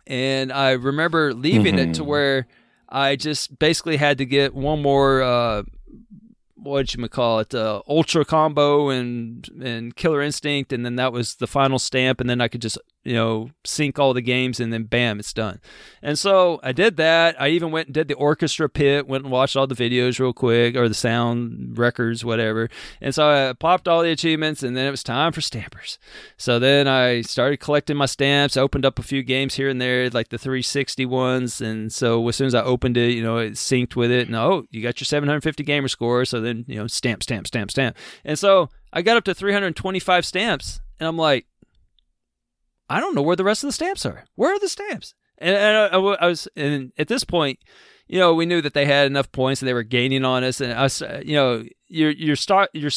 and 0.08 0.52
I 0.52 0.72
remember 0.72 1.34
leaving 1.34 1.78
it 1.80 1.94
to 1.96 2.04
Mhm. 2.04 2.08
where 2.08 2.48
I 2.90 3.16
just 3.16 3.58
basically 3.60 3.98
had 3.98 4.18
to 4.20 4.26
get 4.26 4.54
one 4.54 4.82
more, 4.82 5.22
uh, 5.22 5.64
what 6.56 6.94
you 6.96 7.08
call 7.10 7.40
it, 7.40 7.54
uh, 7.54 7.82
ultra 7.88 8.26
combo 8.26 8.90
and 8.90 9.48
and 9.64 9.96
killer 9.96 10.22
instinct, 10.22 10.74
and 10.74 10.86
then 10.86 10.96
that 10.96 11.14
was 11.14 11.36
the 11.36 11.48
final 11.48 11.80
stamp, 11.80 12.20
and 12.20 12.30
then 12.30 12.42
I 12.42 12.48
could 12.48 12.62
just 12.62 12.78
you 13.06 13.14
know, 13.14 13.52
sync 13.64 14.00
all 14.00 14.14
the 14.14 14.22
games, 14.22 14.60
and 14.60 14.74
then 14.74 14.84
bam, 14.84 15.20
it's 15.20 15.32
done. 15.32 15.62
And 16.02 16.18
so 16.18 16.60
I 16.64 16.72
did 16.72 16.98
that. 16.98 17.40
I 17.40 17.50
even 17.50 17.72
went 17.72 17.88
and 17.88 17.94
did 17.94 18.08
the 18.08 18.16
orchestra 18.16 18.68
pit, 18.68 19.08
went 19.08 19.24
and 19.24 19.32
watched 19.32 19.56
all 19.56 19.68
the 19.68 19.76
videos 19.76 20.20
real 20.20 20.34
quick, 20.34 20.76
or 20.76 20.90
the 20.90 20.96
sound 20.96 21.78
records, 21.78 22.26
whatever. 22.26 22.70
And 23.00 23.14
so 23.14 23.30
I 23.30 23.54
popped 23.54 23.88
all 23.88 24.02
the 24.02 24.12
achievements, 24.12 24.64
and 24.64 24.76
then 24.76 24.88
it 24.88 24.92
was 24.92 25.04
time 25.04 25.32
for 25.32 25.42
stampers. 25.42 26.00
So 26.38 26.60
then 26.60 26.88
I 26.88 27.22
started 27.22 27.58
collecting 27.58 27.96
my 27.96 28.08
stamps, 28.08 28.58
I 28.58 28.62
opened 28.62 28.86
up 28.86 29.00
a 29.00 29.04
few 29.04 29.24
games 29.24 29.54
here 29.54 29.70
and 29.70 29.80
there, 29.80 30.10
like 30.10 30.30
the 30.30 30.38
360 30.38 31.06
ones. 31.06 31.62
And 31.62 31.94
so 31.94 32.28
as 32.28 32.36
soon 32.36 32.48
as 32.48 32.56
I 32.56 32.64
opened 32.64 32.98
it, 32.98 33.12
you 33.12 33.24
know, 33.24 33.38
it 33.38 33.54
synced 33.54 33.96
with 33.96 34.12
it, 34.12 34.28
and 34.28 34.36
oh, 34.36 34.66
you 34.72 34.82
got 34.82 35.00
your 35.00 35.06
750 35.06 35.64
gamer 35.64 35.88
score. 35.88 36.26
So 36.26 36.42
then, 36.42 36.66
you 36.68 36.78
know, 36.78 36.88
stamp, 36.88 37.22
stamp, 37.24 37.48
stamp, 37.48 37.70
stamp. 37.70 37.96
And 38.24 38.40
so 38.40 38.70
I 38.92 39.02
got 39.02 39.18
up 39.18 39.26
to 39.26 39.36
325 39.36 40.26
stamps, 40.26 40.80
and 41.00 41.08
I'm 41.08 41.18
like, 41.18 41.46
I 42.90 43.00
don't 43.00 43.16
know 43.16 43.22
where 43.22 43.36
the 43.36 43.44
rest 43.44 43.64
of 43.64 43.68
the 43.68 43.74
stamps 43.74 44.06
are. 44.06 44.26
Where 44.36 44.54
are 44.54 44.60
the 44.60 44.70
stamps? 44.70 45.14
And, 45.38 45.56
and 45.56 45.78
I, 45.78 45.88
I, 45.98 46.28
was, 46.28 46.48
and 46.56 46.92
at 46.98 47.08
this 47.08 47.24
point, 47.24 47.60
you 48.08 48.20
know, 48.20 48.34
we 48.34 48.46
knew 48.46 48.62
that 48.62 48.74
they 48.74 48.86
had 48.86 49.08
enough 49.08 49.32
points 49.32 49.62
and 49.62 49.68
they 49.68 49.74
were 49.74 49.84
gaining 49.84 50.24
on 50.24 50.44
us. 50.44 50.62
And 50.62 50.72
us, 50.72 51.02
uh, 51.02 51.22
you 51.26 51.36
know, 51.36 51.64
you're 51.88 52.12
you're 52.12 52.36
start 52.36 52.70
you're 52.74 52.92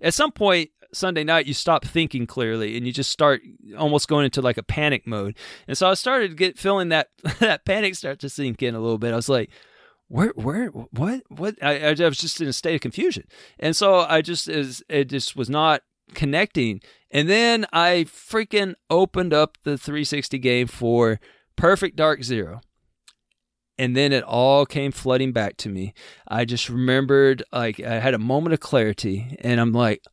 at 0.00 0.14
some 0.14 0.32
point 0.32 0.70
Sunday 0.92 1.24
night 1.24 1.46
you 1.46 1.54
stop 1.54 1.84
thinking 1.84 2.26
clearly 2.26 2.76
and 2.76 2.86
you 2.86 2.92
just 2.92 3.10
start 3.10 3.40
almost 3.78 4.08
going 4.08 4.24
into 4.24 4.42
like 4.42 4.58
a 4.58 4.62
panic 4.62 5.06
mode. 5.06 5.36
And 5.66 5.78
so 5.78 5.88
I 5.88 5.94
started 5.94 6.28
to 6.28 6.34
get 6.34 6.58
feeling 6.58 6.90
that 6.90 7.08
that 7.38 7.64
panic 7.64 7.94
start 7.94 8.18
to 8.20 8.28
sink 8.28 8.62
in 8.62 8.74
a 8.74 8.80
little 8.80 8.98
bit. 8.98 9.12
I 9.12 9.16
was 9.16 9.28
like, 9.28 9.50
where 10.08 10.32
where 10.34 10.66
what 10.66 11.22
what 11.28 11.56
I, 11.62 11.88
I 11.88 12.08
was 12.08 12.18
just 12.18 12.40
in 12.40 12.48
a 12.48 12.52
state 12.52 12.74
of 12.74 12.80
confusion. 12.80 13.24
And 13.58 13.74
so 13.74 14.00
I 14.00 14.22
just 14.22 14.48
is 14.48 14.84
it 14.88 15.04
just 15.04 15.36
was 15.36 15.48
not 15.48 15.82
connecting. 16.14 16.80
And 17.10 17.28
then 17.28 17.66
I 17.72 18.06
freaking 18.08 18.74
opened 18.88 19.34
up 19.34 19.58
the 19.64 19.76
360 19.76 20.38
game 20.38 20.66
for 20.66 21.20
Perfect 21.56 21.96
Dark 21.96 22.22
Zero. 22.22 22.60
And 23.78 23.96
then 23.96 24.12
it 24.12 24.22
all 24.24 24.66
came 24.66 24.92
flooding 24.92 25.32
back 25.32 25.56
to 25.58 25.68
me. 25.68 25.94
I 26.28 26.44
just 26.44 26.68
remembered, 26.68 27.42
like, 27.50 27.80
I 27.80 27.98
had 27.98 28.12
a 28.12 28.18
moment 28.18 28.52
of 28.52 28.60
clarity, 28.60 29.38
and 29.40 29.58
I'm 29.58 29.72
like, 29.72 30.04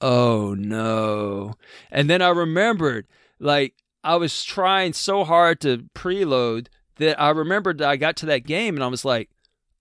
oh 0.00 0.54
no. 0.56 1.54
And 1.90 2.08
then 2.08 2.22
I 2.22 2.28
remembered, 2.28 3.06
like, 3.40 3.74
I 4.04 4.14
was 4.16 4.44
trying 4.44 4.92
so 4.92 5.24
hard 5.24 5.60
to 5.62 5.86
preload 5.94 6.68
that 6.96 7.20
I 7.20 7.30
remembered 7.30 7.78
that 7.78 7.88
I 7.88 7.96
got 7.96 8.16
to 8.18 8.26
that 8.26 8.46
game 8.46 8.76
and 8.76 8.84
I 8.84 8.88
was 8.88 9.04
like, 9.04 9.30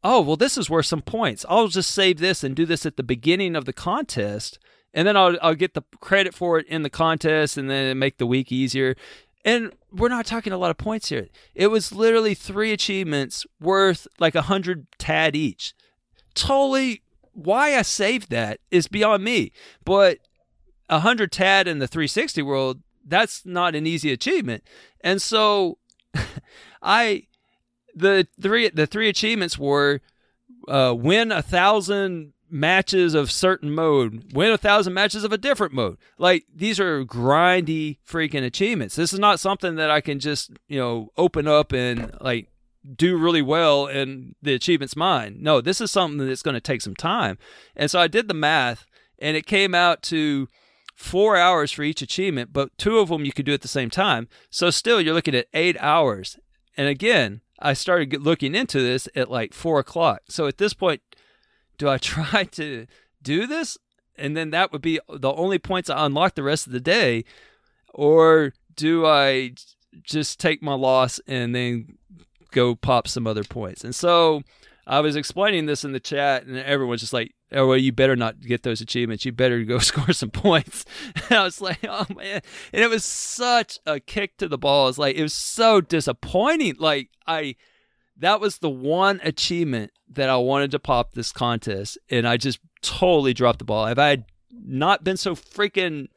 oh, 0.04 0.22
well, 0.22 0.36
this 0.36 0.58
is 0.58 0.70
worth 0.70 0.88
some 0.88 1.02
points. 1.02 1.46
I'll 1.48 1.68
just 1.68 1.92
save 1.92 2.18
this 2.20 2.44
and 2.44 2.56
do 2.56 2.66
this 2.66 2.86
at 2.86 2.98
the 2.98 3.04
beginning 3.04 3.56
of 3.56 3.66
the 3.66 3.74
contest 3.74 4.60
and 4.96 5.06
then 5.06 5.16
I'll 5.16 5.38
I'll 5.42 5.56
get 5.56 5.76
the 5.76 5.84
credit 6.00 6.34
for 6.34 6.58
it 6.58 6.66
in 6.68 6.82
the 6.82 6.90
contest, 6.90 7.58
and 7.58 7.70
then 7.70 8.00
make 8.00 8.18
the 8.18 8.26
week 8.26 8.52
easier. 8.52 8.96
And 9.44 9.74
we're 9.92 10.10
not 10.10 10.26
talking 10.26 10.54
a 10.54 10.58
lot 10.58 10.72
of 10.72 10.78
points 10.78 11.10
here. 11.10 11.28
It 11.54 11.68
was 11.68 11.92
literally 11.92 12.34
three 12.34 12.72
achievements 12.72 13.46
worth 13.60 14.08
like 14.18 14.34
a 14.34 14.44
hundred 14.44 14.88
tad 14.98 15.36
each. 15.36 15.76
Totally, 16.34 17.04
why 17.34 17.76
I 17.76 17.84
saved 17.84 18.32
that 18.32 18.60
is 18.72 18.88
beyond 18.88 19.24
me. 19.24 19.52
But 19.84 20.20
a 20.90 21.02
hundred 21.02 21.32
tad 21.32 21.68
in 21.68 21.80
the 21.80 21.88
360 21.88 22.42
world, 22.42 22.82
that's 23.06 23.46
not 23.46 23.76
an 23.76 23.86
easy 23.86 24.12
achievement. 24.12 24.64
And 25.02 25.22
so, 25.22 25.78
I 26.82 27.28
the 27.94 28.28
three 28.42 28.70
the 28.70 28.88
three 28.88 29.10
achievements 29.10 29.60
were 29.60 30.00
uh, 30.68 30.96
win 30.98 31.32
a 31.32 31.42
thousand 31.42 32.34
matches 32.56 33.14
of 33.14 33.30
certain 33.30 33.70
mode, 33.70 34.32
win 34.34 34.50
a 34.50 34.58
thousand 34.58 34.94
matches 34.94 35.26
of 35.26 35.34
a 35.34 35.38
different 35.38 35.74
mode. 35.74 35.98
Like 36.18 36.46
these 36.56 36.80
are 36.80 37.04
grindy 37.04 37.98
freaking 38.08 38.46
achievements. 38.46 38.96
This 38.96 39.12
is 39.12 39.20
not 39.20 39.42
something 39.42 39.76
that 39.76 39.92
I 39.92 40.00
can 40.00 40.20
just, 40.20 40.52
you 40.68 40.80
know, 40.80 41.10
open 41.18 41.50
up 41.50 41.74
and 41.74 42.16
like 42.22 42.48
do 42.96 43.18
really 43.18 43.42
well 43.42 43.88
and 43.88 44.36
the 44.42 44.54
achievement's 44.54 44.96
mine. 44.96 45.38
No, 45.42 45.60
this 45.60 45.82
is 45.82 45.92
something 45.92 46.26
that's 46.26 46.42
going 46.42 46.54
to 46.54 46.62
take 46.62 46.82
some 46.82 46.96
time. 46.96 47.38
And 47.76 47.92
so 47.92 48.00
I 48.00 48.08
did 48.08 48.30
the 48.30 48.34
math 48.34 48.86
and 49.20 49.36
it 49.36 49.46
came 49.46 49.76
out 49.76 50.02
to 50.04 50.48
four 50.96 51.36
hours 51.36 51.74
for 51.74 51.84
each 51.84 52.02
achievement, 52.02 52.54
but 52.54 52.78
two 52.78 53.00
of 53.00 53.10
them 53.10 53.26
you 53.26 53.34
could 53.34 53.46
do 53.46 53.54
at 53.54 53.64
the 53.64 53.68
same 53.68 53.90
time. 53.90 54.30
So 54.50 54.70
still 54.70 55.02
you're 55.02 55.14
looking 55.14 55.36
at 55.36 55.48
eight 55.54 55.76
hours. 55.82 56.40
And 56.78 56.88
again, 56.88 57.42
I 57.60 57.74
started 57.74 58.22
looking 58.22 58.56
into 58.56 58.80
this 58.80 59.10
at 59.14 59.30
like 59.30 59.54
four 59.54 59.80
o'clock. 59.80 60.22
So 60.30 60.48
at 60.48 60.58
this 60.58 60.74
point, 60.74 61.02
do 61.78 61.90
I 61.90 61.98
try 62.00 62.44
to 62.44 62.88
do 63.22 63.48
this? 63.48 63.78
And 64.18 64.36
then 64.36 64.52
that 64.52 64.72
would 64.72 64.82
be 64.82 65.00
the 65.10 65.34
only 65.34 65.60
points 65.60 65.90
I 65.90 66.06
unlock 66.06 66.36
the 66.36 66.44
rest 66.44 66.68
of 66.68 66.74
the 66.74 66.80
day. 66.80 67.26
Or 67.94 68.54
do 68.76 69.06
I 69.06 69.54
just 70.04 70.40
take 70.40 70.62
my 70.62 70.74
loss 70.74 71.20
and 71.28 71.54
then 71.54 71.98
go 72.52 72.76
pop 72.76 73.08
some 73.08 73.28
other 73.28 73.44
points? 73.44 73.84
And 73.84 73.94
so 73.94 74.42
I 74.88 75.00
was 75.00 75.16
explaining 75.16 75.66
this 75.66 75.84
in 75.84 75.94
the 75.94 76.00
chat, 76.00 76.46
and 76.46 76.58
everyone's 76.58 77.02
just 77.02 77.14
like, 77.14 77.34
"Oh 77.52 77.68
well, 77.68 77.78
you 77.78 77.92
better 77.92 78.16
not 78.16 78.40
get 78.42 78.64
those 78.64 78.82
achievements. 78.82 79.26
You 79.26 79.32
better 79.32 79.64
go 79.64 79.80
score 79.80 80.14
some 80.14 80.30
points." 80.30 80.86
And 81.16 81.32
I 81.40 81.44
was 81.44 81.60
like, 81.60 81.80
"Oh 81.88 82.06
man!" 82.16 82.42
And 82.72 82.84
it 82.84 82.90
was 82.90 83.04
such 83.04 83.80
a 83.86 84.00
kick 84.00 84.38
to 84.38 84.48
the 84.48 84.58
balls. 84.58 84.98
Like 84.98 85.16
it 85.16 85.24
was 85.24 85.34
so 85.34 85.82
disappointing. 85.82 86.76
Like 86.80 87.10
I 87.26 87.56
that 88.18 88.40
was 88.40 88.60
the 88.60 88.70
one 88.70 89.20
achievement 89.24 89.92
that 90.16 90.30
I 90.30 90.38
wanted 90.38 90.72
to 90.72 90.80
pop 90.80 91.14
this 91.14 91.32
contest, 91.32 91.98
and 92.10 92.28
I 92.28 92.38
just 92.38 92.60
totally 92.82 93.34
dropped 93.34 93.60
the 93.60 93.66
ball. 93.66 93.86
If 93.88 94.00
I 94.00 94.10
had 94.10 94.26
not 94.52 95.04
been 95.04 95.18
so 95.18 95.36
freaking 95.36 96.08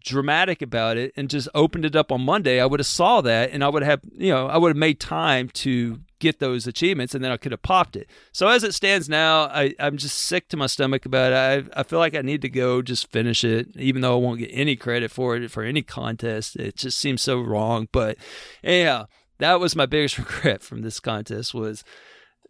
dramatic 0.00 0.60
about 0.62 0.96
it 0.96 1.12
and 1.16 1.30
just 1.30 1.48
opened 1.54 1.84
it 1.84 1.96
up 1.96 2.10
on 2.10 2.20
Monday, 2.22 2.60
I 2.60 2.66
would 2.66 2.80
have 2.80 2.86
saw 2.86 3.20
that 3.20 3.50
and 3.52 3.62
I 3.62 3.68
would 3.68 3.82
have, 3.82 4.00
you 4.12 4.32
know, 4.32 4.46
I 4.48 4.56
would 4.58 4.70
have 4.70 4.76
made 4.76 4.98
time 5.00 5.48
to 5.50 6.00
get 6.18 6.40
those 6.40 6.66
achievements 6.66 7.14
and 7.14 7.22
then 7.22 7.30
I 7.30 7.36
could 7.36 7.52
have 7.52 7.62
popped 7.62 7.94
it. 7.94 8.08
So 8.32 8.48
as 8.48 8.64
it 8.64 8.74
stands 8.74 9.08
now, 9.08 9.42
I, 9.44 9.74
I'm 9.78 9.96
just 9.96 10.18
sick 10.18 10.48
to 10.48 10.56
my 10.56 10.66
stomach 10.66 11.06
about 11.06 11.32
it. 11.32 11.68
I, 11.74 11.80
I 11.80 11.82
feel 11.84 12.00
like 12.00 12.16
I 12.16 12.22
need 12.22 12.42
to 12.42 12.48
go 12.48 12.82
just 12.82 13.10
finish 13.10 13.44
it, 13.44 13.68
even 13.76 14.02
though 14.02 14.18
I 14.18 14.20
won't 14.20 14.40
get 14.40 14.50
any 14.52 14.74
credit 14.74 15.10
for 15.10 15.36
it 15.36 15.50
for 15.50 15.62
any 15.62 15.82
contest. 15.82 16.56
It 16.56 16.76
just 16.76 16.98
seems 16.98 17.22
so 17.22 17.40
wrong. 17.40 17.88
But 17.92 18.16
yeah, 18.62 19.04
that 19.38 19.60
was 19.60 19.76
my 19.76 19.86
biggest 19.86 20.18
regret 20.18 20.62
from 20.62 20.82
this 20.82 20.98
contest 20.98 21.54
was 21.54 21.84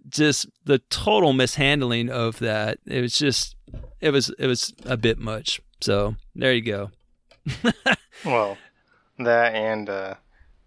just 0.08 0.46
the 0.64 0.78
total 0.90 1.32
mishandling 1.32 2.10
of 2.10 2.38
that. 2.38 2.78
It 2.86 3.00
was 3.00 3.18
just 3.18 3.56
it 4.00 4.10
was 4.10 4.30
it 4.38 4.46
was 4.46 4.74
a 4.84 4.96
bit 4.96 5.18
much. 5.18 5.60
So 5.80 6.16
there 6.34 6.52
you 6.52 6.62
go. 6.62 6.90
well, 8.24 8.58
that 9.18 9.54
and 9.54 9.88
uh, 9.88 10.14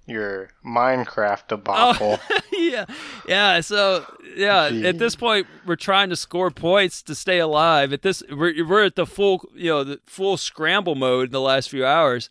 your 0.07 0.49
Minecraft 0.65 1.47
debacle. 1.47 2.19
Oh, 2.29 2.39
yeah, 2.53 2.85
yeah. 3.27 3.61
So 3.61 4.05
yeah, 4.35 4.69
Gee. 4.69 4.87
at 4.87 4.99
this 4.99 5.15
point, 5.15 5.47
we're 5.65 5.75
trying 5.75 6.09
to 6.09 6.15
score 6.15 6.51
points 6.51 7.01
to 7.03 7.15
stay 7.15 7.39
alive. 7.39 7.93
At 7.93 8.01
this, 8.01 8.23
we're 8.29 8.65
we're 8.65 8.85
at 8.85 8.95
the 8.95 9.05
full 9.05 9.49
you 9.55 9.69
know 9.69 9.83
the 9.83 9.99
full 10.05 10.37
scramble 10.37 10.95
mode 10.95 11.27
in 11.27 11.31
the 11.31 11.41
last 11.41 11.69
few 11.69 11.85
hours. 11.85 12.29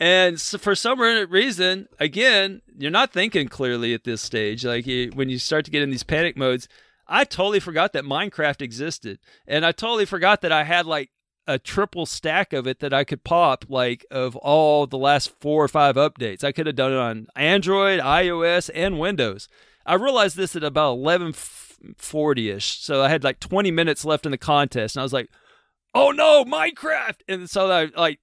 And 0.00 0.40
so 0.40 0.56
for 0.56 0.74
some 0.74 0.98
reason, 0.98 1.86
again, 1.98 2.62
you're 2.78 2.90
not 2.90 3.12
thinking 3.12 3.48
clearly 3.48 3.92
at 3.92 4.04
this 4.04 4.22
stage. 4.22 4.64
Like 4.64 4.86
you, 4.86 5.10
when 5.14 5.28
you 5.28 5.38
start 5.38 5.66
to 5.66 5.70
get 5.70 5.82
in 5.82 5.90
these 5.90 6.02
panic 6.02 6.38
modes, 6.38 6.68
I 7.06 7.24
totally 7.24 7.60
forgot 7.60 7.92
that 7.92 8.04
Minecraft 8.04 8.62
existed, 8.62 9.18
and 9.46 9.66
I 9.66 9.72
totally 9.72 10.06
forgot 10.06 10.40
that 10.42 10.52
I 10.52 10.62
had 10.62 10.86
like 10.86 11.10
a 11.46 11.58
triple 11.58 12.06
stack 12.06 12.52
of 12.52 12.68
it 12.68 12.78
that 12.78 12.94
I 12.94 13.02
could 13.02 13.24
pop, 13.24 13.64
like 13.68 14.06
of 14.10 14.36
all 14.36 14.86
the 14.86 14.96
last 14.96 15.32
four 15.40 15.64
or 15.64 15.68
five 15.68 15.96
updates. 15.96 16.44
I 16.44 16.52
could 16.52 16.66
have 16.66 16.76
done 16.76 16.92
it 16.92 16.98
on 16.98 17.26
Android, 17.34 17.98
iOS, 17.98 18.70
and 18.72 19.00
Windows. 19.00 19.48
I 19.84 19.94
realized 19.94 20.36
this 20.36 20.54
at 20.54 20.62
about 20.62 20.98
11:40 20.98 22.54
ish, 22.54 22.78
so 22.78 23.02
I 23.02 23.08
had 23.08 23.24
like 23.24 23.40
20 23.40 23.72
minutes 23.72 24.04
left 24.04 24.24
in 24.24 24.30
the 24.30 24.38
contest, 24.38 24.94
and 24.94 25.00
I 25.00 25.02
was 25.02 25.12
like, 25.12 25.28
"Oh 25.92 26.12
no, 26.12 26.44
Minecraft!" 26.44 27.22
And 27.26 27.50
so 27.50 27.70
I 27.70 27.90
like 27.96 28.20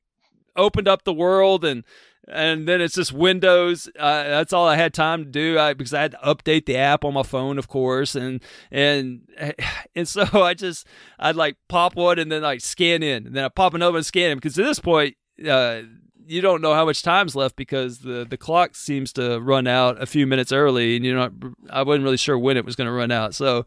opened 0.57 0.88
up 0.88 1.03
the 1.03 1.13
world 1.13 1.63
and 1.63 1.84
and 2.27 2.67
then 2.67 2.81
it's 2.81 2.95
just 2.95 3.13
Windows. 3.13 3.88
Uh, 3.97 4.23
that's 4.23 4.51
all 4.51 4.67
I 4.67 4.75
had 4.75 4.93
time 4.93 5.23
to 5.23 5.29
do 5.29 5.57
I, 5.57 5.73
because 5.73 5.93
I 5.93 6.01
had 6.01 6.11
to 6.11 6.17
update 6.17 6.65
the 6.65 6.75
app 6.75 7.05
on 7.05 7.13
my 7.13 7.23
phone, 7.23 7.57
of 7.57 7.67
course, 7.67 8.15
and 8.15 8.41
and 8.69 9.21
and 9.95 10.07
so 10.07 10.25
I 10.34 10.53
just 10.53 10.85
I'd 11.17 11.35
like 11.35 11.55
pop 11.69 11.95
one 11.95 12.19
and 12.19 12.31
then 12.31 12.41
like 12.41 12.61
scan 12.61 13.01
in, 13.01 13.27
and 13.27 13.35
then 13.35 13.45
I 13.45 13.49
pop 13.49 13.73
another 13.73 13.97
and 13.97 14.05
scan 14.05 14.31
in 14.31 14.38
because 14.38 14.57
at 14.59 14.65
this 14.65 14.79
point. 14.79 15.15
Uh, 15.47 15.81
you 16.29 16.41
don't 16.41 16.61
know 16.61 16.73
how 16.73 16.84
much 16.84 17.03
time's 17.03 17.38
left 17.38 17.55
because 17.55 17.99
the, 17.99 18.27
the 18.29 18.35
clock 18.35 18.75
seems 18.75 19.13
to 19.13 19.39
run 19.39 19.65
out 19.65 20.01
a 20.01 20.05
few 20.05 20.27
minutes 20.27 20.51
early, 20.51 20.97
and 20.97 21.05
you're 21.05 21.15
not. 21.15 21.31
I 21.69 21.84
wasn't 21.84 22.03
really 22.03 22.17
sure 22.17 22.38
when 22.38 22.57
it 22.57 22.65
was 22.65 22.75
going 22.75 22.88
to 22.88 22.91
run 22.91 23.11
out. 23.11 23.34
So, 23.34 23.65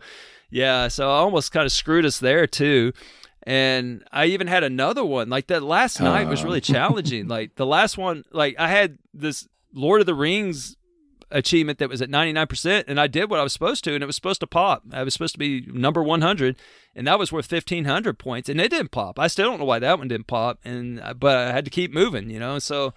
yeah, 0.50 0.88
so 0.88 1.08
I 1.08 1.20
almost 1.20 1.52
kind 1.52 1.64
of 1.64 1.72
screwed 1.72 2.04
us 2.04 2.18
there 2.18 2.46
too 2.46 2.92
and 3.44 4.04
I 4.12 4.26
even 4.26 4.46
had 4.46 4.64
another 4.64 5.04
one 5.04 5.30
like 5.30 5.46
that 5.46 5.62
last 5.62 6.00
night 6.00 6.28
was 6.28 6.44
really 6.44 6.58
oh. 6.58 6.60
challenging. 6.60 7.28
like 7.28 7.56
the 7.56 7.66
last 7.66 7.96
one, 7.96 8.24
like 8.32 8.54
I 8.58 8.68
had 8.68 8.98
this 9.14 9.48
Lord 9.72 10.00
of 10.00 10.06
the 10.06 10.14
Rings 10.14 10.76
achievement 11.30 11.78
that 11.78 11.88
was 11.88 12.02
at 12.02 12.10
99% 12.10 12.84
and 12.86 13.00
I 13.00 13.06
did 13.06 13.30
what 13.30 13.38
I 13.38 13.42
was 13.42 13.52
supposed 13.52 13.84
to 13.84 13.94
and 13.94 14.02
it 14.02 14.06
was 14.06 14.16
supposed 14.16 14.40
to 14.40 14.46
pop. 14.46 14.82
I 14.92 15.04
was 15.04 15.14
supposed 15.14 15.34
to 15.34 15.38
be 15.38 15.64
number 15.68 16.02
100 16.02 16.56
and 16.94 17.06
that 17.06 17.18
was 17.18 17.32
worth 17.32 17.50
1500 17.50 18.18
points 18.18 18.48
and 18.48 18.60
it 18.60 18.70
didn't 18.70 18.90
pop. 18.90 19.18
I 19.18 19.28
still 19.28 19.48
don't 19.48 19.60
know 19.60 19.64
why 19.64 19.78
that 19.78 19.98
one 19.98 20.08
didn't 20.08 20.26
pop 20.26 20.58
and 20.64 21.00
uh, 21.00 21.14
but 21.14 21.36
I 21.36 21.52
had 21.52 21.64
to 21.64 21.70
keep 21.70 21.92
moving, 21.92 22.30
you 22.30 22.40
know. 22.40 22.58
So 22.58 22.94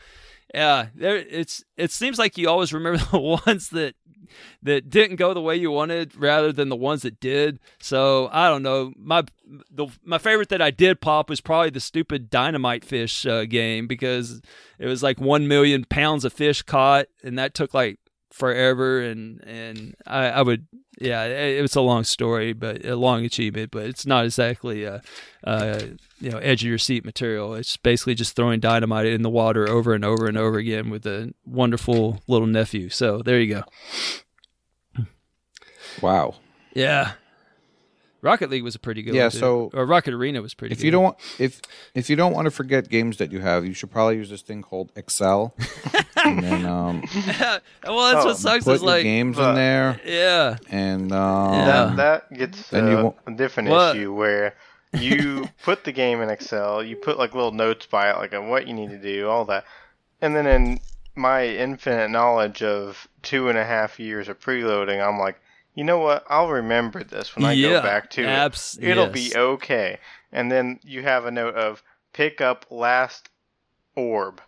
Yeah, 0.53 0.87
there 0.93 1.17
it's 1.17 1.63
it 1.77 1.91
seems 1.91 2.19
like 2.19 2.37
you 2.37 2.47
always 2.49 2.73
remember 2.73 3.03
the 3.11 3.19
ones 3.19 3.69
that 3.69 3.95
that 4.63 4.89
didn't 4.89 5.17
go 5.17 5.33
the 5.33 5.41
way 5.41 5.55
you 5.55 5.71
wanted 5.71 6.15
rather 6.15 6.51
than 6.51 6.69
the 6.69 6.75
ones 6.75 7.01
that 7.03 7.19
did. 7.19 7.59
So 7.79 8.29
I 8.31 8.49
don't 8.49 8.63
know. 8.63 8.93
My 8.97 9.23
the 9.71 9.87
my 10.03 10.17
favorite 10.17 10.49
that 10.49 10.61
I 10.61 10.71
did 10.71 11.01
pop 11.01 11.29
was 11.29 11.41
probably 11.41 11.71
the 11.71 11.79
stupid 11.79 12.29
dynamite 12.29 12.85
fish 12.85 13.25
uh, 13.25 13.45
game 13.45 13.87
because 13.87 14.41
it 14.79 14.85
was 14.85 15.01
like 15.03 15.19
one 15.19 15.47
million 15.47 15.85
pounds 15.85 16.25
of 16.25 16.33
fish 16.33 16.61
caught, 16.61 17.07
and 17.23 17.37
that 17.39 17.53
took 17.53 17.73
like 17.73 17.99
forever. 18.33 19.01
And 19.01 19.41
and 19.45 19.95
I, 20.05 20.29
I 20.29 20.41
would 20.41 20.67
yeah, 20.99 21.23
it, 21.23 21.61
was 21.61 21.75
a 21.75 21.81
long 21.81 22.03
story, 22.03 22.53
but 22.53 22.85
a 22.85 22.95
long 22.95 23.25
achievement, 23.25 23.71
but 23.71 23.85
it's 23.85 24.05
not 24.05 24.25
exactly 24.25 24.83
a, 24.83 25.01
a 25.43 25.89
you 26.19 26.29
know 26.29 26.37
edge 26.37 26.63
of 26.63 26.69
your 26.69 26.77
seat 26.77 27.03
material. 27.03 27.55
It's 27.55 27.77
basically 27.77 28.15
just 28.15 28.35
throwing 28.35 28.59
dynamite 28.59 29.07
in 29.07 29.21
the 29.21 29.29
water 29.29 29.67
over 29.67 29.93
and 29.93 30.05
over 30.05 30.27
and 30.27 30.37
over 30.37 30.57
again 30.57 30.89
with 30.89 31.05
a 31.05 31.33
wonderful 31.45 32.21
little 32.27 32.47
nephew. 32.47 32.89
So 32.89 33.21
there 33.21 33.39
you 33.39 33.63
go. 34.95 35.05
Wow. 36.01 36.35
Yeah. 36.73 37.13
Rocket 38.23 38.49
League 38.49 38.63
was 38.63 38.73
a 38.73 38.79
pretty 38.79 39.03
good 39.03 39.13
Yeah, 39.13 39.23
one. 39.23 39.31
too. 39.31 39.37
so- 39.37 39.71
or 39.73 39.85
Rocket 39.85 40.13
Arena 40.13 40.41
was 40.41 40.53
pretty 40.53 40.71
If 40.73 40.79
good. 40.79 40.85
you 40.85 40.91
don't 40.91 41.03
want 41.03 41.17
if 41.39 41.61
if 41.93 42.09
you 42.09 42.15
don't 42.15 42.33
want 42.33 42.45
to 42.45 42.51
forget 42.51 42.89
games 42.89 43.17
that 43.17 43.31
you 43.31 43.41
have, 43.41 43.65
you 43.65 43.73
should 43.73 43.91
probably 43.91 44.15
use 44.15 44.29
this 44.29 44.41
thing 44.41 44.61
called 44.63 44.91
Excel. 44.95 45.53
and 46.25 46.41
then 46.43 46.65
um, 46.65 47.01
well, 47.15 47.59
that's 48.13 48.25
Oh, 48.25 48.25
what 48.25 48.37
sucks 48.37 48.63
put 48.65 48.75
is 48.75 48.81
your 48.81 48.91
like, 48.91 49.03
games 49.03 49.37
in 49.37 49.55
there, 49.55 49.99
yeah, 50.05 50.57
and 50.69 51.11
um, 51.11 51.53
Yeah. 51.53 51.65
That, 51.65 51.95
that 52.29 52.33
gets 52.33 52.69
Then 52.69 52.87
uh, 52.95 53.03
won't- 53.03 53.15
a 53.27 53.31
different 53.33 53.69
What? 53.69 53.95
issue 53.95 54.13
where 54.13 54.55
you 54.93 55.49
put 55.63 55.83
the 55.83 55.91
game 55.91 56.21
in 56.21 56.29
Excel, 56.29 56.83
you 56.83 56.95
put 56.95 57.17
like 57.19 57.33
little 57.35 57.51
notes 57.51 57.85
by 57.87 58.09
it, 58.09 58.17
like 58.17 58.33
on 58.33 58.47
what 58.49 58.67
you 58.67 58.73
need 58.73 58.89
to 58.91 58.97
do, 58.99 59.27
all 59.27 59.43
that, 59.45 59.65
and 60.21 60.35
then 60.35 60.47
in 60.47 60.79
my 61.15 61.45
infinite 61.45 62.09
knowledge 62.09 62.63
of 62.63 63.07
two 63.21 63.49
and 63.49 63.57
a 63.57 63.65
half 63.65 63.99
years 63.99 64.27
of 64.29 64.39
preloading, 64.39 65.05
I'm 65.05 65.19
like, 65.19 65.39
you 65.75 65.83
know 65.83 65.97
what? 65.99 66.23
I'll 66.29 66.49
remember 66.49 67.03
this 67.03 67.35
when 67.35 67.45
I 67.45 67.53
yeah, 67.53 67.69
go 67.69 67.81
back 67.81 68.09
to 68.11 68.25
abs- 68.25 68.77
it. 68.81 68.89
It'll 68.89 69.15
yes. 69.15 69.33
be 69.33 69.37
okay. 69.37 69.99
And 70.31 70.51
then 70.51 70.79
you 70.83 71.03
have 71.03 71.25
a 71.25 71.31
note 71.31 71.55
of 71.55 71.83
pick 72.13 72.41
up 72.41 72.65
last 72.69 73.29
orb. 73.95 74.41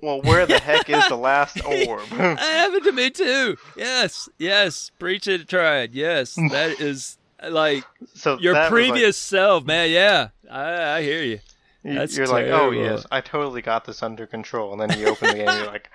Well, 0.00 0.20
where 0.22 0.44
the 0.44 0.58
heck 0.58 0.90
is 0.90 1.08
the 1.08 1.16
last 1.16 1.64
orb? 1.88 2.02
That 2.10 2.38
happened 2.38 2.84
to 2.84 2.92
me 2.92 3.10
too. 3.10 3.56
Yes, 3.76 4.28
yes. 4.38 4.90
Preach 4.98 5.26
it, 5.28 5.48
tried. 5.48 5.94
Yes, 5.94 6.34
that 6.34 6.76
is 6.80 7.16
like 7.48 7.84
so 8.14 8.38
your 8.38 8.52
was, 8.52 8.60
like- 8.60 8.70
previous 8.70 9.16
self, 9.16 9.64
man. 9.64 9.90
Yeah, 9.90 10.28
I, 10.50 10.98
I 10.98 11.02
hear 11.02 11.22
you. 11.22 11.40
That's 11.84 12.16
you're 12.16 12.26
like, 12.26 12.46
oh 12.46 12.70
terrible. 12.70 12.74
yes, 12.76 13.06
I 13.10 13.20
totally 13.20 13.60
got 13.60 13.84
this 13.84 14.02
under 14.02 14.26
control. 14.26 14.72
And 14.72 14.80
then 14.90 14.98
you 14.98 15.06
open 15.06 15.28
the 15.28 15.34
game, 15.34 15.48
you're 15.58 15.66
like, 15.66 15.90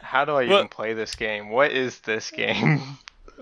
how 0.00 0.24
do 0.24 0.32
I 0.36 0.42
even 0.44 0.54
Well- 0.54 0.68
play 0.68 0.94
this 0.94 1.14
game? 1.14 1.50
What 1.50 1.72
is 1.72 1.98
this 2.00 2.30
game? 2.30 2.80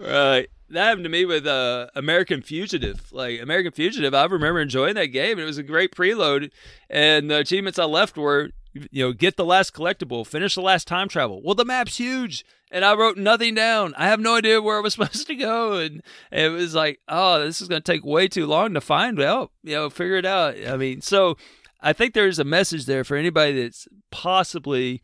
Right. 0.00 0.48
That 0.70 0.86
happened 0.86 1.04
to 1.04 1.10
me 1.10 1.24
with 1.24 1.46
uh, 1.46 1.88
American 1.94 2.42
Fugitive. 2.42 3.12
Like 3.12 3.40
American 3.40 3.72
Fugitive, 3.72 4.14
I 4.14 4.24
remember 4.24 4.60
enjoying 4.60 4.94
that 4.94 5.06
game. 5.06 5.38
It 5.38 5.44
was 5.44 5.58
a 5.58 5.64
great 5.64 5.94
preload, 5.94 6.50
and 6.88 7.30
the 7.30 7.38
achievements 7.38 7.78
I 7.78 7.84
left 7.84 8.16
were, 8.16 8.50
you 8.72 9.04
know, 9.04 9.12
get 9.12 9.36
the 9.36 9.44
last 9.44 9.74
collectible, 9.74 10.24
finish 10.24 10.54
the 10.54 10.62
last 10.62 10.86
time 10.86 11.08
travel. 11.08 11.42
Well, 11.42 11.56
the 11.56 11.64
map's 11.64 11.96
huge, 11.96 12.44
and 12.70 12.84
I 12.84 12.94
wrote 12.94 13.16
nothing 13.16 13.56
down. 13.56 13.94
I 13.96 14.06
have 14.06 14.20
no 14.20 14.36
idea 14.36 14.62
where 14.62 14.78
I 14.78 14.80
was 14.80 14.92
supposed 14.94 15.26
to 15.26 15.34
go, 15.34 15.72
and 15.72 16.02
it 16.30 16.50
was 16.50 16.72
like, 16.72 17.00
oh, 17.08 17.40
this 17.40 17.60
is 17.60 17.66
going 17.66 17.82
to 17.82 17.92
take 17.92 18.04
way 18.04 18.28
too 18.28 18.46
long 18.46 18.72
to 18.74 18.80
find 18.80 19.20
out. 19.20 19.50
You 19.64 19.74
know, 19.74 19.90
figure 19.90 20.16
it 20.16 20.26
out. 20.26 20.54
I 20.68 20.76
mean, 20.76 21.00
so 21.00 21.36
I 21.80 21.92
think 21.92 22.14
there's 22.14 22.38
a 22.38 22.44
message 22.44 22.86
there 22.86 23.02
for 23.02 23.16
anybody 23.16 23.60
that's 23.60 23.88
possibly 24.12 25.02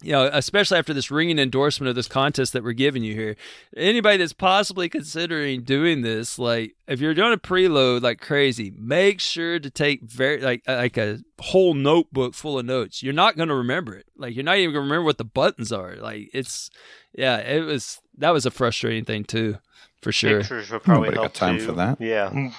you 0.00 0.12
know, 0.12 0.30
especially 0.32 0.78
after 0.78 0.94
this 0.94 1.10
ringing 1.10 1.38
endorsement 1.40 1.88
of 1.88 1.96
this 1.96 2.06
contest 2.06 2.52
that 2.52 2.62
we're 2.62 2.72
giving 2.72 3.02
you 3.02 3.14
here, 3.14 3.34
anybody 3.76 4.18
that's 4.18 4.32
possibly 4.32 4.88
considering 4.88 5.62
doing 5.62 6.02
this, 6.02 6.38
like 6.38 6.76
if 6.86 7.00
you're 7.00 7.14
doing 7.14 7.32
a 7.32 7.36
preload 7.36 8.02
like 8.02 8.20
crazy, 8.20 8.72
make 8.76 9.20
sure 9.20 9.58
to 9.58 9.70
take 9.70 10.02
very 10.02 10.40
like 10.40 10.62
like 10.68 10.96
a 10.96 11.18
whole 11.40 11.74
notebook 11.74 12.34
full 12.34 12.58
of 12.58 12.64
notes. 12.64 13.02
You're 13.02 13.12
not 13.12 13.36
going 13.36 13.48
to 13.48 13.54
remember 13.56 13.94
it. 13.96 14.06
Like 14.16 14.34
you're 14.36 14.44
not 14.44 14.56
even 14.58 14.72
going 14.72 14.84
to 14.84 14.88
remember 14.88 15.04
what 15.04 15.18
the 15.18 15.24
buttons 15.24 15.72
are. 15.72 15.96
Like 15.96 16.30
it's 16.32 16.70
yeah, 17.12 17.38
it 17.38 17.64
was 17.64 17.98
that 18.18 18.30
was 18.30 18.46
a 18.46 18.50
frustrating 18.52 19.04
thing 19.04 19.24
too, 19.24 19.58
for 20.00 20.12
sure. 20.12 20.38
Pictures 20.40 20.70
would 20.70 20.84
probably 20.84 21.08
Nobody 21.10 21.22
got 21.28 21.34
time 21.34 21.58
too. 21.58 21.66
for 21.66 21.72
that. 21.72 22.00
Yeah. 22.00 22.50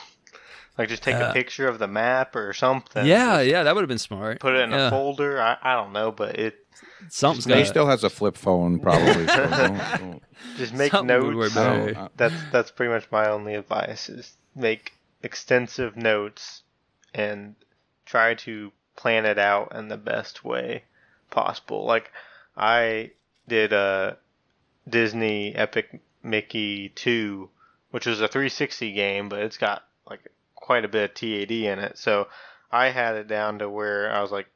Like 0.78 0.88
just 0.88 1.04
take 1.04 1.16
Uh, 1.16 1.28
a 1.30 1.34
picture 1.34 1.68
of 1.68 1.78
the 1.78 1.88
map 1.88 2.36
or 2.38 2.54
something. 2.54 3.06
Yeah, 3.06 3.40
Just 3.40 3.50
yeah, 3.50 3.64
that 3.64 3.76
would 3.76 3.82
have 3.82 3.90
been 3.90 3.98
smart. 3.98 4.40
Put 4.40 4.56
it 4.56 4.62
in 4.62 4.72
yeah. 4.72 4.88
a 4.88 4.90
folder. 4.90 5.42
I, 5.42 5.58
I 5.62 5.74
don't 5.76 5.92
know, 5.92 6.12
but 6.12 6.38
it 6.40 6.56
Something's 7.10 7.46
he 7.46 7.52
got 7.54 7.68
still 7.68 7.88
has 7.88 8.04
a 8.04 8.10
flip 8.10 8.36
phone, 8.38 8.80
probably. 8.80 9.26
so 9.28 9.36
don't- 9.50 9.78
don't- 10.00 10.24
just 10.58 10.74
make 10.74 10.92
Something 10.92 11.08
notes. 11.40 11.56
I 11.56 11.94
uh, 11.94 12.08
That's 12.18 12.36
that's 12.52 12.72
pretty 12.72 12.94
much 12.94 13.08
my 13.12 13.30
only 13.30 13.56
advice 13.56 14.10
is 14.10 14.34
make 14.56 14.94
extensive 15.24 15.96
notes 15.98 16.64
and 17.14 17.56
try 18.06 18.34
to 18.36 18.72
plan 18.96 19.26
it 19.26 19.38
out 19.40 19.74
in 19.76 19.88
the 19.90 19.98
best 19.98 20.44
way 20.46 20.84
possible. 21.30 21.86
Like 21.86 22.12
I 22.58 23.12
did 23.48 23.74
a 23.74 24.18
Disney 24.88 25.54
Epic 25.56 26.00
Mickey 26.24 26.90
2, 26.90 27.50
which 27.92 28.06
was 28.06 28.22
a 28.22 28.28
360 28.28 28.92
game, 28.94 29.30
but 29.30 29.40
it's 29.40 29.58
got 29.58 29.84
like 30.10 30.22
quite 30.56 30.86
a 30.86 30.90
bit 30.90 31.12
of 31.12 31.16
TAD 31.16 31.52
in 31.52 31.80
it. 31.80 31.98
So 31.98 32.28
I 32.72 32.90
had 32.90 33.16
it 33.16 33.28
down 33.28 33.60
to 33.60 33.70
where 33.70 34.12
I 34.12 34.22
was 34.22 34.32
like 34.32 34.48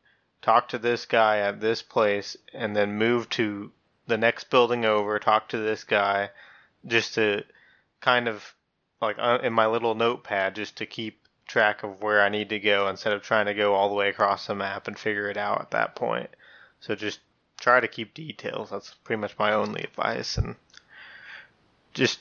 talk 0.44 0.70
to 0.70 0.78
this 0.78 1.06
guy 1.06 1.40
at 1.40 1.60
this 1.60 1.82
place 1.82 2.38
and 2.54 2.76
then 2.76 2.98
move 2.98 3.28
to 3.30 3.72
the 4.06 4.18
next 4.18 4.50
building 4.52 4.86
over, 4.86 5.18
talk 5.18 5.50
to 5.50 5.58
this 5.58 5.84
guy 5.84 6.30
just 6.86 7.16
to 7.16 7.44
kind 8.02 8.28
of 8.28 8.54
like 9.02 9.16
uh, 9.18 9.40
in 9.42 9.54
my 9.54 9.66
little 9.66 9.96
notepad 9.96 10.56
just 10.56 10.78
to 10.78 10.86
keep 10.86 11.20
track 11.48 11.84
of 11.84 12.02
where 12.02 12.22
I 12.22 12.30
need 12.30 12.50
to 12.50 12.60
go 12.60 12.88
instead 12.88 13.14
of 13.14 13.24
trying 13.24 13.48
to 13.48 13.54
go 13.54 13.74
all 13.74 13.90
the 13.90 13.96
way 13.96 14.10
across 14.10 14.46
the 14.46 14.56
map 14.56 14.88
and 14.88 15.00
figure 15.00 15.30
it 15.30 15.38
out 15.38 15.62
at 15.62 15.72
that 15.72 15.96
point. 15.96 16.30
So 16.82 16.94
just 16.94 17.20
try 17.60 17.80
to 17.80 17.88
keep 17.88 18.14
details. 18.14 18.70
That's 18.70 18.94
pretty 19.04 19.22
much 19.22 19.40
my 19.40 19.54
only 19.54 19.82
advice 19.82 20.38
and 20.38 20.56
just 21.94 22.20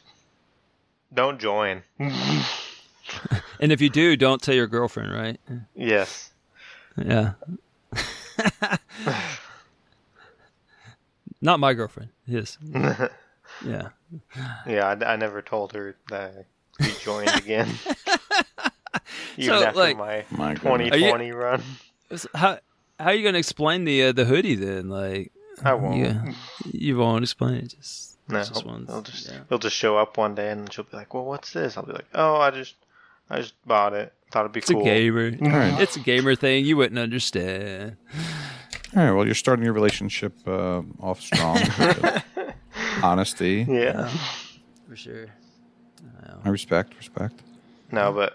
don't 1.12 1.38
join. 1.38 1.82
And 3.60 3.70
if 3.70 3.80
you 3.80 3.90
do, 3.90 4.16
don't 4.16 4.42
tell 4.42 4.54
your 4.54 4.66
girlfriend, 4.66 5.12
right? 5.12 5.38
yes. 5.74 6.30
Yeah. 6.96 7.34
Not 11.40 11.60
my 11.60 11.74
girlfriend. 11.74 12.10
His. 12.26 12.58
Yeah. 13.66 13.90
Yeah, 14.66 14.96
I, 14.98 15.12
I 15.12 15.16
never 15.16 15.42
told 15.42 15.72
her 15.74 15.94
that 16.08 16.46
we 16.80 16.90
joined 17.02 17.28
again. 17.36 17.68
Even 19.36 19.58
So, 19.58 19.62
after 19.64 19.78
like- 19.78 19.98
my 19.98 20.24
My 20.30 20.54
goodness. 20.54 20.88
2020 20.90 21.32
run. 21.32 21.62
How 22.34 22.58
how 22.98 23.06
are 23.10 23.14
you 23.14 23.22
gonna 23.22 23.36
explain 23.38 23.84
the 23.84 24.04
uh, 24.04 24.12
the 24.12 24.24
hoodie 24.24 24.54
then? 24.54 24.88
Like 24.88 25.32
I 25.62 25.74
won't. 25.74 25.98
Yeah, 25.98 26.32
you 26.72 26.96
won't 26.96 27.24
explain 27.24 27.54
it. 27.56 27.74
Just 27.78 28.16
No, 28.28 28.38
it's 28.38 28.48
just 28.48 28.64
one. 28.64 28.86
he'll 28.86 29.02
just 29.02 29.30
yeah. 29.30 29.40
he'll 29.50 29.58
just 29.58 29.76
show 29.76 29.98
up 29.98 30.16
one 30.16 30.34
day 30.34 30.50
and 30.50 30.72
she'll 30.72 30.84
be 30.84 30.96
like, 30.96 31.12
"Well, 31.12 31.24
what's 31.26 31.52
this?" 31.52 31.76
I'll 31.76 31.84
be 31.84 31.92
like, 31.92 32.08
"Oh, 32.14 32.36
I 32.36 32.50
just 32.50 32.74
I 33.28 33.36
just 33.42 33.54
bought 33.66 33.92
it. 33.92 34.14
Thought 34.32 34.40
it'd 34.40 34.52
be 34.52 34.58
It's 34.60 34.70
cool." 34.70 34.80
a 34.80 34.84
gamer. 34.84 35.30
right. 35.40 35.80
It's 35.80 35.96
a 35.96 36.00
gamer 36.00 36.34
thing. 36.34 36.64
You 36.64 36.76
wouldn't 36.78 36.98
understand. 36.98 37.96
All 38.96 39.02
right. 39.04 39.12
Well, 39.12 39.24
you're 39.26 39.34
starting 39.34 39.64
your 39.64 39.74
relationship 39.74 40.32
uh, 40.46 40.82
off 41.00 41.20
strong. 41.20 41.58
Honesty. 43.02 43.66
Yeah. 43.68 44.08
For 44.88 44.96
sure. 44.96 45.26
I 46.44 46.48
respect. 46.48 46.96
Respect. 46.96 47.40
No, 47.92 48.12
but 48.12 48.34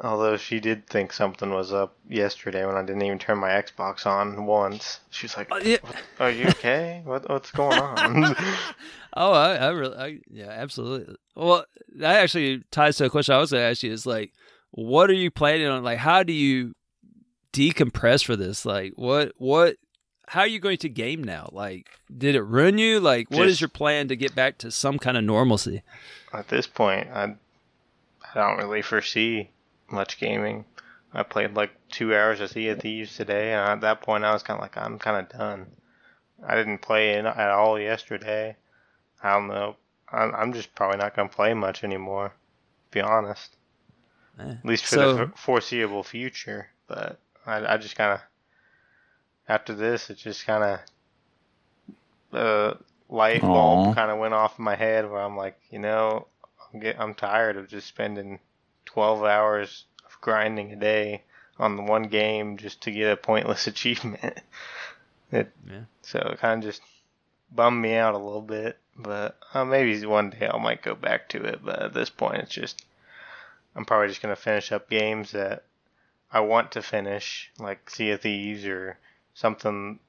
although 0.00 0.36
she 0.36 0.60
did 0.60 0.86
think 0.88 1.12
something 1.12 1.50
was 1.50 1.72
up 1.72 1.96
yesterday 2.08 2.66
when 2.66 2.74
I 2.76 2.82
didn't 2.82 3.02
even 3.02 3.18
turn 3.18 3.38
my 3.38 3.50
Xbox 3.50 4.04
on 4.04 4.44
once, 4.46 5.00
she 5.10 5.24
was 5.24 5.36
like, 5.36 5.50
Uh, 5.50 5.60
yeah. 5.64 5.76
"Are 6.20 6.30
you 6.30 6.48
okay? 6.48 7.00
What 7.04 7.28
what's 7.30 7.50
going 7.50 7.78
on?" 7.78 8.36
Oh, 9.18 9.32
I, 9.32 9.54
I 9.54 9.68
really, 9.70 9.96
I, 9.96 10.18
yeah, 10.30 10.50
absolutely. 10.50 11.16
Well, 11.34 11.64
that 11.94 12.16
actually 12.22 12.62
ties 12.70 12.98
to 12.98 13.06
a 13.06 13.10
question 13.10 13.34
I 13.34 13.38
was 13.38 13.50
going 13.50 13.62
to 13.62 13.70
ask 13.70 13.82
you. 13.82 13.90
Is 13.90 14.04
like, 14.04 14.34
what 14.76 15.10
are 15.10 15.14
you 15.14 15.30
planning 15.30 15.66
on? 15.66 15.82
Like, 15.82 15.98
how 15.98 16.22
do 16.22 16.32
you 16.32 16.74
decompress 17.52 18.24
for 18.24 18.36
this? 18.36 18.64
Like, 18.66 18.92
what, 18.96 19.32
what, 19.38 19.76
how 20.28 20.40
are 20.42 20.46
you 20.46 20.58
going 20.58 20.76
to 20.78 20.88
game 20.88 21.24
now? 21.24 21.48
Like, 21.50 21.88
did 22.16 22.34
it 22.34 22.42
ruin 22.42 22.78
you? 22.78 23.00
Like, 23.00 23.30
what 23.30 23.46
is 23.46 23.54
Just- 23.54 23.60
your 23.62 23.68
plan 23.68 24.08
to 24.08 24.16
get 24.16 24.34
back 24.34 24.58
to 24.58 24.70
some 24.70 24.98
kind 24.98 25.16
of 25.16 25.24
normalcy? 25.24 25.82
At 26.32 26.48
this 26.48 26.66
point, 26.66 27.08
I 27.08 27.34
I 28.34 28.34
don't 28.34 28.58
really 28.58 28.82
foresee 28.82 29.48
much 29.90 30.18
gaming. 30.18 30.66
I 31.14 31.22
played 31.22 31.54
like 31.54 31.70
two 31.88 32.14
hours 32.14 32.40
of 32.40 32.50
Sea 32.50 32.68
of 32.68 32.80
Thieves 32.80 33.16
today, 33.16 33.52
and 33.54 33.62
at 33.62 33.80
that 33.80 34.02
point, 34.02 34.24
I 34.24 34.32
was 34.34 34.42
kind 34.42 34.58
of 34.58 34.62
like, 34.62 34.76
I'm 34.76 34.98
kind 34.98 35.16
of 35.16 35.38
done. 35.38 35.66
I 36.46 36.54
didn't 36.54 36.82
play 36.82 37.14
it 37.14 37.24
at 37.24 37.50
all 37.50 37.80
yesterday. 37.80 38.56
I 39.22 39.32
don't 39.32 39.48
know. 39.48 39.76
I'm, 40.12 40.34
I'm 40.34 40.52
just 40.52 40.74
probably 40.74 40.98
not 40.98 41.16
gonna 41.16 41.30
play 41.30 41.54
much 41.54 41.82
anymore. 41.82 42.28
To 42.28 42.90
be 42.90 43.00
honest. 43.00 43.56
At 44.38 44.64
least 44.64 44.84
for 44.84 44.94
So- 44.94 45.14
the 45.14 45.22
f- 45.24 45.38
foreseeable 45.38 46.02
future. 46.02 46.68
But 46.88 47.18
I, 47.46 47.74
I 47.74 47.76
just 47.78 47.96
kind 47.96 48.12
of 48.12 48.20
after 49.48 49.74
this, 49.74 50.10
it 50.10 50.16
just 50.18 50.46
kind 50.46 50.62
of 50.64 50.80
a 52.32 52.76
light 53.08 53.40
bulb 53.40 53.94
kind 53.94 54.10
of 54.10 54.18
went 54.18 54.34
off 54.34 54.58
in 54.58 54.64
my 54.64 54.74
head 54.74 55.08
where 55.10 55.20
I'm 55.20 55.36
like, 55.36 55.58
you 55.70 55.78
know, 55.78 56.26
I'm 56.72 56.80
get 56.80 57.00
I'm 57.00 57.14
tired 57.14 57.56
of 57.56 57.68
just 57.68 57.86
spending 57.86 58.40
12 58.86 59.22
hours 59.24 59.84
of 60.04 60.20
grinding 60.20 60.72
a 60.72 60.76
day 60.76 61.22
on 61.58 61.76
the 61.76 61.82
one 61.82 62.04
game 62.04 62.56
just 62.56 62.82
to 62.82 62.90
get 62.90 63.12
a 63.12 63.16
pointless 63.16 63.66
achievement. 63.72 64.40
it 65.32 65.50
Yeah. 65.68 65.80
so 66.02 66.18
it 66.32 66.38
kind 66.38 66.62
of 66.62 66.68
just 66.70 66.82
bummed 67.52 67.80
me 67.80 67.94
out 67.94 68.14
a 68.14 68.18
little 68.18 68.42
bit, 68.42 68.76
but 68.96 69.38
uh, 69.54 69.64
maybe 69.64 70.04
one 70.04 70.30
day 70.30 70.48
I 70.52 70.58
might 70.58 70.82
go 70.82 70.94
back 70.94 71.28
to 71.30 71.42
it. 71.44 71.60
But 71.64 71.80
at 71.82 71.94
this 71.94 72.10
point, 72.10 72.42
it's 72.42 72.52
just 72.52 72.84
I'm 73.76 73.84
probably 73.84 74.08
just 74.08 74.22
gonna 74.22 74.36
finish 74.36 74.72
up 74.72 74.88
games 74.90 75.32
that 75.32 75.64
I 76.32 76.40
want 76.40 76.72
to 76.72 76.82
finish, 76.82 77.50
like 77.58 77.88
Sea 77.90 78.10
of 78.12 78.22
Thieves 78.22 78.66
or 78.66 78.98
something 79.34 80.00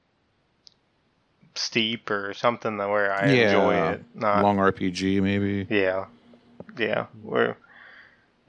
steep 1.54 2.10
or 2.10 2.34
something 2.34 2.76
that 2.78 2.88
where 2.88 3.12
I 3.12 3.28
Yeah, 3.30 3.46
enjoy 3.46 3.74
it. 3.94 4.04
Not 4.14 4.42
Long 4.42 4.58
RPG, 4.58 5.20
maybe. 5.20 5.66
yeah, 5.68 6.06
yeah. 6.78 7.06
Where 7.22 7.56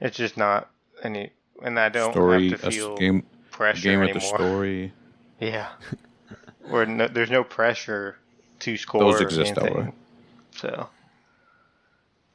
it's 0.00 0.16
just 0.16 0.36
not 0.36 0.70
any, 1.02 1.32
and 1.62 1.78
I 1.78 1.88
don't 1.88 2.12
story, 2.12 2.50
have 2.50 2.60
to 2.60 2.70
feel 2.70 2.96
game, 2.96 3.24
pressure 3.50 3.82
game 3.82 4.00
with 4.00 4.16
a 4.16 4.20
anymore. 4.20 4.38
story. 4.38 4.92
Yeah. 5.40 5.68
Where 6.68 6.84
no, 6.84 7.08
there's 7.08 7.30
no 7.30 7.44
pressure 7.44 8.18
to 8.60 8.76
score. 8.76 9.00
Those 9.00 9.22
exist. 9.22 9.56
Elroy. 9.56 9.90
So, 10.54 10.90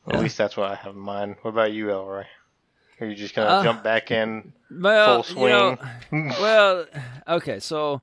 Yeah. 0.07 0.15
at 0.17 0.23
least 0.23 0.39
that's 0.39 0.57
what 0.57 0.71
I 0.71 0.75
have 0.75 0.95
in 0.95 0.99
mind. 1.01 1.35
What 1.43 1.51
about 1.51 1.71
you, 1.71 1.91
Elroy? 1.91 2.23
Are 3.01 3.07
you 3.07 3.15
just 3.15 3.35
gonna 3.35 3.49
Uh, 3.49 3.63
jump 3.63 3.84
back 3.84 4.11
in 4.11 4.53
Well, 4.72 5.23
full 5.23 5.43
you 5.43 5.49
know, 5.49 5.77
swing? 6.09 6.27
well, 6.41 6.85
okay. 7.27 7.59
So 7.59 8.01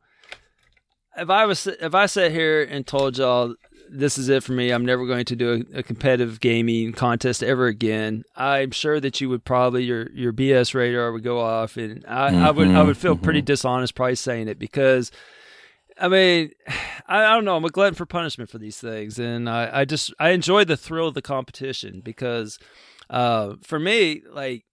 if 1.16 1.30
I 1.30 1.46
was 1.46 1.66
if 1.66 1.94
I 1.94 2.06
sat 2.06 2.30
here 2.32 2.62
and 2.62 2.86
told 2.86 3.18
y'all 3.18 3.54
this 3.94 4.16
is 4.16 4.30
it 4.30 4.42
for 4.42 4.52
me, 4.52 4.70
I'm 4.70 4.86
never 4.86 5.04
going 5.06 5.26
to 5.26 5.36
do 5.36 5.64
a, 5.74 5.78
a 5.78 5.82
competitive 5.82 6.40
gaming 6.40 6.92
contest 6.92 7.42
ever 7.42 7.66
again. 7.66 8.24
I'm 8.34 8.70
sure 8.70 9.00
that 9.00 9.20
you 9.20 9.28
would 9.28 9.44
probably 9.44 9.84
your 9.84 10.10
your 10.12 10.32
BS 10.32 10.74
radar 10.74 11.12
would 11.12 11.22
go 11.22 11.40
off, 11.40 11.76
and 11.76 12.04
I, 12.08 12.48
I 12.48 12.50
would 12.50 12.68
I 12.68 12.82
would 12.82 12.96
feel 12.96 13.16
pretty 13.16 13.42
dishonest 13.42 13.94
probably 13.94 14.14
saying 14.16 14.48
it 14.48 14.58
because. 14.58 15.10
I 16.00 16.08
mean, 16.08 16.52
I, 17.06 17.22
I 17.26 17.34
don't 17.34 17.44
know. 17.44 17.54
I'm 17.54 17.64
a 17.66 17.68
glutton 17.68 17.94
for 17.94 18.06
punishment 18.06 18.48
for 18.48 18.56
these 18.56 18.78
things, 18.78 19.18
and 19.18 19.48
I, 19.48 19.80
I 19.80 19.84
just 19.84 20.12
I 20.18 20.30
enjoy 20.30 20.64
the 20.64 20.76
thrill 20.76 21.08
of 21.08 21.14
the 21.14 21.20
competition 21.22 22.00
because, 22.02 22.58
uh, 23.10 23.54
for 23.62 23.78
me, 23.78 24.22
like 24.32 24.64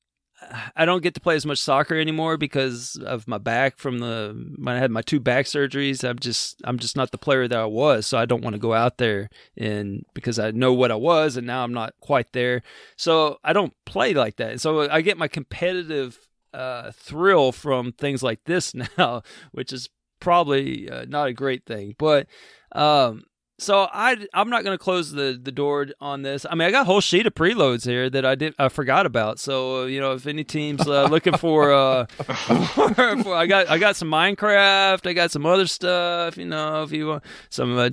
I 0.76 0.86
don't 0.86 1.04
get 1.04 1.14
to 1.16 1.20
play 1.20 1.36
as 1.36 1.46
much 1.46 1.60
soccer 1.60 1.96
anymore 1.96 2.38
because 2.38 2.96
of 2.96 3.28
my 3.28 3.38
back 3.38 3.78
from 3.78 4.00
the 4.00 4.54
when 4.58 4.76
I 4.76 4.80
had 4.80 4.92
my 4.92 5.02
two 5.02 5.20
back 5.20 5.46
surgeries. 5.46 6.08
I'm 6.08 6.20
just 6.20 6.62
I'm 6.64 6.80
just 6.80 6.96
not 6.96 7.12
the 7.12 7.18
player 7.18 7.48
that 7.48 7.60
I 7.60 7.66
was, 7.66 8.06
so 8.06 8.18
I 8.18 8.26
don't 8.26 8.44
want 8.44 8.54
to 8.54 8.60
go 8.60 8.74
out 8.74 8.98
there 8.98 9.30
and 9.58 10.06
because 10.14 10.40
I 10.40 10.52
know 10.52 10.74
what 10.74 10.92
I 10.92 10.96
was 10.96 11.38
and 11.38 11.46
now 11.46 11.64
I'm 11.64 11.74
not 11.74 11.94
quite 12.00 12.32
there. 12.34 12.64
So 12.96 13.40
I 13.44 13.54
don't 13.54 13.74
play 13.86 14.14
like 14.14 14.38
that. 14.38 14.62
So 14.62 14.90
I 14.90 15.02
get 15.02 15.18
my 15.18 15.28
competitive 15.28 16.18
uh, 16.54 16.92
thrill 16.92 17.52
from 17.52 17.92
things 17.92 18.24
like 18.24 18.44
this 18.46 18.74
now, 18.98 19.24
which 19.52 19.74
is 19.74 19.90
probably 20.20 20.90
uh, 20.90 21.06
not 21.08 21.28
a 21.28 21.34
great 21.34 21.66
thing. 21.66 21.96
But 21.98 22.28
um, 22.72 23.24
so 23.60 23.88
I 23.94 24.18
I'm 24.34 24.50
not 24.50 24.64
going 24.64 24.74
to 24.78 24.84
close 24.84 25.12
the 25.12 25.40
the 25.42 25.52
door 25.52 25.88
on 26.02 26.22
this. 26.24 26.46
I 26.50 26.56
mean, 26.56 26.68
I 26.68 26.72
got 26.72 26.82
a 26.82 26.86
whole 26.86 27.02
sheet 27.02 27.28
of 27.28 27.36
preloads 27.36 27.86
here 27.86 28.10
that 28.10 28.26
I 28.26 28.36
did 28.36 28.56
I 28.58 28.70
forgot 28.70 29.06
about. 29.06 29.40
So 29.40 29.84
uh, 29.84 29.86
you 29.86 30.00
know, 30.00 30.14
if 30.14 30.26
any 30.28 30.44
teams 30.44 30.88
uh, 30.88 31.04
looking 31.06 31.38
for 31.38 31.72
uh, 31.72 32.06
for, 32.08 32.94
for- 33.24 33.36
I 33.36 33.46
got 33.48 33.70
I 33.70 33.78
got 33.78 33.96
some 33.96 34.10
Minecraft, 34.10 35.06
I 35.08 35.14
got 35.14 35.32
some 35.32 35.46
other 35.46 35.68
stuff. 35.68 36.38
You 36.38 36.46
know, 36.46 36.84
if 36.84 36.92
you 36.92 37.08
want 37.08 37.24
some 37.50 37.78
uh, 37.78 37.90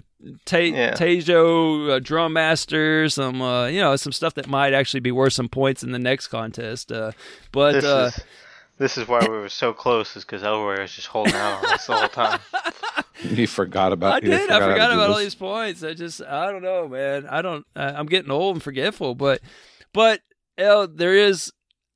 Ta- 0.47 0.59
Yeah. 0.59 0.93
Taiko 0.95 1.91
uh, 1.91 1.99
Drum 2.01 2.33
Master, 2.33 3.09
some 3.09 3.43
uh, 3.43 3.67
you 3.67 3.81
know 3.81 3.97
some 3.97 4.13
stuff 4.13 4.35
that 4.35 4.49
might 4.49 4.73
actually 4.73 5.01
be 5.01 5.13
worth 5.13 5.35
some 5.35 5.49
points 5.49 5.83
in 5.83 5.93
the 5.93 5.99
next 5.99 6.29
contest. 6.29 6.91
Uh, 6.91 7.13
but 7.53 7.85
uh, 7.85 8.11
is 8.15 8.25
this 8.79 8.99
is 8.99 9.09
why 9.09 9.21
we 9.21 9.29
were 9.29 9.49
so 9.49 9.73
close, 9.73 10.17
is 10.17 10.25
because 10.25 10.43
Elroy 10.43 10.81
was 10.81 10.93
just 10.93 11.09
holding 11.09 11.35
out 11.35 11.65
on 11.65 11.73
us 11.73 11.87
the 11.87 11.97
whole 11.97 12.09
time. 12.09 12.41
You 13.23 13.47
forgot 13.47 13.93
about. 13.95 14.13
I 14.13 14.17
you 14.17 14.31
did. 14.31 14.51
I 14.51 14.53
how 14.53 14.59
to 14.67 14.73
forgot 14.73 14.89
do 14.89 14.95
about 14.97 15.11
all 15.11 15.17
these 15.19 15.35
points. 15.35 15.83
I 15.83 15.95
just, 15.95 16.21
I 16.23 16.53
don't 16.53 16.63
know, 16.63 16.87
man. 16.87 17.27
I 17.27 17.41
don't. 17.41 17.67
I- 17.75 17.95
I'm 17.95 18.05
getting 18.07 18.31
old 18.31 18.57
and 18.57 18.63
forgetful. 18.63 19.15
But, 19.15 19.41
but 19.95 20.21
El, 20.59 20.87
there 20.87 21.15
is 21.15 21.51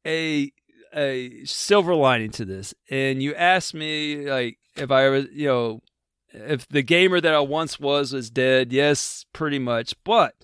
a 0.07 0.51
a 0.95 1.45
silver 1.45 1.95
lining 1.95 2.31
to 2.33 2.47
this. 2.47 2.73
And 2.91 3.23
you 3.23 3.35
asked 3.35 3.75
me 3.75 4.31
like 4.31 4.59
if 4.77 4.91
I 4.91 5.05
ever, 5.05 5.19
you 5.19 5.47
know, 5.47 5.81
if 6.33 6.67
the 6.69 6.83
gamer 6.83 7.21
that 7.21 7.35
I 7.35 7.41
once 7.41 7.79
was 7.79 8.15
was 8.15 8.31
dead. 8.31 8.73
Yes, 8.73 9.27
pretty 9.35 9.59
much. 9.59 9.95
But 10.05 10.35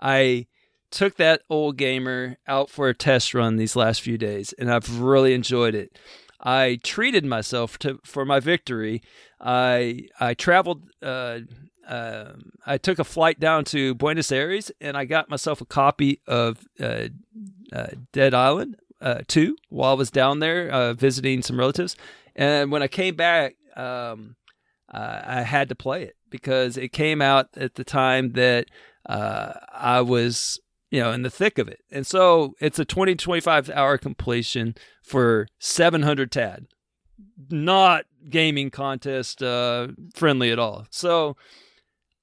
I 0.00 0.46
took 0.92 1.16
that 1.16 1.42
old 1.50 1.76
gamer 1.76 2.36
out 2.46 2.70
for 2.70 2.88
a 2.88 2.94
test 2.94 3.34
run 3.34 3.56
these 3.56 3.74
last 3.74 4.02
few 4.02 4.16
days, 4.18 4.52
and 4.58 4.72
I've 4.72 5.00
really 5.00 5.34
enjoyed 5.34 5.74
it. 5.74 5.98
I 6.40 6.78
treated 6.82 7.24
myself 7.24 7.78
to 7.78 8.00
for 8.04 8.24
my 8.24 8.40
victory. 8.40 9.02
I 9.40 10.08
I 10.20 10.34
traveled. 10.34 10.82
Uh, 11.02 11.40
uh, 11.86 12.32
I 12.64 12.78
took 12.78 12.98
a 12.98 13.04
flight 13.04 13.40
down 13.40 13.64
to 13.66 13.94
Buenos 13.94 14.30
Aires, 14.30 14.70
and 14.80 14.96
I 14.96 15.04
got 15.04 15.28
myself 15.28 15.60
a 15.60 15.66
copy 15.66 16.20
of 16.26 16.64
uh, 16.80 17.08
uh, 17.72 17.88
Dead 18.12 18.34
Island 18.34 18.76
uh, 19.00 19.22
2 19.26 19.56
while 19.68 19.90
I 19.90 19.94
was 19.94 20.10
down 20.10 20.38
there 20.38 20.70
uh, 20.70 20.94
visiting 20.94 21.42
some 21.42 21.58
relatives. 21.58 21.96
And 22.36 22.70
when 22.70 22.82
I 22.82 22.88
came 22.88 23.16
back, 23.16 23.56
um, 23.76 24.36
I 24.94 25.42
had 25.42 25.70
to 25.70 25.74
play 25.74 26.02
it 26.02 26.16
because 26.30 26.76
it 26.76 26.92
came 26.92 27.22
out 27.22 27.48
at 27.56 27.74
the 27.74 27.84
time 27.84 28.32
that 28.32 28.66
I 29.06 30.02
was, 30.02 30.60
you 30.92 31.00
know, 31.00 31.10
in 31.10 31.22
the 31.22 31.30
thick 31.30 31.58
of 31.58 31.68
it. 31.68 31.80
And 31.90 32.06
so 32.06 32.54
it's 32.60 32.78
a 32.78 32.84
20 32.84 33.16
25 33.16 33.70
hour 33.70 33.98
completion 33.98 34.76
for 35.02 35.48
700 35.58 36.30
TAD. 36.30 36.66
Not 37.50 38.04
gaming 38.28 38.70
contest 38.70 39.42
uh, 39.42 39.88
friendly 40.14 40.52
at 40.52 40.58
all. 40.58 40.86
So 40.90 41.36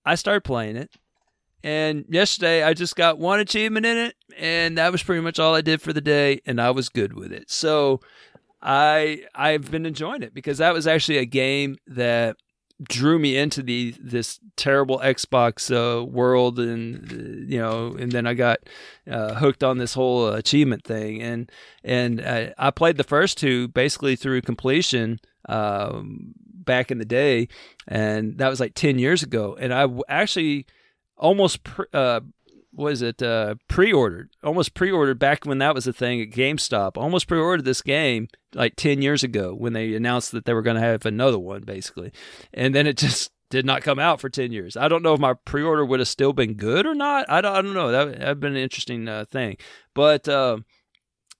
I 0.05 0.15
started 0.15 0.43
playing 0.43 0.77
it. 0.77 0.91
And 1.63 2.05
yesterday 2.07 2.63
I 2.63 2.73
just 2.73 2.95
got 2.95 3.17
one 3.17 3.41
achievement 3.41 3.85
in 3.85 3.97
it, 3.97 4.15
and 4.37 4.77
that 4.77 4.93
was 4.93 5.03
pretty 5.03 5.21
much 5.21 5.39
all 5.39 5.55
I 5.55 5.59
did 5.59 5.81
for 5.81 5.91
the 5.91 5.99
day, 5.99 6.39
and 6.45 6.61
I 6.61 6.71
was 6.71 6.87
good 6.87 7.11
with 7.11 7.33
it. 7.33 7.51
So 7.51 7.99
I 8.61 9.25
I've 9.35 9.69
been 9.69 9.85
enjoying 9.85 10.23
it 10.23 10.33
because 10.33 10.59
that 10.59 10.73
was 10.73 10.87
actually 10.87 11.17
a 11.17 11.25
game 11.25 11.75
that 11.87 12.37
drew 12.81 13.19
me 13.19 13.37
into 13.37 13.61
the 13.61 13.93
this 13.99 14.39
terrible 14.55 14.99
Xbox 14.99 15.69
uh, 15.69 16.03
world, 16.05 16.59
and 16.59 17.49
you 17.49 17.59
know, 17.59 17.95
and 17.99 18.11
then 18.11 18.25
I 18.25 18.33
got 18.33 18.59
uh, 19.09 19.35
hooked 19.35 19.63
on 19.63 19.77
this 19.77 19.93
whole 19.93 20.27
uh, 20.27 20.37
achievement 20.37 20.83
thing, 20.83 21.21
and 21.21 21.51
and 21.83 22.21
uh, 22.21 22.47
I 22.57 22.71
played 22.71 22.97
the 22.97 23.03
first 23.03 23.37
two 23.37 23.67
basically 23.67 24.15
through 24.15 24.41
completion 24.41 25.19
um, 25.47 26.33
back 26.37 26.91
in 26.91 26.97
the 26.97 27.05
day, 27.05 27.49
and 27.87 28.37
that 28.37 28.49
was 28.49 28.59
like 28.59 28.75
ten 28.75 28.97
years 28.97 29.23
ago, 29.23 29.57
and 29.59 29.73
I 29.73 29.87
actually 30.07 30.65
almost 31.17 31.63
pre- 31.63 31.85
uh, 31.93 32.21
was 32.71 33.01
it 33.01 33.21
uh, 33.21 33.55
pre-ordered 33.67 34.29
almost 34.43 34.73
pre-ordered 34.73 35.17
back 35.17 35.45
when 35.45 35.57
that 35.57 35.73
was 35.73 35.87
a 35.87 35.93
thing 35.93 36.21
at 36.21 36.29
GameStop 36.29 36.97
almost 36.97 37.27
pre-ordered 37.27 37.65
this 37.65 37.81
game 37.81 38.27
like 38.53 38.75
10 38.75 39.01
years 39.01 39.23
ago 39.23 39.53
when 39.53 39.73
they 39.73 39.95
announced 39.95 40.31
that 40.31 40.45
they 40.45 40.53
were 40.53 40.61
going 40.61 40.75
to 40.75 40.81
have 40.81 41.05
another 41.05 41.39
one 41.39 41.63
basically. 41.63 42.11
And 42.53 42.73
then 42.73 42.87
it 42.87 42.97
just 42.97 43.31
did 43.49 43.65
not 43.65 43.81
come 43.81 43.99
out 43.99 44.21
for 44.21 44.29
10 44.29 44.51
years. 44.51 44.77
I 44.77 44.87
don't 44.87 45.03
know 45.03 45.13
if 45.13 45.19
my 45.19 45.33
pre-order 45.33 45.83
would 45.83 45.99
have 45.99 46.07
still 46.07 46.33
been 46.33 46.53
good 46.53 46.85
or 46.85 46.93
not. 46.93 47.29
I 47.29 47.41
don't, 47.41 47.55
I 47.55 47.61
don't 47.61 47.73
know. 47.73 47.91
That 47.91 48.21
have 48.21 48.39
been 48.39 48.55
an 48.55 48.61
interesting 48.61 49.07
uh, 49.07 49.25
thing. 49.25 49.57
But 49.95 50.29
um, 50.29 50.65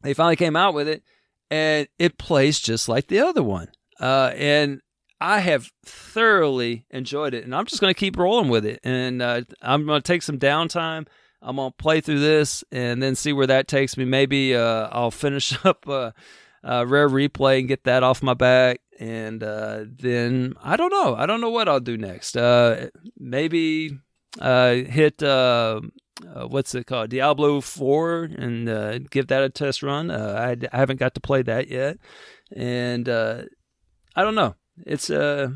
they 0.02 0.14
finally 0.14 0.36
came 0.36 0.56
out 0.56 0.74
with 0.74 0.88
it 0.88 1.04
and 1.52 1.88
it 2.00 2.18
plays 2.18 2.60
just 2.60 2.90
like 2.90 3.08
the 3.08 3.20
other 3.20 3.44
one. 3.44 3.70
Uh, 4.00 4.32
and 4.36 4.82
I 5.22 5.40
have 5.42 5.72
thoroughly 5.86 6.86
enjoyed 6.90 7.34
it, 7.34 7.44
and 7.44 7.54
I'm 7.54 7.66
just 7.66 7.82
going 7.82 7.94
to 7.94 8.00
keep 8.00 8.18
rolling 8.18 8.50
with 8.50 8.66
it. 8.66 8.80
And 8.84 9.22
uh, 9.22 9.42
I'm 9.62 9.86
going 9.86 10.02
to 10.02 10.08
take 10.08 10.22
some 10.22 10.40
downtime. 10.40 11.08
I'm 11.42 11.58
going 11.58 11.72
to 11.72 11.78
play 11.78 12.02
through 12.02 12.20
this 12.20 12.64
and 12.72 13.02
then 13.02 13.16
see 13.16 13.34
where 13.34 13.48
that 13.48 13.68
takes 13.68 13.98
me. 13.98 14.06
Maybe 14.06 14.56
uh, 14.56 14.88
I'll 14.92 15.12
finish 15.12 15.58
up 15.66 15.88
uh, 15.88 16.12
uh, 16.64 16.86
Rare 16.88 17.10
Replay 17.10 17.60
and 17.60 17.68
get 17.68 17.84
that 17.84 18.04
off 18.04 18.24
my 18.24 18.34
back. 18.34 18.82
And 19.00 19.44
uh, 19.44 19.86
then 19.88 20.56
I 20.62 20.76
don't 20.76 20.92
know. 20.92 21.16
I 21.16 21.26
don't 21.26 21.42
know 21.42 21.50
what 21.50 21.70
I'll 21.70 21.80
do 21.80 21.98
next. 21.98 22.36
Uh, 22.36 22.88
maybe 23.18 23.98
hit. 24.40 25.22
What's 25.22 26.76
it 26.76 26.86
called? 26.86 27.10
Diablo 27.10 27.62
4 27.62 28.24
and 28.38 29.10
give 29.10 29.28
that 29.28 29.44
a 29.44 29.50
test 29.50 29.84
run. 29.84 30.12
I, 30.12 30.52
I 30.52 30.78
haven't 30.78 31.00
got 31.00 31.14
to 31.16 31.22
play 31.22 31.42
that 31.44 31.70
yet. 31.70 31.98
And 32.54 33.08
I 33.08 33.46
don't 34.16 34.36
know 34.36 34.56
it's 34.86 35.10
uh 35.10 35.50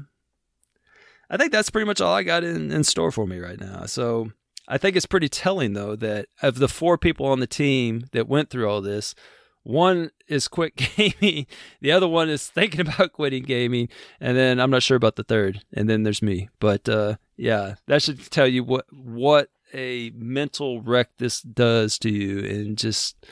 I 1.29 1.37
think 1.37 1.51
that's 1.51 1.69
pretty 1.69 1.87
much 1.87 2.01
all 2.01 2.13
I 2.13 2.23
got 2.23 2.43
in, 2.43 2.71
in 2.71 2.83
store 2.83 3.11
for 3.11 3.25
me 3.25 3.39
right 3.39 3.59
now. 3.59 3.85
So 3.85 4.31
I 4.67 4.77
think 4.77 4.95
it's 4.95 5.05
pretty 5.05 5.29
telling 5.29 5.73
though 5.73 5.95
that 5.95 6.27
of 6.41 6.59
the 6.59 6.67
four 6.67 6.97
people 6.97 7.25
on 7.25 7.39
the 7.39 7.47
team 7.47 8.05
that 8.11 8.27
went 8.27 8.49
through 8.49 8.69
all 8.69 8.81
this, 8.81 9.15
one 9.63 10.11
is 10.27 10.47
quit 10.47 10.75
gaming, 11.21 11.47
the 11.81 11.91
other 11.91 12.07
one 12.07 12.29
is 12.29 12.47
thinking 12.47 12.81
about 12.81 13.13
quitting 13.13 13.43
gaming, 13.43 13.89
and 14.19 14.37
then 14.37 14.59
I'm 14.59 14.71
not 14.71 14.83
sure 14.83 14.97
about 14.97 15.15
the 15.15 15.23
third, 15.23 15.63
and 15.73 15.89
then 15.89 16.03
there's 16.03 16.21
me. 16.21 16.49
But 16.59 16.87
uh 16.87 17.15
yeah, 17.37 17.75
that 17.87 18.01
should 18.01 18.29
tell 18.29 18.47
you 18.47 18.63
what 18.63 18.85
what 18.91 19.49
a 19.73 20.11
mental 20.15 20.81
wreck 20.81 21.09
this 21.17 21.41
does 21.41 21.97
to 21.99 22.09
you, 22.09 22.39
and 22.39 22.77
just 22.77 23.25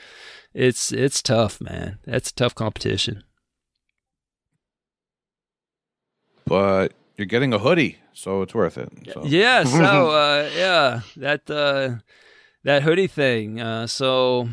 it's 0.54 0.92
it's 0.92 1.22
tough, 1.22 1.60
man. 1.60 1.98
That's 2.04 2.32
tough 2.32 2.54
competition. 2.54 3.22
But 6.44 6.92
you're 7.16 7.26
getting 7.26 7.52
a 7.52 7.58
hoodie, 7.58 7.98
so 8.12 8.42
it's 8.42 8.54
worth 8.54 8.78
it. 8.78 8.90
So. 9.12 9.22
Yeah. 9.24 9.64
So 9.64 10.10
uh, 10.10 10.50
yeah, 10.54 11.00
that 11.16 11.50
uh, 11.50 11.96
that 12.64 12.82
hoodie 12.82 13.06
thing. 13.06 13.60
Uh, 13.60 13.86
so 13.86 14.48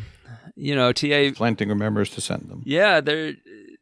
you 0.56 0.74
know, 0.74 0.92
TA 0.92 1.32
Planting 1.34 1.68
remembers 1.68 2.10
to 2.10 2.20
send 2.20 2.48
them. 2.48 2.62
Yeah, 2.66 3.00
they're 3.00 3.34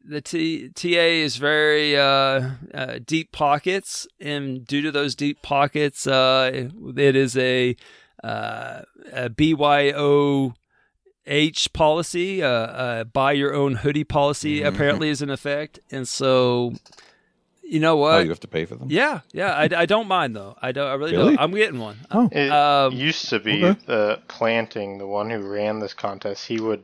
the 0.08 0.20
T, 0.22 0.70
TA 0.70 0.88
is 1.22 1.36
very 1.36 1.96
uh, 1.96 2.50
uh, 2.72 2.98
deep 3.04 3.30
pockets, 3.30 4.06
and 4.18 4.66
due 4.66 4.80
to 4.82 4.90
those 4.90 5.14
deep 5.14 5.42
pockets, 5.42 6.06
uh, 6.06 6.68
it 6.96 7.14
is 7.14 7.36
a, 7.36 7.76
uh, 8.24 8.80
a 9.12 9.28
BYOH 9.28 10.54
policy, 11.74 12.42
uh, 12.42 12.48
uh, 12.48 13.04
buy 13.04 13.32
your 13.32 13.52
own 13.54 13.74
hoodie 13.76 14.04
policy. 14.04 14.60
Mhm. 14.60 14.68
Apparently, 14.68 15.10
is 15.10 15.20
in 15.20 15.28
effect, 15.28 15.78
and 15.90 16.08
so 16.08 16.72
you 17.68 17.80
know 17.80 17.96
what? 17.96 18.14
Oh, 18.14 18.18
you 18.20 18.30
have 18.30 18.40
to 18.40 18.48
pay 18.48 18.64
for 18.64 18.76
them. 18.76 18.88
yeah, 18.90 19.20
yeah, 19.32 19.52
I, 19.52 19.68
I 19.82 19.86
don't 19.86 20.08
mind 20.08 20.34
though. 20.34 20.56
I 20.62 20.72
don't. 20.72 20.86
I 20.88 20.94
really, 20.94 21.12
Really? 21.16 21.36
don't. 21.36 21.42
I'm 21.42 21.52
getting 21.52 21.78
one. 21.78 21.98
Oh, 22.10 22.28
It 22.32 22.50
Um, 22.50 22.94
used 22.94 23.28
to 23.30 23.38
be 23.40 23.64
okay. 23.64 23.80
the 23.86 24.20
planting, 24.28 24.98
the 24.98 25.06
one 25.06 25.30
who 25.30 25.40
ran 25.40 25.78
this 25.80 25.94
contest, 25.94 26.46
he 26.46 26.60
would 26.60 26.82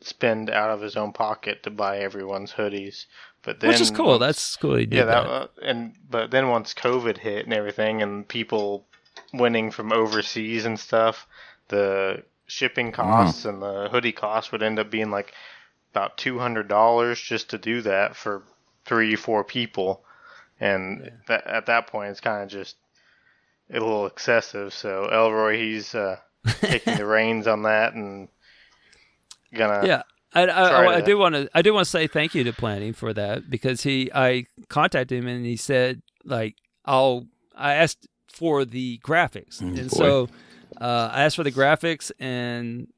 spend 0.00 0.50
out 0.50 0.70
of 0.70 0.80
his 0.80 0.96
own 0.96 1.12
pocket 1.12 1.62
to 1.62 1.70
buy 1.70 1.98
everyone's 1.98 2.52
hoodies. 2.52 3.06
But 3.42 3.60
then 3.60 3.68
which 3.68 3.80
is 3.80 3.90
cool. 3.90 4.06
once- 4.18 4.20
That's 4.20 4.56
cool. 4.56 4.76
He 4.76 4.86
did 4.86 4.96
yeah, 4.98 5.04
that. 5.04 5.22
that, 5.24 5.30
uh, 5.30 5.46
and 5.62 5.94
but 6.10 6.30
then 6.30 6.48
once 6.48 6.74
COVID 6.74 7.18
hit 7.18 7.44
and 7.44 7.54
everything, 7.54 8.02
and 8.02 8.26
people 8.26 8.86
winning 9.32 9.70
from 9.70 9.92
overseas 9.92 10.64
and 10.64 10.78
stuff, 10.80 11.26
the 11.68 12.22
shipping 12.46 12.92
costs 12.92 13.44
and 13.44 13.62
the 13.62 13.88
hoodie 13.90 14.12
costs 14.12 14.50
would 14.52 14.62
end 14.62 14.78
up 14.78 14.90
being 14.90 15.10
like 15.10 15.32
about 15.92 16.16
two 16.18 16.38
hundred 16.38 16.68
dollars 16.68 17.20
just 17.20 17.50
to 17.50 17.58
do 17.58 17.80
that 17.82 18.16
for 18.16 18.42
three, 18.84 19.14
four 19.16 19.44
people, 19.44 20.04
and 20.60 21.10
that, 21.28 21.46
at 21.46 21.66
that 21.66 21.86
point, 21.88 22.10
it's 22.10 22.20
kind 22.20 22.42
of 22.42 22.48
just 22.48 22.76
a 23.70 23.74
little 23.74 24.06
excessive. 24.06 24.72
So 24.72 25.08
Elroy, 25.10 25.56
he's 25.58 25.94
uh, 25.94 26.16
taking 26.60 26.96
the 26.96 27.06
reins 27.06 27.46
on 27.46 27.62
that 27.62 27.94
and 27.94 28.28
gonna 29.52 29.86
yeah. 29.86 30.02
I, 30.36 30.42
I, 30.42 30.46
try 30.46 30.86
I, 30.86 30.94
I 30.96 31.00
do 31.00 31.16
want 31.16 31.34
to 31.36 31.48
I 31.54 31.62
do 31.62 31.72
want 31.72 31.84
to 31.84 31.90
say 31.90 32.06
thank 32.08 32.34
you 32.34 32.42
to 32.44 32.52
planning 32.52 32.92
for 32.92 33.12
that 33.12 33.48
because 33.48 33.82
he 33.82 34.10
I 34.12 34.46
contacted 34.68 35.16
him 35.16 35.28
and 35.28 35.46
he 35.46 35.56
said 35.56 36.02
like 36.24 36.56
I'll 36.84 37.26
I 37.56 37.74
asked 37.74 38.08
for 38.28 38.64
the 38.64 38.98
graphics 39.04 39.62
Mm, 39.62 39.78
and 39.78 39.90
boy. 39.90 39.96
so 39.96 40.28
uh, 40.80 41.10
I 41.12 41.22
asked 41.24 41.36
for 41.36 41.44
the 41.44 41.52
graphics 41.52 42.10
and 42.18 42.88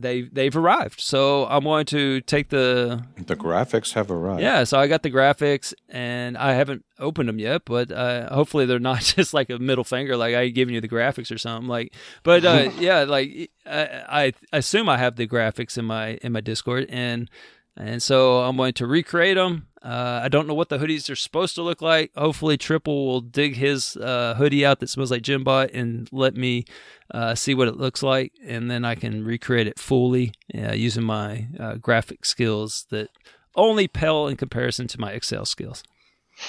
they 0.00 0.22
they've 0.22 0.56
arrived 0.56 1.00
so 1.00 1.46
I'm 1.46 1.64
going 1.64 1.86
to 1.86 2.20
take 2.22 2.48
the 2.48 3.04
the 3.16 3.36
graphics 3.36 3.92
have 3.92 4.10
arrived. 4.10 4.40
yeah 4.40 4.64
so 4.64 4.78
I 4.78 4.86
got 4.86 5.02
the 5.02 5.10
graphics 5.10 5.72
and 5.88 6.36
I 6.36 6.52
haven't 6.54 6.84
opened 6.98 7.28
them 7.28 7.38
yet 7.38 7.62
but 7.64 7.90
uh, 7.92 8.32
hopefully 8.34 8.66
they're 8.66 8.78
not 8.78 9.00
just 9.16 9.32
like 9.34 9.50
a 9.50 9.58
middle 9.58 9.84
finger 9.84 10.16
like 10.16 10.34
I 10.34 10.48
giving 10.48 10.74
you 10.74 10.80
the 10.80 10.88
graphics 10.88 11.30
or 11.34 11.38
something 11.38 11.68
like 11.68 11.94
but 12.22 12.44
uh, 12.44 12.70
yeah 12.78 13.04
like 13.04 13.50
I, 13.66 14.08
I 14.08 14.32
assume 14.52 14.88
I 14.88 14.98
have 14.98 15.16
the 15.16 15.26
graphics 15.28 15.78
in 15.78 15.84
my 15.84 16.18
in 16.22 16.32
my 16.32 16.40
Discord 16.40 16.86
and 16.88 17.28
and 17.76 18.02
so 18.02 18.40
I'm 18.40 18.56
going 18.56 18.74
to 18.74 18.86
recreate 18.86 19.36
them. 19.36 19.66
Uh, 19.82 20.20
I 20.22 20.28
don't 20.28 20.46
know 20.46 20.54
what 20.54 20.68
the 20.68 20.78
hoodies 20.78 21.08
are 21.08 21.16
supposed 21.16 21.54
to 21.54 21.62
look 21.62 21.80
like. 21.80 22.12
Hopefully, 22.14 22.58
Triple 22.58 23.06
will 23.06 23.20
dig 23.22 23.56
his 23.56 23.96
uh, 23.96 24.34
hoodie 24.36 24.66
out 24.66 24.80
that 24.80 24.90
smells 24.90 25.10
like 25.10 25.22
Jimbot 25.22 25.70
and 25.72 26.06
let 26.12 26.34
me 26.34 26.66
uh, 27.12 27.34
see 27.34 27.54
what 27.54 27.68
it 27.68 27.78
looks 27.78 28.02
like, 28.02 28.32
and 28.44 28.70
then 28.70 28.84
I 28.84 28.94
can 28.94 29.24
recreate 29.24 29.66
it 29.66 29.78
fully 29.78 30.32
uh, 30.54 30.72
using 30.72 31.04
my 31.04 31.48
uh, 31.58 31.74
graphic 31.76 32.24
skills 32.26 32.86
that 32.90 33.08
only 33.54 33.88
pale 33.88 34.26
in 34.28 34.36
comparison 34.36 34.86
to 34.88 35.00
my 35.00 35.12
Excel 35.12 35.46
skills. 35.46 35.82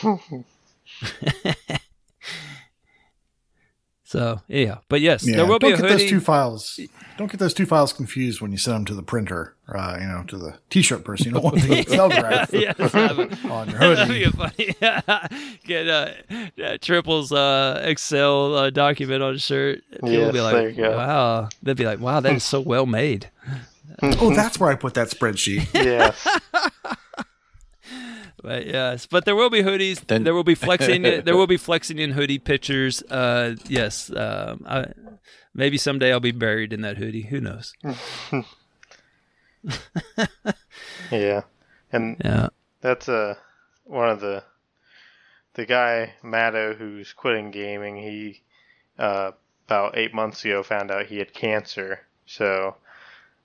so 4.11 4.41
yeah, 4.47 4.79
but 4.89 4.99
yes, 4.99 5.25
Yeah, 5.25 5.38
there 5.38 5.45
will 5.45 5.57
be 5.59 5.69
don't 5.69 5.79
a 5.79 5.81
get 5.81 5.89
hoodie. 5.91 6.03
those 6.03 6.09
two 6.09 6.19
files. 6.19 6.79
Don't 7.17 7.31
get 7.31 7.39
those 7.39 7.53
two 7.53 7.65
files 7.65 7.93
confused 7.93 8.41
when 8.41 8.51
you 8.51 8.57
send 8.57 8.75
them 8.75 8.85
to 8.85 8.93
the 8.95 9.03
printer. 9.03 9.55
Uh, 9.73 9.97
you 10.01 10.05
know, 10.07 10.23
to 10.27 10.38
the 10.38 10.55
T-shirt 10.69 11.05
person. 11.05 11.27
You 11.27 11.31
don't 11.33 11.43
want 11.45 11.61
the 11.61 11.79
Excel 11.79 12.09
graph 12.09 12.51
yes, 12.51 12.75
that 12.77 13.15
would- 13.15 13.45
on 13.51 13.69
your 13.69 13.79
That'd 13.95 14.07
be 14.09 14.23
a 14.25 14.31
funny. 14.31 15.59
Get 15.65 15.88
uh, 15.88 16.09
uh, 16.61 16.77
triples 16.81 17.31
uh, 17.31 17.81
Excel 17.85 18.55
uh, 18.55 18.69
document 18.69 19.23
on 19.23 19.35
a 19.35 19.39
shirt. 19.39 19.81
People 19.91 20.11
Yes, 20.11 20.33
be 20.33 20.41
like, 20.41 20.53
there 20.55 20.69
you 20.69 20.75
go. 20.75 20.97
wow. 20.97 21.49
They'd 21.63 21.77
be 21.77 21.85
like, 21.85 21.99
wow, 22.01 22.19
that 22.19 22.33
is 22.35 22.43
so 22.43 22.59
well 22.59 22.85
made. 22.85 23.29
Oh, 24.03 24.33
that's 24.35 24.59
where 24.59 24.69
I 24.71 24.75
put 24.75 24.93
that 24.95 25.09
spreadsheet. 25.09 25.67
yes. 25.73 26.27
But 28.43 28.65
yes, 28.65 29.05
but 29.05 29.26
there 29.26 29.35
will 29.35 29.49
be 29.49 29.61
hoodies. 29.61 30.05
Then- 30.07 30.23
there 30.23 30.34
will 30.34 30.43
be 30.43 30.55
flexing. 30.55 31.03
there 31.03 31.35
will 31.38 31.47
be 31.47 31.57
flexing 31.68 31.99
in 31.99 32.11
hoodie 32.11 32.39
pictures. 32.39 33.03
Uh, 33.03 33.55
yes. 33.68 34.09
Um, 34.15 34.63
I, 34.68 34.85
maybe 35.53 35.77
someday 35.77 36.11
I'll 36.11 36.19
be 36.19 36.31
buried 36.31 36.73
in 36.73 36.81
that 36.81 36.97
hoodie. 36.97 37.23
Who 37.23 37.39
knows? 37.41 37.73
Yeah. 41.11 41.41
And 41.91 42.18
Yeah. 42.23 42.47
That's 42.81 43.07
uh 43.09 43.35
one 43.84 44.09
of 44.09 44.22
the 44.22 44.43
the 45.53 45.65
guy 45.65 46.13
Matto 46.23 46.73
who's 46.73 47.13
quitting 47.13 47.51
gaming. 47.51 47.97
He 47.97 48.41
uh, 48.97 49.31
about 49.68 49.97
eight 49.97 50.13
months 50.13 50.43
ago 50.45 50.63
found 50.63 50.89
out 50.91 51.05
he 51.07 51.18
had 51.18 51.34
cancer, 51.34 51.99
so 52.26 52.76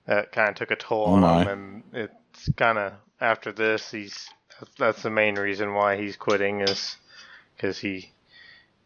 that 0.05 0.31
kind 0.31 0.49
of 0.49 0.55
took 0.55 0.71
a 0.71 0.75
toll 0.75 1.07
Oh 1.09 1.13
on 1.23 1.47
him. 1.47 1.47
And 1.47 1.83
it's 1.93 2.49
kind 2.55 2.77
of 2.77 2.93
after 3.19 3.51
this, 3.51 3.91
he's 3.91 4.29
that's 4.77 5.03
the 5.03 5.09
main 5.09 5.35
reason 5.35 5.73
why 5.73 5.97
he's 5.97 6.15
quitting 6.15 6.61
is 6.61 6.97
because 7.55 7.79
he 7.79 8.11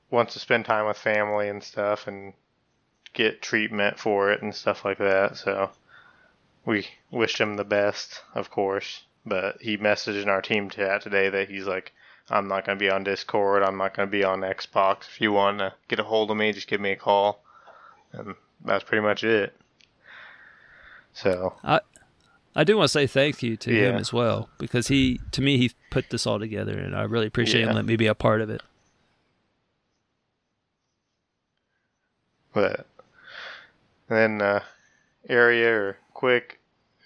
wants 0.09 0.33
to 0.33 0.39
spend 0.39 0.65
time 0.65 0.87
with 0.87 0.97
family 0.97 1.47
and 1.49 1.63
stuff 1.63 2.07
and 2.07 2.33
get 3.13 3.41
treatment 3.41 3.99
for 3.99 4.31
it 4.31 4.41
and 4.41 4.53
stuff 4.53 4.85
like 4.85 4.97
that. 4.97 5.37
So 5.37 5.69
we 6.65 6.87
wished 7.09 7.39
him 7.39 7.55
the 7.55 7.63
best, 7.63 8.21
of 8.35 8.49
course. 8.49 9.03
But 9.25 9.61
he 9.61 9.77
messaged 9.77 10.21
in 10.21 10.29
our 10.29 10.41
team 10.41 10.69
chat 10.69 11.01
today 11.01 11.29
that 11.29 11.49
he's 11.49 11.67
like, 11.67 11.93
I'm 12.29 12.47
not 12.47 12.65
going 12.65 12.77
to 12.77 12.83
be 12.83 12.89
on 12.89 13.03
Discord. 13.03 13.63
I'm 13.63 13.77
not 13.77 13.95
going 13.95 14.07
to 14.07 14.11
be 14.11 14.23
on 14.23 14.41
Xbox. 14.41 15.01
If 15.07 15.21
you 15.21 15.31
want 15.31 15.59
to 15.59 15.73
get 15.87 15.99
a 15.99 16.03
hold 16.03 16.31
of 16.31 16.37
me, 16.37 16.53
just 16.53 16.67
give 16.67 16.81
me 16.81 16.91
a 16.91 16.95
call. 16.95 17.43
And 18.13 18.35
that's 18.63 18.83
pretty 18.83 19.03
much 19.03 19.23
it. 19.23 19.55
So, 21.13 21.55
I 21.63 21.81
do 22.63 22.75
want 22.77 22.85
to 22.85 22.91
say 22.91 23.07
thank 23.07 23.41
you 23.41 23.55
to 23.57 23.71
him 23.71 23.95
as 23.95 24.11
well 24.11 24.49
because 24.57 24.87
he, 24.87 25.19
to 25.31 25.41
me, 25.41 25.57
he 25.57 25.71
put 25.89 26.09
this 26.09 26.27
all 26.27 26.37
together, 26.39 26.77
and 26.77 26.95
I 26.95 27.03
really 27.03 27.27
appreciate 27.27 27.61
him 27.61 27.69
Yeah. 27.69 27.75
letting 27.75 27.87
me 27.87 27.95
be 27.95 28.07
a 28.07 28.15
part 28.15 28.41
of 28.41 28.49
it. 28.49 28.61
but 32.53 32.85
and 34.09 34.39
then 34.39 34.41
uh, 34.41 34.59
area 35.29 35.73
or 35.73 35.97
quick, 36.13 36.59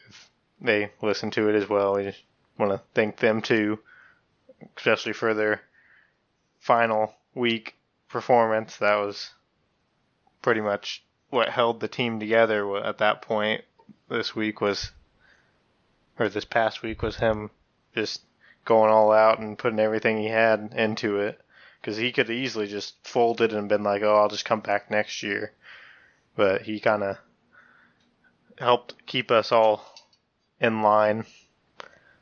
if 0.09 0.29
they 0.59 0.91
listen 1.03 1.29
to 1.31 1.49
it 1.49 1.55
as 1.55 1.69
well, 1.69 1.95
we 1.95 2.03
just 2.03 2.23
want 2.57 2.71
to 2.71 2.81
thank 2.95 3.17
them 3.17 3.41
too, 3.41 3.77
especially 4.75 5.13
for 5.13 5.35
their 5.35 5.61
final 6.59 7.13
week 7.35 7.75
performance. 8.09 8.77
That 8.77 8.95
was 8.95 9.29
pretty 10.41 10.61
much 10.61 11.03
what 11.29 11.49
held 11.49 11.79
the 11.79 11.87
team 11.87 12.19
together 12.19 12.77
at 12.77 12.97
that 12.97 13.21
point. 13.21 13.61
This 14.09 14.35
week 14.35 14.61
was, 14.61 14.91
or 16.19 16.29
this 16.29 16.45
past 16.45 16.81
week 16.81 17.01
was 17.01 17.17
him 17.17 17.49
just 17.93 18.21
going 18.65 18.91
all 18.91 19.11
out 19.11 19.39
and 19.39 19.57
putting 19.57 19.79
everything 19.79 20.17
he 20.17 20.27
had 20.27 20.73
into 20.75 21.19
it. 21.19 21.39
Because 21.81 21.97
he 21.97 22.11
could 22.11 22.29
easily 22.29 22.67
just 22.67 22.95
folded 23.07 23.53
and 23.53 23.69
been 23.69 23.83
like, 23.83 24.01
"Oh, 24.01 24.15
I'll 24.15 24.29
just 24.29 24.45
come 24.45 24.61
back 24.61 24.89
next 24.89 25.21
year," 25.21 25.53
but 26.35 26.63
he 26.63 26.79
kind 26.79 27.03
of 27.03 27.17
helped 28.57 29.05
keep 29.05 29.29
us 29.29 29.51
all 29.51 29.85
in 30.59 30.81
line. 30.81 31.25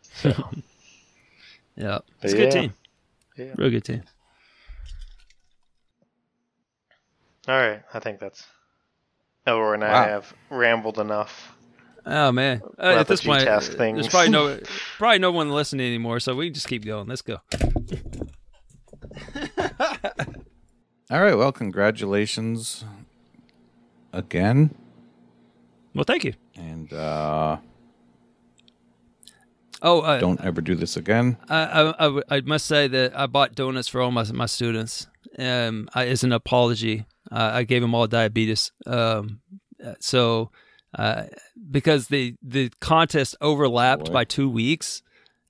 So 0.02 0.32
Yeah, 1.76 2.00
it's 2.22 2.34
a 2.34 2.38
good 2.38 2.48
Yeah. 2.54 2.62
team. 2.62 2.74
Yeah. 3.38 3.54
Real 3.58 3.70
good 3.70 3.86
team. 3.86 4.04
All 7.48 7.56
right, 7.56 7.84
I 7.94 8.00
think 8.00 8.20
that's 8.20 8.46
Elroy 9.46 9.74
and 9.74 9.84
I 9.84 9.90
Wow. 9.90 10.06
have 10.08 10.34
rambled 10.50 11.00
enough. 11.00 11.56
Oh 12.06 12.32
man! 12.32 12.62
Uh, 12.78 12.98
at 13.00 13.08
this 13.08 13.22
point, 13.24 13.44
GTASC 13.48 13.78
things. 13.78 13.96
there's 13.98 14.08
probably 14.10 14.30
no, 14.30 14.60
probably 14.98 15.20
no 15.20 15.32
one 15.32 15.52
listening 15.52 15.88
anymore. 15.88 16.20
So 16.20 16.36
we 16.36 16.48
can 16.48 16.54
just 16.54 16.68
keep 16.68 16.84
going. 16.86 17.08
Let's 17.08 17.22
go. 17.22 17.38
All 21.12 21.22
right. 21.22 21.36
Well, 21.38 21.52
congratulations 21.52 22.84
again, 24.12 24.74
Well, 25.94 26.04
thank 26.06 26.24
you. 26.24 26.34
and 26.56 26.92
uh, 26.94 27.58
Oh, 29.82 30.00
uh, 30.02 30.20
don't 30.20 30.40
ever 30.42 30.62
do 30.62 30.76
this 30.76 30.96
again. 30.98 31.38
I 31.50 31.94
I 32.00 32.22
I 32.38 32.42
must 32.42 32.66
say 32.66 32.88
that 32.88 33.18
I 33.20 33.26
bought 33.28 33.54
donuts 33.56 33.88
for 33.90 34.02
all 34.02 34.12
my 34.12 34.24
my 34.32 34.46
students, 34.46 35.08
um, 35.38 35.90
I, 35.94 36.08
as 36.08 36.24
an 36.24 36.32
apology. 36.32 37.06
Uh, 37.32 37.52
I 37.54 37.64
gave 37.64 37.82
them 37.82 37.94
all 37.94 38.08
diabetes. 38.08 38.72
Um, 38.86 39.42
so 40.00 40.52
uh, 40.96 41.24
because 41.72 42.08
the 42.08 42.36
the 42.42 42.72
contest 42.80 43.36
overlapped 43.42 44.12
by 44.12 44.24
two 44.24 44.50
weeks 44.50 45.02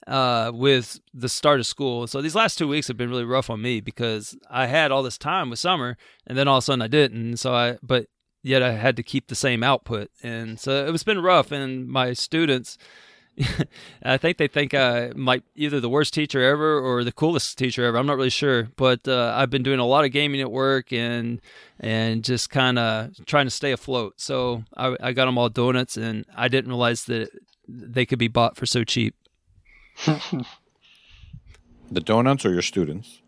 uh, 0.08 0.52
with 0.54 1.00
the 1.14 1.30
start 1.30 1.60
of 1.60 1.66
school. 1.66 2.08
So 2.08 2.22
these 2.22 2.36
last 2.36 2.58
two 2.58 2.68
weeks 2.68 2.88
have 2.88 2.98
been 2.98 3.10
really 3.10 3.26
rough 3.26 3.50
on 3.50 3.62
me 3.62 3.82
because 3.82 4.38
I 4.50 4.68
had 4.68 4.92
all 4.92 5.04
this 5.04 5.18
time 5.18 5.50
with 5.50 5.60
summer, 5.60 5.98
and 6.28 6.38
then 6.38 6.48
all 6.48 6.58
of 6.58 6.64
a 6.64 6.66
sudden 6.66 6.82
I 6.82 6.88
didn't. 6.88 7.38
So 7.38 7.54
I, 7.54 7.78
but 7.82 8.08
yet 8.42 8.64
I 8.64 8.74
had 8.74 8.96
to 8.98 9.04
keep 9.04 9.28
the 9.28 9.36
same 9.36 9.64
output, 9.64 10.10
and 10.22 10.60
so 10.60 10.86
it 10.86 10.92
was 10.92 11.04
been 11.04 11.22
rough. 11.22 11.52
And 11.52 11.88
my 11.88 12.14
students. 12.14 12.78
I 14.04 14.18
think 14.18 14.38
they 14.38 14.48
think 14.48 14.74
I'm 14.74 15.26
like 15.26 15.44
either 15.56 15.80
the 15.80 15.90
worst 15.90 16.14
teacher 16.14 16.44
ever 16.44 16.80
or 16.80 17.04
the 17.04 17.12
coolest 17.12 17.58
teacher 17.58 17.84
ever. 17.84 17.98
I'm 17.98 18.06
not 18.06 18.18
really 18.18 18.30
sure, 18.30 18.70
but 18.76 19.08
uh, 19.08 19.34
I've 19.36 19.50
been 19.50 19.64
doing 19.64 19.80
a 19.80 19.86
lot 19.86 20.06
of 20.06 20.12
gaming 20.12 20.42
at 20.42 20.52
work 20.52 20.94
and 20.94 21.42
and 21.80 22.24
just 22.24 22.50
kind 22.50 22.78
of 22.78 23.26
trying 23.26 23.46
to 23.46 23.52
stay 23.52 23.72
afloat. 23.72 24.16
So 24.18 24.64
I, 24.78 24.96
I 25.00 25.14
got 25.14 25.26
them 25.26 25.38
all 25.38 25.50
donuts, 25.50 25.98
and 25.98 26.26
I 26.36 26.48
didn't 26.48 26.70
realize 26.70 27.06
that 27.06 27.30
they 27.68 28.06
could 28.06 28.20
be 28.20 28.28
bought 28.28 28.56
for 28.56 28.66
so 28.66 28.84
cheap. 28.84 29.16
The 31.94 32.02
donuts 32.02 32.44
or 32.44 32.52
your 32.52 32.64
students? 32.64 33.22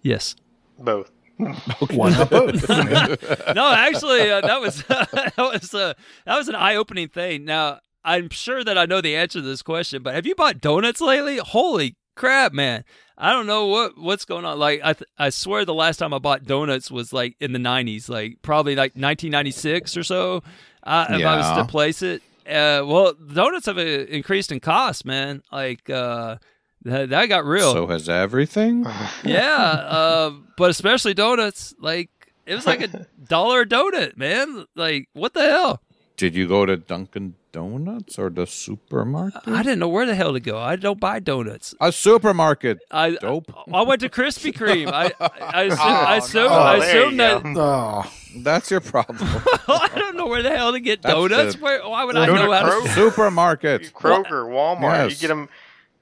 Yes. 0.00 0.36
Both. 0.78 1.10
Why 1.38 2.10
not 2.10 2.30
both? 2.30 2.66
no, 3.54 3.70
actually, 3.70 4.30
uh, 4.30 4.40
that 4.40 4.58
was 4.58 4.82
that 4.84 5.34
was 5.36 5.74
uh, 5.74 5.92
that 6.24 6.36
was 6.36 6.48
an 6.48 6.54
eye-opening 6.54 7.08
thing. 7.08 7.44
Now, 7.44 7.80
I'm 8.06 8.30
sure 8.30 8.64
that 8.64 8.78
I 8.78 8.86
know 8.86 9.00
the 9.02 9.14
answer 9.16 9.40
to 9.40 9.42
this 9.46 9.60
question, 9.62 10.02
but 10.02 10.14
have 10.14 10.24
you 10.26 10.34
bought 10.34 10.60
donuts 10.60 11.00
lately? 11.00 11.36
Holy 11.38 11.96
crap, 12.14 12.52
man! 12.54 12.84
I 13.18 13.32
don't 13.32 13.46
know 13.46 13.66
what 13.66 13.98
what's 13.98 14.24
going 14.24 14.44
on. 14.44 14.58
Like, 14.58 14.80
I 14.84 14.92
th- 14.94 15.08
I 15.18 15.28
swear 15.30 15.64
the 15.64 15.74
last 15.74 15.96
time 15.98 16.14
I 16.14 16.18
bought 16.18 16.44
donuts 16.44 16.90
was 16.90 17.12
like 17.12 17.34
in 17.40 17.52
the 17.52 17.58
'90s, 17.58 18.08
like 18.08 18.38
probably 18.42 18.74
like 18.76 18.92
1996 18.92 19.96
or 19.96 20.02
so. 20.04 20.42
Uh, 20.82 21.06
If 21.10 21.26
I 21.26 21.36
was 21.36 21.46
to 21.58 21.64
place 21.70 22.00
it, 22.02 22.22
uh, 22.46 22.86
well, 22.86 23.12
donuts 23.14 23.66
have 23.66 23.76
uh, 23.78 23.80
increased 23.82 24.52
in 24.52 24.60
cost, 24.60 25.04
man. 25.04 25.42
Like, 25.50 25.90
uh, 25.90 26.36
that, 26.84 27.08
that 27.10 27.26
got 27.26 27.44
real. 27.44 27.72
So 27.72 27.86
has 27.88 28.08
everything. 28.08 28.86
Yeah, 29.24 29.50
uh, 29.56 30.32
but 30.56 30.70
especially 30.70 31.14
donuts. 31.14 31.74
Like 31.80 32.10
it 32.46 32.54
was 32.54 32.66
like 32.66 32.82
a 32.82 33.06
dollar 33.28 33.62
a 33.62 33.66
donut, 33.66 34.16
man. 34.16 34.66
Like 34.76 35.08
what 35.12 35.34
the 35.34 35.42
hell? 35.42 35.82
Did 36.16 36.34
you 36.34 36.48
go 36.48 36.64
to 36.64 36.76
Dunkin' 36.78 37.34
Donuts 37.52 38.18
or 38.18 38.30
the 38.30 38.46
supermarket? 38.46 39.42
I 39.46 39.62
didn't 39.62 39.78
know 39.80 39.88
where 39.88 40.06
the 40.06 40.14
hell 40.14 40.32
to 40.32 40.40
go. 40.40 40.58
I 40.58 40.76
don't 40.76 40.98
buy 40.98 41.18
donuts. 41.20 41.74
A 41.80 41.92
supermarket. 41.92 42.78
I 42.90 43.10
Dope. 43.16 43.52
I 43.72 43.82
went 43.82 44.00
to 44.00 44.08
Krispy 44.08 44.52
Kreme. 44.52 44.90
I 44.90 45.12
I 45.40 45.62
assume, 45.64 45.78
Oh, 45.80 45.94
I 45.94 46.16
assume, 46.16 46.46
no. 46.46 46.48
I 46.48 46.76
Oh, 46.76 46.80
assume 46.80 47.10
you 47.12 47.16
that 47.18 47.42
go. 47.42 47.52
oh, 47.56 48.12
That's 48.38 48.70
your 48.70 48.80
problem. 48.80 49.18
I 49.22 49.90
don't 49.94 50.16
know 50.16 50.26
where 50.26 50.42
the 50.42 50.56
hell 50.56 50.72
to 50.72 50.80
get 50.80 51.02
That's 51.02 51.14
donuts. 51.14 51.54
the- 51.56 51.60
where 51.62 51.86
why 51.86 52.04
would 52.04 52.16
I 52.16 52.26
Go 52.26 52.36
to 52.36 52.44
know 52.44 52.52
how 52.52 52.80
to? 52.82 52.88
Supermarket. 52.90 53.92
Kroger, 53.92 54.46
Walmart. 54.48 55.10
You 55.10 55.16
get 55.16 55.28
them. 55.28 55.48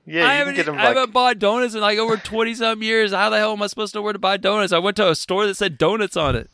Yeah, 0.07 0.27
I 0.27 0.33
you 0.33 0.39
haven't, 0.39 0.55
can 0.55 0.65
get 0.65 0.67
them 0.67 0.79
I 0.79 0.83
haven't 0.87 1.13
bought 1.13 1.39
donuts 1.39 1.75
in 1.75 1.81
like 1.81 1.99
over 1.99 2.17
twenty 2.19 2.55
some 2.55 2.83
years. 2.83 3.13
How 3.13 3.31
the 3.31 3.39
hell 3.39 3.53
am 3.53 3.63
I 3.63 3.69
supposed 3.69 3.93
to 3.95 3.99
know 3.99 4.03
where 4.03 4.13
to 4.13 4.19
buy 4.19 4.37
donuts? 4.37 4.73
I 4.73 4.79
went 4.79 4.97
to 4.99 5.09
a 5.11 5.15
store 5.15 5.47
that 5.47 5.55
said 5.57 5.79
donuts 5.79 6.17
on 6.17 6.37
it. 6.37 6.51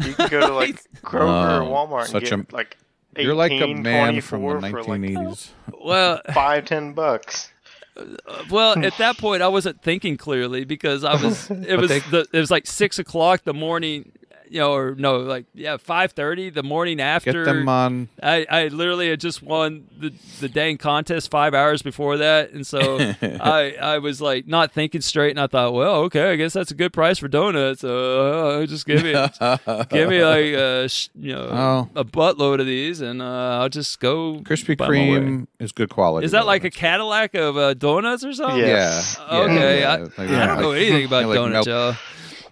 You 0.00 0.14
can 0.14 0.28
go 0.28 0.40
to 0.40 0.52
like 0.54 0.82
Kroger 1.02 1.60
or 1.62 1.70
Walmart 1.88 2.12
and 2.14 2.22
get 2.24 2.32
a- 2.32 2.46
like 2.56 2.76
You're 3.16 3.34
like 3.34 3.52
a 3.52 3.74
man 3.74 4.20
from 4.20 4.42
the 4.42 4.48
24 4.48 4.60
for 4.60 4.82
like 4.84 5.00
1980s. 5.00 5.50
Well, 5.84 6.20
five, 6.34 6.64
ten 6.64 6.92
bucks. 6.94 7.50
Uh, 7.96 8.04
well, 8.50 8.82
at 8.84 8.96
that 8.98 9.18
point, 9.18 9.42
I 9.42 9.48
wasn't 9.48 9.82
thinking 9.82 10.16
clearly 10.16 10.64
because 10.64 11.04
I 11.04 11.14
was. 11.22 11.48
It 11.50 11.76
was 11.78 11.90
they- 11.90 12.00
the, 12.00 12.26
it 12.32 12.38
was 12.38 12.50
like 12.50 12.66
six 12.66 12.98
o'clock 12.98 13.44
the 13.44 13.54
morning, 13.54 14.10
you 14.48 14.60
know, 14.60 14.72
or 14.74 14.94
no, 14.94 15.16
like 15.18 15.46
yeah, 15.54 15.76
five 15.78 16.12
thirty 16.12 16.50
the 16.50 16.62
morning 16.62 17.00
after. 17.00 17.32
Get 17.32 17.40
after. 17.40 17.54
them 17.54 17.68
on. 17.68 18.08
I, 18.22 18.46
I 18.48 18.68
literally 18.68 19.08
had 19.10 19.20
just 19.20 19.42
won 19.42 19.86
the 19.98 20.12
the 20.40 20.48
dang 20.48 20.76
contest 20.78 21.30
five 21.30 21.54
hours 21.54 21.82
before 21.82 22.18
that, 22.18 22.52
and 22.52 22.66
so 22.66 22.98
I 23.22 23.74
I 23.80 23.98
was 23.98 24.20
like 24.20 24.46
not 24.46 24.72
thinking 24.72 25.00
straight, 25.00 25.30
and 25.30 25.40
I 25.40 25.46
thought, 25.46 25.72
well, 25.72 25.96
okay, 26.04 26.30
I 26.30 26.36
guess 26.36 26.52
that's 26.52 26.70
a 26.70 26.74
good 26.74 26.92
price 26.92 27.18
for 27.18 27.26
donuts. 27.28 27.82
Uh, 27.82 28.64
just 28.68 28.86
give 28.86 29.02
me 29.02 29.12
give 29.90 30.08
me 30.08 30.24
like 30.24 30.54
a 30.54 30.88
you 31.14 31.32
know 31.34 31.48
Oh. 31.50 31.88
a 31.96 32.04
buttload 32.04 32.60
of 32.60 32.66
these, 32.66 33.00
and 33.00 33.20
uh, 33.22 33.58
I'll 33.60 33.68
just 33.68 33.98
go 34.00 34.40
Krispy 34.44 34.76
buy 34.76 34.86
my 34.88 34.92
way. 34.92 35.06
Kreme 35.08 35.46
is 35.58 35.72
good 35.72 35.90
quality. 35.90 36.24
Is 36.26 36.32
that 36.32 36.46
like 36.46 36.62
a. 36.62 36.70
Cadillac 36.84 37.34
of 37.34 37.56
uh, 37.56 37.72
donuts 37.72 38.24
or 38.24 38.32
something? 38.34 38.58
Yeah. 38.60 39.00
Yeah. 39.30 39.38
Okay, 39.38 39.80
yeah, 39.80 39.92
I, 39.94 39.96
like- 40.00 40.18
I 40.18 40.46
don't 40.46 40.60
know 40.60 40.72
anything 40.72 41.06
about 41.06 41.24
like 41.26 41.36
donuts, 41.36 41.66
melt- 41.66 41.66
y'all. 41.66 41.96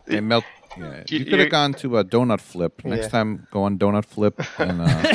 They 0.07 0.21
melt. 0.21 0.45
Yeah. 0.79 1.03
You- 1.09 1.19
You 1.19 1.25
could 1.27 1.41
have 1.41 1.51
gone 1.51 1.75
to 1.75 1.99
a 1.99 2.05
donut 2.05 2.41
flip. 2.41 2.85
Next 2.85 3.05
Yeah. 3.05 3.09
time, 3.09 3.47
go 3.51 3.63
on 3.65 3.79
donut 3.79 4.05
flip. 4.05 4.41
And, 4.59 4.81
uh, 4.83 5.15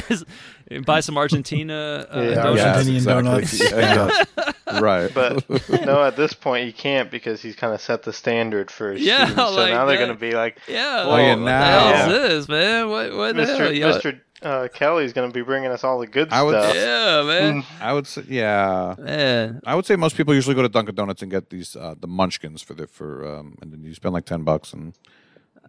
Buy 0.85 0.99
some 0.99 1.17
Argentina 1.17 2.05
uh, 2.13 2.19
Yeah. 2.21 2.35
donuts. 2.35 2.61
Yeah. 2.61 2.75
Argentinian 2.75 3.05
donuts. 3.05 3.71
Yeah, 3.71 4.23
yeah. 4.37 4.79
right. 4.81 5.09
But 5.13 5.47
no, 5.85 6.03
at 6.03 6.15
this 6.17 6.33
point 6.33 6.65
you 6.67 6.73
can't 6.73 7.09
because 7.09 7.41
he's 7.41 7.55
kind 7.55 7.73
of 7.73 7.79
set 7.81 8.03
the 8.03 8.11
standard 8.13 8.69
for 8.69 8.91
his 8.91 9.01
Yeah, 9.01 9.25
students. 9.27 9.51
So 9.51 9.55
like 9.55 9.71
now 9.71 9.85
they're 9.85 9.97
going 9.97 10.09
to 10.09 10.15
be 10.19 10.31
like, 10.33 10.59
Yeah. 10.67 11.03
Oh, 11.07 11.15
yeah, 11.15 11.35
what 11.35 11.39
now. 11.45 11.59
the 11.91 11.97
hell 11.97 12.11
is 12.11 12.29
this, 12.29 12.49
man? 12.49 12.89
What, 12.89 13.15
what 13.15 13.35
the 13.35 13.45
hell? 13.45 13.59
Mr. 13.59 14.01
Mr. 14.01 14.19
Uh, 14.43 14.67
Kelly's 14.71 15.13
going 15.13 15.27
to 15.27 15.33
be 15.33 15.41
bringing 15.41 15.71
us 15.71 15.83
all 15.83 15.97
the 15.99 16.05
good 16.05 16.27
I 16.31 16.43
would- 16.43 16.51
stuff. 16.61 16.75
Yeah, 16.75 17.23
man. 17.23 17.63
I 17.81 17.93
would 17.93 18.05
say, 18.05 18.23
yeah. 18.27 18.93
Man. 18.99 19.61
I 19.65 19.73
would 19.73 19.85
say 19.85 19.95
most 19.95 20.15
people 20.15 20.35
usually 20.35 20.53
go 20.53 20.61
to 20.61 20.69
Dunkin' 20.69 20.93
Donuts 20.95 21.21
and 21.23 21.31
get 21.31 21.49
these 21.49 21.75
uh, 21.75 21.95
the 21.99 22.07
Munchkins 22.07 22.61
for 22.61 22.73
the 22.75 22.85
for 22.87 23.25
um, 23.25 23.55
and 23.61 23.71
then 23.73 23.83
you 23.83 23.95
spend 23.95 24.13
like 24.13 24.25
ten 24.25 24.43
bucks 24.43 24.73
and 24.73 24.93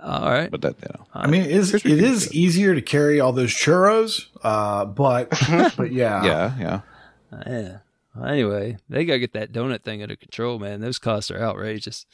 All 0.03 0.31
right. 0.31 0.51
but 0.51 0.63
that 0.63 0.77
you 0.81 0.89
know 0.95 1.07
I 1.15 1.27
mean, 1.27 1.43
it 1.43 1.51
is 1.51 1.75
it 1.75 1.85
is 1.87 2.27
good. 2.27 2.35
easier 2.35 2.75
to 2.75 2.83
carry 2.83 3.21
all 3.21 3.33
those 3.33 3.51
churros, 3.51 4.27
uh, 4.43 4.85
but 4.85 5.31
but 5.77 5.93
yeah, 5.93 6.25
yeah 6.25 6.55
yeah 6.59 6.81
Yeah. 7.47 7.79
Well, 8.15 8.27
anyway, 8.27 8.79
they 8.89 9.05
got 9.05 9.15
to 9.15 9.19
get 9.21 9.33
that 9.35 9.53
donut 9.53 9.83
thing 9.83 10.03
under 10.03 10.17
control, 10.17 10.59
man. 10.59 10.81
Those 10.81 10.99
costs 10.99 11.31
are 11.31 11.41
outrageous. 11.41 12.07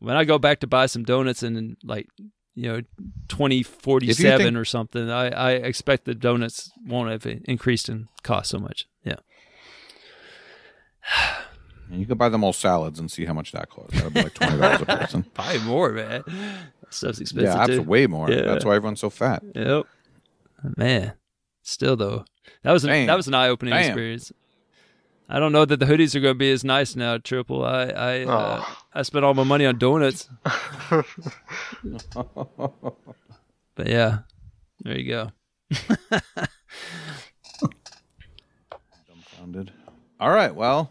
When 0.00 0.16
I 0.16 0.24
go 0.24 0.38
back 0.38 0.60
to 0.60 0.66
buy 0.66 0.86
some 0.86 1.04
donuts 1.04 1.42
in 1.42 1.76
like, 1.84 2.08
you 2.54 2.68
know, 2.68 2.80
2047 3.28 4.38
think- 4.38 4.56
or 4.56 4.64
something, 4.64 5.08
I, 5.10 5.28
I 5.28 5.50
expect 5.52 6.04
the 6.04 6.14
donuts 6.14 6.72
won't 6.84 7.10
have 7.10 7.26
increased 7.44 7.88
in 7.88 8.08
cost 8.24 8.50
so 8.50 8.58
much. 8.58 8.88
Yeah. 9.04 9.16
and 11.92 12.00
you 12.00 12.06
could 12.06 12.16
buy 12.16 12.30
them 12.30 12.42
all 12.42 12.54
salads 12.54 12.98
and 12.98 13.10
see 13.10 13.26
how 13.26 13.34
much 13.34 13.52
that 13.52 13.68
costs. 13.68 13.92
That'd 13.92 14.14
be 14.14 14.22
like 14.22 14.32
twenty 14.32 14.56
dollars 14.58 14.80
a 14.80 14.86
person. 14.86 15.22
Probably 15.34 15.58
more, 15.60 15.92
man. 15.92 16.24
That 16.26 16.94
stuff's 16.94 17.20
expensive 17.20 17.48
yeah, 17.48 17.52
too. 17.54 17.60
absolutely 17.60 17.86
way 17.86 18.06
more. 18.06 18.30
Yeah. 18.30 18.42
That's 18.42 18.64
why 18.64 18.76
everyone's 18.76 19.00
so 19.00 19.10
fat. 19.10 19.42
Yep. 19.54 19.86
Man, 20.78 21.12
still 21.60 21.94
though, 21.96 22.24
that 22.62 22.72
was 22.72 22.84
an, 22.84 22.90
Damn. 22.90 23.08
that 23.08 23.16
was 23.16 23.28
an 23.28 23.34
eye 23.34 23.48
opening 23.48 23.74
experience. 23.74 24.32
I 25.28 25.38
don't 25.38 25.52
know 25.52 25.66
that 25.66 25.80
the 25.80 25.86
hoodies 25.86 26.14
are 26.14 26.20
going 26.20 26.34
to 26.34 26.38
be 26.38 26.50
as 26.50 26.64
nice 26.64 26.96
now, 26.96 27.18
Triple. 27.18 27.62
I 27.64 27.84
I 27.84 28.20
uh, 28.24 28.64
Oh. 28.64 28.78
I 28.94 29.02
spent 29.02 29.24
all 29.26 29.34
my 29.34 29.44
money 29.44 29.66
on 29.66 29.78
donuts. 29.78 30.28
but 30.44 31.04
yeah, 33.86 34.20
there 34.80 34.98
you 34.98 35.08
go. 35.08 35.30
Dumbfounded. 39.08 39.72
All 40.20 40.30
right, 40.30 40.54
well, 40.54 40.90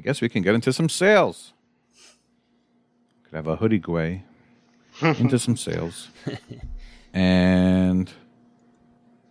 I 0.00 0.02
guess 0.02 0.22
we 0.22 0.30
can 0.30 0.40
get 0.40 0.54
into 0.54 0.72
some 0.72 0.88
sales. 0.88 1.52
Could 3.24 3.36
have 3.36 3.46
a 3.46 3.56
hoodie 3.56 3.78
guay 3.78 4.22
into 5.02 5.38
some 5.38 5.58
sales, 5.58 6.08
and 7.12 8.10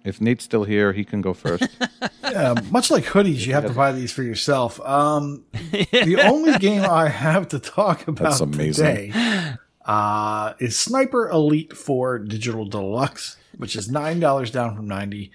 if 0.03 0.21
Nate's 0.21 0.43
still 0.43 0.65
here, 0.65 0.93
he 0.93 1.03
can 1.03 1.21
go 1.21 1.33
first. 1.33 1.67
Yeah, 2.23 2.53
much 2.69 2.91
like 2.91 3.05
hoodies, 3.05 3.47
you 3.47 3.53
have 3.53 3.65
to 3.65 3.73
buy 3.73 3.91
these 3.91 4.11
for 4.11 4.21
yourself. 4.21 4.79
Um, 4.81 5.45
the 5.71 6.19
only 6.29 6.59
game 6.59 6.83
I 6.83 7.09
have 7.09 7.47
to 7.47 7.59
talk 7.59 8.07
about 8.07 8.23
That's 8.25 8.39
amazing. 8.39 8.85
today 9.11 9.55
uh, 9.83 10.53
is 10.59 10.77
Sniper 10.77 11.27
Elite 11.27 11.75
4 11.75 12.19
Digital 12.19 12.65
Deluxe, 12.65 13.37
which 13.57 13.75
is 13.75 13.89
nine 13.89 14.19
dollars 14.19 14.51
down 14.51 14.75
from 14.75 14.87
ninety. 14.87 15.31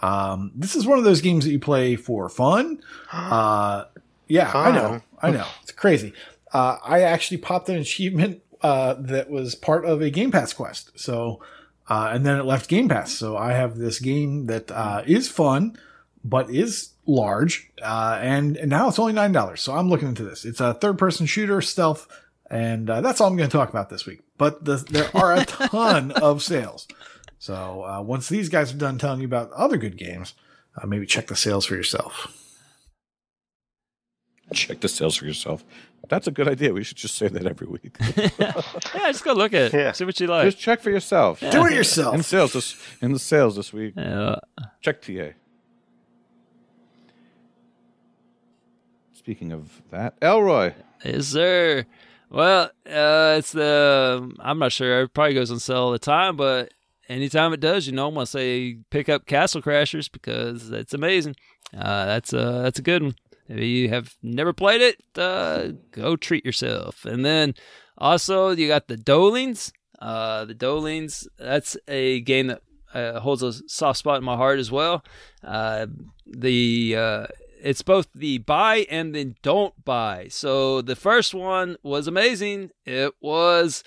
Um, 0.00 0.52
this 0.54 0.76
is 0.76 0.86
one 0.86 0.98
of 0.98 1.04
those 1.04 1.22
games 1.22 1.46
that 1.46 1.50
you 1.50 1.58
play 1.58 1.96
for 1.96 2.28
fun. 2.28 2.82
Uh, 3.10 3.84
yeah, 4.28 4.50
I 4.54 4.72
know, 4.72 5.00
I 5.20 5.30
know, 5.30 5.46
it's 5.62 5.72
crazy. 5.72 6.12
Uh, 6.52 6.78
I 6.84 7.00
actually 7.02 7.38
popped 7.38 7.68
an 7.68 7.76
achievement 7.76 8.42
uh, 8.62 8.94
that 8.94 9.28
was 9.28 9.54
part 9.54 9.84
of 9.84 10.00
a 10.00 10.10
Game 10.10 10.30
Pass 10.30 10.52
quest. 10.52 10.98
So, 10.98 11.40
uh, 11.88 12.10
and 12.12 12.24
then 12.24 12.38
it 12.38 12.44
left 12.44 12.68
Game 12.68 12.88
Pass. 12.88 13.12
So 13.12 13.36
I 13.36 13.52
have 13.52 13.76
this 13.76 13.98
game 13.98 14.46
that 14.46 14.70
uh, 14.70 15.02
is 15.06 15.28
fun, 15.28 15.76
but 16.24 16.48
is 16.48 16.90
large, 17.06 17.70
uh, 17.82 18.18
and, 18.22 18.56
and 18.56 18.70
now 18.70 18.88
it's 18.88 18.98
only 18.98 19.12
nine 19.12 19.32
dollars. 19.32 19.60
So 19.60 19.74
I'm 19.74 19.90
looking 19.90 20.08
into 20.08 20.24
this. 20.24 20.44
It's 20.44 20.60
a 20.60 20.74
third-person 20.74 21.26
shooter, 21.26 21.60
stealth, 21.60 22.08
and 22.50 22.88
uh, 22.88 23.00
that's 23.00 23.20
all 23.20 23.28
I'm 23.28 23.36
going 23.36 23.50
to 23.50 23.56
talk 23.56 23.68
about 23.68 23.90
this 23.90 24.06
week. 24.06 24.20
But 24.38 24.64
the, 24.64 24.76
there 24.76 25.14
are 25.14 25.34
a 25.34 25.44
ton 25.44 26.12
of 26.12 26.42
sales. 26.42 26.88
So 27.38 27.84
uh, 27.84 28.00
once 28.00 28.28
these 28.28 28.48
guys 28.48 28.72
are 28.72 28.78
done 28.78 28.96
telling 28.96 29.20
you 29.20 29.26
about 29.26 29.52
other 29.52 29.76
good 29.76 29.98
games, 29.98 30.32
uh, 30.80 30.86
maybe 30.86 31.04
check 31.04 31.26
the 31.26 31.36
sales 31.36 31.66
for 31.66 31.74
yourself. 31.74 32.43
Check 34.52 34.80
the 34.80 34.88
sales 34.88 35.16
for 35.16 35.24
yourself. 35.26 35.64
That's 36.08 36.26
a 36.26 36.30
good 36.30 36.48
idea. 36.48 36.72
We 36.72 36.84
should 36.84 36.98
just 36.98 37.14
say 37.14 37.28
that 37.28 37.46
every 37.46 37.66
week. 37.66 37.96
Yeah, 38.94 39.10
just 39.10 39.24
go 39.24 39.32
look 39.32 39.52
at 39.54 39.72
it. 39.72 39.74
Yeah. 39.74 39.92
See 39.92 40.04
what 40.04 40.18
you 40.20 40.26
like. 40.26 40.44
just 40.44 40.58
check 40.58 40.80
for 40.80 40.90
yourself. 40.90 41.40
Do 41.40 41.66
it 41.66 41.72
yourself. 41.72 42.14
In 42.14 42.18
yourself. 42.20 42.26
sales 42.26 42.52
this 42.52 42.76
in 43.02 43.12
the 43.12 43.18
sales 43.18 43.56
this 43.56 43.72
week. 43.72 43.94
Yeah. 43.96 44.36
Check 44.80 45.02
TA. 45.02 45.30
Speaking 49.12 49.52
of 49.52 49.82
that, 49.90 50.14
Elroy. 50.20 50.74
Yes, 51.04 51.28
sir. 51.28 51.86
Well, 52.30 52.64
uh, 52.86 53.36
it's 53.38 53.52
the 53.52 54.30
I'm 54.40 54.58
not 54.58 54.72
sure. 54.72 55.02
It 55.02 55.14
probably 55.14 55.34
goes 55.34 55.50
on 55.50 55.58
sale 55.58 55.76
all 55.78 55.92
the 55.92 55.98
time, 55.98 56.36
but 56.36 56.72
anytime 57.08 57.52
it 57.52 57.60
does, 57.60 57.86
you 57.86 57.92
know, 57.92 58.08
I'm 58.08 58.14
gonna 58.14 58.26
say 58.26 58.78
pick 58.90 59.08
up 59.08 59.26
Castle 59.26 59.62
Crashers 59.62 60.10
because 60.10 60.70
it's 60.70 60.94
amazing. 60.94 61.36
Uh, 61.76 62.06
that's 62.06 62.32
a 62.32 62.60
that's 62.62 62.78
a 62.78 62.82
good 62.82 63.02
one. 63.02 63.14
If 63.48 63.60
you 63.60 63.88
have 63.90 64.14
never 64.22 64.52
played 64.52 64.80
it, 64.80 65.02
uh, 65.16 65.72
go 65.90 66.16
treat 66.16 66.44
yourself. 66.44 67.04
And 67.04 67.24
then 67.24 67.54
also 67.98 68.50
you 68.50 68.68
got 68.68 68.88
the 68.88 68.96
Doughlings. 68.96 69.72
Uh, 70.00 70.44
the 70.44 70.54
Doughlings. 70.54 71.26
That's 71.38 71.76
a 71.88 72.20
game 72.20 72.48
that 72.48 72.62
uh, 72.94 73.20
holds 73.20 73.42
a 73.42 73.52
soft 73.68 73.98
spot 73.98 74.18
in 74.18 74.24
my 74.24 74.36
heart 74.36 74.58
as 74.58 74.70
well. 74.70 75.04
Uh, 75.42 75.86
the 76.26 76.96
uh, 76.96 77.26
it's 77.60 77.82
both 77.82 78.08
the 78.14 78.38
buy 78.38 78.86
and 78.90 79.14
the 79.14 79.34
don't 79.42 79.84
buy. 79.84 80.28
So 80.30 80.82
the 80.82 80.96
first 80.96 81.34
one 81.34 81.76
was 81.82 82.06
amazing. 82.06 82.70
It 82.84 83.14
was 83.20 83.82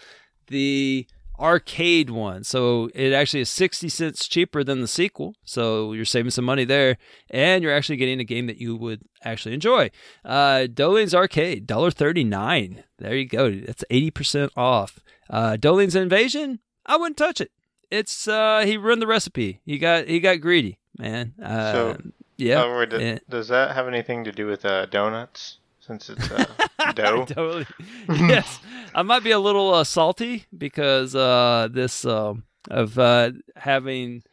the 0.48 1.08
arcade 1.40 2.10
one. 2.10 2.44
So 2.44 2.90
it 2.96 3.14
actually 3.14 3.42
is 3.42 3.50
60 3.50 3.90
cents 3.90 4.28
cheaper 4.28 4.64
than 4.64 4.82
the 4.82 4.88
sequel. 4.88 5.36
So 5.44 5.94
you're 5.94 6.06
saving 6.06 6.32
some 6.32 6.46
money 6.46 6.66
there 6.66 6.98
and 7.30 7.64
you're 7.64 7.74
actually 7.74 7.98
getting 7.98 8.20
a 8.20 8.24
game 8.24 8.48
that 8.48 8.58
you 8.58 8.76
would 8.76 9.02
actually 9.24 9.54
enjoy. 9.54 9.92
Uh 10.26 10.68
Doughlings 10.72 11.14
Arcade, 11.14 11.68
$1.39. 11.68 12.84
There 12.98 13.16
you 13.16 13.26
go. 13.28 13.52
That's 13.52 13.84
80% 13.92 14.50
off. 14.56 15.00
Uh 15.30 15.58
Doughlings 15.58 15.96
Invasion, 15.96 16.60
I 16.86 16.98
wouldn't 16.98 17.18
touch 17.18 17.42
it. 17.42 17.52
It's 17.92 18.28
uh 18.28 18.64
he 18.66 18.78
ruined 18.78 19.02
the 19.02 19.08
recipe. 19.08 19.62
He 19.66 19.78
got 19.78 20.08
he 20.08 20.20
got 20.20 20.42
greedy, 20.42 20.80
man. 20.98 21.34
Uh 21.42 21.72
So, 21.72 22.02
yeah. 22.38 22.64
Oh, 22.64 22.78
wait, 22.78 22.90
does, 22.90 23.02
yeah. 23.02 23.20
does 23.30 23.48
that 23.48 23.76
have 23.76 23.88
anything 23.88 24.24
to 24.24 24.32
do 24.32 24.46
with 24.46 24.64
uh, 24.64 24.86
donuts? 24.86 25.58
Since 25.88 26.10
it's 26.10 26.30
uh, 26.30 26.46
dough. 26.96 27.26
totally. 27.26 27.66
yes, 28.10 28.60
I 28.94 29.04
might 29.04 29.24
be 29.24 29.32
a 29.32 29.40
little 29.40 29.74
uh, 29.74 29.84
salty 29.86 30.46
because 30.56 31.16
uh, 31.16 31.70
this 31.72 32.04
um, 32.04 32.44
of 32.70 33.00
uh, 33.00 33.32
having 33.56 34.24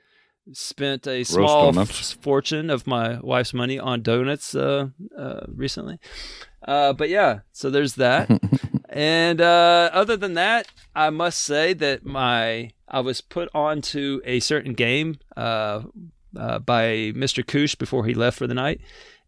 spent 0.52 1.06
a 1.06 1.24
small 1.24 1.78
f- 1.78 2.16
fortune 2.20 2.70
of 2.70 2.86
my 2.86 3.18
wife's 3.20 3.54
money 3.54 3.78
on 3.78 4.02
donuts 4.02 4.54
uh, 4.54 4.88
uh, 5.16 5.40
recently. 5.48 5.98
Uh, 6.66 6.92
but 6.92 7.08
yeah, 7.08 7.40
so 7.52 7.70
there's 7.70 7.94
that. 7.94 8.30
and 8.88 9.40
uh, 9.40 9.90
other 9.92 10.16
than 10.16 10.34
that, 10.34 10.66
I 10.94 11.10
must 11.10 11.42
say 11.42 11.72
that 11.74 12.04
my 12.04 12.70
I 12.88 13.00
was 13.00 13.20
put 13.20 13.48
onto 13.54 14.20
a 14.24 14.40
certain 14.40 14.72
game 14.74 15.18
uh, 15.36 15.82
uh, 16.36 16.58
by 16.58 17.12
Mr. 17.14 17.46
Koosh 17.46 17.76
before 17.76 18.06
he 18.06 18.14
left 18.14 18.38
for 18.38 18.46
the 18.46 18.54
night, 18.54 18.80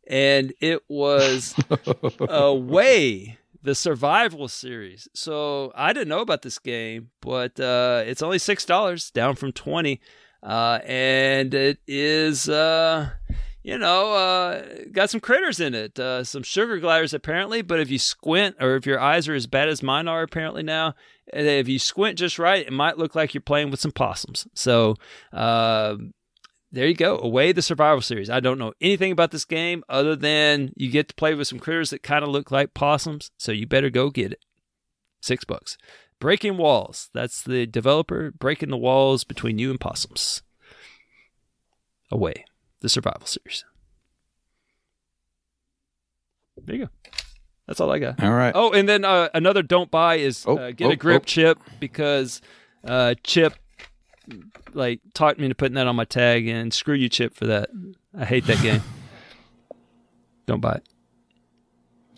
and 0.07 0.53
it 0.61 0.83
was 0.89 1.55
Away, 2.28 3.39
the 3.62 3.74
survival 3.74 4.49
series. 4.49 5.09
So 5.15 5.73
I 5.74 5.93
didn't 5.93 6.09
know 6.09 6.20
about 6.20 6.43
this 6.43 6.59
game, 6.59 7.11
but 7.20 7.59
uh, 7.61 8.03
it's 8.07 8.23
only 8.23 8.39
six 8.39 8.65
dollars, 8.65 9.11
down 9.11 9.35
from 9.35 9.53
twenty, 9.53 10.01
uh, 10.43 10.81
and 10.85 11.53
it 11.55 11.78
is. 11.87 12.49
Uh, 12.49 13.11
you 13.62 13.77
know, 13.77 14.12
uh, 14.12 14.65
got 14.93 15.11
some 15.11 15.19
critters 15.19 15.59
in 15.59 15.74
it, 15.74 15.99
uh, 15.99 16.23
some 16.23 16.45
sugar 16.45 16.78
gliders 16.78 17.12
apparently. 17.12 17.62
But 17.62 17.81
if 17.81 17.91
you 17.91 17.99
squint, 17.99 18.55
or 18.61 18.77
if 18.77 18.87
your 18.87 19.01
eyes 19.01 19.27
are 19.27 19.35
as 19.35 19.49
bad 19.49 19.69
as 19.69 19.83
mine 19.83 20.07
are 20.07 20.23
apparently 20.23 20.62
now, 20.62 20.95
if 21.33 21.66
you 21.66 21.81
squint 21.81 22.16
just 22.16 22.39
right, 22.39 22.65
it 22.65 22.73
might 22.73 22.97
look 22.97 23.16
like 23.16 23.35
you're 23.35 23.41
playing 23.41 23.73
with 23.73 23.81
some 23.81 23.91
possums. 23.91 24.47
So, 24.55 24.95
uh, 25.33 25.97
there 26.77 26.86
you 26.86 26.94
go. 26.94 27.16
Away 27.16 27.53
the 27.53 27.62
survival 27.62 28.03
series. 28.03 28.28
I 28.28 28.39
don't 28.39 28.59
know 28.59 28.74
anything 28.82 29.11
about 29.11 29.31
this 29.31 29.47
game 29.47 29.82
other 29.89 30.15
than 30.15 30.74
you 30.77 30.90
get 30.90 31.09
to 31.09 31.15
play 31.15 31.32
with 31.32 31.48
some 31.48 31.59
critters 31.59 31.89
that 31.89 32.03
kind 32.03 32.23
of 32.23 32.28
look 32.28 32.51
like 32.51 32.74
possums. 32.74 33.31
So 33.39 33.51
you 33.51 33.66
better 33.66 33.89
go 33.89 34.11
get 34.11 34.32
it. 34.32 34.40
Six 35.23 35.43
bucks. 35.43 35.78
Breaking 36.20 36.59
Walls. 36.59 37.09
That's 37.15 37.43
the 37.43 37.66
developer 37.66 38.31
breaking 38.31 38.69
the 38.69 38.77
walls 38.77 39.24
between 39.24 39.59
you 39.59 39.70
and 39.70 39.81
possums. 39.81 40.43
Away 42.12 42.44
the 42.82 42.90
survival 42.90 43.27
series. 43.27 43.65
There 46.62 46.77
you 46.77 46.85
go. 46.85 46.90
That's 47.66 47.81
all 47.81 47.90
I 47.90 48.01
got. 48.01 48.23
All 48.23 48.35
right. 48.35 48.53
Oh, 48.55 48.73
and 48.73 48.86
then 48.86 49.03
uh, 49.07 49.31
another 49.32 49.62
don't 49.62 49.90
buy 49.90 50.16
is 50.16 50.44
Oh, 50.47 50.59
uh, 50.59 50.73
get 50.73 50.89
oh, 50.89 50.90
a 50.90 50.97
grip 50.97 51.23
oh. 51.23 51.24
chip 51.24 51.59
because 51.81 52.43
uh, 52.85 53.15
Chip 53.23 53.55
like 54.74 55.01
talked 55.15 55.39
me 55.39 55.44
into 55.44 55.55
putting 55.55 55.74
that 55.74 55.86
on 55.86 55.97
my 55.97 56.05
tag 56.05 56.48
and 56.48 56.73
screw 56.73 56.94
you 56.94 57.09
Chip 57.09 57.35
for 57.35 57.47
that. 57.47 57.70
I 58.16 58.24
hate 58.24 58.47
that 58.47 58.62
game. 58.62 58.82
Don't 60.47 60.61
buy 60.61 60.74
it. 60.74 60.89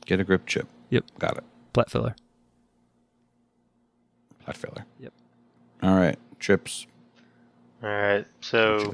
Get 0.07 0.21
a 0.21 0.25
grip 0.25 0.47
chip. 0.47 0.67
Yep. 0.91 1.05
Got 1.19 1.39
it. 1.39 1.45
Plat 1.73 1.91
filler. 1.91 2.15
Plat 4.45 4.57
filler. 4.57 4.85
Yep. 5.01 5.13
All 5.83 5.97
right. 5.97 6.19
Chips. 6.39 6.87
All 7.83 7.89
right, 7.89 8.27
so? 8.41 8.93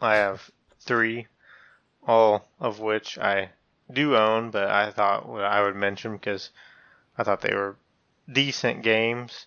I 0.00 0.16
have 0.16 0.50
three, 0.80 1.26
all 2.06 2.48
of 2.60 2.80
which 2.80 3.16
I 3.18 3.50
do 3.90 4.16
own, 4.16 4.50
but 4.50 4.68
I 4.68 4.90
thought 4.90 5.26
I 5.26 5.62
would 5.62 5.74
mention 5.74 6.12
because 6.12 6.50
I 7.16 7.22
thought 7.22 7.40
they 7.40 7.54
were 7.54 7.76
decent 8.30 8.82
games. 8.82 9.46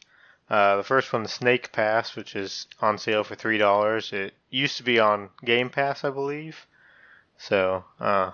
Uh, 0.50 0.78
the 0.78 0.84
first 0.84 1.14
one, 1.14 1.28
Snake 1.28 1.72
Pass, 1.72 2.16
which 2.16 2.36
is 2.36 2.66
on 2.82 2.98
sale 2.98 3.24
for 3.24 3.36
three 3.36 3.60
dollars. 3.60 4.12
It 4.12 4.34
used 4.50 4.78
to 4.78 4.84
be 4.84 5.00
on 5.00 5.30
Game 5.46 5.70
Pass, 5.70 6.04
I 6.04 6.10
believe. 6.10 6.66
So, 7.38 7.86
uh, 8.00 8.32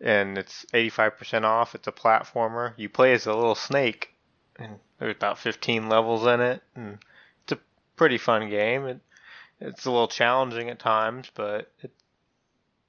and 0.00 0.38
it's 0.38 0.64
eighty-five 0.72 1.18
percent 1.18 1.44
off. 1.44 1.74
It's 1.74 1.88
a 1.88 1.92
platformer. 1.92 2.74
You 2.76 2.88
play 2.88 3.12
as 3.12 3.26
a 3.26 3.34
little 3.34 3.56
snake, 3.56 4.14
and 4.56 4.76
there's 4.98 5.16
about 5.16 5.38
fifteen 5.38 5.88
levels 5.88 6.24
in 6.26 6.40
it, 6.40 6.62
and 6.76 6.98
it's 7.42 7.52
a 7.52 7.58
pretty 7.96 8.18
fun 8.18 8.48
game. 8.48 8.86
It, 8.86 9.00
it's 9.60 9.84
a 9.84 9.90
little 9.90 10.08
challenging 10.08 10.70
at 10.70 10.78
times, 10.78 11.30
but 11.34 11.70
it 11.82 11.90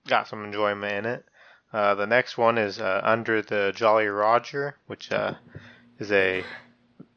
got 0.07 0.27
some 0.27 0.43
enjoyment 0.43 0.93
in 0.93 1.05
it. 1.05 1.25
Uh, 1.71 1.95
the 1.95 2.05
next 2.05 2.37
one 2.37 2.59
is 2.59 2.79
uh, 2.79 3.01
Under 3.03 3.41
the 3.41 3.73
Jolly 3.75 4.07
Roger, 4.07 4.75
which 4.85 5.11
uh, 5.11 5.33
is 5.97 6.11
a 6.11 6.43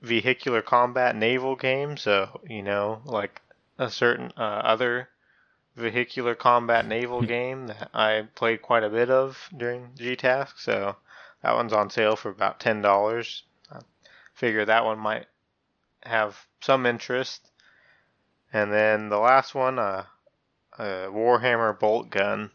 vehicular 0.06 0.62
combat 0.62 1.16
naval 1.16 1.56
game. 1.56 1.96
So 1.96 2.40
you 2.48 2.62
know, 2.62 3.00
like 3.04 3.42
a 3.78 3.90
certain 3.90 4.32
uh, 4.36 4.62
other 4.64 5.08
vehicular 5.76 6.34
combat 6.34 6.86
naval 6.86 7.20
game 7.22 7.66
that 7.66 7.90
I 7.92 8.26
played 8.34 8.62
quite 8.62 8.84
a 8.84 8.88
bit 8.88 9.10
of 9.10 9.38
during 9.56 9.90
GTASC. 9.98 10.52
So 10.56 10.96
that 11.42 11.54
one's 11.54 11.72
on 11.72 11.90
sale 11.90 12.16
for 12.16 12.30
about 12.30 12.60
ten 12.60 12.80
dollars. 12.80 13.42
I 13.70 13.80
figure 14.34 14.64
that 14.64 14.84
one 14.84 14.98
might 14.98 15.26
have 16.02 16.36
some 16.60 16.86
interest. 16.86 17.50
And 18.52 18.72
then 18.72 19.08
the 19.10 19.18
last 19.18 19.54
one, 19.54 19.78
uh, 19.78 20.04
uh, 20.78 21.06
Warhammer 21.08 21.78
Bolt 21.78 22.10
Gun. 22.10 22.50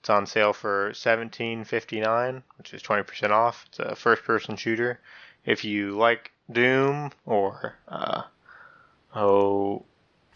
It's 0.00 0.10
on 0.10 0.26
sale 0.26 0.52
for 0.52 0.92
seventeen 0.94 1.64
fifty 1.64 2.00
nine, 2.00 2.42
which 2.58 2.74
is 2.74 2.82
twenty 2.82 3.04
percent 3.04 3.32
off. 3.32 3.64
It's 3.68 3.78
a 3.78 3.94
first 3.94 4.24
person 4.24 4.56
shooter. 4.56 5.00
If 5.44 5.64
you 5.64 5.92
like 5.96 6.32
Doom 6.52 7.10
or 7.26 7.74
uh, 7.88 8.22
oh, 9.14 9.84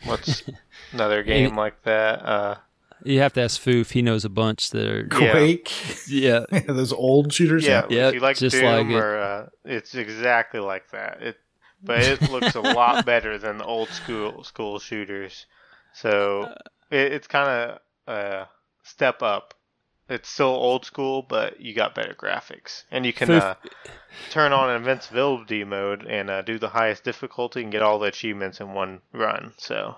what's 0.05 0.43
another 0.93 1.23
game 1.23 1.57
like 1.57 1.83
that? 1.85 2.23
Uh, 2.25 2.57
You 3.05 3.21
have 3.21 3.33
to 3.35 3.43
ask 3.43 3.61
Foof. 3.61 3.91
He 3.93 4.03
knows 4.03 4.25
a 4.25 4.29
bunch 4.29 4.71
that 4.71 4.87
are. 4.87 5.09
Yeah. 5.21 5.31
Quake. 5.33 5.73
Yeah. 6.09 6.45
Those 6.67 6.93
old 6.93 7.33
shooters. 7.33 7.65
yeah, 7.67 7.85
Yeah, 7.91 8.09
if 8.09 8.15
you 8.15 8.21
like 8.21 8.37
just 8.37 8.55
Doom 8.57 8.65
like 8.65 8.87
it. 8.87 8.95
or 8.95 9.19
uh, 9.19 9.47
it's 9.65 9.95
exactly 9.95 10.61
like 10.61 10.91
that. 10.91 11.21
It, 11.23 11.37
but 11.83 12.01
it 12.03 12.31
looks 12.31 12.55
a 12.55 12.61
lot 12.61 13.05
better 13.13 13.39
than 13.39 13.59
the 13.59 13.65
old 13.65 13.89
school 13.89 14.45
school 14.45 14.79
shooters. 14.79 15.47
So 15.93 16.55
it, 16.91 17.13
it's 17.13 17.27
kind 17.27 17.49
of 17.49 17.79
a 18.07 18.49
step 18.85 19.21
up. 19.23 19.55
It's 20.09 20.29
still 20.29 20.49
old 20.49 20.85
school, 20.85 21.23
but 21.23 21.61
you 21.61 21.75
got 21.75 21.95
better 21.95 22.15
graphics, 22.15 22.85
and 22.91 23.05
you 23.05 23.13
can 23.13 23.29
Foof- 23.29 23.41
uh, 23.41 23.55
turn 24.31 24.53
on 24.53 24.75
invincibility 24.75 25.65
mode 25.65 26.07
and 26.07 26.31
uh, 26.31 26.43
do 26.43 26.59
the 26.59 26.69
highest 26.69 27.05
difficulty 27.05 27.63
and 27.63 27.73
get 27.73 27.83
all 27.83 27.99
the 27.99 28.07
achievements 28.07 28.61
in 28.61 28.73
one 28.73 29.01
run. 29.13 29.55
So 29.59 29.97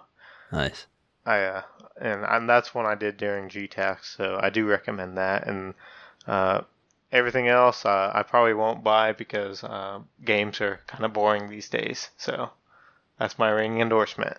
Nice. 0.51 0.86
I 1.26 1.40
uh, 1.40 1.62
and, 2.01 2.24
and 2.24 2.48
that's 2.48 2.74
one 2.74 2.86
I 2.86 2.94
did 2.94 3.16
during 3.16 3.48
GTASC, 3.48 4.16
so 4.16 4.39
I 4.40 4.51
do 4.51 4.66
recommend 4.66 5.18
that. 5.18 5.47
And 5.47 5.74
uh, 6.26 6.62
everything 7.12 7.48
else, 7.48 7.85
uh, 7.85 8.12
I 8.14 8.22
probably 8.22 8.55
won't 8.55 8.85
buy 8.85 9.12
because 9.12 9.62
uh, 9.64 10.01
games 10.24 10.60
are 10.60 10.80
kind 10.86 11.05
of 11.05 11.12
boring 11.12 11.51
these 11.51 11.68
days. 11.68 12.09
So 12.16 12.51
that's 13.18 13.39
my 13.39 13.51
ring 13.51 13.80
endorsement. 13.80 14.39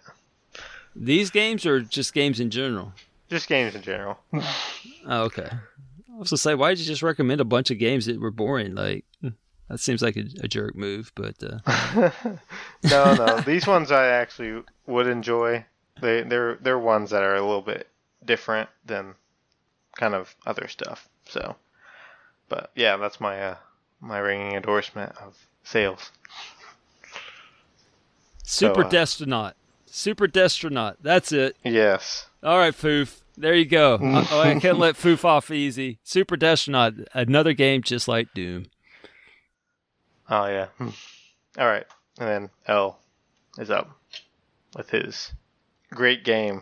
These 0.95 1.29
games 1.29 1.65
are 1.65 1.81
just 1.81 2.13
games 2.13 2.39
in 2.39 2.49
general. 2.49 2.93
Just 3.29 3.47
games 3.47 3.75
in 3.75 3.81
general. 3.81 4.17
Oh, 5.05 5.23
okay. 5.23 5.47
I 5.49 6.17
was 6.17 6.29
gonna 6.29 6.37
say, 6.37 6.53
why 6.55 6.69
did 6.69 6.79
you 6.79 6.85
just 6.85 7.01
recommend 7.01 7.39
a 7.41 7.45
bunch 7.45 7.71
of 7.71 7.79
games 7.79 8.05
that 8.05 8.19
were 8.19 8.31
boring? 8.31 8.75
Like 8.75 9.05
that 9.69 9.79
seems 9.79 10.01
like 10.01 10.17
a, 10.17 10.25
a 10.43 10.47
jerk 10.47 10.75
move, 10.75 11.11
but 11.15 11.35
uh, 11.41 12.11
no, 12.83 13.13
no, 13.15 13.39
these 13.41 13.65
ones 13.65 13.91
I 13.91 14.07
actually 14.07 14.63
would 14.87 15.07
enjoy. 15.07 15.65
They 16.01 16.23
they're 16.23 16.55
they're 16.61 16.77
ones 16.77 17.11
that 17.11 17.23
are 17.23 17.35
a 17.35 17.41
little 17.41 17.61
bit 17.61 17.87
different 18.25 18.69
than 18.85 19.15
kind 19.97 20.13
of 20.13 20.35
other 20.45 20.67
stuff. 20.67 21.07
So, 21.27 21.55
but 22.49 22.71
yeah, 22.75 22.97
that's 22.97 23.19
my 23.21 23.41
uh, 23.41 23.55
my 24.01 24.19
ringing 24.19 24.55
endorsement 24.55 25.13
of 25.17 25.37
sales. 25.63 26.11
Super 28.43 28.81
So, 28.81 28.87
uh, 28.87 28.89
Destronaut. 28.89 29.53
Super 29.85 30.27
Destronaut. 30.27 30.97
That's 31.01 31.31
it. 31.31 31.55
Yes. 31.63 32.25
All 32.41 32.57
right, 32.57 32.73
Foof. 32.73 33.21
There 33.37 33.53
you 33.53 33.65
go. 33.65 33.95
I, 34.01 34.27
oh, 34.31 34.39
I 34.41 34.59
can't 34.59 34.79
let 34.79 34.95
Foof 34.95 35.25
off 35.25 35.51
easy. 35.51 35.99
Super 36.03 36.37
Destronaut. 36.37 37.05
Another 37.13 37.53
game 37.53 37.81
just 37.81 38.07
like 38.07 38.33
Doom. 38.33 38.65
Oh 40.29 40.45
yeah. 40.45 40.67
Hmm. 40.77 40.89
All 41.57 41.67
right, 41.67 41.85
and 42.19 42.29
then 42.29 42.49
L 42.67 42.99
is 43.57 43.69
up 43.69 43.89
with 44.75 44.89
his 44.91 45.33
great 45.91 46.23
game. 46.23 46.61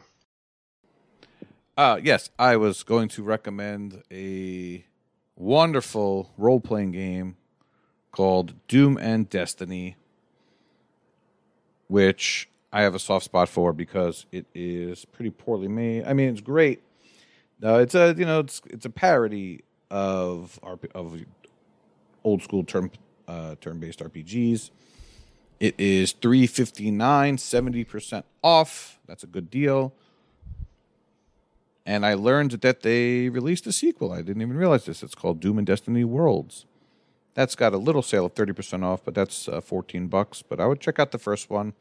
Uh, 1.75 1.99
yes, 2.01 2.29
I 2.39 2.55
was 2.55 2.83
going 2.83 3.07
to 3.09 3.23
recommend 3.23 4.01
a 4.11 4.83
wonderful 5.35 6.31
role 6.37 6.59
playing 6.59 6.91
game 6.91 7.37
called 8.11 8.55
Doom 8.67 8.97
and 8.99 9.29
Destiny, 9.29 9.95
which 11.87 12.49
I 12.71 12.81
have 12.81 12.95
a 12.95 12.99
soft 12.99 13.25
spot 13.25 13.49
for 13.49 13.73
because 13.73 14.25
it 14.31 14.45
is 14.53 15.05
pretty 15.05 15.29
poorly 15.29 15.67
made. 15.67 16.05
I 16.05 16.13
mean, 16.13 16.29
it's 16.29 16.41
great. 16.41 16.81
Uh, 17.63 17.79
it's 17.79 17.95
a 17.95 18.13
you 18.17 18.25
know 18.25 18.39
it's 18.39 18.61
it's 18.69 18.85
a 18.85 18.89
parody 18.89 19.63
of 19.89 20.59
RP, 20.61 20.91
of 20.93 21.19
old 22.23 22.43
school 22.43 22.63
turn 22.63 22.91
uh, 23.27 23.55
turn 23.61 23.79
based 23.79 23.99
RPGs. 23.99 24.69
It 25.59 25.75
is 25.79 26.11
three 26.11 26.45
fifty 26.45 26.91
nine, 26.91 27.37
seventy 27.37 27.83
percent 27.83 28.25
off. 28.43 28.99
That's 29.07 29.23
a 29.23 29.27
good 29.27 29.49
deal 29.49 29.93
and 31.87 32.05
I 32.05 32.15
learned 32.15 32.51
that 32.51 32.81
they 32.81 33.29
released 33.29 33.65
a 33.65 33.71
sequel. 33.71 34.11
I 34.11 34.17
didn't 34.17 34.41
even 34.41 34.57
realize 34.57 34.85
this. 34.85 35.01
It's 35.01 35.15
called 35.15 35.39
Doom 35.39 35.57
and 35.57 35.65
Destiny 35.65 36.03
Worlds. 36.03 36.65
That's 37.33 37.55
got 37.55 37.73
a 37.73 37.77
little 37.77 38.01
sale 38.01 38.25
of 38.25 38.33
thirty 38.33 38.51
percent 38.51 38.83
off, 38.83 39.05
but 39.05 39.15
that's 39.15 39.47
uh, 39.47 39.61
fourteen 39.61 40.07
bucks. 40.07 40.41
But 40.41 40.59
I 40.59 40.67
would 40.67 40.81
check 40.81 40.99
out 40.99 41.11
the 41.11 41.17
first 41.17 41.49
one. 41.49 41.73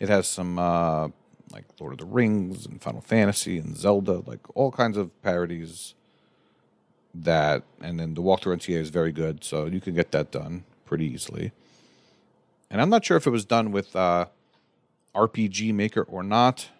It 0.00 0.08
has 0.08 0.26
some 0.26 0.58
uh, 0.58 1.08
like 1.52 1.64
Lord 1.78 1.92
of 1.92 1.98
the 1.98 2.06
Rings 2.06 2.66
and 2.66 2.82
Final 2.82 3.00
Fantasy 3.00 3.58
and 3.58 3.76
Zelda, 3.76 4.22
like 4.26 4.40
all 4.56 4.72
kinds 4.72 4.96
of 4.96 5.10
parodies. 5.22 5.94
That 7.12 7.64
and 7.80 7.98
then 7.98 8.14
the 8.14 8.22
walkthrough 8.22 8.56
NTA 8.56 8.78
is 8.78 8.90
very 8.90 9.12
good, 9.12 9.42
so 9.44 9.66
you 9.66 9.80
can 9.80 9.94
get 9.94 10.12
that 10.12 10.30
done 10.30 10.64
pretty 10.84 11.06
easily. 11.06 11.52
And 12.70 12.80
I'm 12.80 12.88
not 12.88 13.04
sure 13.04 13.16
if 13.16 13.26
it 13.26 13.30
was 13.30 13.44
done 13.44 13.72
with 13.72 13.96
uh, 13.96 14.26
RPG 15.14 15.74
Maker 15.74 16.02
or 16.02 16.22
not 16.22 16.70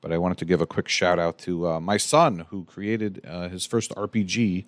but 0.00 0.12
I 0.12 0.18
wanted 0.18 0.38
to 0.38 0.44
give 0.44 0.60
a 0.60 0.66
quick 0.66 0.88
shout 0.88 1.18
out 1.18 1.38
to 1.40 1.68
uh, 1.68 1.80
my 1.80 1.96
son 1.96 2.46
who 2.50 2.64
created 2.64 3.22
uh, 3.26 3.48
his 3.48 3.66
first 3.66 3.94
RPG 3.94 4.64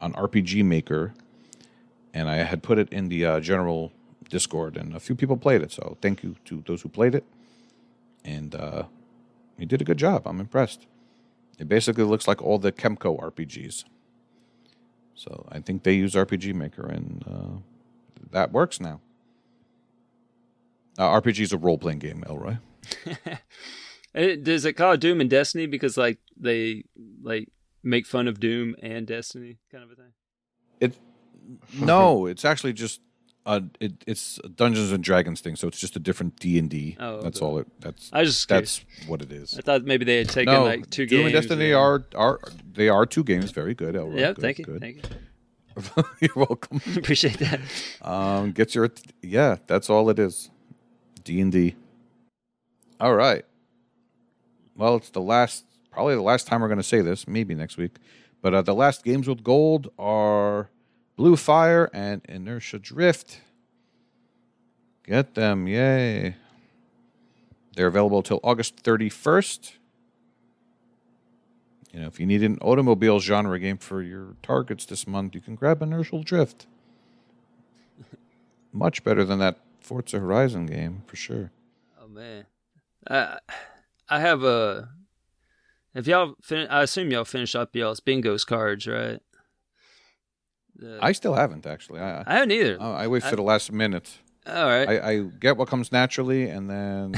on 0.00 0.12
RPG 0.12 0.64
Maker, 0.64 1.14
and 2.14 2.28
I 2.28 2.36
had 2.36 2.62
put 2.62 2.78
it 2.78 2.88
in 2.92 3.08
the 3.08 3.24
uh, 3.24 3.40
general 3.40 3.92
Discord, 4.28 4.76
and 4.76 4.94
a 4.94 5.00
few 5.00 5.14
people 5.14 5.36
played 5.36 5.62
it. 5.62 5.72
So 5.72 5.96
thank 6.00 6.22
you 6.22 6.36
to 6.46 6.62
those 6.66 6.82
who 6.82 6.88
played 6.88 7.14
it, 7.14 7.24
and 8.24 8.54
uh, 8.54 8.84
he 9.58 9.66
did 9.66 9.80
a 9.80 9.84
good 9.84 9.98
job. 9.98 10.26
I'm 10.26 10.40
impressed. 10.40 10.86
It 11.58 11.68
basically 11.68 12.04
looks 12.04 12.28
like 12.28 12.40
all 12.40 12.58
the 12.58 12.70
Kemco 12.70 13.18
RPGs. 13.20 13.84
So 15.14 15.48
I 15.50 15.58
think 15.60 15.82
they 15.82 15.94
use 15.94 16.14
RPG 16.14 16.54
Maker, 16.54 16.86
and 16.86 17.24
uh, 17.26 17.58
that 18.30 18.52
works 18.52 18.80
now. 18.80 19.00
Uh, 20.96 21.20
RPG 21.20 21.40
is 21.40 21.52
a 21.52 21.58
role 21.58 21.78
playing 21.78 21.98
game, 21.98 22.24
Elroy. 22.28 22.58
It, 24.14 24.42
does 24.42 24.64
it 24.64 24.72
call 24.72 24.92
it 24.92 25.00
Doom 25.00 25.20
and 25.20 25.28
Destiny 25.28 25.66
because 25.66 25.96
like 25.96 26.18
they 26.36 26.84
like 27.22 27.48
make 27.82 28.06
fun 28.06 28.26
of 28.26 28.40
Doom 28.40 28.74
and 28.82 29.06
Destiny 29.06 29.58
kind 29.70 29.84
of 29.84 29.90
a 29.90 29.94
thing? 29.94 30.12
It 30.80 30.98
no, 31.78 32.26
it's 32.26 32.44
actually 32.44 32.72
just 32.72 33.00
uh, 33.48 33.60
it, 33.80 34.04
it's 34.06 34.38
a 34.44 34.48
Dungeons 34.50 34.92
and 34.92 35.02
Dragons 35.02 35.40
thing, 35.40 35.56
so 35.56 35.66
it's 35.68 35.80
just 35.80 35.96
a 35.96 35.98
different 35.98 36.38
D 36.38 36.58
and 36.58 36.68
D. 36.68 36.96
Oh, 37.00 37.22
That's 37.22 37.40
all 37.40 37.58
it. 37.58 37.66
That's 37.80 38.10
I 38.12 38.22
just 38.24 38.46
that's 38.48 38.84
what 39.06 39.22
it 39.22 39.32
is. 39.32 39.56
I 39.56 39.62
thought 39.62 39.84
maybe 39.84 40.04
they 40.04 40.18
had 40.18 40.28
taken 40.28 40.52
No, 40.52 40.64
like 40.64 40.90
two 40.90 41.06
Doom 41.06 41.22
games. 41.22 41.34
and 41.34 41.42
Destiny 41.42 41.72
are 41.72 42.04
are 42.14 42.38
they 42.74 42.90
are 42.90 43.06
two 43.06 43.24
games. 43.24 43.50
Very 43.50 43.74
good. 43.74 43.96
Elroy. 43.96 44.18
Yeah, 44.20 44.34
thank 44.38 44.58
you, 44.58 44.64
good. 44.66 44.80
thank 44.80 44.96
you. 44.96 46.04
You're 46.20 46.30
welcome. 46.46 46.80
Appreciate 46.96 47.38
that. 47.38 47.60
Um, 48.02 48.52
get 48.52 48.74
your 48.74 48.90
yeah. 49.22 49.56
That's 49.66 49.88
all 49.88 50.10
it 50.10 50.18
is. 50.18 50.50
D 51.24 51.40
and 51.40 51.50
D. 51.50 51.74
All 53.00 53.14
right. 53.14 53.44
Well, 54.76 54.96
it's 54.96 55.10
the 55.10 55.20
last, 55.20 55.64
probably 55.90 56.14
the 56.16 56.20
last 56.22 56.46
time 56.46 56.60
we're 56.60 56.68
going 56.68 56.78
to 56.78 56.82
say 56.84 57.00
this. 57.00 57.26
Maybe 57.26 57.54
next 57.54 57.76
week, 57.78 57.96
but 58.42 58.52
uh, 58.54 58.62
the 58.62 58.74
last 58.74 59.04
games 59.04 59.26
with 59.26 59.42
gold 59.42 59.88
are 59.98 60.68
Blue 61.18 61.34
Fire 61.34 61.90
and 61.92 62.24
Inertial 62.28 62.78
Drift. 62.78 63.40
Get 65.04 65.34
them, 65.34 65.66
yay! 65.66 66.36
They're 67.74 67.88
available 67.88 68.22
till 68.22 68.38
August 68.44 68.76
thirty 68.76 69.08
first. 69.08 69.74
You 71.92 72.00
know, 72.00 72.06
if 72.06 72.20
you 72.20 72.26
need 72.26 72.44
an 72.44 72.58
automobile 72.60 73.18
genre 73.18 73.58
game 73.58 73.78
for 73.78 74.00
your 74.00 74.36
targets 74.44 74.84
this 74.84 75.08
month, 75.08 75.34
you 75.34 75.40
can 75.40 75.56
grab 75.56 75.82
Inertial 75.82 76.22
Drift 76.22 76.68
much 78.72 79.02
better 79.02 79.24
than 79.24 79.40
that 79.40 79.58
Forza 79.80 80.20
Horizon 80.20 80.66
game 80.66 81.02
for 81.08 81.16
sure. 81.16 81.50
Oh 82.00 82.06
man, 82.06 82.46
I 83.10 83.38
I 84.08 84.20
have 84.20 84.44
a. 84.44 84.90
If 85.96 86.06
y'all, 86.06 86.36
fin- 86.42 86.68
I 86.68 86.84
assume 86.84 87.10
y'all 87.10 87.24
finish 87.24 87.56
up 87.56 87.74
y'all's 87.74 87.98
bingo's 87.98 88.44
cards, 88.44 88.86
right? 88.86 89.20
The- 90.78 90.98
I 91.02 91.12
still 91.12 91.34
haven't 91.34 91.66
actually. 91.66 92.00
I 92.00 92.22
I 92.26 92.34
haven't 92.34 92.52
either. 92.52 92.80
I, 92.80 93.04
I 93.04 93.06
wait 93.08 93.22
for 93.24 93.36
the 93.36 93.42
last 93.42 93.72
minute. 93.72 94.18
All 94.46 94.64
right. 94.66 94.88
I, 94.88 95.10
I 95.10 95.20
get 95.40 95.56
what 95.56 95.68
comes 95.68 95.92
naturally, 95.92 96.48
and 96.48 96.70
then 96.70 97.12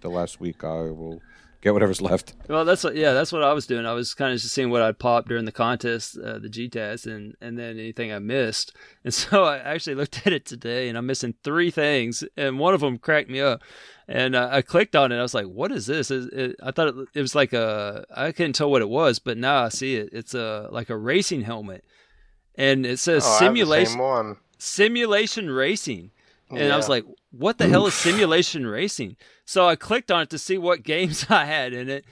the 0.00 0.08
last 0.10 0.40
week 0.40 0.64
I 0.64 0.90
will 0.90 1.22
get 1.60 1.72
whatever's 1.72 2.02
left. 2.02 2.34
Well, 2.48 2.64
that's 2.64 2.82
what, 2.84 2.94
yeah, 2.96 3.12
that's 3.12 3.32
what 3.32 3.42
I 3.42 3.52
was 3.52 3.66
doing. 3.66 3.86
I 3.86 3.92
was 3.92 4.12
kind 4.12 4.32
of 4.34 4.40
just 4.40 4.52
seeing 4.52 4.70
what 4.70 4.82
I'd 4.82 4.98
pop 4.98 5.28
during 5.28 5.44
the 5.46 5.52
contest, 5.52 6.18
uh, 6.18 6.38
the 6.38 6.48
GTASC, 6.48 7.06
and 7.06 7.34
and 7.40 7.56
then 7.58 7.78
anything 7.78 8.12
I 8.12 8.18
missed. 8.18 8.74
And 9.04 9.12
so 9.14 9.44
I 9.44 9.58
actually 9.58 9.96
looked 9.96 10.26
at 10.26 10.32
it 10.32 10.46
today, 10.46 10.88
and 10.88 10.96
I'm 10.98 11.06
missing 11.06 11.34
three 11.44 11.70
things, 11.70 12.24
and 12.36 12.58
one 12.58 12.72
of 12.74 12.80
them 12.80 12.98
cracked 12.98 13.28
me 13.30 13.40
up. 13.40 13.62
And 14.08 14.34
uh, 14.34 14.48
I 14.50 14.60
clicked 14.62 14.96
on 14.96 15.12
it. 15.12 15.18
I 15.18 15.22
was 15.22 15.32
like, 15.34 15.46
"What 15.46 15.70
is 15.72 15.86
this?" 15.86 16.10
It, 16.10 16.32
it, 16.32 16.56
I 16.62 16.70
thought 16.72 16.88
it, 16.88 16.94
it 17.14 17.20
was 17.20 17.34
like 17.34 17.52
a. 17.52 18.04
I 18.14 18.32
couldn't 18.32 18.54
tell 18.54 18.70
what 18.70 18.82
it 18.82 18.88
was, 18.88 19.18
but 19.18 19.38
now 19.38 19.62
I 19.64 19.68
see 19.68 19.96
it. 19.96 20.08
It's 20.12 20.34
a 20.34 20.68
like 20.72 20.90
a 20.90 20.96
racing 20.96 21.42
helmet, 21.42 21.84
and 22.56 22.86
it 22.86 22.98
says 22.98 23.24
Oh, 23.24 23.28
I 23.28 23.30
have 23.30 23.40
the 23.40 23.46
simulation 23.46 24.36
simulation 24.58 25.50
racing. 25.50 26.10
And 26.50 26.72
I 26.72 26.76
was 26.76 26.88
like, 26.88 27.04
what 27.32 27.58
the 27.58 27.68
hell 27.68 27.86
is 27.86 27.94
simulation 28.08 28.66
racing? 28.66 29.16
So 29.44 29.66
I 29.66 29.76
clicked 29.76 30.10
on 30.10 30.22
it 30.22 30.30
to 30.30 30.38
see 30.38 30.56
what 30.58 30.82
games 30.94 31.26
I 31.28 31.44
had 31.44 31.72
in 31.72 31.88
it. 31.88 32.04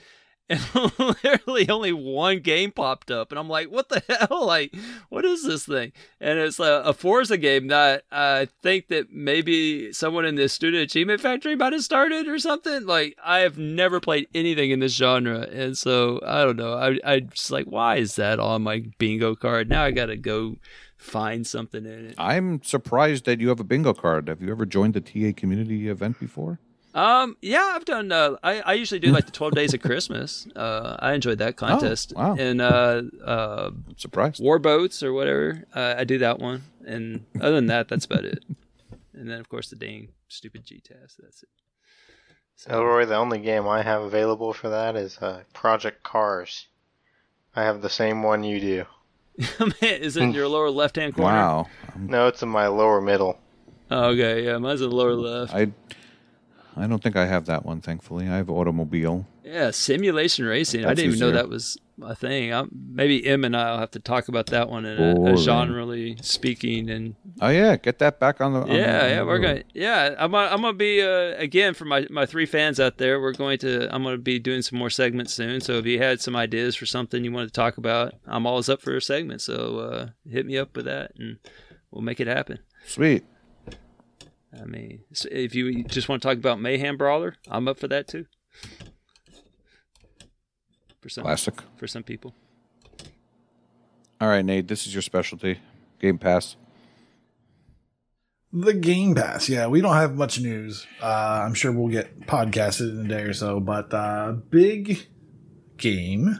And 0.49 0.59
literally 0.99 1.69
only 1.69 1.93
one 1.93 2.39
game 2.41 2.71
popped 2.71 3.09
up. 3.09 3.31
And 3.31 3.39
I'm 3.39 3.49
like, 3.49 3.71
what 3.71 3.89
the 3.89 4.03
hell? 4.07 4.47
Like, 4.53 4.75
what 5.09 5.25
is 5.25 5.43
this 5.43 5.65
thing? 5.65 5.93
And 6.19 6.37
it's 6.37 6.59
a, 6.59 6.83
a 6.85 6.93
Forza 6.93 7.37
game 7.37 7.67
that 7.67 8.03
I 8.11 8.49
think 8.61 8.89
that 8.89 9.11
maybe 9.11 9.93
someone 9.93 10.25
in 10.25 10.35
the 10.35 10.49
Student 10.49 10.83
Achievement 10.83 11.21
Factory 11.21 11.55
might 11.55 11.73
have 11.73 11.81
started 11.81 12.27
or 12.27 12.37
something. 12.37 12.85
Like, 12.85 13.17
I 13.23 13.39
have 13.39 13.57
never 13.57 13.99
played 13.99 14.27
anything 14.35 14.71
in 14.71 14.79
this 14.79 14.95
genre. 14.95 15.47
And 15.51 15.77
so, 15.77 16.19
I 16.25 16.43
don't 16.43 16.57
know. 16.57 16.73
I, 16.73 16.99
I 17.05 17.19
just 17.21 17.51
like, 17.51 17.65
why 17.65 17.95
is 17.95 18.15
that 18.17 18.39
on 18.39 18.63
my 18.63 18.83
bingo 18.99 19.33
card? 19.33 19.69
Now 19.69 19.83
I 19.85 19.91
got 19.91 20.07
to 20.07 20.17
go 20.17 20.57
find 20.97 21.47
something 21.47 21.85
in 21.85 22.07
it. 22.07 22.15
I'm 22.17 22.61
surprised 22.63 23.25
that 23.25 23.39
you 23.39 23.49
have 23.49 23.59
a 23.59 23.65
bingo 23.65 23.93
card. 23.93 24.27
Have 24.27 24.41
you 24.41 24.51
ever 24.51 24.65
joined 24.65 24.93
the 24.93 25.01
TA 25.01 25.31
community 25.35 25.87
event 25.87 26.19
before? 26.19 26.59
Um, 26.93 27.37
yeah, 27.41 27.71
I've 27.73 27.85
done. 27.85 28.11
Uh, 28.11 28.35
I 28.43 28.61
I 28.61 28.73
usually 28.73 28.99
do 28.99 29.11
like 29.11 29.25
the 29.25 29.31
Twelve 29.31 29.53
Days 29.53 29.73
of 29.73 29.81
Christmas. 29.81 30.47
Uh, 30.55 30.95
I 30.99 31.13
enjoyed 31.13 31.39
that 31.39 31.55
contest. 31.55 32.13
Oh, 32.15 32.21
wow. 32.21 32.35
And 32.37 32.61
uh, 32.61 33.01
uh, 33.25 33.71
I'm. 34.11 34.33
War 34.39 34.59
Boats 34.59 35.01
or 35.01 35.11
whatever. 35.13 35.65
Uh, 35.73 35.95
I 35.97 36.03
do 36.03 36.19
that 36.19 36.39
one. 36.39 36.63
And 36.85 37.25
other 37.39 37.55
than 37.55 37.67
that, 37.67 37.87
that's 37.87 38.05
about 38.05 38.25
it. 38.25 38.43
And 39.13 39.29
then 39.29 39.39
of 39.39 39.49
course 39.49 39.69
the 39.69 39.75
dang 39.75 40.09
stupid 40.27 40.65
GTASC. 40.65 41.17
That's 41.19 41.43
it. 41.43 41.49
So, 42.55 42.71
Elroy, 42.71 43.05
the 43.05 43.15
only 43.15 43.39
game 43.39 43.67
I 43.67 43.81
have 43.81 44.03
available 44.03 44.53
for 44.53 44.69
that 44.69 44.95
is 44.95 45.17
uh, 45.17 45.41
Project 45.53 46.03
Cars. 46.03 46.67
I 47.55 47.63
have 47.63 47.81
the 47.81 47.89
same 47.89 48.23
one 48.23 48.43
you 48.43 48.59
do. 48.59 48.85
Man, 49.59 49.73
is 49.81 50.17
it 50.17 50.23
in 50.23 50.33
your 50.33 50.47
lower 50.47 50.69
left 50.69 50.95
hand 50.95 51.15
corner? 51.15 51.35
Wow. 51.35 51.67
No, 51.97 52.27
it's 52.27 52.43
in 52.43 52.49
my 52.49 52.67
lower 52.67 53.01
middle. 53.01 53.39
Oh, 53.89 54.09
okay, 54.11 54.45
yeah, 54.45 54.57
mine's 54.59 54.81
in 54.81 54.89
the 54.89 54.95
lower 54.95 55.15
left. 55.15 55.53
I 55.53 55.71
I 56.75 56.87
don't 56.87 57.01
think 57.03 57.15
I 57.15 57.25
have 57.25 57.45
that 57.45 57.65
one. 57.65 57.81
Thankfully, 57.81 58.27
I 58.27 58.37
have 58.37 58.49
automobile. 58.49 59.27
Yeah, 59.43 59.71
simulation 59.71 60.45
racing. 60.45 60.85
I 60.85 60.93
didn't 60.93 61.13
even 61.13 61.19
know 61.19 61.31
that 61.31 61.49
was 61.49 61.77
a 62.01 62.15
thing. 62.15 62.53
i 62.53 62.63
maybe 62.71 63.25
Em 63.25 63.43
and 63.43 63.55
I'll 63.55 63.77
have 63.77 63.91
to 63.91 63.99
talk 63.99 64.27
about 64.27 64.47
that 64.47 64.69
one 64.69 64.85
in 64.85 64.99
a, 64.99 65.33
a 65.33 65.37
generally 65.37 66.17
speaking. 66.21 66.89
And 66.89 67.15
Oh 67.41 67.49
yeah, 67.49 67.75
get 67.75 67.99
that 67.99 68.19
back 68.19 68.41
on 68.41 68.53
the. 68.53 68.61
on 68.61 68.69
the- 68.69 68.75
yeah, 68.75 69.03
on 69.03 69.09
yeah, 69.09 69.19
the 69.19 69.25
we're 69.25 69.39
gonna. 69.39 69.63
Yeah, 69.73 70.15
I'm. 70.17 70.33
I'm 70.33 70.61
gonna 70.61 70.73
be 70.73 71.01
uh, 71.01 71.35
again 71.37 71.73
for 71.73 71.85
my 71.85 72.07
my 72.09 72.25
three 72.25 72.45
fans 72.45 72.79
out 72.79 72.97
there. 72.97 73.21
We're 73.21 73.33
going 73.33 73.59
to. 73.59 73.93
I'm 73.93 74.03
gonna 74.03 74.17
be 74.17 74.39
doing 74.39 74.61
some 74.61 74.79
more 74.79 74.89
segments 74.89 75.33
soon. 75.33 75.61
So 75.61 75.73
if 75.73 75.85
you 75.85 75.99
had 75.99 76.21
some 76.21 76.35
ideas 76.35 76.75
for 76.75 76.85
something 76.85 77.23
you 77.23 77.31
wanted 77.31 77.47
to 77.47 77.53
talk 77.53 77.77
about, 77.77 78.15
I'm 78.25 78.47
always 78.47 78.69
up 78.69 78.81
for 78.81 78.95
a 78.95 79.01
segment. 79.01 79.41
So 79.41 79.79
uh, 79.79 80.07
hit 80.27 80.45
me 80.45 80.57
up 80.57 80.75
with 80.75 80.85
that, 80.85 81.11
and 81.17 81.37
we'll 81.91 82.01
make 82.03 82.19
it 82.19 82.27
happen. 82.27 82.59
Sweet. 82.85 83.23
I 84.61 84.65
mean, 84.65 85.01
s- 85.11 85.25
if 85.31 85.55
you 85.55 85.83
just 85.83 86.07
want 86.09 86.21
to 86.21 86.27
talk 86.27 86.37
about 86.37 86.59
Mayhem 86.61 86.97
Brawler, 86.97 87.35
I'm 87.49 87.67
up 87.67 87.79
for 87.79 87.87
that 87.87 88.07
too. 88.07 88.25
For 91.01 91.09
some 91.09 91.23
Classic. 91.23 91.55
for 91.77 91.87
some 91.87 92.03
people. 92.03 92.33
All 94.21 94.29
right, 94.29 94.43
Nate, 94.45 94.67
this 94.67 94.87
is 94.87 94.93
your 94.95 95.01
specialty. 95.01 95.59
Game 95.99 96.17
Pass. 96.17 96.55
The 98.53 98.73
Game 98.73 99.15
Pass. 99.15 99.49
Yeah, 99.49 99.67
we 99.67 99.81
don't 99.81 99.95
have 99.95 100.15
much 100.15 100.39
news. 100.39 100.85
Uh, 101.01 101.43
I'm 101.45 101.53
sure 101.55 101.71
we'll 101.71 101.91
get 101.91 102.21
podcasted 102.21 102.91
in 102.91 103.05
a 103.05 103.09
day 103.09 103.23
or 103.23 103.33
so, 103.33 103.59
but 103.59 103.93
uh, 103.93 104.33
big 104.49 105.07
game 105.77 106.39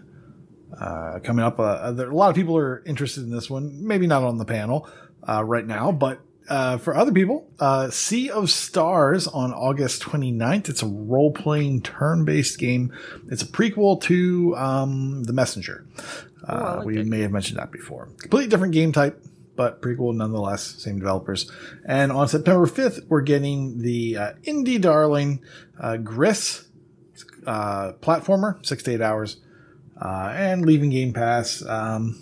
uh, 0.80 1.19
coming 1.23 1.44
up. 1.44 1.60
Uh, 1.60 1.91
there, 1.91 2.10
a 2.10 2.15
lot 2.15 2.30
of 2.30 2.35
people 2.35 2.56
are 2.56 2.84
interested 2.85 3.23
in 3.23 3.31
this 3.31 3.49
one. 3.49 3.85
Maybe 3.85 4.06
not 4.07 4.23
on 4.23 4.38
the 4.38 4.45
panel 4.45 4.88
uh, 5.27 5.44
right 5.44 5.65
now, 5.65 5.91
but 5.91 6.22
uh, 6.49 6.77
for 6.77 6.95
other 6.95 7.11
people, 7.11 7.49
uh, 7.59 7.89
Sea 7.89 8.29
of 8.29 8.49
Stars 8.49 9.27
on 9.27 9.53
August 9.53 10.01
29th. 10.03 10.69
It's 10.69 10.83
a 10.83 10.87
role 10.87 11.31
playing 11.31 11.81
turn 11.81 12.25
based 12.25 12.59
game. 12.59 12.93
It's 13.29 13.41
a 13.41 13.45
prequel 13.45 14.01
to 14.03 14.55
um, 14.55 15.23
The 15.23 15.33
Messenger. 15.33 15.85
Uh, 16.47 16.75
like 16.77 16.85
we 16.85 16.95
that 16.97 17.07
may 17.07 17.21
have 17.21 17.31
mentioned 17.31 17.59
that 17.59 17.71
before. 17.71 18.09
Completely 18.19 18.49
different 18.49 18.73
game 18.73 18.91
type, 18.91 19.23
but 19.55 19.81
prequel 19.81 20.13
nonetheless. 20.13 20.63
Same 20.63 20.99
developers. 20.99 21.49
And 21.85 22.11
on 22.11 22.27
September 22.27 22.65
5th, 22.65 23.07
we're 23.07 23.21
getting 23.21 23.79
the 23.79 24.17
uh, 24.17 24.33
indie 24.43 24.81
darling 24.81 25.41
uh, 25.79 25.97
Gris 25.97 26.67
uh, 27.47 27.93
platformer, 28.01 28.63
six 28.65 28.83
to 28.83 28.91
eight 28.91 29.01
hours, 29.01 29.37
uh, 30.01 30.33
and 30.35 30.65
leaving 30.65 30.89
Game 30.89 31.13
Pass 31.13 31.63
um, 31.65 32.19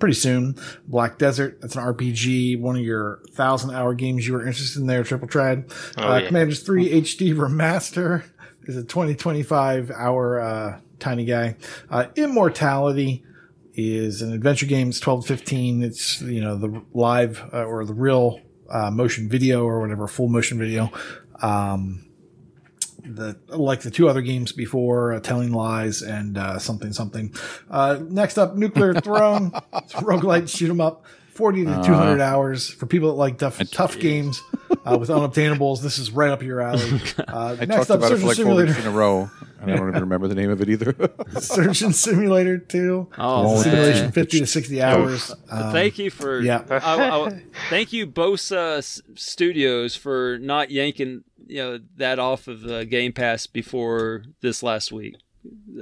pretty 0.00 0.14
soon. 0.14 0.56
Black 0.86 1.18
Desert, 1.18 1.60
that's 1.60 1.76
an 1.76 1.82
RPG, 1.82 2.60
one 2.60 2.76
of 2.76 2.82
your 2.82 3.20
thousand 3.32 3.70
hour 3.72 3.94
games 3.94 4.26
you 4.26 4.32
were 4.32 4.46
interested 4.46 4.80
in 4.80 4.86
there, 4.86 5.04
Triple 5.04 5.28
Triad. 5.28 5.72
Oh, 5.96 6.02
uh, 6.02 6.18
yeah. 6.18 6.26
Commandos 6.26 6.60
3 6.60 6.90
HD 7.02 7.34
Remaster 7.34 8.24
is 8.64 8.76
a 8.76 8.82
2025 8.82 9.90
hour 9.90 10.40
uh, 10.40 10.80
tiny 10.98 11.24
guy. 11.24 11.56
Uh, 11.88 12.06
Immortality 12.16 13.24
is 13.74 14.22
an 14.22 14.32
adventure 14.32 14.66
game. 14.66 14.88
It's 14.88 15.00
12 15.00 15.26
to 15.26 15.36
15. 15.36 15.82
It's, 15.82 16.20
you 16.22 16.40
know, 16.40 16.56
the 16.56 16.82
live 16.92 17.42
uh, 17.52 17.64
or 17.64 17.84
the 17.84 17.94
real 17.94 18.40
uh, 18.68 18.90
motion 18.90 19.28
video 19.28 19.64
or 19.64 19.80
whatever, 19.80 20.06
full 20.06 20.28
motion 20.28 20.58
video. 20.58 20.90
Um, 21.42 22.04
the 23.04 23.38
like 23.48 23.80
the 23.82 23.90
two 23.90 24.08
other 24.08 24.22
games 24.22 24.52
before, 24.52 25.12
uh, 25.14 25.20
Telling 25.20 25.52
Lies 25.52 26.02
and 26.02 26.36
uh, 26.38 26.58
something 26.58 26.92
something. 26.92 27.34
Uh, 27.70 27.98
next 28.08 28.38
up, 28.38 28.56
Nuclear 28.56 28.94
Throne. 29.00 29.52
it's 29.74 29.94
a 29.94 29.98
roguelite 29.98 30.48
shoot 30.54 30.70
'em 30.70 30.80
up. 30.80 31.04
40 31.34 31.64
to 31.64 31.82
200 31.84 32.20
hours 32.20 32.68
for 32.68 32.84
people 32.84 33.08
that 33.10 33.14
like 33.14 33.38
tough, 33.38 33.58
tough 33.70 33.98
games 33.98 34.42
uh, 34.84 34.98
with 34.98 35.08
unobtainables. 35.08 35.80
This 35.80 35.96
is 35.96 36.10
right 36.10 36.28
up 36.30 36.42
your 36.42 36.60
alley. 36.60 37.00
Uh, 37.28 37.56
I 37.60 37.64
next 37.64 37.86
talked 37.86 37.90
up, 37.92 37.98
about 37.98 38.12
it 38.12 38.18
Surgeon 38.18 38.20
for 38.20 38.26
like 38.26 38.26
four 38.26 38.34
Simulator. 38.34 38.66
weeks 38.72 38.80
in 38.80 38.86
a 38.86 38.90
row, 38.90 39.30
and 39.60 39.70
I 39.70 39.76
don't 39.76 39.88
even 39.88 40.00
remember 40.00 40.26
the 40.28 40.34
name 40.34 40.50
of 40.50 40.60
it 40.60 40.68
either. 40.68 40.94
Surgeon 41.40 41.92
Simulator 41.92 42.58
2. 42.58 43.08
Oh, 43.16 43.54
man. 43.54 43.62
Simulation 43.62 44.12
50 44.12 44.38
to 44.40 44.46
60 44.46 44.82
hours. 44.82 45.30
Um, 45.48 45.72
thank 45.72 45.98
you 45.98 46.10
for 46.10 46.40
yeah. 46.40 46.64
I, 46.68 46.76
I, 47.08 47.42
thank 47.70 47.92
you 47.92 48.06
Bossa 48.06 48.78
S- 48.78 49.00
Studios 49.14 49.94
for 49.96 50.38
not 50.42 50.70
yanking 50.70 51.22
you 51.50 51.58
know 51.58 51.80
that 51.96 52.18
off 52.18 52.48
of 52.48 52.62
the 52.62 52.84
Game 52.84 53.12
Pass 53.12 53.46
before 53.46 54.24
this 54.40 54.62
last 54.62 54.92
week. 54.92 55.16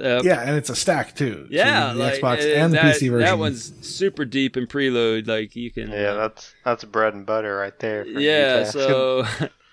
Uh, 0.01 0.21
yeah, 0.23 0.41
and 0.41 0.55
it's 0.55 0.69
a 0.69 0.75
stack 0.75 1.15
too. 1.15 1.45
So 1.49 1.55
yeah, 1.55 1.93
the 1.93 1.99
like, 1.99 2.21
Xbox 2.21 2.43
uh, 2.43 2.55
and 2.55 2.73
the 2.73 2.77
PC 2.77 3.11
version. 3.11 3.19
That 3.19 3.37
one's 3.37 3.73
super 3.85 4.23
deep 4.25 4.55
in 4.55 4.67
preload. 4.67 5.27
Like 5.27 5.55
you 5.55 5.71
can, 5.71 5.91
Yeah, 5.91 6.11
uh, 6.11 6.15
that's 6.15 6.53
that's 6.63 6.83
bread 6.85 7.13
and 7.13 7.25
butter 7.25 7.57
right 7.57 7.77
there. 7.79 8.05
for 8.05 8.19
yeah. 8.19 8.63
So, 8.71 9.25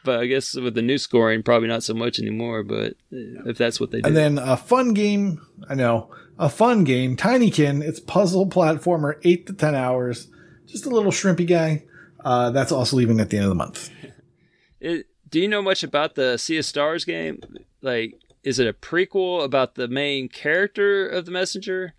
but 0.04 0.20
I 0.20 0.26
guess 0.26 0.54
with 0.54 0.74
the 0.74 0.82
new 0.82 0.98
scoring, 0.98 1.42
probably 1.42 1.68
not 1.68 1.84
so 1.84 1.94
much 1.94 2.18
anymore. 2.18 2.62
But 2.64 2.92
uh, 3.12 3.46
if 3.46 3.58
that's 3.58 3.78
what 3.78 3.92
they 3.92 4.00
do, 4.00 4.08
And 4.08 4.16
then 4.16 4.38
a 4.38 4.56
fun 4.56 4.92
game. 4.92 5.40
I 5.68 5.74
know 5.74 6.10
a 6.38 6.48
fun 6.48 6.82
game. 6.84 7.16
Tinykin. 7.16 7.82
It's 7.82 8.00
puzzle 8.00 8.48
platformer, 8.48 9.14
eight 9.22 9.46
to 9.46 9.52
ten 9.52 9.74
hours. 9.76 10.28
Just 10.66 10.84
a 10.86 10.90
little 10.90 11.12
shrimpy 11.12 11.46
guy. 11.46 11.84
Uh, 12.24 12.50
that's 12.50 12.72
also 12.72 12.96
leaving 12.96 13.20
at 13.20 13.30
the 13.30 13.36
end 13.36 13.44
of 13.44 13.50
the 13.50 13.54
month. 13.54 13.90
It, 14.78 15.06
do 15.30 15.40
you 15.40 15.48
know 15.48 15.62
much 15.62 15.82
about 15.82 16.14
the 16.14 16.36
Sea 16.36 16.58
of 16.58 16.64
Stars 16.64 17.04
game? 17.04 17.40
Like, 17.82 18.20
is 18.42 18.58
it 18.58 18.66
a 18.66 18.72
prequel 18.72 19.44
about 19.44 19.74
the 19.74 19.88
main 19.88 20.28
character 20.28 21.06
of 21.08 21.24
the 21.26 21.30
messenger? 21.32 21.94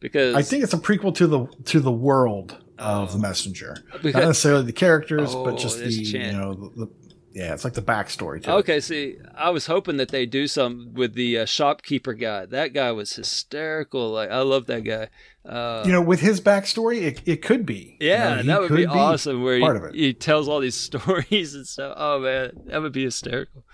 Because 0.00 0.34
I 0.34 0.42
think 0.42 0.62
it's 0.62 0.74
a 0.74 0.78
prequel 0.78 1.14
to 1.16 1.26
the 1.26 1.46
to 1.64 1.80
the 1.80 1.90
world 1.92 2.56
of 2.78 3.12
the 3.12 3.18
messenger. 3.18 3.76
Because- 4.02 4.14
Not 4.14 4.26
necessarily 4.28 4.64
the 4.64 4.72
characters, 4.72 5.30
Oh, 5.34 5.44
but 5.44 5.58
just 5.58 5.78
the 5.78 5.90
you 5.92 6.32
know 6.32 6.54
the, 6.54 6.86
the 6.86 6.92
yeah, 7.32 7.52
it's 7.54 7.62
like 7.64 7.74
the 7.74 7.82
backstory 7.82 8.42
to 8.42 8.50
it. 8.50 8.54
Okay, 8.60 8.80
see, 8.80 9.16
I 9.34 9.50
was 9.50 9.66
hoping 9.66 9.96
that 9.98 10.08
they 10.08 10.26
do 10.26 10.46
something 10.48 10.94
with 10.94 11.14
the 11.14 11.38
uh, 11.40 11.44
shopkeeper 11.44 12.14
guy. 12.14 12.46
That 12.46 12.72
guy 12.72 12.90
was 12.90 13.14
hysterical. 13.14 14.10
Like, 14.10 14.30
I 14.30 14.40
love 14.40 14.66
that 14.66 14.82
guy. 14.82 15.08
Uh, 15.48 15.82
You 15.86 15.92
know, 15.92 16.02
with 16.02 16.20
his 16.20 16.40
backstory, 16.42 17.02
it, 17.02 17.22
it 17.26 17.36
could 17.42 17.64
be. 17.64 17.96
You 18.00 18.08
yeah, 18.08 18.34
know, 18.36 18.42
that 18.42 18.60
would 18.60 18.76
be 18.76 18.84
could 18.86 18.88
awesome. 18.94 19.42
Where 19.42 19.58
part 19.60 19.76
he, 19.76 19.82
of 19.82 19.88
it. 19.88 19.94
he 19.94 20.12
tells 20.14 20.46
all 20.48 20.60
these 20.60 20.74
stories 20.88 21.54
and 21.54 21.66
stuff. 21.66 21.94
Oh 21.96 22.18
man, 22.20 22.50
that 22.66 22.82
would 22.82 22.92
be 22.92 23.04
hysterical. 23.04 23.64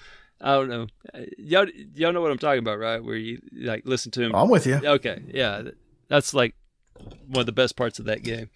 I 0.40 0.52
don't 0.54 0.68
know. 0.68 0.86
Uh, 1.12 1.20
Y'all, 1.38 1.66
y'all 1.94 2.12
know 2.12 2.20
what 2.20 2.30
I'm 2.30 2.38
talking 2.38 2.58
about, 2.60 2.78
right? 2.78 3.02
Where 3.02 3.16
you 3.16 3.40
like 3.52 3.82
listen 3.86 4.10
to 4.12 4.22
him. 4.22 4.34
I'm 4.34 4.48
with 4.50 4.66
you. 4.66 4.76
Okay, 4.84 5.22
yeah, 5.32 5.62
that's 6.08 6.32
like 6.34 6.54
one 7.26 7.40
of 7.40 7.46
the 7.46 7.52
best 7.52 7.76
parts 7.76 7.98
of 7.98 8.04
that 8.04 8.22
game. 8.22 8.50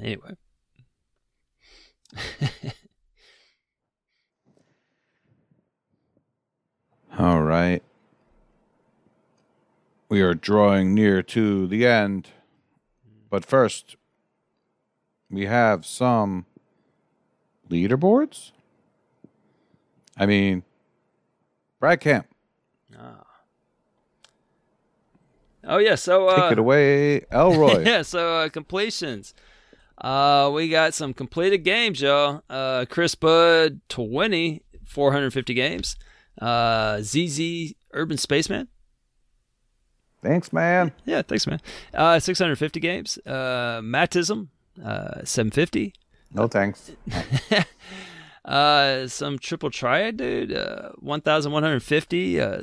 Anyway, 0.00 0.36
All 7.18 7.42
right. 7.42 7.82
We 10.08 10.22
are 10.22 10.34
drawing 10.34 10.94
near 10.94 11.22
to 11.22 11.66
the 11.66 11.86
end. 11.86 12.28
But 13.30 13.44
first, 13.44 13.96
we 15.30 15.46
have 15.46 15.84
some 15.84 16.46
leaderboards. 17.68 18.52
I 20.16 20.26
mean, 20.26 20.62
Brad 21.78 22.00
Camp, 22.00 22.26
Ah. 22.98 23.22
oh 25.64 25.78
yeah, 25.78 25.94
so 25.94 26.26
uh, 26.28 26.42
take 26.44 26.52
it 26.52 26.58
away, 26.58 27.20
Elroy. 27.30 27.84
yeah, 27.86 28.02
so 28.02 28.36
uh, 28.38 28.48
completions. 28.48 29.34
Uh, 29.98 30.50
we 30.52 30.68
got 30.68 30.94
some 30.94 31.12
completed 31.12 31.58
games, 31.58 32.00
y'all. 32.00 32.42
Uh, 32.48 32.84
Chris 32.88 33.14
Bud, 33.14 33.80
20, 33.88 34.62
450 34.84 35.54
games. 35.54 35.96
Uh, 36.40 37.00
ZZ 37.02 37.74
Urban 37.92 38.16
Spaceman. 38.16 38.68
Thanks, 40.22 40.52
man. 40.52 40.92
Yeah, 41.04 41.22
thanks, 41.22 41.46
man. 41.46 41.60
Uh, 41.94 42.18
650 42.18 42.80
games. 42.80 43.18
Uh, 43.24 43.80
Mattism, 43.82 44.48
uh, 44.84 45.24
750. 45.24 45.94
No 46.32 46.46
thanks. 46.48 46.90
Uh, 48.44 49.06
some 49.06 49.38
triple 49.38 49.70
triad, 49.70 50.16
dude. 50.16 50.52
Uh, 50.56 50.88
1,150. 51.00 52.40
Uh, 52.40 52.60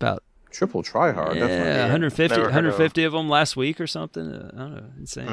about 0.00 0.22
Triple 0.52 0.82
try 0.84 1.10
hard. 1.10 1.36
yeah, 1.36 1.46
That's 1.48 1.76
not 1.78 1.80
150, 1.82 2.32
Never 2.36 2.42
of 2.48 2.54
150 2.54 3.02
of 3.04 3.12
them 3.12 3.28
last 3.28 3.56
week 3.56 3.80
or 3.80 3.88
something. 3.88 4.30
Uh, 4.32 4.50
I 4.54 4.58
don't 4.58 4.74
know, 4.76 4.84
insane. 4.98 5.26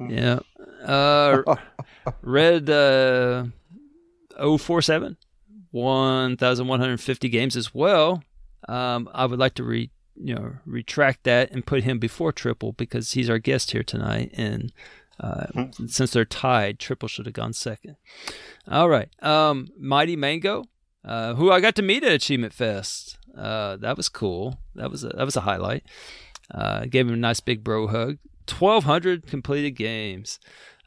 Mhm. 0.00 0.42
Yeah. 0.80 0.86
Uh, 0.88 1.56
Red 2.22 2.70
uh, 2.70 3.46
047, 4.38 5.16
1,150 5.72 7.28
games 7.28 7.56
as 7.56 7.74
well. 7.74 8.22
Um, 8.68 9.08
I 9.12 9.26
would 9.26 9.38
like 9.40 9.54
to 9.54 9.64
re, 9.64 9.90
you 10.16 10.34
know, 10.34 10.56
retract 10.64 11.24
that 11.24 11.50
and 11.50 11.66
put 11.66 11.84
him 11.84 11.98
before 11.98 12.32
Triple 12.32 12.72
because 12.72 13.12
he's 13.12 13.30
our 13.30 13.38
guest 13.38 13.72
here 13.72 13.82
tonight, 13.82 14.32
and 14.34 14.72
uh, 15.20 15.46
since 15.86 16.12
they're 16.12 16.24
tied, 16.24 16.78
Triple 16.78 17.08
should 17.08 17.26
have 17.26 17.34
gone 17.34 17.52
second. 17.52 17.96
All 18.68 18.88
right, 18.88 19.08
um, 19.22 19.68
Mighty 19.78 20.16
Mango, 20.16 20.64
uh, 21.04 21.34
who 21.34 21.50
I 21.50 21.60
got 21.60 21.74
to 21.76 21.82
meet 21.82 22.04
at 22.04 22.12
Achievement 22.12 22.52
Fest. 22.52 23.18
Uh, 23.36 23.76
that 23.76 23.96
was 23.96 24.08
cool. 24.08 24.58
That 24.74 24.90
was 24.90 25.04
a, 25.04 25.08
that 25.08 25.24
was 25.24 25.36
a 25.36 25.42
highlight. 25.42 25.84
Uh, 26.50 26.86
gave 26.86 27.08
him 27.08 27.14
a 27.14 27.18
nice 27.18 27.40
big 27.40 27.64
bro 27.64 27.86
hug. 27.88 28.18
1,200 28.48 29.26
completed 29.26 29.72
games. 29.72 30.38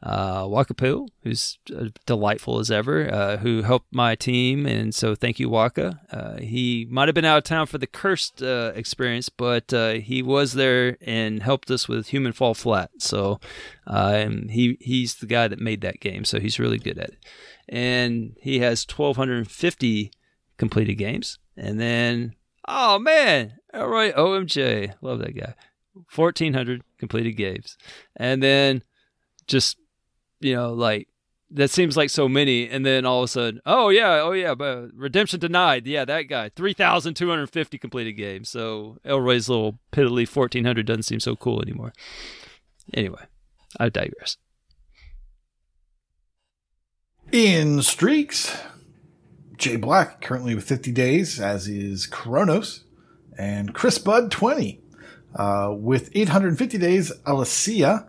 Uh, 0.02 0.44
Wakapu, 0.44 1.08
who's 1.22 1.58
uh, 1.76 1.86
delightful 2.06 2.60
as 2.60 2.70
ever, 2.70 3.12
uh, 3.12 3.36
who 3.38 3.62
helped 3.62 3.92
my 3.92 4.14
team, 4.14 4.64
and 4.64 4.94
so 4.94 5.14
thank 5.14 5.40
you, 5.40 5.48
Waka. 5.48 6.00
Uh, 6.12 6.36
he 6.36 6.86
might 6.88 7.08
have 7.08 7.14
been 7.14 7.24
out 7.24 7.38
of 7.38 7.44
town 7.44 7.66
for 7.66 7.78
the 7.78 7.86
cursed 7.86 8.42
uh, 8.42 8.72
experience, 8.76 9.28
but 9.28 9.72
uh, 9.72 9.94
he 9.94 10.22
was 10.22 10.52
there 10.52 10.96
and 11.00 11.42
helped 11.42 11.70
us 11.70 11.88
with 11.88 12.08
Human 12.08 12.32
Fall 12.32 12.54
Flat. 12.54 12.90
So 12.98 13.40
he 13.88 14.76
he's 14.80 15.16
the 15.16 15.26
guy 15.26 15.48
that 15.48 15.60
made 15.60 15.80
that 15.80 16.00
game, 16.00 16.24
so 16.24 16.38
he's 16.38 16.60
really 16.60 16.78
good 16.78 16.98
at 16.98 17.10
it. 17.10 17.26
And 17.68 18.36
he 18.40 18.60
has 18.60 18.86
1,250 18.88 20.12
completed 20.58 20.94
games, 20.94 21.38
and 21.56 21.80
then 21.80 22.36
oh 22.68 23.00
man, 23.00 23.54
Elroy 23.74 24.12
OMJ, 24.12 24.94
love 25.02 25.18
that 25.18 25.36
guy. 25.36 25.54
1,400 26.14 26.84
completed 26.98 27.32
games, 27.32 27.76
and 28.14 28.40
then 28.40 28.84
just 29.48 29.76
you 30.40 30.54
know, 30.54 30.72
like 30.72 31.08
that 31.50 31.70
seems 31.70 31.96
like 31.96 32.10
so 32.10 32.28
many, 32.28 32.68
and 32.68 32.84
then 32.84 33.06
all 33.06 33.20
of 33.20 33.24
a 33.24 33.28
sudden, 33.28 33.60
oh 33.64 33.88
yeah, 33.88 34.20
oh 34.20 34.32
yeah, 34.32 34.54
but 34.54 34.90
redemption 34.94 35.40
denied. 35.40 35.86
Yeah, 35.86 36.04
that 36.04 36.22
guy, 36.22 36.50
three 36.50 36.74
thousand 36.74 37.14
two 37.14 37.28
hundred 37.28 37.50
fifty 37.50 37.78
completed 37.78 38.12
games. 38.12 38.48
So 38.48 38.98
Elroy's 39.04 39.48
little 39.48 39.78
piddly 39.92 40.26
fourteen 40.28 40.64
hundred 40.64 40.86
doesn't 40.86 41.04
seem 41.04 41.20
so 41.20 41.36
cool 41.36 41.62
anymore. 41.62 41.92
Anyway, 42.94 43.22
I 43.78 43.88
digress. 43.88 44.36
In 47.30 47.82
streaks, 47.82 48.56
Jay 49.58 49.76
Black 49.76 50.22
currently 50.22 50.54
with 50.54 50.64
50 50.64 50.92
days, 50.92 51.38
as 51.38 51.68
is 51.68 52.06
Kronos, 52.06 52.84
and 53.36 53.74
Chris 53.74 53.98
Bud 53.98 54.30
20. 54.30 54.80
Uh, 55.34 55.74
with 55.76 56.10
850 56.14 56.78
days, 56.78 57.12
Alicia 57.26 58.08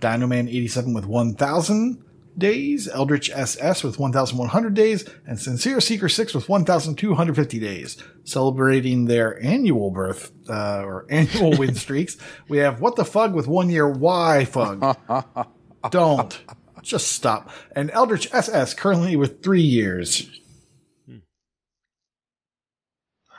Dinoman 0.00 0.48
87 0.48 0.94
with 0.94 1.06
1,000 1.06 2.04
days, 2.36 2.88
Eldritch 2.88 3.30
SS 3.30 3.84
with 3.84 3.98
1,100 3.98 4.74
days, 4.74 5.08
and 5.26 5.38
Sincere 5.38 5.80
Seeker 5.80 6.08
6 6.08 6.34
with 6.34 6.48
1,250 6.48 7.58
days. 7.58 7.96
Celebrating 8.24 9.06
their 9.06 9.42
annual 9.42 9.90
birth, 9.90 10.32
uh, 10.48 10.82
or 10.84 11.06
annual 11.10 11.56
win 11.56 11.74
streaks, 11.74 12.16
we 12.48 12.58
have 12.58 12.80
What 12.80 12.96
the 12.96 13.04
Fug 13.04 13.34
with 13.34 13.46
one 13.46 13.70
year. 13.70 13.88
Why 13.88 14.44
Fug? 14.44 14.96
Don't. 15.90 16.40
Just 16.82 17.12
stop. 17.12 17.50
And 17.76 17.90
Eldritch 17.90 18.32
SS 18.32 18.74
currently 18.74 19.16
with 19.16 19.42
three 19.42 19.62
years. 19.62 20.28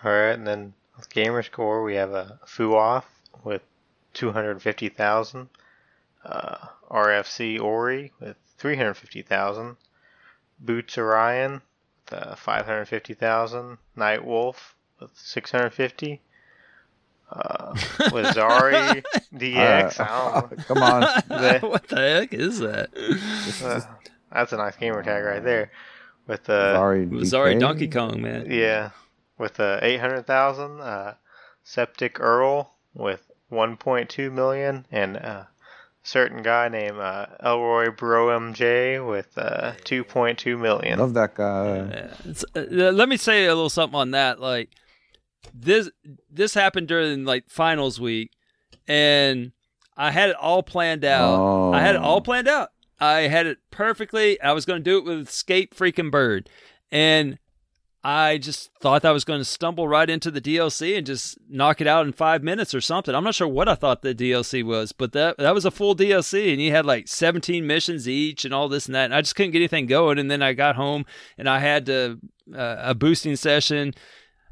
All 0.04 0.12
right, 0.12 0.32
and 0.32 0.48
then 0.48 0.74
with 0.98 1.10
gamer 1.10 1.44
score, 1.44 1.84
we 1.84 1.96
have 1.96 2.12
a 2.12 2.40
Fuoth 2.46 3.06
with 3.44 3.62
250,000 4.14 5.50
uh, 6.26 6.58
RFC 6.90 7.60
Ori 7.60 8.12
with 8.20 8.38
350,000, 8.58 9.78
Boots 10.60 10.98
Orion 10.98 11.62
with 12.12 12.14
uh, 12.14 12.36
550,000, 12.36 13.78
Night 13.96 14.26
Wolf 14.26 14.76
with 15.00 15.12
650, 15.16 16.22
uh, 17.32 17.74
with 18.12 18.26
Zari 18.28 19.04
DX. 19.34 20.00
Uh, 20.00 20.42
come 20.66 20.84
on. 20.84 21.02
what 21.62 21.88
the 21.88 21.96
heck 21.96 22.34
is 22.34 22.60
that? 22.60 22.90
Uh, 23.64 23.82
that's 24.32 24.54
a 24.54 24.58
nice 24.58 24.76
gamer 24.76 25.02
tag 25.04 25.24
right 25.24 25.44
there. 25.44 25.72
With 26.28 26.50
uh, 26.50 26.78
Zari, 26.78 27.10
Zari 27.10 27.60
Donkey 27.60 27.88
Kong, 27.88 28.22
man. 28.22 28.48
Yeah, 28.50 28.92
with 29.38 29.60
uh, 29.60 29.80
800,000, 29.82 30.82
uh, 30.82 31.14
Septic 31.64 32.20
Earl 32.20 32.74
with 32.94 33.32
1.2 33.52 34.32
million, 34.32 34.86
and 34.92 35.18
uh, 35.18 35.44
certain 36.04 36.42
guy 36.42 36.68
named 36.70 36.98
uh, 36.98 37.28
Elroy 37.44 37.92
Bro 37.92 38.28
MJ 38.40 39.06
with 39.06 39.38
uh, 39.38 39.74
2.2 39.84 40.60
million. 40.60 41.00
Love 41.00 41.14
that 41.14 41.36
guy. 41.36 42.10
Yeah. 42.26 42.34
Uh, 42.56 42.92
let 42.92 43.10
me 43.10 43.18
say 43.18 43.46
a 43.46 43.56
little 43.56 43.70
something 43.70 44.00
on 44.00 44.12
that. 44.12 44.40
Like 44.40 44.70
this, 45.54 45.90
this 46.30 46.54
happened 46.54 46.88
during 46.88 47.26
like 47.26 47.50
finals 47.50 48.00
week, 48.00 48.32
and 48.88 49.52
I 49.96 50.12
had 50.12 50.30
it 50.30 50.36
all 50.36 50.64
planned 50.64 51.06
out. 51.06 51.40
Oh. 51.40 51.74
I 51.74 51.82
had 51.82 51.96
it 51.96 52.02
all 52.02 52.22
planned 52.22 52.48
out. 52.48 52.70
I 53.00 53.22
had 53.22 53.48
it 53.48 53.58
perfectly. 53.72 54.40
I 54.42 54.52
was 54.54 54.66
going 54.66 54.80
to 54.80 54.84
do 54.84 54.98
it 54.98 55.06
with 55.06 55.30
Skate 55.30 55.76
Freaking 55.76 56.12
Bird, 56.12 56.50
and 56.92 57.38
I 58.04 58.40
just 58.40 58.72
thought 58.80 59.06
I 59.06 59.12
was 59.12 59.24
going 59.24 59.40
to 59.40 59.46
stumble 59.46 59.88
right 59.88 60.10
into 60.10 60.32
the 60.32 60.42
DLC 60.42 60.98
and 60.98 61.06
just 61.06 61.38
knock 61.48 61.82
it 61.82 61.88
out 61.88 62.06
in 62.06 62.14
five 62.14 62.42
minutes 62.42 62.74
or 62.74 62.82
something. 62.82 63.14
I'm 63.14 63.24
not 63.24 63.36
sure 63.36 63.48
what 63.48 63.70
I 63.70 63.76
thought 63.76 64.02
the 64.02 64.16
DLC 64.16 64.64
was, 64.64 64.92
but 64.92 65.12
that 65.12 65.38
that 65.38 65.54
was 65.54 65.66
a 65.66 65.72
full 65.72 65.96
DLC, 65.96 66.52
and 66.52 66.60
you 66.60 66.72
had 66.72 66.86
like 66.86 67.08
17 67.08 67.66
missions 67.68 68.10
each 68.10 68.44
and 68.44 68.54
all 68.54 68.70
this 68.70 68.88
and 68.88 68.96
that. 68.96 69.06
And 69.06 69.14
I 69.14 69.22
just 69.22 69.36
couldn't 69.36 69.52
get 69.52 69.60
anything 69.60 69.86
going. 69.86 70.18
And 70.18 70.32
then 70.32 70.42
I 70.42 70.54
got 70.54 70.76
home 70.76 71.06
and 71.38 71.48
I 71.48 71.60
had 71.60 71.86
to, 71.86 72.20
uh, 72.56 72.78
a 72.80 72.96
boosting 72.96 73.36
session. 73.36 73.94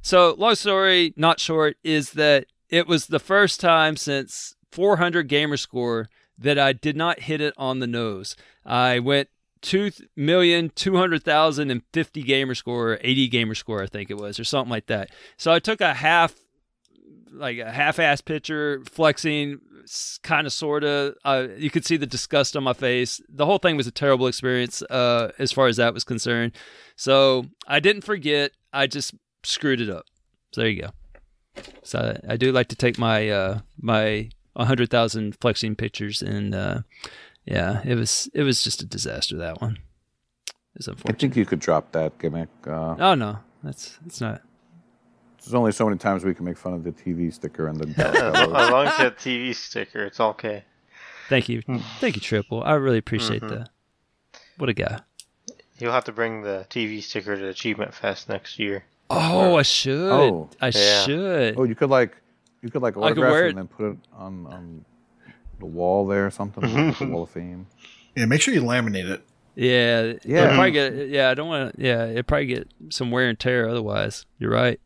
So 0.01 0.35
long 0.38 0.55
story, 0.55 1.13
not 1.17 1.39
short, 1.39 1.77
is 1.84 2.11
that 2.11 2.45
it 2.69 2.88
was 2.88 3.07
the 3.07 3.19
first 3.19 3.59
time 3.59 3.97
since 3.97 4.55
400 4.71 5.27
gamer 5.27 5.57
score 5.57 6.07
that 6.38 6.59
I 6.59 6.73
did 6.73 6.95
not 6.95 7.21
hit 7.21 7.41
it 7.41 7.55
on 7.57 7.80
the 7.80 7.88
nose. 7.88 8.35
I 8.63 8.99
went 8.99 9.30
two 9.61 9.91
million 10.15 10.72
two 10.73 10.95
hundred 10.95 11.23
thousand 11.23 11.72
and 11.72 11.81
fifty 11.94 12.23
gamer 12.23 12.56
score, 12.56 12.98
eighty 13.02 13.27
gamer 13.27 13.56
score, 13.56 13.84
I 13.84 13.88
think 13.88 14.10
it 14.10 14.18
was, 14.18 14.40
or 14.40 14.44
something 14.44 14.69
like 14.69 14.88
that. 14.88 15.10
So 15.38 15.52
I 15.52 15.60
took 15.60 15.81
a 15.81 15.94
half, 15.94 16.34
like 17.31 17.57
a 17.57 17.72
half-ass 17.72 18.22
picture, 18.22 18.81
flexing, 18.90 19.60
kind 20.23 20.48
of, 20.48 20.53
sorta. 20.53 21.15
Uh, 21.26 21.48
you 21.57 21.69
could 21.69 21.86
see 21.86 21.98
the 21.98 22.06
disgust 22.06 22.56
on 22.56 22.64
my 22.64 22.73
face. 22.73 23.22
The 23.27 23.45
whole 23.45 23.57
thing 23.57 23.76
was 23.76 23.88
a 23.88 23.91
terrible 23.91 24.27
experience, 24.27 24.81
uh, 24.84 25.31
as 25.40 25.52
far 25.52 25.68
as 25.68 25.77
that 25.77 25.94
was 25.94 26.03
concerned. 26.03 26.53
So 26.95 27.45
I 27.68 27.80
didn't 27.80 28.03
forget. 28.03 28.52
I 28.72 28.88
just 28.88 29.14
screwed 29.44 29.81
it 29.81 29.90
up. 29.90 30.06
So 30.53 30.61
there 30.61 30.69
you 30.69 30.81
go. 30.81 30.90
So 31.84 32.18
I 32.27 32.38
do 32.38 32.52
like 32.52 32.69
to 32.69 32.76
take 32.76 32.98
my 32.98 33.30
uh, 33.30 33.60
my 33.81 34.30
hundred 34.57 34.90
thousand 34.90 35.38
flexing 35.41 35.76
pictures 35.76 36.22
and. 36.22 36.56
Yeah, 37.45 37.82
it 37.86 37.95
was 37.95 38.30
it 38.34 38.44
was 38.44 38.61
just 38.64 38.82
a 38.82 38.86
disaster 38.86 39.38
that 39.38 39.61
one. 39.61 39.80
It's 40.76 40.88
unfortunate. 40.88 41.16
I 41.16 41.20
think 41.20 41.36
you 41.36 41.45
could 41.45 41.60
drop 41.60 41.91
that 41.94 42.18
gimmick. 42.20 42.49
Uh, 42.66 42.95
Oh 42.99 43.16
no, 43.16 43.40
that's 43.64 43.98
it's 44.06 44.22
not. 44.22 44.41
There's 45.41 45.53
only 45.53 45.72
so 45.72 45.86
many 45.86 45.98
times 45.98 46.24
we 46.24 46.34
can 46.36 46.45
make 46.45 46.57
fun 46.57 46.74
of 46.74 46.84
the 46.84 46.91
TV 46.91 47.34
sticker 47.34 47.68
and 47.68 47.80
the 47.80 47.88
as 48.07 48.70
long 48.70 48.88
as 48.88 48.98
you 48.99 49.03
have 49.06 49.16
TV 49.18 49.56
sticker, 49.56 50.03
it's 50.06 50.20
okay. 50.20 50.64
Thank 51.30 51.48
you, 51.49 51.61
thank 51.99 52.16
you, 52.16 52.22
Triple. 52.22 52.64
I 52.64 52.74
really 52.74 52.98
appreciate 52.98 53.41
Mhm. 53.41 53.49
that. 53.49 53.70
What 54.57 54.70
a 54.70 54.74
guy. 54.74 54.99
You'll 55.80 55.94
have 55.94 56.03
to 56.06 56.11
bring 56.11 56.41
the 56.41 56.66
TV 56.70 57.02
sticker 57.02 57.36
to 57.38 57.48
Achievement 57.48 57.94
Fest 57.94 58.28
next 58.30 58.60
year. 58.60 58.84
Oh, 59.10 59.56
I 59.56 59.61
should. 59.61 60.11
Oh. 60.11 60.49
I 60.61 60.68
Yeah. 60.68 61.03
should. 61.06 61.57
Oh, 61.57 61.64
you 61.64 61.74
could 61.76 61.90
like, 61.90 62.18
you 62.61 62.70
could 62.70 62.82
like 62.82 62.94
I 62.94 62.95
could 62.95 63.03
autograph 63.11 63.32
wear 63.32 63.44
it 63.45 63.48
it. 63.48 63.49
and 63.52 63.57
then 63.60 63.68
put 63.68 63.91
it 63.94 63.98
on 64.14 64.45
on 64.48 64.86
the 65.60 65.65
wall 65.65 66.07
there 66.07 66.26
or 66.26 66.31
something, 66.31 66.64
like 66.64 66.73
the 66.73 67.06
mm-hmm. 67.06 67.14
Wall 67.14 67.23
of 67.23 67.30
Fame. 67.30 67.68
Yeah, 68.15 68.26
make 68.26 68.41
sure 68.41 68.53
you 68.53 68.61
laminate 68.61 69.10
it. 69.10 69.23
Yeah, 69.56 70.14
Yeah. 70.23 70.45
it'd 70.45 70.56
probably 70.56 70.72
mm-hmm. 70.72 70.98
get. 70.98 71.10
Yeah, 71.10 71.30
I 71.30 71.34
don't 71.34 71.48
want 71.48 71.76
to. 71.76 71.81
Yeah, 71.81 72.06
it 72.06 72.27
probably 72.27 72.45
get 72.48 72.72
some 72.90 73.11
wear 73.11 73.27
and 73.27 73.40
tear. 73.40 73.68
Otherwise, 73.68 74.26
you're 74.38 74.52
right. 74.52 74.80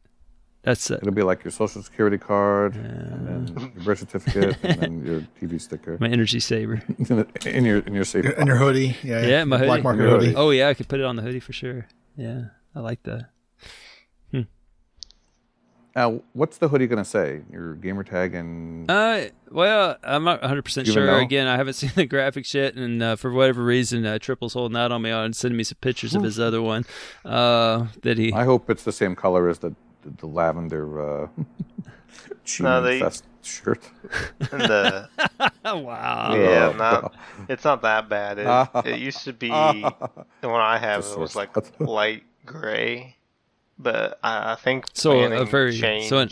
That's 0.64 0.90
it. 0.90 1.00
It'll 1.02 1.12
be 1.12 1.24
like 1.24 1.44
your 1.44 1.52
social 1.52 1.84
security 1.84 2.18
card, 2.18 2.76
and 2.76 3.28
then 3.28 3.72
your 3.76 3.84
birth 3.84 4.00
certificate, 4.00 4.58
and 4.64 4.82
then 4.82 5.06
your 5.06 5.22
TV 5.42 5.60
sticker 5.60 5.98
my 6.00 6.08
energy 6.08 6.40
saver. 6.40 6.82
in 7.46 7.66
your 7.66 7.80
in 7.80 7.94
your 7.94 8.06
safe. 8.06 8.26
And 8.38 8.48
your 8.48 8.56
hoodie. 8.56 8.96
Yeah, 9.04 9.26
Yeah, 9.26 9.44
my 9.44 9.58
black 9.58 9.84
market 9.84 10.04
hoodie. 10.04 10.28
hoodie. 10.28 10.36
Oh 10.36 10.52
yeah, 10.52 10.70
I 10.70 10.74
could 10.74 10.88
put 10.88 11.02
it 11.02 11.06
on 11.06 11.18
the 11.18 11.22
hoodie 11.22 11.42
for 11.42 11.52
sure. 11.52 11.88
Yeah, 12.16 12.46
I 12.74 12.80
like 12.80 13.04
that. 13.04 13.30
Now, 15.96 16.22
what's 16.34 16.58
the 16.58 16.68
hoodie 16.70 16.88
gonna 16.88 17.06
say? 17.06 17.42
Your 17.52 17.76
gamer 17.76 18.04
tag 18.04 18.34
and 18.34 18.90
Uh, 18.90 19.26
well, 19.52 19.96
I'm 20.04 20.24
not 20.24 20.42
100 20.42 20.64
percent 20.64 20.88
sure. 20.88 21.06
know? 21.06 21.18
Again, 21.20 21.46
I 21.48 21.56
haven't 21.56 21.74
seen 21.82 21.92
the 21.96 22.08
graphics 22.08 22.54
yet, 22.54 22.74
and 22.76 23.02
uh, 23.04 23.16
for 23.16 23.32
whatever 23.32 23.64
reason, 23.64 24.06
uh, 24.06 24.18
Triple's 24.18 24.54
holding 24.54 24.76
out 24.78 24.92
on 24.92 25.02
me 25.04 25.12
on 25.12 25.34
sending 25.34 25.58
me 25.58 25.64
some 25.64 25.78
pictures 25.82 26.16
of 26.16 26.24
his 26.24 26.40
other 26.40 26.62
one. 26.62 26.86
Uh, 27.24 27.88
that 28.02 28.18
he. 28.18 28.34
I 28.34 28.44
hope 28.44 28.70
it's 28.70 28.84
the 28.84 28.92
same 28.92 29.16
color 29.16 29.48
as 29.50 29.60
the 29.60 29.76
the, 30.02 30.10
the 30.18 30.28
lavender 30.28 31.00
uh, 31.24 31.28
No, 31.38 31.46
Achievement 32.44 32.86
they- 32.86 33.00
Fest 33.00 33.24
shirt. 33.44 33.84
The 34.40 35.08
wow. 35.78 36.36
yeah, 36.36 36.72
Oh, 36.74 36.78
not 36.78 37.14
it's 37.50 37.64
not 37.64 37.82
that 37.84 38.10
bad. 38.10 38.38
It, 38.40 38.86
it 38.94 39.00
used 39.00 39.24
to 39.26 39.34
be 39.34 39.48
the 39.50 40.50
one 40.50 40.60
I 40.62 40.78
have. 40.78 41.02
Just 41.04 41.14
It 41.14 41.20
was 41.20 41.36
like 41.38 41.80
light 41.80 42.24
gray, 42.46 43.16
but 43.84 44.20
I, 44.24 44.54
I 44.54 44.56
think 44.56 44.86
So, 44.94 45.12
a 45.20 45.30
Manning 45.30 45.48
very- 45.48 45.78
changed 45.78 46.10
so 46.10 46.18
an- 46.20 46.32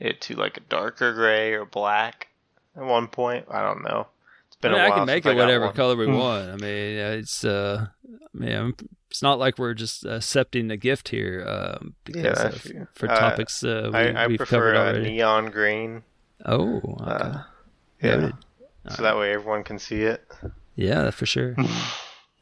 it 0.00 0.20
to 0.22 0.34
like 0.34 0.56
a 0.56 0.60
darker 0.60 1.12
gray 1.14 1.52
or 1.52 1.64
black 1.64 2.28
at 2.76 2.82
one 2.82 3.08
point. 3.08 3.46
I 3.50 3.62
don't 3.62 3.82
know. 3.82 4.08
It's 4.48 4.56
I, 4.56 4.60
been 4.60 4.72
mean, 4.72 4.80
a 4.80 4.84
I 4.84 4.88
while 4.88 4.98
can 4.98 5.06
make 5.06 5.22
since 5.24 5.32
it 5.34 5.36
whatever 5.38 5.66
one. 5.66 5.74
color 5.74 5.96
we 5.96 6.06
Hmm. 6.06 6.14
want. 6.14 6.50
I 6.50 6.56
mean, 6.56 6.98
uh, 6.98 7.10
it's 7.20 7.44
uh, 7.44 7.86
I 8.08 8.38
mean, 8.38 8.74
it's 9.10 9.22
not 9.22 9.38
like 9.38 9.58
we're 9.58 9.74
just 9.74 10.04
accepting 10.04 10.70
a 10.70 10.76
gift 10.76 11.08
here 11.08 11.44
um, 11.48 11.94
because 12.04 12.24
Yeah, 12.70 12.82
of, 12.82 12.88
for 12.94 13.10
Uh, 13.10 13.18
topics 13.18 13.62
uh, 13.64 13.90
we, 13.92 13.98
I, 13.98 14.24
I 14.24 14.26
we've 14.26 14.36
prefer 14.38 14.56
covered 14.56 14.74
a 14.76 14.78
already. 14.80 15.10
neon 15.12 15.46
green. 15.50 16.02
oh, 16.44 16.78
okay. 17.00 17.12
Uh, 17.12 17.38
yeah. 18.02 18.16
Noted. 18.16 18.32
So 18.90 19.02
that 19.02 19.16
way 19.16 19.32
everyone 19.32 19.64
can 19.64 19.78
see 19.78 20.02
it. 20.02 20.22
Yeah, 20.76 21.10
for 21.10 21.24
sure. 21.26 21.56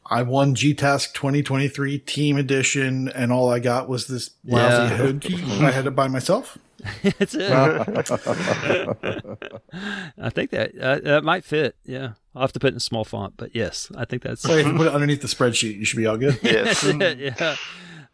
I 0.06 0.22
won 0.22 0.54
GTASC 0.54 1.14
2023 1.14 1.98
Team 2.00 2.36
Edition, 2.36 3.08
and 3.08 3.32
all 3.32 3.50
I 3.50 3.58
got 3.58 3.88
was 3.88 4.06
this 4.06 4.30
lousy 4.44 4.92
Yeah. 4.92 4.96
hood 4.96 5.20
key. 5.22 5.42
I 5.60 5.70
had 5.70 5.86
it 5.86 5.92
by 5.96 6.08
myself. 6.08 6.58
That's 7.18 7.34
it. 7.34 7.50
I 10.18 10.28
think 10.30 10.50
that 10.50 10.78
uh, 10.78 10.98
that 11.00 11.24
might 11.24 11.44
fit. 11.44 11.76
Yeah, 11.84 12.12
I'll 12.34 12.42
have 12.42 12.52
to 12.52 12.60
put 12.60 12.72
it 12.72 12.74
in 12.74 12.80
small 12.80 13.04
font, 13.04 13.34
but 13.38 13.54
yes, 13.56 13.90
I 13.96 14.04
think 14.04 14.22
that's. 14.22 14.42
So 14.42 14.52
if 14.54 14.66
you 14.66 14.76
put 14.76 14.88
it 14.88 14.92
underneath 14.92 15.22
the 15.22 15.28
spreadsheet, 15.28 15.78
you 15.78 15.86
should 15.86 15.96
be 15.96 16.06
all 16.06 16.18
good. 16.18 16.38
Yes. 16.42 16.82
Yeah. 16.84 17.56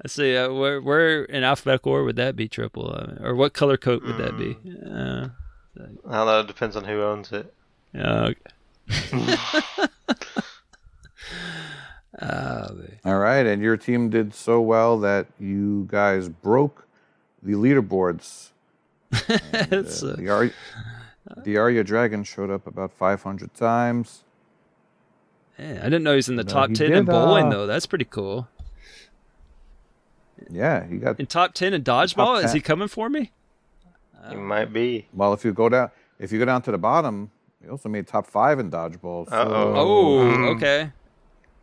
Let's 0.02 0.14
see. 0.14 0.36
Uh, 0.36 0.52
where 0.52 0.80
where 0.80 1.24
in 1.24 1.42
alphabetical 1.42 1.90
order 1.92 2.04
would 2.04 2.16
that 2.16 2.36
be? 2.36 2.46
Triple, 2.48 2.92
uh, 2.94 3.16
or 3.26 3.34
what 3.34 3.52
color 3.54 3.76
code 3.76 4.04
would 4.04 4.18
that 4.18 4.38
be? 4.38 4.56
Uh, 4.86 5.28
I 6.08 6.16
don't 6.18 6.26
know. 6.26 6.40
It 6.40 6.46
depends 6.46 6.76
on 6.76 6.84
who 6.84 7.02
owns 7.02 7.32
it. 7.32 7.52
yeah. 7.92 8.30
okay. 8.30 8.38
Oh. 12.20 12.68
All 13.04 13.18
right, 13.18 13.46
and 13.46 13.62
your 13.62 13.76
team 13.76 14.10
did 14.10 14.34
so 14.34 14.60
well 14.60 14.98
that 15.00 15.26
you 15.38 15.86
guys 15.88 16.28
broke 16.28 16.86
the 17.42 17.52
leaderboards. 17.52 18.48
It's, 19.12 20.02
uh, 20.02 20.16
The, 20.18 20.28
Ar- 20.28 20.50
the 21.44 21.56
Arya 21.56 21.84
Dragon 21.84 22.24
showed 22.24 22.50
up 22.50 22.66
about 22.66 22.92
500 22.92 23.54
times. 23.54 24.24
man, 25.58 25.78
I 25.78 25.84
didn't 25.84 26.02
know 26.02 26.10
he 26.12 26.16
was 26.16 26.28
in 26.28 26.36
the 26.36 26.44
No, 26.44 26.50
top 26.52 26.68
he 26.70 26.74
ten 26.74 26.92
in 26.92 27.04
bowling 27.04 27.46
uh, 27.46 27.50
though. 27.50 27.66
That's 27.66 27.86
pretty 27.86 28.04
cool. 28.06 28.48
Yeah, 30.50 30.86
he 30.86 30.96
got. 30.96 31.20
In 31.20 31.26
top 31.26 31.54
ten 31.54 31.74
in 31.74 31.84
dodgeball, 31.84 32.42
is 32.42 32.52
he 32.52 32.60
coming 32.60 32.88
for 32.88 33.08
me? 33.08 33.30
It 34.30 34.36
might 34.38 34.72
be. 34.72 35.06
Well, 35.12 35.32
if 35.32 35.44
you 35.44 35.52
go 35.52 35.68
down, 35.68 35.90
if 36.18 36.32
you 36.32 36.38
go 36.38 36.44
down 36.44 36.62
to 36.62 36.70
the 36.72 36.78
bottom, 36.78 37.30
he 37.62 37.68
also 37.68 37.88
made 37.88 38.06
top 38.06 38.26
five 38.26 38.58
in 38.58 38.70
dodgeball. 38.70 39.28
So 39.28 39.34
Uh-oh. 39.36 39.74
Oh, 39.76 40.24
Mm. 40.24 40.56
okay. 40.56 40.92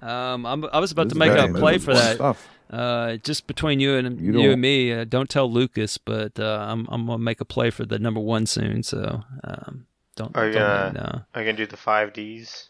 Um, 0.02 0.45
I'm, 0.45 0.65
I 0.72 0.80
was 0.80 0.91
about 0.91 1.06
this 1.06 1.14
to 1.14 1.19
make 1.19 1.34
guy 1.34 1.45
a 1.45 1.53
play 1.53 1.78
for 1.78 1.94
that. 1.94 2.15
Stuff. 2.15 2.48
Uh, 2.69 3.15
just 3.18 3.48
between 3.48 3.80
you 3.80 3.95
and 3.95 4.19
You 4.19 4.40
you, 4.41 4.52
and 4.52 4.61
me, 4.61 4.91
uh, 4.91 5.06
don't 5.06 5.30
tell 5.30 5.49
Lucas, 5.52 5.98
but 5.98 6.38
uh, 6.40 6.65
I'm 6.69 6.86
I'm 6.90 7.06
gonna 7.06 7.18
make 7.18 7.40
a 7.41 7.45
play 7.45 7.69
for 7.69 7.86
the 7.86 7.98
number 7.98 8.19
one 8.19 8.45
soon. 8.45 8.84
So 8.84 9.24
um, 9.44 9.88
don't. 10.15 10.36
Are 10.36 10.48
you 10.48 10.53
don't 10.53 10.61
gonna- 10.61 10.74
let 10.84 10.88
him 10.88 10.94
know. 10.95 11.22
Are 11.34 11.41
you 11.41 11.45
gonna 11.48 11.57
do 11.57 11.65
the 11.65 11.78
five 11.78 12.11
Ds? 12.14 12.69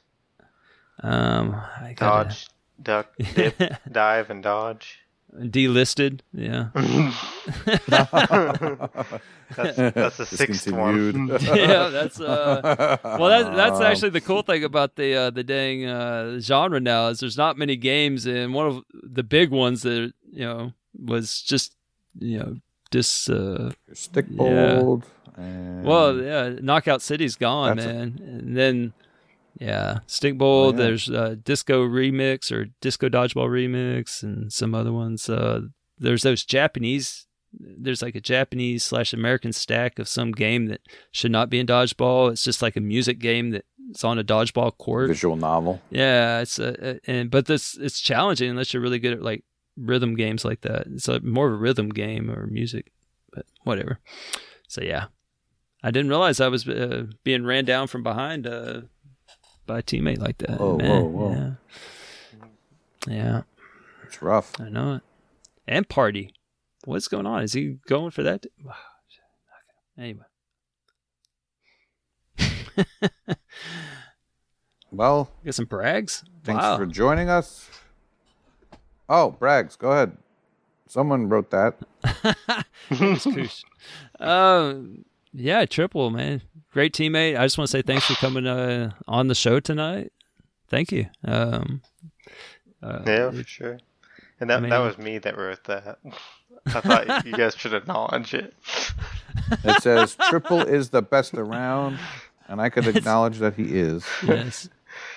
Um, 1.04 1.56
I 1.56 1.94
gotta- 1.96 2.30
Dodge, 2.30 2.48
duck, 2.82 3.08
dip, 3.36 3.60
dive, 3.92 4.30
and 4.30 4.44
dodge. 4.44 5.00
Delisted. 5.36 6.22
Yeah. 6.34 6.70
That's, 9.56 9.78
that's 9.78 10.18
the 10.18 10.26
sixth 10.26 10.70
one. 10.72 11.28
Yeah, 11.42 11.88
that's 11.88 12.20
uh. 12.20 12.98
Well, 13.04 13.30
that, 13.30 13.56
that's 13.56 13.80
actually 13.80 14.10
the 14.10 14.20
cool 14.22 14.42
thing 14.42 14.64
about 14.66 14.96
the 14.98 15.16
uh, 15.16 15.30
the 15.30 15.44
dang 15.44 15.86
uh, 15.86 16.40
genre 16.40 16.80
now 16.82 17.08
is 17.08 17.22
there's 17.22 17.38
not 17.38 17.58
many 17.58 17.78
games, 17.78 18.26
and 18.26 18.54
one 18.54 18.68
of 18.68 18.84
the 18.92 19.24
big 19.24 19.50
ones 19.52 19.84
that 19.84 20.12
you 20.32 20.46
know 20.46 20.74
was 21.02 21.42
just 21.42 21.74
you 22.20 22.40
know 22.40 22.58
just 22.92 23.30
uh, 23.30 23.72
Stick 23.94 24.26
Yeah. 24.30 24.98
And 25.38 25.86
well, 25.86 26.22
yeah, 26.22 26.50
Knockout 26.62 27.02
City's 27.02 27.36
gone, 27.36 27.78
That's 27.78 27.88
a- 27.88 27.94
man, 27.94 28.20
and 28.22 28.58
then 28.58 28.94
yeah, 29.60 30.00
Stick 30.08 30.38
Bowl. 30.38 30.68
Oh, 30.68 30.72
yeah. 30.72 30.78
There's 30.78 31.10
uh, 31.10 31.36
Disco 31.44 31.86
Remix 31.86 32.52
or 32.52 32.68
Disco 32.82 33.10
Dodgeball 33.10 33.50
Remix, 33.50 34.24
and 34.24 34.52
some 34.52 34.76
other 34.76 34.92
ones. 34.92 35.30
Uh, 35.30 35.62
there's 35.98 36.24
those 36.24 36.44
Japanese. 36.44 37.26
There's 37.52 38.02
like 38.02 38.16
a 38.16 38.22
Japanese 38.22 38.84
slash 38.84 39.14
American 39.14 39.54
stack 39.54 40.00
of 40.00 40.08
some 40.08 40.32
game 40.32 40.68
that 40.68 40.82
should 41.12 41.32
not 41.32 41.50
be 41.50 41.60
in 41.60 41.66
dodgeball. 41.66 42.32
It's 42.32 42.44
just 42.44 42.62
like 42.62 42.76
a 42.76 42.82
music 42.82 43.20
game 43.20 43.52
that's 43.52 44.04
on 44.04 44.20
a 44.20 44.24
dodgeball 44.24 44.78
court. 44.78 45.08
visual 45.08 45.36
novel. 45.36 45.82
Yeah, 45.90 46.42
it's 46.42 46.60
a, 46.60 47.00
and 47.08 47.32
but 47.32 47.46
this 47.48 47.76
it's 47.78 48.00
challenging 48.00 48.50
unless 48.50 48.74
you're 48.74 48.84
really 48.84 49.00
good 49.00 49.14
at 49.14 49.24
like 49.24 49.44
rhythm 49.76 50.16
games 50.16 50.46
like 50.46 50.62
that. 50.62 50.88
It's 50.88 51.08
a, 51.08 51.20
more 51.22 51.48
of 51.48 51.54
a 51.54 51.58
rhythm 51.58 51.90
game 51.90 52.30
or 52.30 52.48
music, 52.48 52.92
but 53.34 53.46
whatever. 53.64 54.00
So 54.68 54.82
yeah, 54.82 55.06
I 55.84 55.92
didn't 55.92 56.10
realize 56.10 56.40
I 56.40 56.50
was 56.50 56.68
uh, 56.68 57.06
being 57.24 57.46
ran 57.46 57.66
down 57.66 57.88
from 57.88 58.04
behind 58.04 58.46
uh, 58.46 58.82
by 59.68 59.80
a 59.80 59.84
teammate 59.84 60.20
like 60.20 60.38
that. 60.40 60.60
Whoa, 60.60 60.78
Man, 60.78 60.90
whoa, 60.90 61.10
whoa. 61.10 61.56
Yeah. 63.08 63.14
yeah, 63.14 63.42
It's 64.06 64.22
rough. 64.22 64.60
I 64.60 64.70
know 64.70 64.96
it. 64.96 65.02
And 65.68 65.88
party, 65.88 66.34
what's 66.86 67.08
going 67.08 67.26
on? 67.26 67.44
Is 67.44 67.54
he 67.54 67.78
going 67.88 68.12
for 68.12 68.24
that? 68.24 68.46
Anyway. 70.00 70.26
Well, 74.92 75.30
get 75.44 75.56
some 75.56 75.66
brags. 75.66 76.24
thanks 76.44 76.64
wow. 76.64 76.78
for 76.78 76.86
joining 76.86 77.30
us. 77.30 77.70
Oh, 79.10 79.32
brags. 79.32 79.76
go 79.76 79.92
ahead. 79.92 80.18
Someone 80.88 81.30
wrote 81.30 81.52
that. 81.52 81.78
Um, 84.20 85.06
yeah, 85.38 85.66
triple 85.66 86.10
man, 86.10 86.42
great 86.74 86.94
teammate. 86.94 87.38
I 87.40 87.46
just 87.46 87.58
want 87.58 87.70
to 87.70 87.72
say 87.72 87.82
thanks 87.82 88.06
for 88.06 88.14
coming 88.16 88.48
uh, 88.48 88.92
on 89.08 89.28
the 89.28 89.36
show 89.36 89.60
tonight. 89.60 90.12
Thank 90.68 90.92
you. 90.92 91.06
Um, 91.24 91.82
uh, 92.82 93.00
Yeah, 93.06 93.32
for 93.32 93.44
sure. 93.44 93.78
And 94.40 94.50
that 94.50 94.64
I 94.64 94.70
that 94.70 94.80
was 94.80 94.98
me 94.98 95.18
that 95.20 95.38
wrote 95.38 95.64
that. 95.66 96.00
I 96.68 96.82
thought 96.82 97.26
you 97.26 97.32
guys 97.34 97.56
should 97.56 97.74
acknowledge 97.74 98.34
it. 98.34 98.54
It 99.64 99.82
says 99.82 100.16
Triple 100.30 100.62
is 100.62 100.90
the 100.90 101.02
best 101.02 101.34
around, 101.34 101.98
and 102.48 102.60
I 102.62 102.70
could 102.70 102.86
acknowledge 102.88 103.38
that 103.40 103.54
he 103.56 103.64
is. 103.80 104.06
yes, 104.28 104.70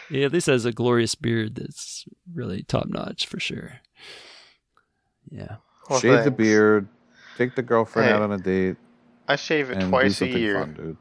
yeah. 0.09 0.27
At 0.27 0.33
least 0.33 0.47
has 0.47 0.65
a 0.65 0.73
glorious 0.73 1.15
beard 1.15 1.57
that's 1.57 2.05
really 2.33 2.63
top 2.63 2.87
notch 2.89 3.27
for 3.27 3.41
sure. 3.41 3.81
Yeah, 5.31 5.57
Well, 5.89 6.01
Shave 6.01 6.25
the 6.25 6.31
beard, 6.31 6.89
take 7.37 7.55
the 7.57 7.63
girlfriend 7.63 8.09
Hey. 8.09 8.15
out 8.15 8.23
on 8.23 8.33
a 8.33 8.39
date, 8.39 8.77
I 9.31 9.37
shave 9.37 9.71
it 9.71 9.75
and 9.75 9.83
do 9.83 9.89
twice 9.91 10.21
a 10.23 10.27
year. 10.27 10.59
fun, 10.59 10.75
dude. 10.75 10.97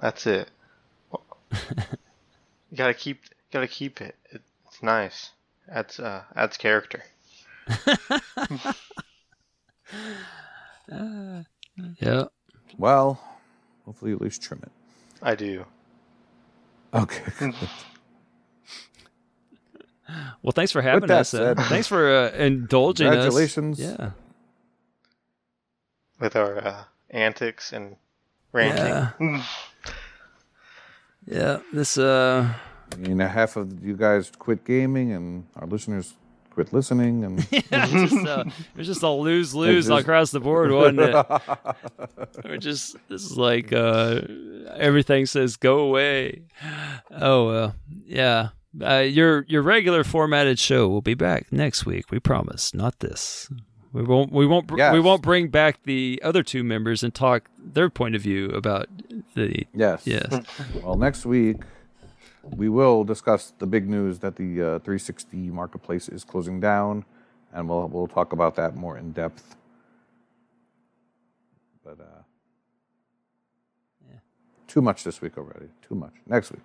That's 0.00 0.26
it. 0.28 0.48
you 1.50 2.76
gotta 2.76 2.94
keep, 2.94 3.20
gotta 3.52 3.66
keep 3.66 4.00
it. 4.00 4.14
it 4.30 4.42
it's 4.68 4.80
nice. 4.82 5.30
Adds 5.68 5.98
uh, 5.98 6.22
adds 6.36 6.56
character. 6.56 7.02
yeah. 11.98 12.24
Well, 12.78 13.20
hopefully 13.84 14.10
you 14.12 14.16
at 14.16 14.22
least 14.22 14.42
trim 14.42 14.60
it. 14.62 14.70
I 15.20 15.34
do. 15.34 15.64
Okay. 16.94 17.22
Well, 20.42 20.52
thanks 20.52 20.72
for 20.72 20.82
having 20.82 21.10
us. 21.10 21.32
Uh, 21.32 21.54
said- 21.54 21.66
thanks 21.68 21.86
for 21.86 22.14
uh, 22.14 22.30
indulging 22.32 23.06
Congratulations. 23.08 23.80
us. 23.80 23.96
Yeah. 23.98 24.10
With 26.22 26.36
our 26.36 26.58
uh, 26.64 26.84
antics 27.10 27.72
and 27.72 27.96
ranting. 28.52 28.86
Yeah. 29.20 29.44
Yeah. 31.26 31.58
This 31.72 31.98
uh. 31.98 32.54
I 32.92 32.96
mean, 32.96 33.18
half 33.18 33.56
of 33.56 33.82
you 33.84 33.96
guys 33.96 34.30
quit 34.38 34.64
gaming, 34.64 35.12
and 35.12 35.46
our 35.56 35.66
listeners 35.66 36.14
quit 36.50 36.72
listening, 36.72 37.24
and 37.24 37.38
Yeah, 37.52 37.60
it's 37.72 38.12
just, 38.12 38.26
uh, 38.26 38.44
it 38.46 38.76
was 38.78 38.86
just 38.86 39.02
a 39.02 39.08
lose 39.08 39.54
lose 39.54 39.86
just- 39.88 40.00
across 40.02 40.30
the 40.30 40.40
board, 40.40 40.70
wasn't 40.70 41.00
it? 41.00 41.14
We're 42.44 42.58
just 42.58 42.96
this 43.08 43.24
is 43.24 43.36
like 43.38 43.72
uh, 43.72 44.20
everything 44.76 45.26
says 45.26 45.56
go 45.56 45.78
away. 45.78 46.42
Oh 47.10 47.46
well, 47.48 47.74
yeah. 48.04 48.48
Uh, 48.80 48.98
your 48.98 49.44
your 49.48 49.62
regular 49.62 50.04
formatted 50.04 50.58
show 50.58 50.88
will 50.88 51.02
be 51.02 51.14
back 51.14 51.50
next 51.50 51.84
week. 51.86 52.10
We 52.10 52.20
promise. 52.20 52.72
Not 52.74 53.00
this. 53.00 53.50
We 53.92 54.02
won't. 54.02 54.32
We 54.32 54.46
won't. 54.46 54.66
br- 54.66 54.78
Yes. 54.78 54.92
We 54.94 55.00
won't 55.00 55.22
bring 55.22 55.48
back 55.48 55.82
the 55.84 56.20
other 56.24 56.42
two 56.42 56.64
members 56.64 57.02
and 57.02 57.14
talk 57.14 57.50
their 57.58 57.90
point 57.90 58.14
of 58.14 58.22
view 58.22 58.46
about 58.50 58.88
the. 59.34 59.66
yes, 59.74 60.06
Yes. 60.06 60.42
Well, 60.82 60.96
next 60.96 61.26
week 61.26 61.58
we 62.42 62.68
will 62.68 63.04
discuss 63.04 63.52
the 63.58 63.66
big 63.66 63.88
news 63.88 64.18
that 64.20 64.36
the 64.36 64.60
uh, 64.62 64.78
360 64.80 65.36
marketplace 65.50 66.08
is 66.08 66.24
closing 66.24 66.58
down, 66.60 67.04
and 67.52 67.68
we'll 67.68 67.86
we'll 67.88 68.06
talk 68.08 68.32
about 68.32 68.56
that 68.56 68.76
more 68.76 68.96
in 68.96 69.12
depth. 69.12 69.56
But 71.84 72.00
uh, 72.00 72.22
too 74.68 74.80
much 74.80 75.04
this 75.04 75.20
week 75.20 75.36
already. 75.36 75.66
Too 75.86 75.94
much. 75.94 76.14
Next 76.26 76.50
week. 76.50 76.62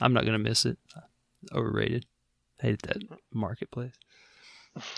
I'm 0.00 0.12
not 0.12 0.24
gonna 0.24 0.38
miss 0.38 0.64
it. 0.64 0.78
Overrated. 1.52 2.06
Hated 2.60 2.80
that 2.82 3.02
marketplace. 3.32 3.94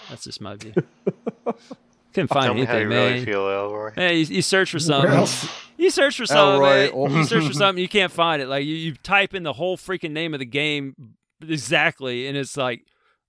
That's 0.09 0.24
just 0.24 0.40
my 0.40 0.57
view. 0.57 0.74
Couldn't 2.15 2.28
find 2.28 2.44
Tell 2.44 2.55
me 2.55 2.65
how 2.66 2.74
you 2.74 2.81
anything, 2.81 2.89
man. 2.90 3.12
really 3.15 3.24
feel, 3.24 3.49
Elroy. 3.49 3.93
Hey, 3.94 4.19
you, 4.19 4.27
you 4.36 4.43
search 4.43 4.70
for 4.70 4.78
something. 4.78 5.11
else? 5.11 5.49
You 5.78 5.89
search 5.90 6.19
for 6.19 6.27
something. 6.27 6.62
Elroy, 6.62 7.09
man. 7.09 7.16
You 7.19 7.24
search 7.24 7.47
for 7.47 7.53
something. 7.55 7.81
You 7.81 7.89
can't 7.89 8.12
find 8.12 8.43
it. 8.43 8.49
Like 8.49 8.65
you, 8.66 8.74
you 8.74 8.94
type 8.97 9.35
in 9.35 9.43
the 9.44 9.55
whole 9.55 9.78
freaking 9.78 10.11
name 10.11 10.35
of 10.35 10.40
the 10.40 10.44
game 10.47 10.94
exactly, 11.40 12.27
and 12.27 12.36
it's 12.36 12.57
like, 12.57 12.82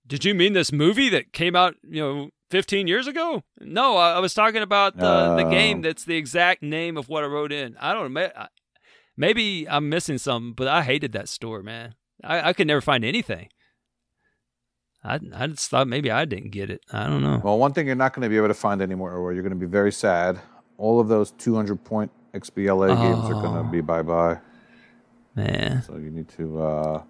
did 0.06 0.24
you 0.24 0.34
mean 0.34 0.52
this 0.52 0.70
movie 0.70 1.08
that 1.08 1.32
came 1.32 1.56
out, 1.56 1.76
you 1.82 2.02
know, 2.02 2.30
15 2.50 2.86
years 2.86 3.06
ago? 3.06 3.42
No, 3.60 3.96
I, 3.96 4.12
I 4.16 4.18
was 4.20 4.34
talking 4.34 4.62
about 4.62 4.96
the 4.96 5.34
the 5.36 5.46
Oh. 5.46 5.50
game 5.50 5.80
that's 5.80 6.04
the 6.04 6.16
exact 6.16 6.62
name 6.62 6.96
of 6.98 7.08
what 7.08 7.24
I 7.24 7.26
wrote 7.26 7.52
in. 7.52 7.76
I 7.80 7.94
don't 7.94 8.12
know. 8.12 8.28
Maybe 9.16 9.66
I'm 9.68 9.88
missing 9.88 10.18
something, 10.18 10.52
but 10.52 10.68
I 10.68 10.82
hated 10.82 11.12
that 11.12 11.28
store, 11.28 11.62
man. 11.62 11.94
I, 12.22 12.50
I 12.50 12.52
could 12.52 12.66
never 12.66 12.80
find 12.80 13.04
anything. 13.04 13.48
I 15.04 15.20
I 15.34 15.46
just 15.48 15.68
thought 15.70 15.86
maybe 15.86 16.10
I 16.10 16.24
didn't 16.24 16.50
get 16.50 16.70
it. 16.70 16.80
I 16.92 17.06
don't 17.06 17.22
know. 17.22 17.40
Well, 17.44 17.58
one 17.58 17.72
thing 17.72 17.86
you're 17.86 17.94
not 17.96 18.14
going 18.14 18.22
to 18.22 18.28
be 18.28 18.36
able 18.36 18.48
to 18.48 18.54
find 18.54 18.80
anymore, 18.80 19.12
or 19.12 19.32
you're 19.32 19.42
going 19.42 19.52
to 19.52 19.58
be 19.58 19.66
very 19.66 19.92
sad. 19.92 20.40
All 20.78 20.98
of 21.00 21.08
those 21.08 21.30
200 21.32 21.84
point 21.84 22.10
XBLA 22.32 22.88
games 22.96 23.24
are 23.26 23.34
going 23.34 23.56
Oh. 23.58 23.62
to 23.62 23.68
be 23.70 23.80
bye 23.80 24.02
bye. 24.02 24.38
Man. 25.36 25.82
So 25.82 25.96
you 25.96 26.10
need 26.10 26.28
to 26.30 26.62
uh, 26.62 27.02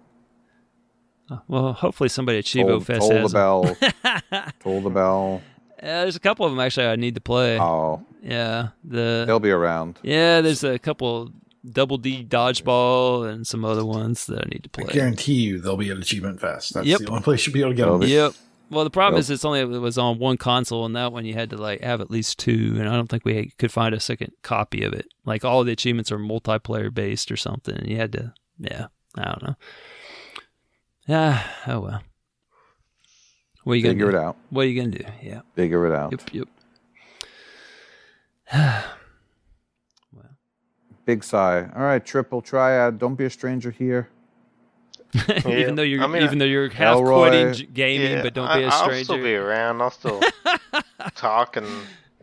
Well, 1.47 1.73
hopefully 1.73 2.09
somebody 2.09 2.39
at 2.39 2.45
toll, 2.45 2.63
Chivo 2.65 2.83
Fest 2.83 2.99
toll 3.01 3.09
the 3.09 3.19
has. 3.21 3.31
them. 3.31 4.03
bell. 4.31 4.51
toll 4.59 4.81
the 4.81 4.89
bell. 4.89 5.41
Yeah, 5.81 6.01
there's 6.03 6.15
a 6.15 6.19
couple 6.19 6.45
of 6.45 6.51
them 6.51 6.59
actually 6.59 6.87
I 6.87 6.95
need 6.95 7.15
to 7.15 7.21
play. 7.21 7.59
Oh, 7.59 8.03
Yeah, 8.21 8.69
the 8.83 9.23
they'll 9.27 9.39
be 9.39 9.51
around. 9.51 9.99
yeah, 10.03 10.41
there's 10.41 10.63
a 10.63 10.79
couple 10.79 11.31
double 11.71 11.97
D 11.97 12.23
dodgeball 12.23 13.29
and 13.29 13.45
some 13.45 13.65
other 13.65 13.85
ones 13.85 14.25
that 14.27 14.41
I 14.41 14.49
need 14.49 14.63
to 14.63 14.69
play. 14.69 14.85
I 14.89 14.93
guarantee 14.93 15.33
you 15.33 15.59
they'll 15.59 15.77
be 15.77 15.89
at 15.89 15.97
Achievement 15.97 16.39
Fest. 16.41 16.73
That's 16.73 16.85
Yep. 16.87 16.99
the 17.01 17.09
only 17.09 17.21
place 17.23 17.45
you'll 17.45 17.53
be 17.53 17.61
able 17.61 17.71
to 17.71 17.75
get 17.75 17.85
them. 17.85 18.01
Yep. 18.03 18.33
Well, 18.71 18.83
the 18.83 18.89
problem 18.89 19.15
Yep. 19.17 19.19
is 19.21 19.29
it's 19.29 19.45
only 19.45 19.59
it 19.59 19.65
was 19.65 19.97
on 19.97 20.17
one 20.17 20.37
console, 20.37 20.85
and 20.85 20.95
that 20.95 21.11
one 21.11 21.25
you 21.25 21.33
had 21.33 21.51
to 21.51 21.57
like 21.57 21.81
have 21.81 22.01
at 22.01 22.09
least 22.09 22.39
two, 22.39 22.75
and 22.77 22.89
I 22.89 22.95
don't 22.95 23.07
think 23.07 23.23
we 23.23 23.51
could 23.57 23.71
find 23.71 23.93
a 23.93 23.99
second 23.99 24.31
copy 24.41 24.83
of 24.83 24.93
it. 24.93 25.07
Like 25.23 25.45
all 25.45 25.63
the 25.63 25.71
achievements 25.71 26.11
are 26.11 26.17
multiplayer 26.17 26.91
based 26.93 27.31
or 27.31 27.37
something, 27.37 27.75
and 27.75 27.87
you 27.87 27.97
had 27.97 28.11
to, 28.13 28.33
yeah, 28.57 28.87
I 29.17 29.23
don't 29.25 29.43
know. 29.43 29.55
Yeah. 31.07 31.43
Oh 31.67 31.79
well. 31.81 32.01
What 33.63 33.73
are 33.73 33.75
you 33.77 33.83
gonna 33.83 33.93
Figure 33.93 34.09
it 34.09 34.15
out. 34.15 34.37
What 34.49 34.65
are 34.65 34.67
you 34.69 34.81
gonna 34.81 34.97
do? 34.97 35.05
Yeah. 35.21 35.41
Figure 35.55 35.85
it 35.85 35.91
out. 35.93 36.11
Yep. 36.33 36.47
Yep. 38.51 38.83
Big 41.05 41.23
sigh. 41.23 41.69
All 41.75 41.83
right, 41.83 42.03
triple 42.03 42.41
triad. 42.41 42.97
Don't 42.99 43.15
be 43.15 43.25
a 43.25 43.29
stranger 43.29 43.71
here. 43.71 44.09
even 45.47 45.75
though 45.75 45.81
you're 45.83 46.03
I 46.03 46.07
mean, 46.07 46.23
even 46.23 46.39
though 46.39 46.45
you're 46.45 46.67
half 46.69 46.97
Elroy- 46.97 47.29
quitting 47.29 47.69
gaming, 47.73 48.11
Yeah, 48.11 48.21
but 48.21 48.33
don't 48.33 48.47
I, 48.47 48.57
be 48.59 48.63
a 48.65 48.67
I'll 48.67 48.83
stranger. 48.83 49.03
still 49.05 49.17
be 49.23 49.35
around. 49.35 49.81
I'll 49.81 49.91
still 49.91 50.21
talk 51.15 51.55
and 51.55 51.67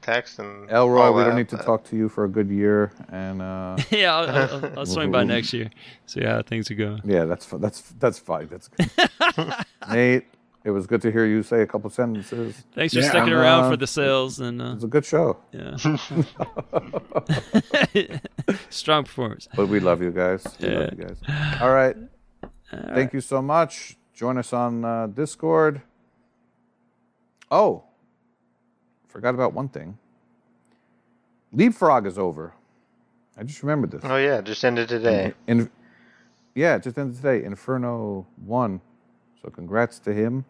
text 0.03 0.39
and 0.41 0.69
Elroy, 0.69 1.11
we 1.13 1.23
don't 1.23 1.31
that, 1.31 1.37
need 1.37 1.49
to 1.51 1.57
but- 1.57 1.65
talk 1.65 1.85
to 1.85 1.97
you 1.97 2.09
for 2.11 2.25
a 2.25 2.29
good 2.29 2.51
year, 2.51 2.93
and 3.11 3.41
uh, 3.41 3.77
yeah, 3.91 4.15
I'll, 4.15 4.29
I'll, 4.29 4.65
I'll- 4.67 4.79
I'll 4.81 4.87
swing 4.87 5.11
by 5.11 5.25
next 5.25 5.53
year. 5.55 5.71
See 6.07 6.23
how 6.23 6.43
things 6.43 6.71
are 6.71 6.75
going. 6.75 7.01
yeah, 7.05 7.25
that's 7.25 7.47
fi- 7.47 7.57
that's 7.59 7.81
that's 7.99 8.19
fine. 8.19 8.49
That's 8.49 8.69
good. 8.69 9.55
Nate, 9.91 10.27
it 10.65 10.71
was 10.71 10.87
good 10.87 11.03
to 11.03 11.11
hear 11.13 11.27
you 11.27 11.43
say 11.43 11.63
a 11.63 11.67
couple 11.67 11.91
sentences. 11.91 12.63
Thanks 12.75 12.95
for 12.95 13.01
Yeah, 13.01 13.09
sticking 13.09 13.33
I'm, 13.33 13.39
around 13.41 13.65
uh, 13.65 13.71
for 13.71 13.77
the 13.77 13.87
sales 13.87 14.41
and 14.41 14.61
It 14.61 14.65
uh, 14.65 14.75
was 14.75 14.85
a 14.85 14.89
good 14.89 15.05
show, 15.05 15.39
yeah, 15.53 15.77
strong 18.71 19.05
performance. 19.05 19.49
but 19.57 19.67
we 19.69 19.81
love 19.81 20.03
you 20.03 20.11
guys. 20.11 20.45
We 20.61 20.69
love 20.69 20.91
you 20.97 21.05
guys. 21.05 21.19
All 21.61 21.73
right. 21.73 21.97
Thank 22.95 23.13
you 23.13 23.21
so 23.21 23.43
much. 23.43 23.97
Join 24.15 24.39
us 24.39 24.53
on 24.53 24.85
uh, 24.85 25.07
Discord. 25.09 25.83
Oh, 27.51 27.85
forgot 29.09 29.35
about 29.35 29.53
one 29.53 29.69
thing. 29.69 29.99
Leapfrog 31.53 32.07
is 32.07 32.19
over. 32.19 32.55
I 33.37 33.43
just 33.43 33.63
remembered 33.63 33.91
this. 33.91 34.03
Oh 34.05 34.17
yeah, 34.17 34.41
just 34.41 34.65
ended 34.65 34.89
today. 34.89 35.35
In, 35.47 35.71
yeah, 36.55 36.79
just 36.79 36.97
ended 36.99 37.17
today. 37.17 37.45
Inferno 37.45 38.27
won, 38.45 38.81
so 39.43 39.51
congrats 39.51 39.99
to 40.01 40.13
him. 40.15 40.45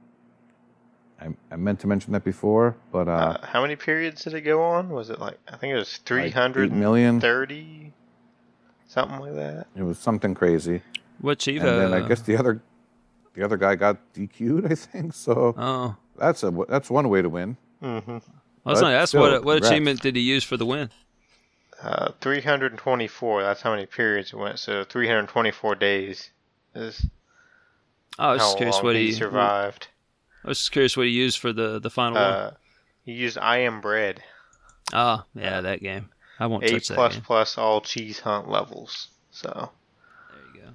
I, 1.22 1.28
I 1.52 1.56
meant 1.56 1.80
to 1.80 1.86
mention 1.86 2.12
that 2.12 2.24
before, 2.24 2.76
but 2.90 3.08
uh, 3.08 3.12
Uh, 3.12 3.46
how 3.46 3.62
many 3.62 3.76
periods 3.76 4.24
did 4.24 4.34
it 4.34 4.40
go 4.42 4.62
on? 4.62 4.88
Was 4.90 5.10
it 5.10 5.20
like 5.20 5.38
I 5.52 5.56
think 5.56 5.72
it 5.74 5.76
was 5.78 5.98
three 5.98 6.22
eight 6.24 6.34
hundred 6.34 6.72
million. 6.72 7.20
thirty, 7.20 7.92
something 8.88 9.20
like 9.20 9.34
that. 9.34 9.66
it 9.76 9.82
was 9.82 9.98
something 9.98 10.34
crazy. 10.34 10.82
What 11.20 11.38
Chiva? 11.38 11.60
And 11.60 11.80
then 11.80 11.92
I 11.94 12.06
guess 12.08 12.22
the 12.22 12.36
other, 12.36 12.60
the 13.34 13.44
other 13.44 13.56
guy 13.56 13.74
got 13.76 13.98
DQ'd. 14.14 14.70
I 14.70 14.74
think 14.74 15.14
so. 15.26 15.54
Oh, 15.56 15.96
That's 16.18 16.42
a 16.42 16.50
that's 16.68 16.90
one 16.90 17.08
way 17.08 17.22
to 17.22 17.28
win. 17.28 17.56
Mm-hmm. 17.82 18.10
I 18.10 18.14
was 18.14 18.24
But 18.64 18.80
gonna 18.80 18.94
ask 18.94 19.08
still, 19.10 19.20
what 19.22 19.44
what 19.44 19.54
congrats. 19.54 19.68
achievement 19.70 20.00
did 20.02 20.16
he 20.16 20.22
use 20.22 20.44
for 20.44 20.56
the 20.56 20.66
win? 20.66 20.90
Uh, 21.82 22.12
three 22.20 22.40
hundred 22.40 22.72
and 22.72 22.78
twenty-four. 22.78 23.42
That's 23.42 23.60
how 23.62 23.70
many 23.72 23.86
periods 23.86 24.32
it 24.32 24.36
went. 24.36 24.58
So 24.58 24.84
three 24.84 25.06
hundred 25.08 25.28
twenty-four 25.28 25.74
days 25.76 26.30
is 26.74 27.06
Oh, 28.18 28.24
I 28.28 28.32
was 28.34 28.40
how 28.40 28.46
just 28.48 28.56
curious 28.58 28.76
long 28.76 28.84
what 28.84 28.96
he, 28.96 29.06
he. 29.06 29.12
survived. 29.12 29.88
I 30.44 30.48
was 30.48 30.58
just 30.58 30.72
curious 30.72 30.96
what 30.96 31.06
he 31.06 31.12
used 31.12 31.38
for 31.38 31.52
the 31.52 31.78
the 31.78 31.90
final 31.90 32.14
one. 32.14 32.22
Uh, 32.24 32.50
he 33.04 33.12
used 33.12 33.38
I 33.38 33.58
am 33.58 33.80
bread. 33.80 34.22
Oh, 34.92 35.24
yeah, 35.34 35.60
that 35.60 35.80
game. 35.80 36.10
I 36.38 36.46
won't 36.46 36.64
A 36.64 36.70
touch 36.70 36.88
that 36.88 36.94
plus 36.94 37.14
game. 37.14 37.22
plus 37.22 37.58
all 37.58 37.80
cheese 37.80 38.20
hunt 38.20 38.48
levels. 38.48 39.08
So, 39.30 39.70
There 40.30 40.54
you 40.54 40.60
go. 40.62 40.68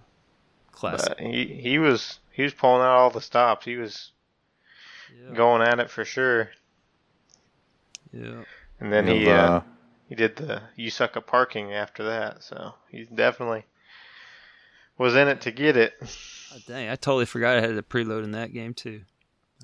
Classic. 0.71 1.15
but 1.17 1.19
he 1.19 1.45
he 1.45 1.79
was 1.79 2.19
he 2.31 2.43
was 2.43 2.53
pulling 2.53 2.81
out 2.81 2.95
all 2.97 3.09
the 3.09 3.21
stops. 3.21 3.65
He 3.65 3.75
was 3.75 4.11
Yeah. 5.13 5.35
going 5.35 5.61
at 5.61 5.79
it 5.79 5.89
for 5.89 6.05
sure. 6.05 6.49
yeah. 8.13 8.43
And 8.79 8.91
then 8.93 9.05
We 9.05 9.19
he 9.19 9.25
have, 9.25 9.49
uh, 9.49 9.61
he 10.07 10.15
did 10.15 10.35
the 10.37 10.61
you 10.75 10.89
suck 10.89 11.17
at 11.17 11.27
parking 11.27 11.73
after 11.73 12.03
that. 12.03 12.43
So 12.43 12.73
he 12.89 13.03
definitely 13.05 13.65
was 14.97 15.15
in 15.15 15.27
it 15.27 15.41
to 15.41 15.51
get 15.51 15.75
it. 15.77 15.93
Oh, 16.53 16.59
dang, 16.67 16.89
I 16.89 16.95
totally 16.95 17.25
forgot 17.25 17.57
I 17.57 17.61
had 17.61 17.71
a 17.71 17.81
preload 17.81 18.23
in 18.23 18.31
that 18.31 18.53
game 18.53 18.73
too. 18.73 19.01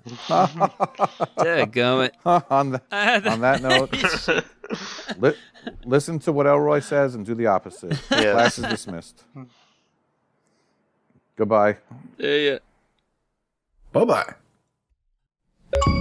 Dadgummit. 0.08 2.12
on, 2.52 2.72
the, 2.72 2.82
on 3.32 3.42
that 3.42 3.62
note, 3.62 3.92
li- 5.20 5.36
listen 5.86 6.20
to 6.20 6.32
what 6.32 6.46
Elroy 6.46 6.80
says 6.80 7.16
and 7.16 7.26
do 7.26 7.36
the 7.36 7.48
opposite. 7.48 8.00
Yes. 8.12 8.34
Class 8.34 8.60
is 8.60 8.66
dismissed. 8.66 9.24
Goodbye. 11.36 11.78
Yeah, 12.18 12.36
yeah. 12.36 12.58
Bye 13.92 14.06
bye. 15.76 15.94